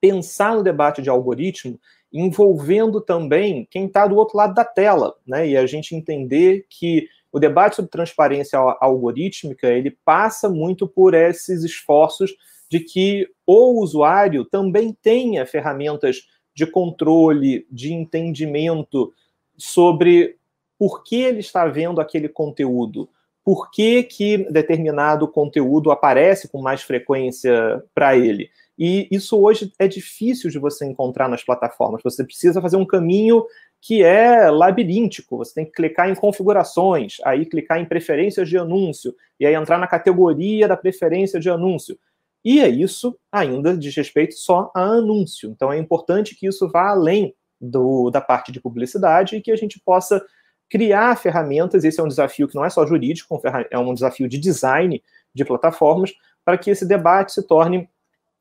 pensar 0.00 0.54
no 0.54 0.62
debate 0.62 1.02
de 1.02 1.10
algoritmo 1.10 1.78
envolvendo 2.12 3.00
também 3.00 3.66
quem 3.68 3.86
está 3.86 4.06
do 4.06 4.16
outro 4.16 4.36
lado 4.36 4.54
da 4.54 4.64
tela, 4.64 5.14
né? 5.26 5.48
E 5.48 5.56
a 5.56 5.66
gente 5.66 5.96
entender 5.96 6.66
que 6.70 7.08
o 7.32 7.40
debate 7.40 7.76
sobre 7.76 7.90
transparência 7.90 8.58
algorítmica 8.80 9.66
ele 9.66 9.96
passa 10.04 10.48
muito 10.48 10.86
por 10.86 11.14
esses 11.14 11.64
esforços 11.64 12.32
de 12.70 12.80
que 12.80 13.26
o 13.46 13.80
usuário 13.80 14.44
também 14.44 14.96
tenha 15.02 15.44
ferramentas 15.46 16.28
de 16.54 16.66
controle, 16.66 17.66
de 17.70 17.92
entendimento 17.92 19.12
sobre 19.56 20.36
por 20.78 21.02
que 21.02 21.16
ele 21.16 21.40
está 21.40 21.66
vendo 21.66 22.00
aquele 22.00 22.28
conteúdo, 22.28 23.08
por 23.44 23.70
que, 23.70 24.02
que 24.02 24.38
determinado 24.50 25.26
conteúdo 25.28 25.90
aparece 25.90 26.48
com 26.48 26.60
mais 26.60 26.82
frequência 26.82 27.82
para 27.94 28.16
ele. 28.16 28.50
E 28.78 29.06
isso 29.10 29.38
hoje 29.38 29.72
é 29.78 29.86
difícil 29.86 30.50
de 30.50 30.58
você 30.58 30.86
encontrar 30.86 31.28
nas 31.28 31.44
plataformas. 31.44 32.02
Você 32.02 32.24
precisa 32.24 32.60
fazer 32.60 32.76
um 32.76 32.86
caminho 32.86 33.44
que 33.80 34.02
é 34.02 34.50
labiríntico. 34.50 35.36
Você 35.36 35.54
tem 35.54 35.64
que 35.64 35.72
clicar 35.72 36.08
em 36.08 36.14
configurações, 36.14 37.16
aí 37.24 37.44
clicar 37.44 37.80
em 37.80 37.84
preferências 37.84 38.48
de 38.48 38.56
anúncio, 38.56 39.14
e 39.38 39.46
aí 39.46 39.54
entrar 39.54 39.78
na 39.78 39.86
categoria 39.86 40.68
da 40.68 40.76
preferência 40.76 41.38
de 41.38 41.50
anúncio. 41.50 41.98
E 42.44 42.60
é 42.60 42.68
isso 42.68 43.16
ainda 43.30 43.76
diz 43.76 43.94
respeito 43.94 44.34
só 44.34 44.70
a 44.74 44.82
anúncio. 44.82 45.50
Então 45.50 45.72
é 45.72 45.78
importante 45.78 46.34
que 46.34 46.46
isso 46.46 46.68
vá 46.68 46.90
além 46.90 47.34
do, 47.60 48.10
da 48.10 48.20
parte 48.20 48.50
de 48.50 48.60
publicidade 48.60 49.36
e 49.36 49.40
que 49.40 49.52
a 49.52 49.56
gente 49.56 49.80
possa 49.80 50.24
criar 50.68 51.16
ferramentas. 51.16 51.84
Esse 51.84 52.00
é 52.00 52.02
um 52.02 52.08
desafio 52.08 52.48
que 52.48 52.54
não 52.54 52.64
é 52.64 52.70
só 52.70 52.84
jurídico, 52.86 53.40
é 53.70 53.78
um 53.78 53.94
desafio 53.94 54.28
de 54.28 54.38
design 54.38 55.02
de 55.34 55.44
plataformas, 55.44 56.12
para 56.44 56.58
que 56.58 56.70
esse 56.70 56.86
debate 56.86 57.32
se 57.32 57.46
torne 57.46 57.88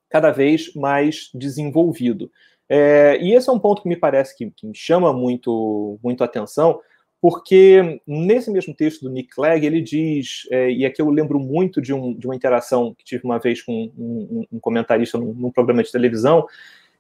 cada 0.10 0.32
vez 0.32 0.74
mais 0.74 1.30
desenvolvido. 1.34 2.32
É, 2.68 3.18
e 3.22 3.34
esse 3.34 3.50
é 3.50 3.52
um 3.52 3.60
ponto 3.60 3.82
que 3.82 3.90
me 3.90 3.98
parece 3.98 4.36
que, 4.36 4.50
que 4.50 4.66
me 4.66 4.76
chama 4.76 5.14
muito, 5.14 6.00
muito 6.02 6.24
atenção, 6.24 6.80
porque 7.22 8.02
nesse 8.08 8.50
mesmo 8.50 8.74
texto 8.74 9.04
do 9.04 9.10
Nick 9.12 9.30
Clegg, 9.30 9.64
ele 9.64 9.80
diz, 9.80 10.48
é, 10.50 10.72
e 10.72 10.84
aqui 10.84 11.00
eu 11.00 11.10
lembro 11.12 11.40
muito 11.40 11.80
de, 11.80 11.94
um, 11.94 12.14
de, 12.14 12.26
uma 12.26 12.36
interação 12.36 12.96
que 12.96 13.06
tive 13.06 13.24
uma 13.24 13.38
vez 13.38 13.62
com 13.62 13.92
um, 13.96 14.46
um, 14.52 14.60
comentarista 14.60 15.20
num, 15.20 15.32
num, 15.32 15.52
programa 15.52 15.84
de 15.84 15.92
televisão, 15.92 16.48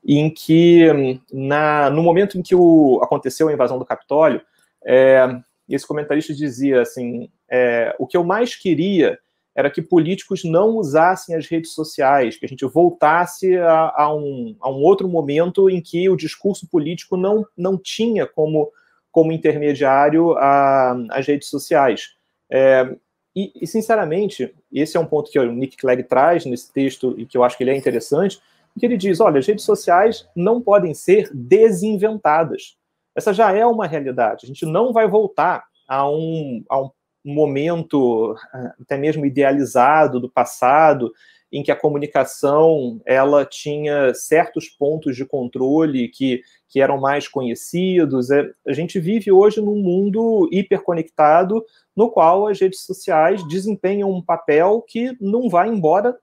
em 0.05 0.29
que, 0.29 1.19
na, 1.33 1.89
no 1.89 2.03
momento 2.03 2.37
em 2.37 2.43
que 2.43 2.53
o, 2.53 2.99
aconteceu 3.03 3.47
a 3.47 3.53
invasão 3.53 3.79
do 3.79 3.85
Capitólio, 3.85 4.41
é, 4.85 5.41
esse 5.67 5.87
comentarista 5.87 6.35
dizia 6.35 6.81
assim: 6.81 7.27
é, 7.49 7.95
o 7.97 8.05
que 8.05 8.15
eu 8.15 8.23
mais 8.23 8.55
queria 8.55 9.17
era 9.55 9.71
que 9.71 9.81
políticos 9.81 10.43
não 10.43 10.77
usassem 10.77 11.35
as 11.35 11.47
redes 11.47 11.73
sociais, 11.73 12.37
que 12.37 12.45
a 12.45 12.49
gente 12.49 12.65
voltasse 12.65 13.57
a, 13.57 13.93
a, 13.95 14.15
um, 14.15 14.55
a 14.61 14.69
um 14.69 14.81
outro 14.81 15.09
momento 15.09 15.69
em 15.69 15.81
que 15.81 16.07
o 16.09 16.15
discurso 16.15 16.67
político 16.69 17.17
não, 17.17 17.45
não 17.57 17.77
tinha 17.77 18.25
como, 18.25 18.71
como 19.11 19.31
intermediário 19.31 20.35
as 20.37 21.27
redes 21.27 21.49
sociais. 21.49 22.15
É, 22.49 22.95
e, 23.35 23.51
e, 23.61 23.67
sinceramente, 23.67 24.53
esse 24.71 24.97
é 24.97 24.99
um 24.99 25.05
ponto 25.05 25.31
que 25.31 25.39
o 25.39 25.51
Nick 25.51 25.77
Clegg 25.77 26.03
traz 26.03 26.45
nesse 26.45 26.71
texto 26.71 27.15
e 27.17 27.25
que 27.25 27.37
eu 27.37 27.43
acho 27.43 27.57
que 27.57 27.63
ele 27.63 27.71
é 27.71 27.77
interessante, 27.77 28.41
que 28.79 28.85
ele 28.85 28.97
diz, 28.97 29.19
olha, 29.19 29.39
as 29.39 29.47
redes 29.47 29.65
sociais 29.65 30.27
não 30.35 30.61
podem 30.61 30.93
ser 30.93 31.29
desinventadas. 31.33 32.77
Essa 33.15 33.33
já 33.33 33.51
é 33.51 33.65
uma 33.65 33.87
realidade. 33.87 34.45
A 34.45 34.47
gente 34.47 34.65
não 34.65 34.93
vai 34.93 35.07
voltar 35.07 35.65
a 35.87 36.09
um, 36.09 36.63
a 36.69 36.81
um 36.81 36.91
momento 37.23 38.35
até 38.81 38.97
mesmo 38.97 39.25
idealizado 39.25 40.19
do 40.19 40.29
passado, 40.29 41.13
em 41.51 41.61
que 41.61 41.71
a 41.71 41.75
comunicação 41.75 43.01
ela 43.05 43.45
tinha 43.45 44.13
certos 44.13 44.69
pontos 44.69 45.15
de 45.15 45.25
controle 45.25 46.07
que, 46.07 46.41
que 46.69 46.79
eram 46.79 46.99
mais 46.99 47.27
conhecidos. 47.27 48.31
É, 48.31 48.49
a 48.65 48.73
gente 48.73 48.99
vive 48.99 49.31
hoje 49.31 49.59
num 49.59 49.75
mundo 49.75 50.47
hiperconectado, 50.51 51.63
no 51.95 52.09
qual 52.09 52.47
as 52.47 52.59
redes 52.59 52.81
sociais 52.81 53.45
desempenham 53.47 54.09
um 54.09 54.21
papel 54.21 54.81
que 54.87 55.15
não 55.19 55.49
vai 55.49 55.67
embora 55.67 56.17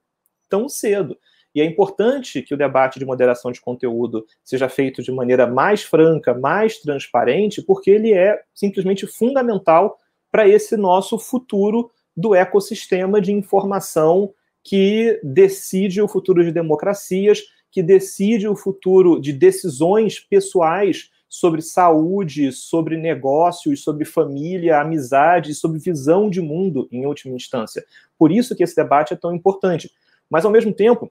tão 0.49 0.69
cedo. 0.69 1.19
E 1.55 1.61
é 1.61 1.65
importante 1.65 2.43
que 2.43 2.55
o 2.55 2.57
debate 2.57 2.99
de 2.99 3.05
moderação 3.05 3.51
de 3.51 3.61
conteúdo 3.61 4.25
seja 4.45 4.69
feito 4.69 5.03
de 5.03 5.11
maneira 5.11 5.47
mais 5.47 5.83
franca, 5.83 6.33
mais 6.33 6.79
transparente, 6.79 7.63
porque 7.63 7.91
ele 7.91 8.13
é 8.13 8.41
simplesmente 8.55 9.07
fundamental 9.07 9.99
para 10.31 10.47
esse 10.47 10.77
nosso 10.77 11.19
futuro 11.19 11.91
do 12.17 12.35
ecossistema 12.35 13.21
de 13.21 13.33
informação 13.33 14.33
que 14.69 15.19
decide 15.23 16.03
o 16.03 16.07
futuro 16.07 16.45
de 16.45 16.53
democracias, 16.53 17.41
que 17.71 17.83
decide 17.83 18.47
o 18.47 18.55
futuro 18.55 19.19
de 19.19 19.33
decisões 19.33 20.21
pessoais 20.21 21.11
sobre 21.27 21.63
saúde, 21.63 22.53
sobre 22.53 22.99
negócios, 22.99 23.83
sobre 23.83 24.05
família, 24.05 24.79
amizade, 24.79 25.55
sobre 25.55 25.79
visão 25.79 26.29
de 26.29 26.43
mundo, 26.43 26.87
em 26.93 27.07
última 27.07 27.35
instância. 27.35 27.83
Por 28.19 28.31
isso 28.31 28.55
que 28.55 28.63
esse 28.63 28.77
debate 28.77 29.15
é 29.15 29.17
tão 29.17 29.35
importante. 29.35 29.91
Mas, 30.29 30.45
ao 30.45 30.51
mesmo 30.51 30.75
tempo, 30.75 31.11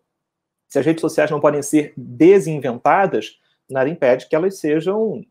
se 0.67 0.77
as 0.77 0.85
redes 0.85 1.01
sociais 1.01 1.31
não 1.31 1.39
podem 1.39 1.63
ser 1.63 1.93
desinventadas, 1.97 3.39
nada 3.67 3.89
impede 3.89 4.29
que 4.29 4.35
elas 4.35 4.59
sejam 4.59 5.25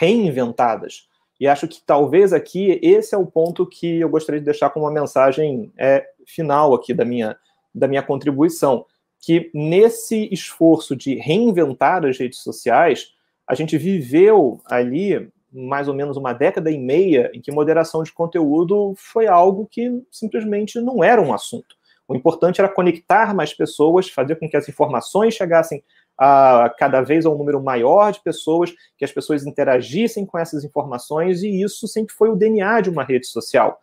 reinventadas. 0.00 1.08
E 1.38 1.46
acho 1.46 1.68
que 1.68 1.80
talvez 1.84 2.32
aqui 2.32 2.80
esse 2.82 3.14
é 3.14 3.18
o 3.18 3.26
ponto 3.26 3.64
que 3.64 4.00
eu 4.00 4.08
gostaria 4.08 4.40
de 4.40 4.44
deixar 4.44 4.70
como 4.70 4.86
uma 4.86 4.92
mensagem 4.92 5.72
é, 5.78 6.08
final 6.26 6.74
aqui 6.74 6.92
da 6.94 7.04
minha, 7.04 7.36
da 7.74 7.88
minha 7.88 8.02
contribuição, 8.02 8.84
que 9.20 9.50
nesse 9.54 10.28
esforço 10.32 10.96
de 10.96 11.14
reinventar 11.14 12.04
as 12.04 12.18
redes 12.18 12.40
sociais, 12.40 13.12
a 13.46 13.54
gente 13.54 13.78
viveu 13.78 14.60
ali 14.66 15.30
mais 15.52 15.86
ou 15.86 15.94
menos 15.94 16.16
uma 16.16 16.32
década 16.32 16.70
e 16.70 16.78
meia 16.78 17.30
em 17.34 17.40
que 17.40 17.52
moderação 17.52 18.02
de 18.02 18.12
conteúdo 18.12 18.94
foi 18.96 19.26
algo 19.26 19.68
que 19.70 20.02
simplesmente 20.10 20.80
não 20.80 21.04
era 21.04 21.20
um 21.20 21.32
assunto. 21.32 21.76
O 22.08 22.16
importante 22.16 22.60
era 22.60 22.68
conectar 22.68 23.34
mais 23.34 23.54
pessoas, 23.54 24.08
fazer 24.08 24.36
com 24.36 24.48
que 24.48 24.56
as 24.56 24.68
informações 24.68 25.34
chegassem 25.34 25.82
a 26.18 26.72
cada 26.78 27.00
vez 27.00 27.24
a 27.24 27.30
um 27.30 27.38
número 27.38 27.62
maior 27.62 28.12
de 28.12 28.20
pessoas, 28.20 28.72
que 28.96 29.04
as 29.04 29.12
pessoas 29.12 29.46
interagissem 29.46 30.26
com 30.26 30.38
essas 30.38 30.64
informações, 30.64 31.42
e 31.42 31.62
isso 31.62 31.86
sempre 31.88 32.14
foi 32.14 32.28
o 32.28 32.36
DNA 32.36 32.82
de 32.82 32.90
uma 32.90 33.04
rede 33.04 33.26
social. 33.26 33.80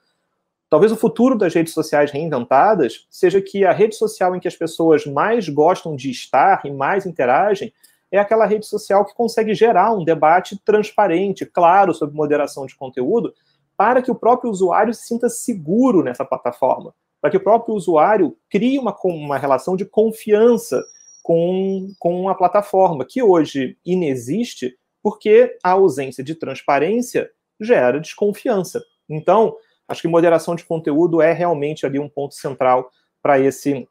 Talvez 0.70 0.92
o 0.92 0.98
futuro 0.98 1.36
das 1.36 1.54
redes 1.54 1.74
sociais 1.74 2.12
reinventadas 2.12 3.08
seja 3.10 3.42
que 3.42 3.66
a 3.66 3.72
rede 3.72 3.96
social 3.96 4.36
em 4.36 4.40
que 4.40 4.48
as 4.48 4.56
pessoas 4.56 5.06
mais 5.06 5.50
gostam 5.50 5.96
de 5.96 6.12
estar 6.12 6.62
e 6.64 6.72
mais 6.72 7.08
interagem 7.08 7.74
é 8.12 8.20
aquela 8.20 8.46
rede 8.46 8.68
social 8.68 9.04
que 9.06 9.16
consegue 9.16 9.54
gerar 9.54 9.94
um 9.94 10.04
debate 10.04 10.60
transparente, 10.64 11.46
claro, 11.46 11.94
sobre 11.94 12.16
moderação 12.16 12.66
de 12.66 12.76
conteúdo, 12.76 13.34
para 13.76 14.02
que 14.02 14.12
o 14.12 14.16
próprio 14.16 14.52
usuário 14.52 14.94
se 14.94 15.08
sinta 15.08 15.30
seguro 15.30 16.04
nessa 16.04 16.26
plataforma, 16.26 16.94
para 17.22 17.32
que 17.32 17.38
o 17.38 17.44
próprio 17.44 17.74
usuário 17.74 18.38
crie 18.50 18.78
uma, 18.78 18.96
uma 19.04 19.38
relação 19.38 19.76
de 19.76 19.86
confiança 19.86 20.84
com, 21.24 21.88
com 22.00 22.30
a 22.30 22.36
plataforma, 22.36 23.06
que 23.06 23.24
hoje 23.24 23.78
inexiste 23.86 24.76
porque 25.02 25.58
a 25.64 25.72
ausência 25.72 26.24
de 26.24 26.36
transparência 26.36 27.30
gera 27.60 28.00
desconfiança. 28.00 28.84
Então, 29.08 29.56
Acho 29.90 30.04
que 30.04 30.08
moderação 30.08 30.56
de 30.56 30.64
conteúdo 30.64 31.22
é 31.22 31.34
realmente 31.34 31.86
ali 31.86 32.00
um 32.00 32.08
ponto 32.08 32.36
central 32.36 32.92
para 33.22 33.40
esse 33.40 33.88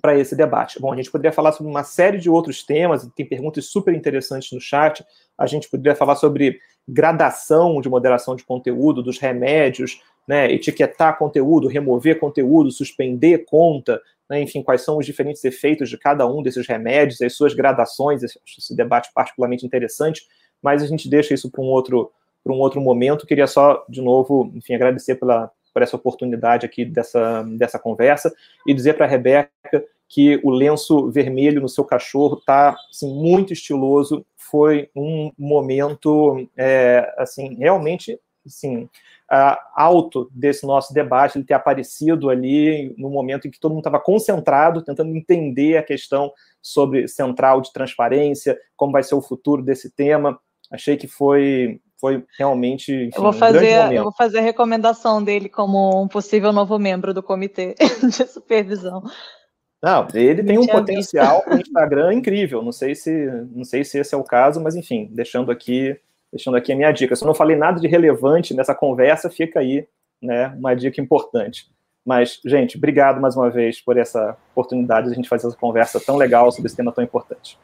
para 0.00 0.18
esse 0.18 0.34
debate. 0.34 0.80
Bom, 0.80 0.92
a 0.92 0.96
gente 0.96 1.10
poderia 1.10 1.32
falar 1.32 1.52
sobre 1.52 1.70
uma 1.70 1.84
série 1.84 2.18
de 2.18 2.30
outros 2.30 2.62
temas, 2.62 3.06
tem 3.14 3.26
perguntas 3.26 3.66
super 3.66 3.94
interessantes 3.94 4.50
no 4.50 4.60
chat. 4.60 5.04
A 5.36 5.46
gente 5.46 5.68
poderia 5.68 5.94
falar 5.94 6.16
sobre 6.16 6.58
gradação 6.88 7.80
de 7.82 7.88
moderação 7.88 8.34
de 8.34 8.42
conteúdo, 8.42 9.02
dos 9.02 9.18
remédios, 9.18 10.00
né, 10.26 10.50
etiquetar 10.50 11.18
conteúdo, 11.18 11.68
remover 11.68 12.18
conteúdo, 12.18 12.70
suspender 12.70 13.44
conta, 13.44 14.00
né, 14.28 14.40
enfim, 14.40 14.62
quais 14.62 14.82
são 14.82 14.96
os 14.96 15.04
diferentes 15.04 15.44
efeitos 15.44 15.90
de 15.90 15.98
cada 15.98 16.26
um 16.26 16.42
desses 16.42 16.66
remédios, 16.66 17.20
as 17.20 17.34
suas 17.34 17.52
gradações. 17.52 18.24
Acho 18.24 18.38
esse 18.58 18.74
debate 18.74 19.10
particularmente 19.14 19.66
interessante, 19.66 20.22
mas 20.62 20.82
a 20.82 20.86
gente 20.86 21.08
deixa 21.08 21.34
isso 21.34 21.50
para 21.50 21.62
um 21.62 21.66
outro 21.66 22.10
para 22.42 22.52
um 22.52 22.58
outro 22.58 22.80
momento. 22.80 23.26
Queria 23.26 23.46
só, 23.46 23.84
de 23.88 24.00
novo, 24.00 24.50
enfim, 24.54 24.74
agradecer 24.74 25.16
pela, 25.16 25.50
por 25.72 25.82
essa 25.82 25.96
oportunidade 25.96 26.66
aqui 26.66 26.84
dessa, 26.84 27.42
dessa 27.56 27.78
conversa 27.78 28.32
e 28.66 28.74
dizer 28.74 28.94
para 28.94 29.06
a 29.06 29.08
Rebeca 29.08 29.50
que 30.08 30.40
o 30.42 30.50
lenço 30.50 31.08
vermelho 31.10 31.60
no 31.60 31.68
seu 31.68 31.84
cachorro 31.84 32.38
está 32.38 32.76
assim, 32.90 33.14
muito 33.14 33.52
estiloso. 33.52 34.26
Foi 34.36 34.90
um 34.94 35.30
momento, 35.38 36.48
é, 36.56 37.14
assim, 37.16 37.54
realmente, 37.54 38.18
assim, 38.44 38.88
alto 39.76 40.28
desse 40.34 40.66
nosso 40.66 40.92
debate, 40.92 41.38
ele 41.38 41.44
ter 41.44 41.54
aparecido 41.54 42.28
ali 42.28 42.92
no 42.98 43.08
momento 43.08 43.46
em 43.46 43.50
que 43.50 43.60
todo 43.60 43.70
mundo 43.70 43.82
estava 43.82 44.00
concentrado, 44.00 44.82
tentando 44.82 45.14
entender 45.14 45.76
a 45.76 45.82
questão 45.82 46.32
sobre 46.60 47.06
central 47.06 47.60
de 47.60 47.72
transparência, 47.72 48.58
como 48.76 48.92
vai 48.92 49.04
ser 49.04 49.14
o 49.14 49.22
futuro 49.22 49.62
desse 49.62 49.90
tema. 49.90 50.40
Achei 50.68 50.96
que 50.96 51.06
foi 51.06 51.80
foi 52.00 52.24
realmente 52.38 52.92
enfim, 52.92 53.12
eu 53.14 53.22
vou 53.22 53.32
fazer 53.32 53.78
um 53.84 53.92
eu 53.92 54.02
vou 54.04 54.12
fazer 54.12 54.38
a 54.38 54.42
recomendação 54.42 55.22
dele 55.22 55.48
como 55.48 56.02
um 56.02 56.08
possível 56.08 56.52
novo 56.52 56.78
membro 56.78 57.12
do 57.12 57.22
comitê 57.22 57.74
de 58.02 58.26
supervisão. 58.26 59.02
Não 59.82 60.06
ele 60.14 60.42
tem 60.42 60.58
um 60.58 60.66
potencial 60.66 61.42
no 61.46 61.58
Instagram 61.58 62.14
incrível. 62.14 62.62
Não 62.62 62.72
sei 62.72 62.94
se 62.94 63.26
não 63.52 63.64
sei 63.64 63.84
se 63.84 63.98
esse 63.98 64.14
é 64.14 64.18
o 64.18 64.24
caso 64.24 64.60
mas 64.60 64.74
enfim 64.74 65.08
deixando 65.12 65.50
aqui 65.50 65.98
deixando 66.32 66.56
aqui 66.56 66.72
a 66.72 66.76
minha 66.76 66.92
dica. 66.92 67.14
Se 67.14 67.22
eu 67.22 67.26
não 67.26 67.34
falei 67.34 67.56
nada 67.56 67.78
de 67.78 67.86
relevante 67.86 68.54
nessa 68.54 68.74
conversa 68.74 69.28
fica 69.28 69.60
aí 69.60 69.86
né 70.22 70.48
uma 70.58 70.74
dica 70.74 71.00
importante. 71.00 71.70
Mas 72.04 72.40
gente 72.46 72.78
obrigado 72.78 73.20
mais 73.20 73.36
uma 73.36 73.50
vez 73.50 73.78
por 73.78 73.98
essa 73.98 74.36
oportunidade 74.52 75.06
de 75.06 75.12
a 75.12 75.16
gente 75.16 75.28
fazer 75.28 75.46
essa 75.46 75.56
conversa 75.56 76.00
tão 76.00 76.16
legal 76.16 76.50
sobre 76.50 76.66
esse 76.66 76.76
tema 76.76 76.92
tão 76.92 77.04
importante 77.04 77.58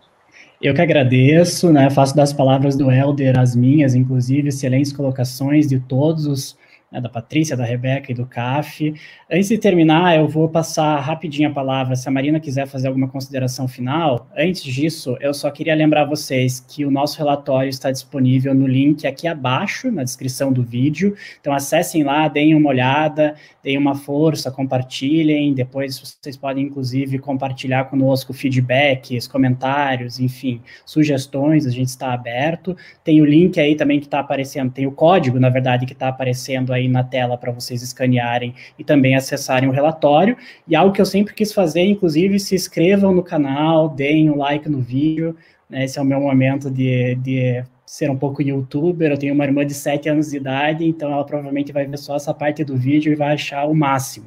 eu 0.60 0.74
que 0.74 0.80
agradeço, 0.80 1.72
né? 1.72 1.90
Faço 1.90 2.16
das 2.16 2.32
palavras 2.32 2.76
do 2.76 2.90
Helder 2.90 3.38
as 3.38 3.54
minhas, 3.54 3.94
inclusive, 3.94 4.48
excelentes 4.48 4.92
colocações 4.92 5.66
de 5.66 5.78
todos 5.80 6.26
os 6.26 6.56
né, 6.90 7.00
da 7.00 7.08
Patrícia, 7.08 7.56
da 7.56 7.64
Rebeca 7.64 8.12
e 8.12 8.14
do 8.14 8.26
CAF. 8.26 8.94
Antes 9.30 9.48
de 9.48 9.58
terminar, 9.58 10.16
eu 10.16 10.28
vou 10.28 10.48
passar 10.48 11.00
rapidinho 11.00 11.48
a 11.48 11.52
palavra, 11.52 11.96
se 11.96 12.08
a 12.08 12.12
Marina 12.12 12.38
quiser 12.38 12.66
fazer 12.66 12.88
alguma 12.88 13.08
consideração 13.08 13.66
final. 13.66 14.28
Antes 14.36 14.62
disso, 14.62 15.16
eu 15.20 15.34
só 15.34 15.50
queria 15.50 15.74
lembrar 15.74 16.04
vocês 16.04 16.60
que 16.60 16.84
o 16.84 16.90
nosso 16.90 17.18
relatório 17.18 17.68
está 17.68 17.90
disponível 17.90 18.54
no 18.54 18.66
link 18.66 19.06
aqui 19.06 19.26
abaixo, 19.26 19.90
na 19.90 20.04
descrição 20.04 20.52
do 20.52 20.62
vídeo. 20.62 21.16
Então, 21.40 21.52
acessem 21.52 22.04
lá, 22.04 22.28
deem 22.28 22.54
uma 22.54 22.68
olhada, 22.68 23.34
deem 23.62 23.78
uma 23.78 23.94
força, 23.94 24.50
compartilhem. 24.50 25.54
Depois, 25.54 25.98
vocês 25.98 26.36
podem, 26.36 26.64
inclusive, 26.64 27.18
compartilhar 27.18 27.84
conosco 27.86 28.32
feedbacks, 28.32 29.26
comentários, 29.26 30.20
enfim, 30.20 30.60
sugestões, 30.84 31.66
a 31.66 31.70
gente 31.70 31.88
está 31.88 32.12
aberto. 32.12 32.76
Tem 33.02 33.20
o 33.20 33.24
link 33.24 33.58
aí 33.58 33.74
também 33.74 33.98
que 33.98 34.06
está 34.06 34.20
aparecendo, 34.20 34.70
tem 34.70 34.86
o 34.86 34.92
código, 34.92 35.40
na 35.40 35.48
verdade, 35.48 35.84
que 35.84 35.92
está 35.92 36.08
aparecendo 36.08 36.72
aí 36.76 36.88
na 36.88 37.02
tela 37.02 37.36
para 37.36 37.52
vocês 37.52 37.82
escanearem 37.82 38.54
e 38.78 38.84
também 38.84 39.16
acessarem 39.16 39.68
o 39.68 39.72
relatório. 39.72 40.36
E 40.66 40.76
algo 40.76 40.92
que 40.92 41.00
eu 41.00 41.06
sempre 41.06 41.34
quis 41.34 41.52
fazer, 41.52 41.82
inclusive, 41.82 42.38
se 42.38 42.54
inscrevam 42.54 43.12
no 43.12 43.22
canal, 43.22 43.88
deem 43.88 44.30
um 44.30 44.36
like 44.36 44.68
no 44.68 44.80
vídeo. 44.80 45.36
Né? 45.68 45.84
Esse 45.84 45.98
é 45.98 46.02
o 46.02 46.04
meu 46.04 46.20
momento 46.20 46.70
de, 46.70 47.14
de 47.16 47.64
ser 47.84 48.10
um 48.10 48.16
pouco 48.16 48.42
youtuber. 48.42 49.12
Eu 49.12 49.18
tenho 49.18 49.34
uma 49.34 49.44
irmã 49.44 49.64
de 49.64 49.74
7 49.74 50.08
anos 50.08 50.30
de 50.30 50.36
idade, 50.36 50.84
então 50.84 51.12
ela 51.12 51.24
provavelmente 51.24 51.72
vai 51.72 51.86
ver 51.86 51.98
só 51.98 52.16
essa 52.16 52.34
parte 52.34 52.64
do 52.64 52.76
vídeo 52.76 53.12
e 53.12 53.16
vai 53.16 53.34
achar 53.34 53.64
o 53.64 53.74
máximo. 53.74 54.26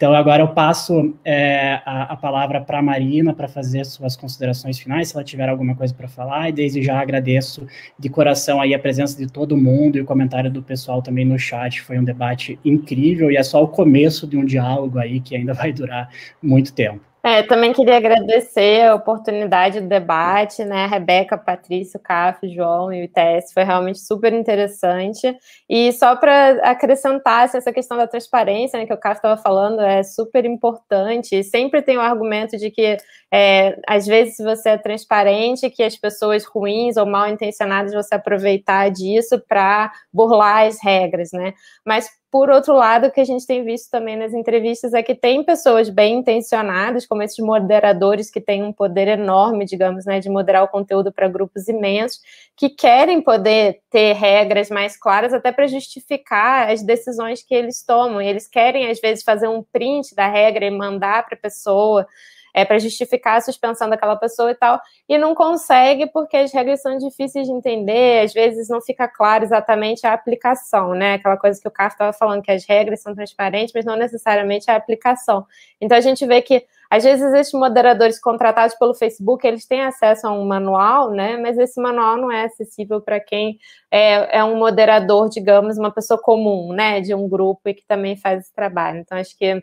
Então, 0.00 0.14
agora 0.14 0.42
eu 0.42 0.48
passo 0.48 1.14
é, 1.22 1.78
a, 1.84 2.14
a, 2.14 2.16
palavra 2.16 2.58
para 2.58 2.78
a 2.78 2.82
Marina 2.82 3.34
para 3.34 3.46
fazer 3.46 3.84
suas 3.84 4.16
considerações 4.16 4.78
finais, 4.78 5.08
se 5.08 5.14
ela 5.14 5.22
tiver 5.22 5.46
alguma 5.46 5.74
coisa 5.76 5.92
para 5.92 6.08
falar, 6.08 6.48
e 6.48 6.52
desde 6.52 6.82
já 6.82 6.98
agradeço 6.98 7.66
de 7.98 8.08
coração 8.08 8.62
aí 8.62 8.72
a 8.72 8.78
presença 8.78 9.14
de 9.18 9.30
todo 9.30 9.58
mundo 9.58 9.98
e 9.98 10.00
o 10.00 10.06
comentário 10.06 10.50
do 10.50 10.62
pessoal 10.62 11.02
também 11.02 11.26
no 11.26 11.38
chat, 11.38 11.82
foi 11.82 11.98
um 11.98 12.04
debate 12.04 12.58
incrível 12.64 13.30
e 13.30 13.36
é 13.36 13.42
só 13.42 13.62
o 13.62 13.68
começo 13.68 14.26
de 14.26 14.38
um 14.38 14.44
diálogo 14.46 14.98
aí 14.98 15.20
que 15.20 15.36
ainda 15.36 15.52
vai 15.54 15.70
durar 15.70 16.08
muito 16.42 16.72
tempo. 16.72 17.09
É, 17.22 17.42
também 17.42 17.70
queria 17.72 17.98
agradecer 17.98 18.86
a 18.86 18.94
oportunidade 18.94 19.78
do 19.80 19.86
debate, 19.88 20.64
né? 20.64 20.86
Rebeca, 20.86 21.36
Patrícia, 21.36 22.00
Caf, 22.02 22.48
João 22.48 22.90
e 22.90 23.02
o 23.02 23.04
ITS, 23.04 23.52
foi 23.52 23.62
realmente 23.62 23.98
super 24.00 24.32
interessante. 24.32 25.36
E 25.68 25.92
só 25.92 26.16
para 26.16 26.52
acrescentar 26.70 27.44
assim, 27.44 27.58
essa 27.58 27.72
questão 27.72 27.98
da 27.98 28.06
transparência, 28.06 28.78
né, 28.78 28.86
que 28.86 28.94
o 28.94 28.96
Caf 28.96 29.16
estava 29.16 29.36
falando, 29.36 29.80
é 29.82 30.02
super 30.02 30.46
importante. 30.46 31.44
Sempre 31.44 31.82
tem 31.82 31.98
o 31.98 32.00
argumento 32.00 32.56
de 32.56 32.70
que, 32.70 32.96
é, 33.30 33.76
às 33.86 34.06
vezes, 34.06 34.38
você 34.38 34.70
é 34.70 34.78
transparente, 34.78 35.68
que 35.68 35.82
as 35.82 35.96
pessoas 35.96 36.44
ruins 36.46 36.96
ou 36.96 37.04
mal 37.04 37.28
intencionadas 37.28 37.90
se 38.06 38.14
aproveitar 38.14 38.90
disso 38.90 39.38
para 39.46 39.92
burlar 40.10 40.66
as 40.66 40.82
regras, 40.82 41.30
né? 41.32 41.52
Mas 41.84 42.08
por 42.30 42.48
outro 42.48 42.74
lado, 42.74 43.08
o 43.08 43.10
que 43.10 43.20
a 43.20 43.24
gente 43.24 43.44
tem 43.44 43.64
visto 43.64 43.90
também 43.90 44.16
nas 44.16 44.32
entrevistas 44.32 44.94
é 44.94 45.02
que 45.02 45.14
tem 45.14 45.42
pessoas 45.42 45.88
bem 45.88 46.18
intencionadas, 46.18 47.04
como 47.04 47.22
esses 47.22 47.38
moderadores 47.38 48.30
que 48.30 48.40
têm 48.40 48.62
um 48.62 48.72
poder 48.72 49.08
enorme, 49.08 49.64
digamos, 49.64 50.06
né, 50.06 50.20
de 50.20 50.30
moderar 50.30 50.62
o 50.62 50.68
conteúdo 50.68 51.12
para 51.12 51.26
grupos 51.26 51.66
imensos, 51.66 52.20
que 52.56 52.68
querem 52.68 53.20
poder 53.20 53.80
ter 53.90 54.12
regras 54.12 54.70
mais 54.70 54.96
claras 54.96 55.34
até 55.34 55.50
para 55.50 55.66
justificar 55.66 56.70
as 56.70 56.82
decisões 56.82 57.42
que 57.42 57.54
eles 57.54 57.84
tomam. 57.84 58.22
E 58.22 58.28
eles 58.28 58.46
querem, 58.46 58.88
às 58.88 59.00
vezes, 59.00 59.24
fazer 59.24 59.48
um 59.48 59.62
print 59.62 60.14
da 60.14 60.28
regra 60.28 60.64
e 60.64 60.70
mandar 60.70 61.26
para 61.26 61.34
a 61.36 61.40
pessoa 61.40 62.06
é, 62.54 62.64
para 62.64 62.78
justificar 62.78 63.36
a 63.36 63.40
suspensão 63.40 63.88
daquela 63.88 64.16
pessoa 64.16 64.50
e 64.50 64.54
tal, 64.54 64.80
e 65.08 65.18
não 65.18 65.34
consegue 65.34 66.06
porque 66.06 66.36
as 66.36 66.52
regras 66.52 66.82
são 66.82 66.96
difíceis 66.98 67.46
de 67.46 67.52
entender, 67.52 68.24
às 68.24 68.32
vezes 68.32 68.68
não 68.68 68.80
fica 68.80 69.08
claro 69.08 69.44
exatamente 69.44 70.06
a 70.06 70.12
aplicação, 70.12 70.94
né? 70.94 71.14
Aquela 71.14 71.36
coisa 71.36 71.60
que 71.60 71.68
o 71.68 71.70
Carlos 71.70 71.94
estava 71.94 72.12
falando, 72.12 72.42
que 72.42 72.50
as 72.50 72.64
regras 72.64 73.00
são 73.02 73.14
transparentes, 73.14 73.72
mas 73.74 73.84
não 73.84 73.96
necessariamente 73.96 74.70
a 74.70 74.76
aplicação. 74.76 75.46
Então 75.80 75.96
a 75.96 76.00
gente 76.00 76.26
vê 76.26 76.42
que 76.42 76.64
às 76.90 77.04
vezes 77.04 77.32
esses 77.32 77.52
moderadores 77.52 78.20
contratados 78.20 78.74
pelo 78.74 78.94
Facebook, 78.94 79.46
eles 79.46 79.64
têm 79.64 79.82
acesso 79.82 80.26
a 80.26 80.32
um 80.32 80.44
manual, 80.44 81.12
né? 81.12 81.36
Mas 81.36 81.56
esse 81.56 81.80
manual 81.80 82.16
não 82.16 82.32
é 82.32 82.46
acessível 82.46 83.00
para 83.00 83.20
quem 83.20 83.60
é, 83.88 84.38
é, 84.38 84.44
um 84.44 84.56
moderador, 84.56 85.28
digamos, 85.28 85.78
uma 85.78 85.92
pessoa 85.92 86.20
comum, 86.20 86.72
né? 86.72 87.00
De 87.00 87.14
um 87.14 87.28
grupo 87.28 87.68
e 87.68 87.74
que 87.74 87.86
também 87.86 88.16
faz 88.16 88.40
esse 88.40 88.52
trabalho. 88.52 88.98
Então, 88.98 89.16
acho 89.16 89.38
que 89.38 89.62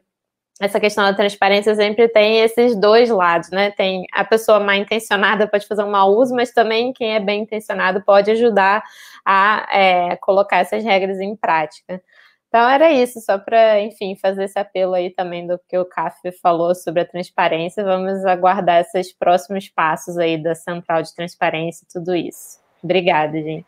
essa 0.59 0.79
questão 0.79 1.03
da 1.03 1.13
transparência 1.13 1.75
sempre 1.75 2.07
tem 2.07 2.39
esses 2.39 2.75
dois 2.75 3.09
lados, 3.09 3.49
né? 3.51 3.71
Tem 3.71 4.05
a 4.11 4.23
pessoa 4.23 4.59
mal 4.59 4.75
intencionada 4.75 5.47
pode 5.47 5.67
fazer 5.67 5.83
um 5.83 5.91
mau 5.91 6.15
uso, 6.15 6.33
mas 6.33 6.51
também 6.51 6.91
quem 6.93 7.15
é 7.15 7.19
bem 7.19 7.41
intencionado 7.43 8.01
pode 8.01 8.31
ajudar 8.31 8.83
a 9.23 9.67
é, 9.71 10.15
colocar 10.17 10.57
essas 10.57 10.83
regras 10.83 11.19
em 11.19 11.35
prática. 11.35 12.01
Então 12.47 12.67
era 12.67 12.91
isso, 12.91 13.19
só 13.21 13.37
para, 13.37 13.81
enfim, 13.81 14.15
fazer 14.15 14.45
esse 14.45 14.57
apelo 14.57 14.93
aí 14.93 15.09
também 15.09 15.45
do 15.45 15.59
que 15.67 15.77
o 15.77 15.85
CAF 15.85 16.31
falou 16.41 16.73
sobre 16.73 17.01
a 17.01 17.05
transparência. 17.05 17.83
Vamos 17.83 18.25
aguardar 18.25 18.81
esses 18.81 19.13
próximos 19.13 19.69
passos 19.69 20.17
aí 20.17 20.41
da 20.41 20.55
Central 20.55 21.03
de 21.03 21.13
Transparência 21.13 21.83
e 21.83 21.93
tudo 21.93 22.15
isso. 22.15 22.59
Obrigada, 22.81 23.39
gente. 23.41 23.67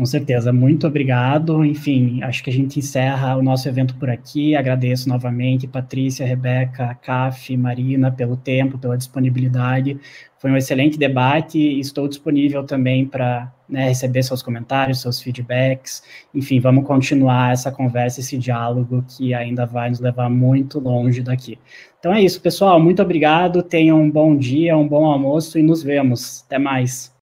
Com 0.00 0.06
certeza, 0.06 0.50
muito 0.50 0.86
obrigado. 0.86 1.62
Enfim, 1.62 2.22
acho 2.22 2.42
que 2.42 2.48
a 2.48 2.52
gente 2.52 2.78
encerra 2.78 3.36
o 3.36 3.42
nosso 3.42 3.68
evento 3.68 3.94
por 3.96 4.08
aqui. 4.08 4.56
Agradeço 4.56 5.06
novamente 5.06 5.66
Patrícia, 5.66 6.24
Rebeca, 6.24 6.94
Caf, 7.02 7.54
Marina 7.54 8.10
pelo 8.10 8.34
tempo, 8.34 8.78
pela 8.78 8.96
disponibilidade. 8.96 10.00
Foi 10.38 10.50
um 10.50 10.56
excelente 10.56 10.98
debate 10.98 11.58
estou 11.78 12.08
disponível 12.08 12.64
também 12.64 13.04
para 13.04 13.52
né, 13.68 13.88
receber 13.88 14.22
seus 14.22 14.42
comentários, 14.42 15.02
seus 15.02 15.20
feedbacks. 15.20 16.02
Enfim, 16.34 16.60
vamos 16.60 16.86
continuar 16.86 17.52
essa 17.52 17.70
conversa, 17.70 18.20
esse 18.20 18.38
diálogo 18.38 19.04
que 19.06 19.34
ainda 19.34 19.66
vai 19.66 19.90
nos 19.90 20.00
levar 20.00 20.30
muito 20.30 20.80
longe 20.80 21.20
daqui. 21.20 21.58
Então 21.98 22.10
é 22.14 22.22
isso, 22.22 22.40
pessoal. 22.40 22.80
Muito 22.80 23.02
obrigado. 23.02 23.62
Tenham 23.62 24.00
um 24.00 24.10
bom 24.10 24.34
dia, 24.34 24.78
um 24.78 24.88
bom 24.88 25.04
almoço 25.04 25.58
e 25.58 25.62
nos 25.62 25.82
vemos. 25.82 26.42
Até 26.46 26.58
mais. 26.58 27.14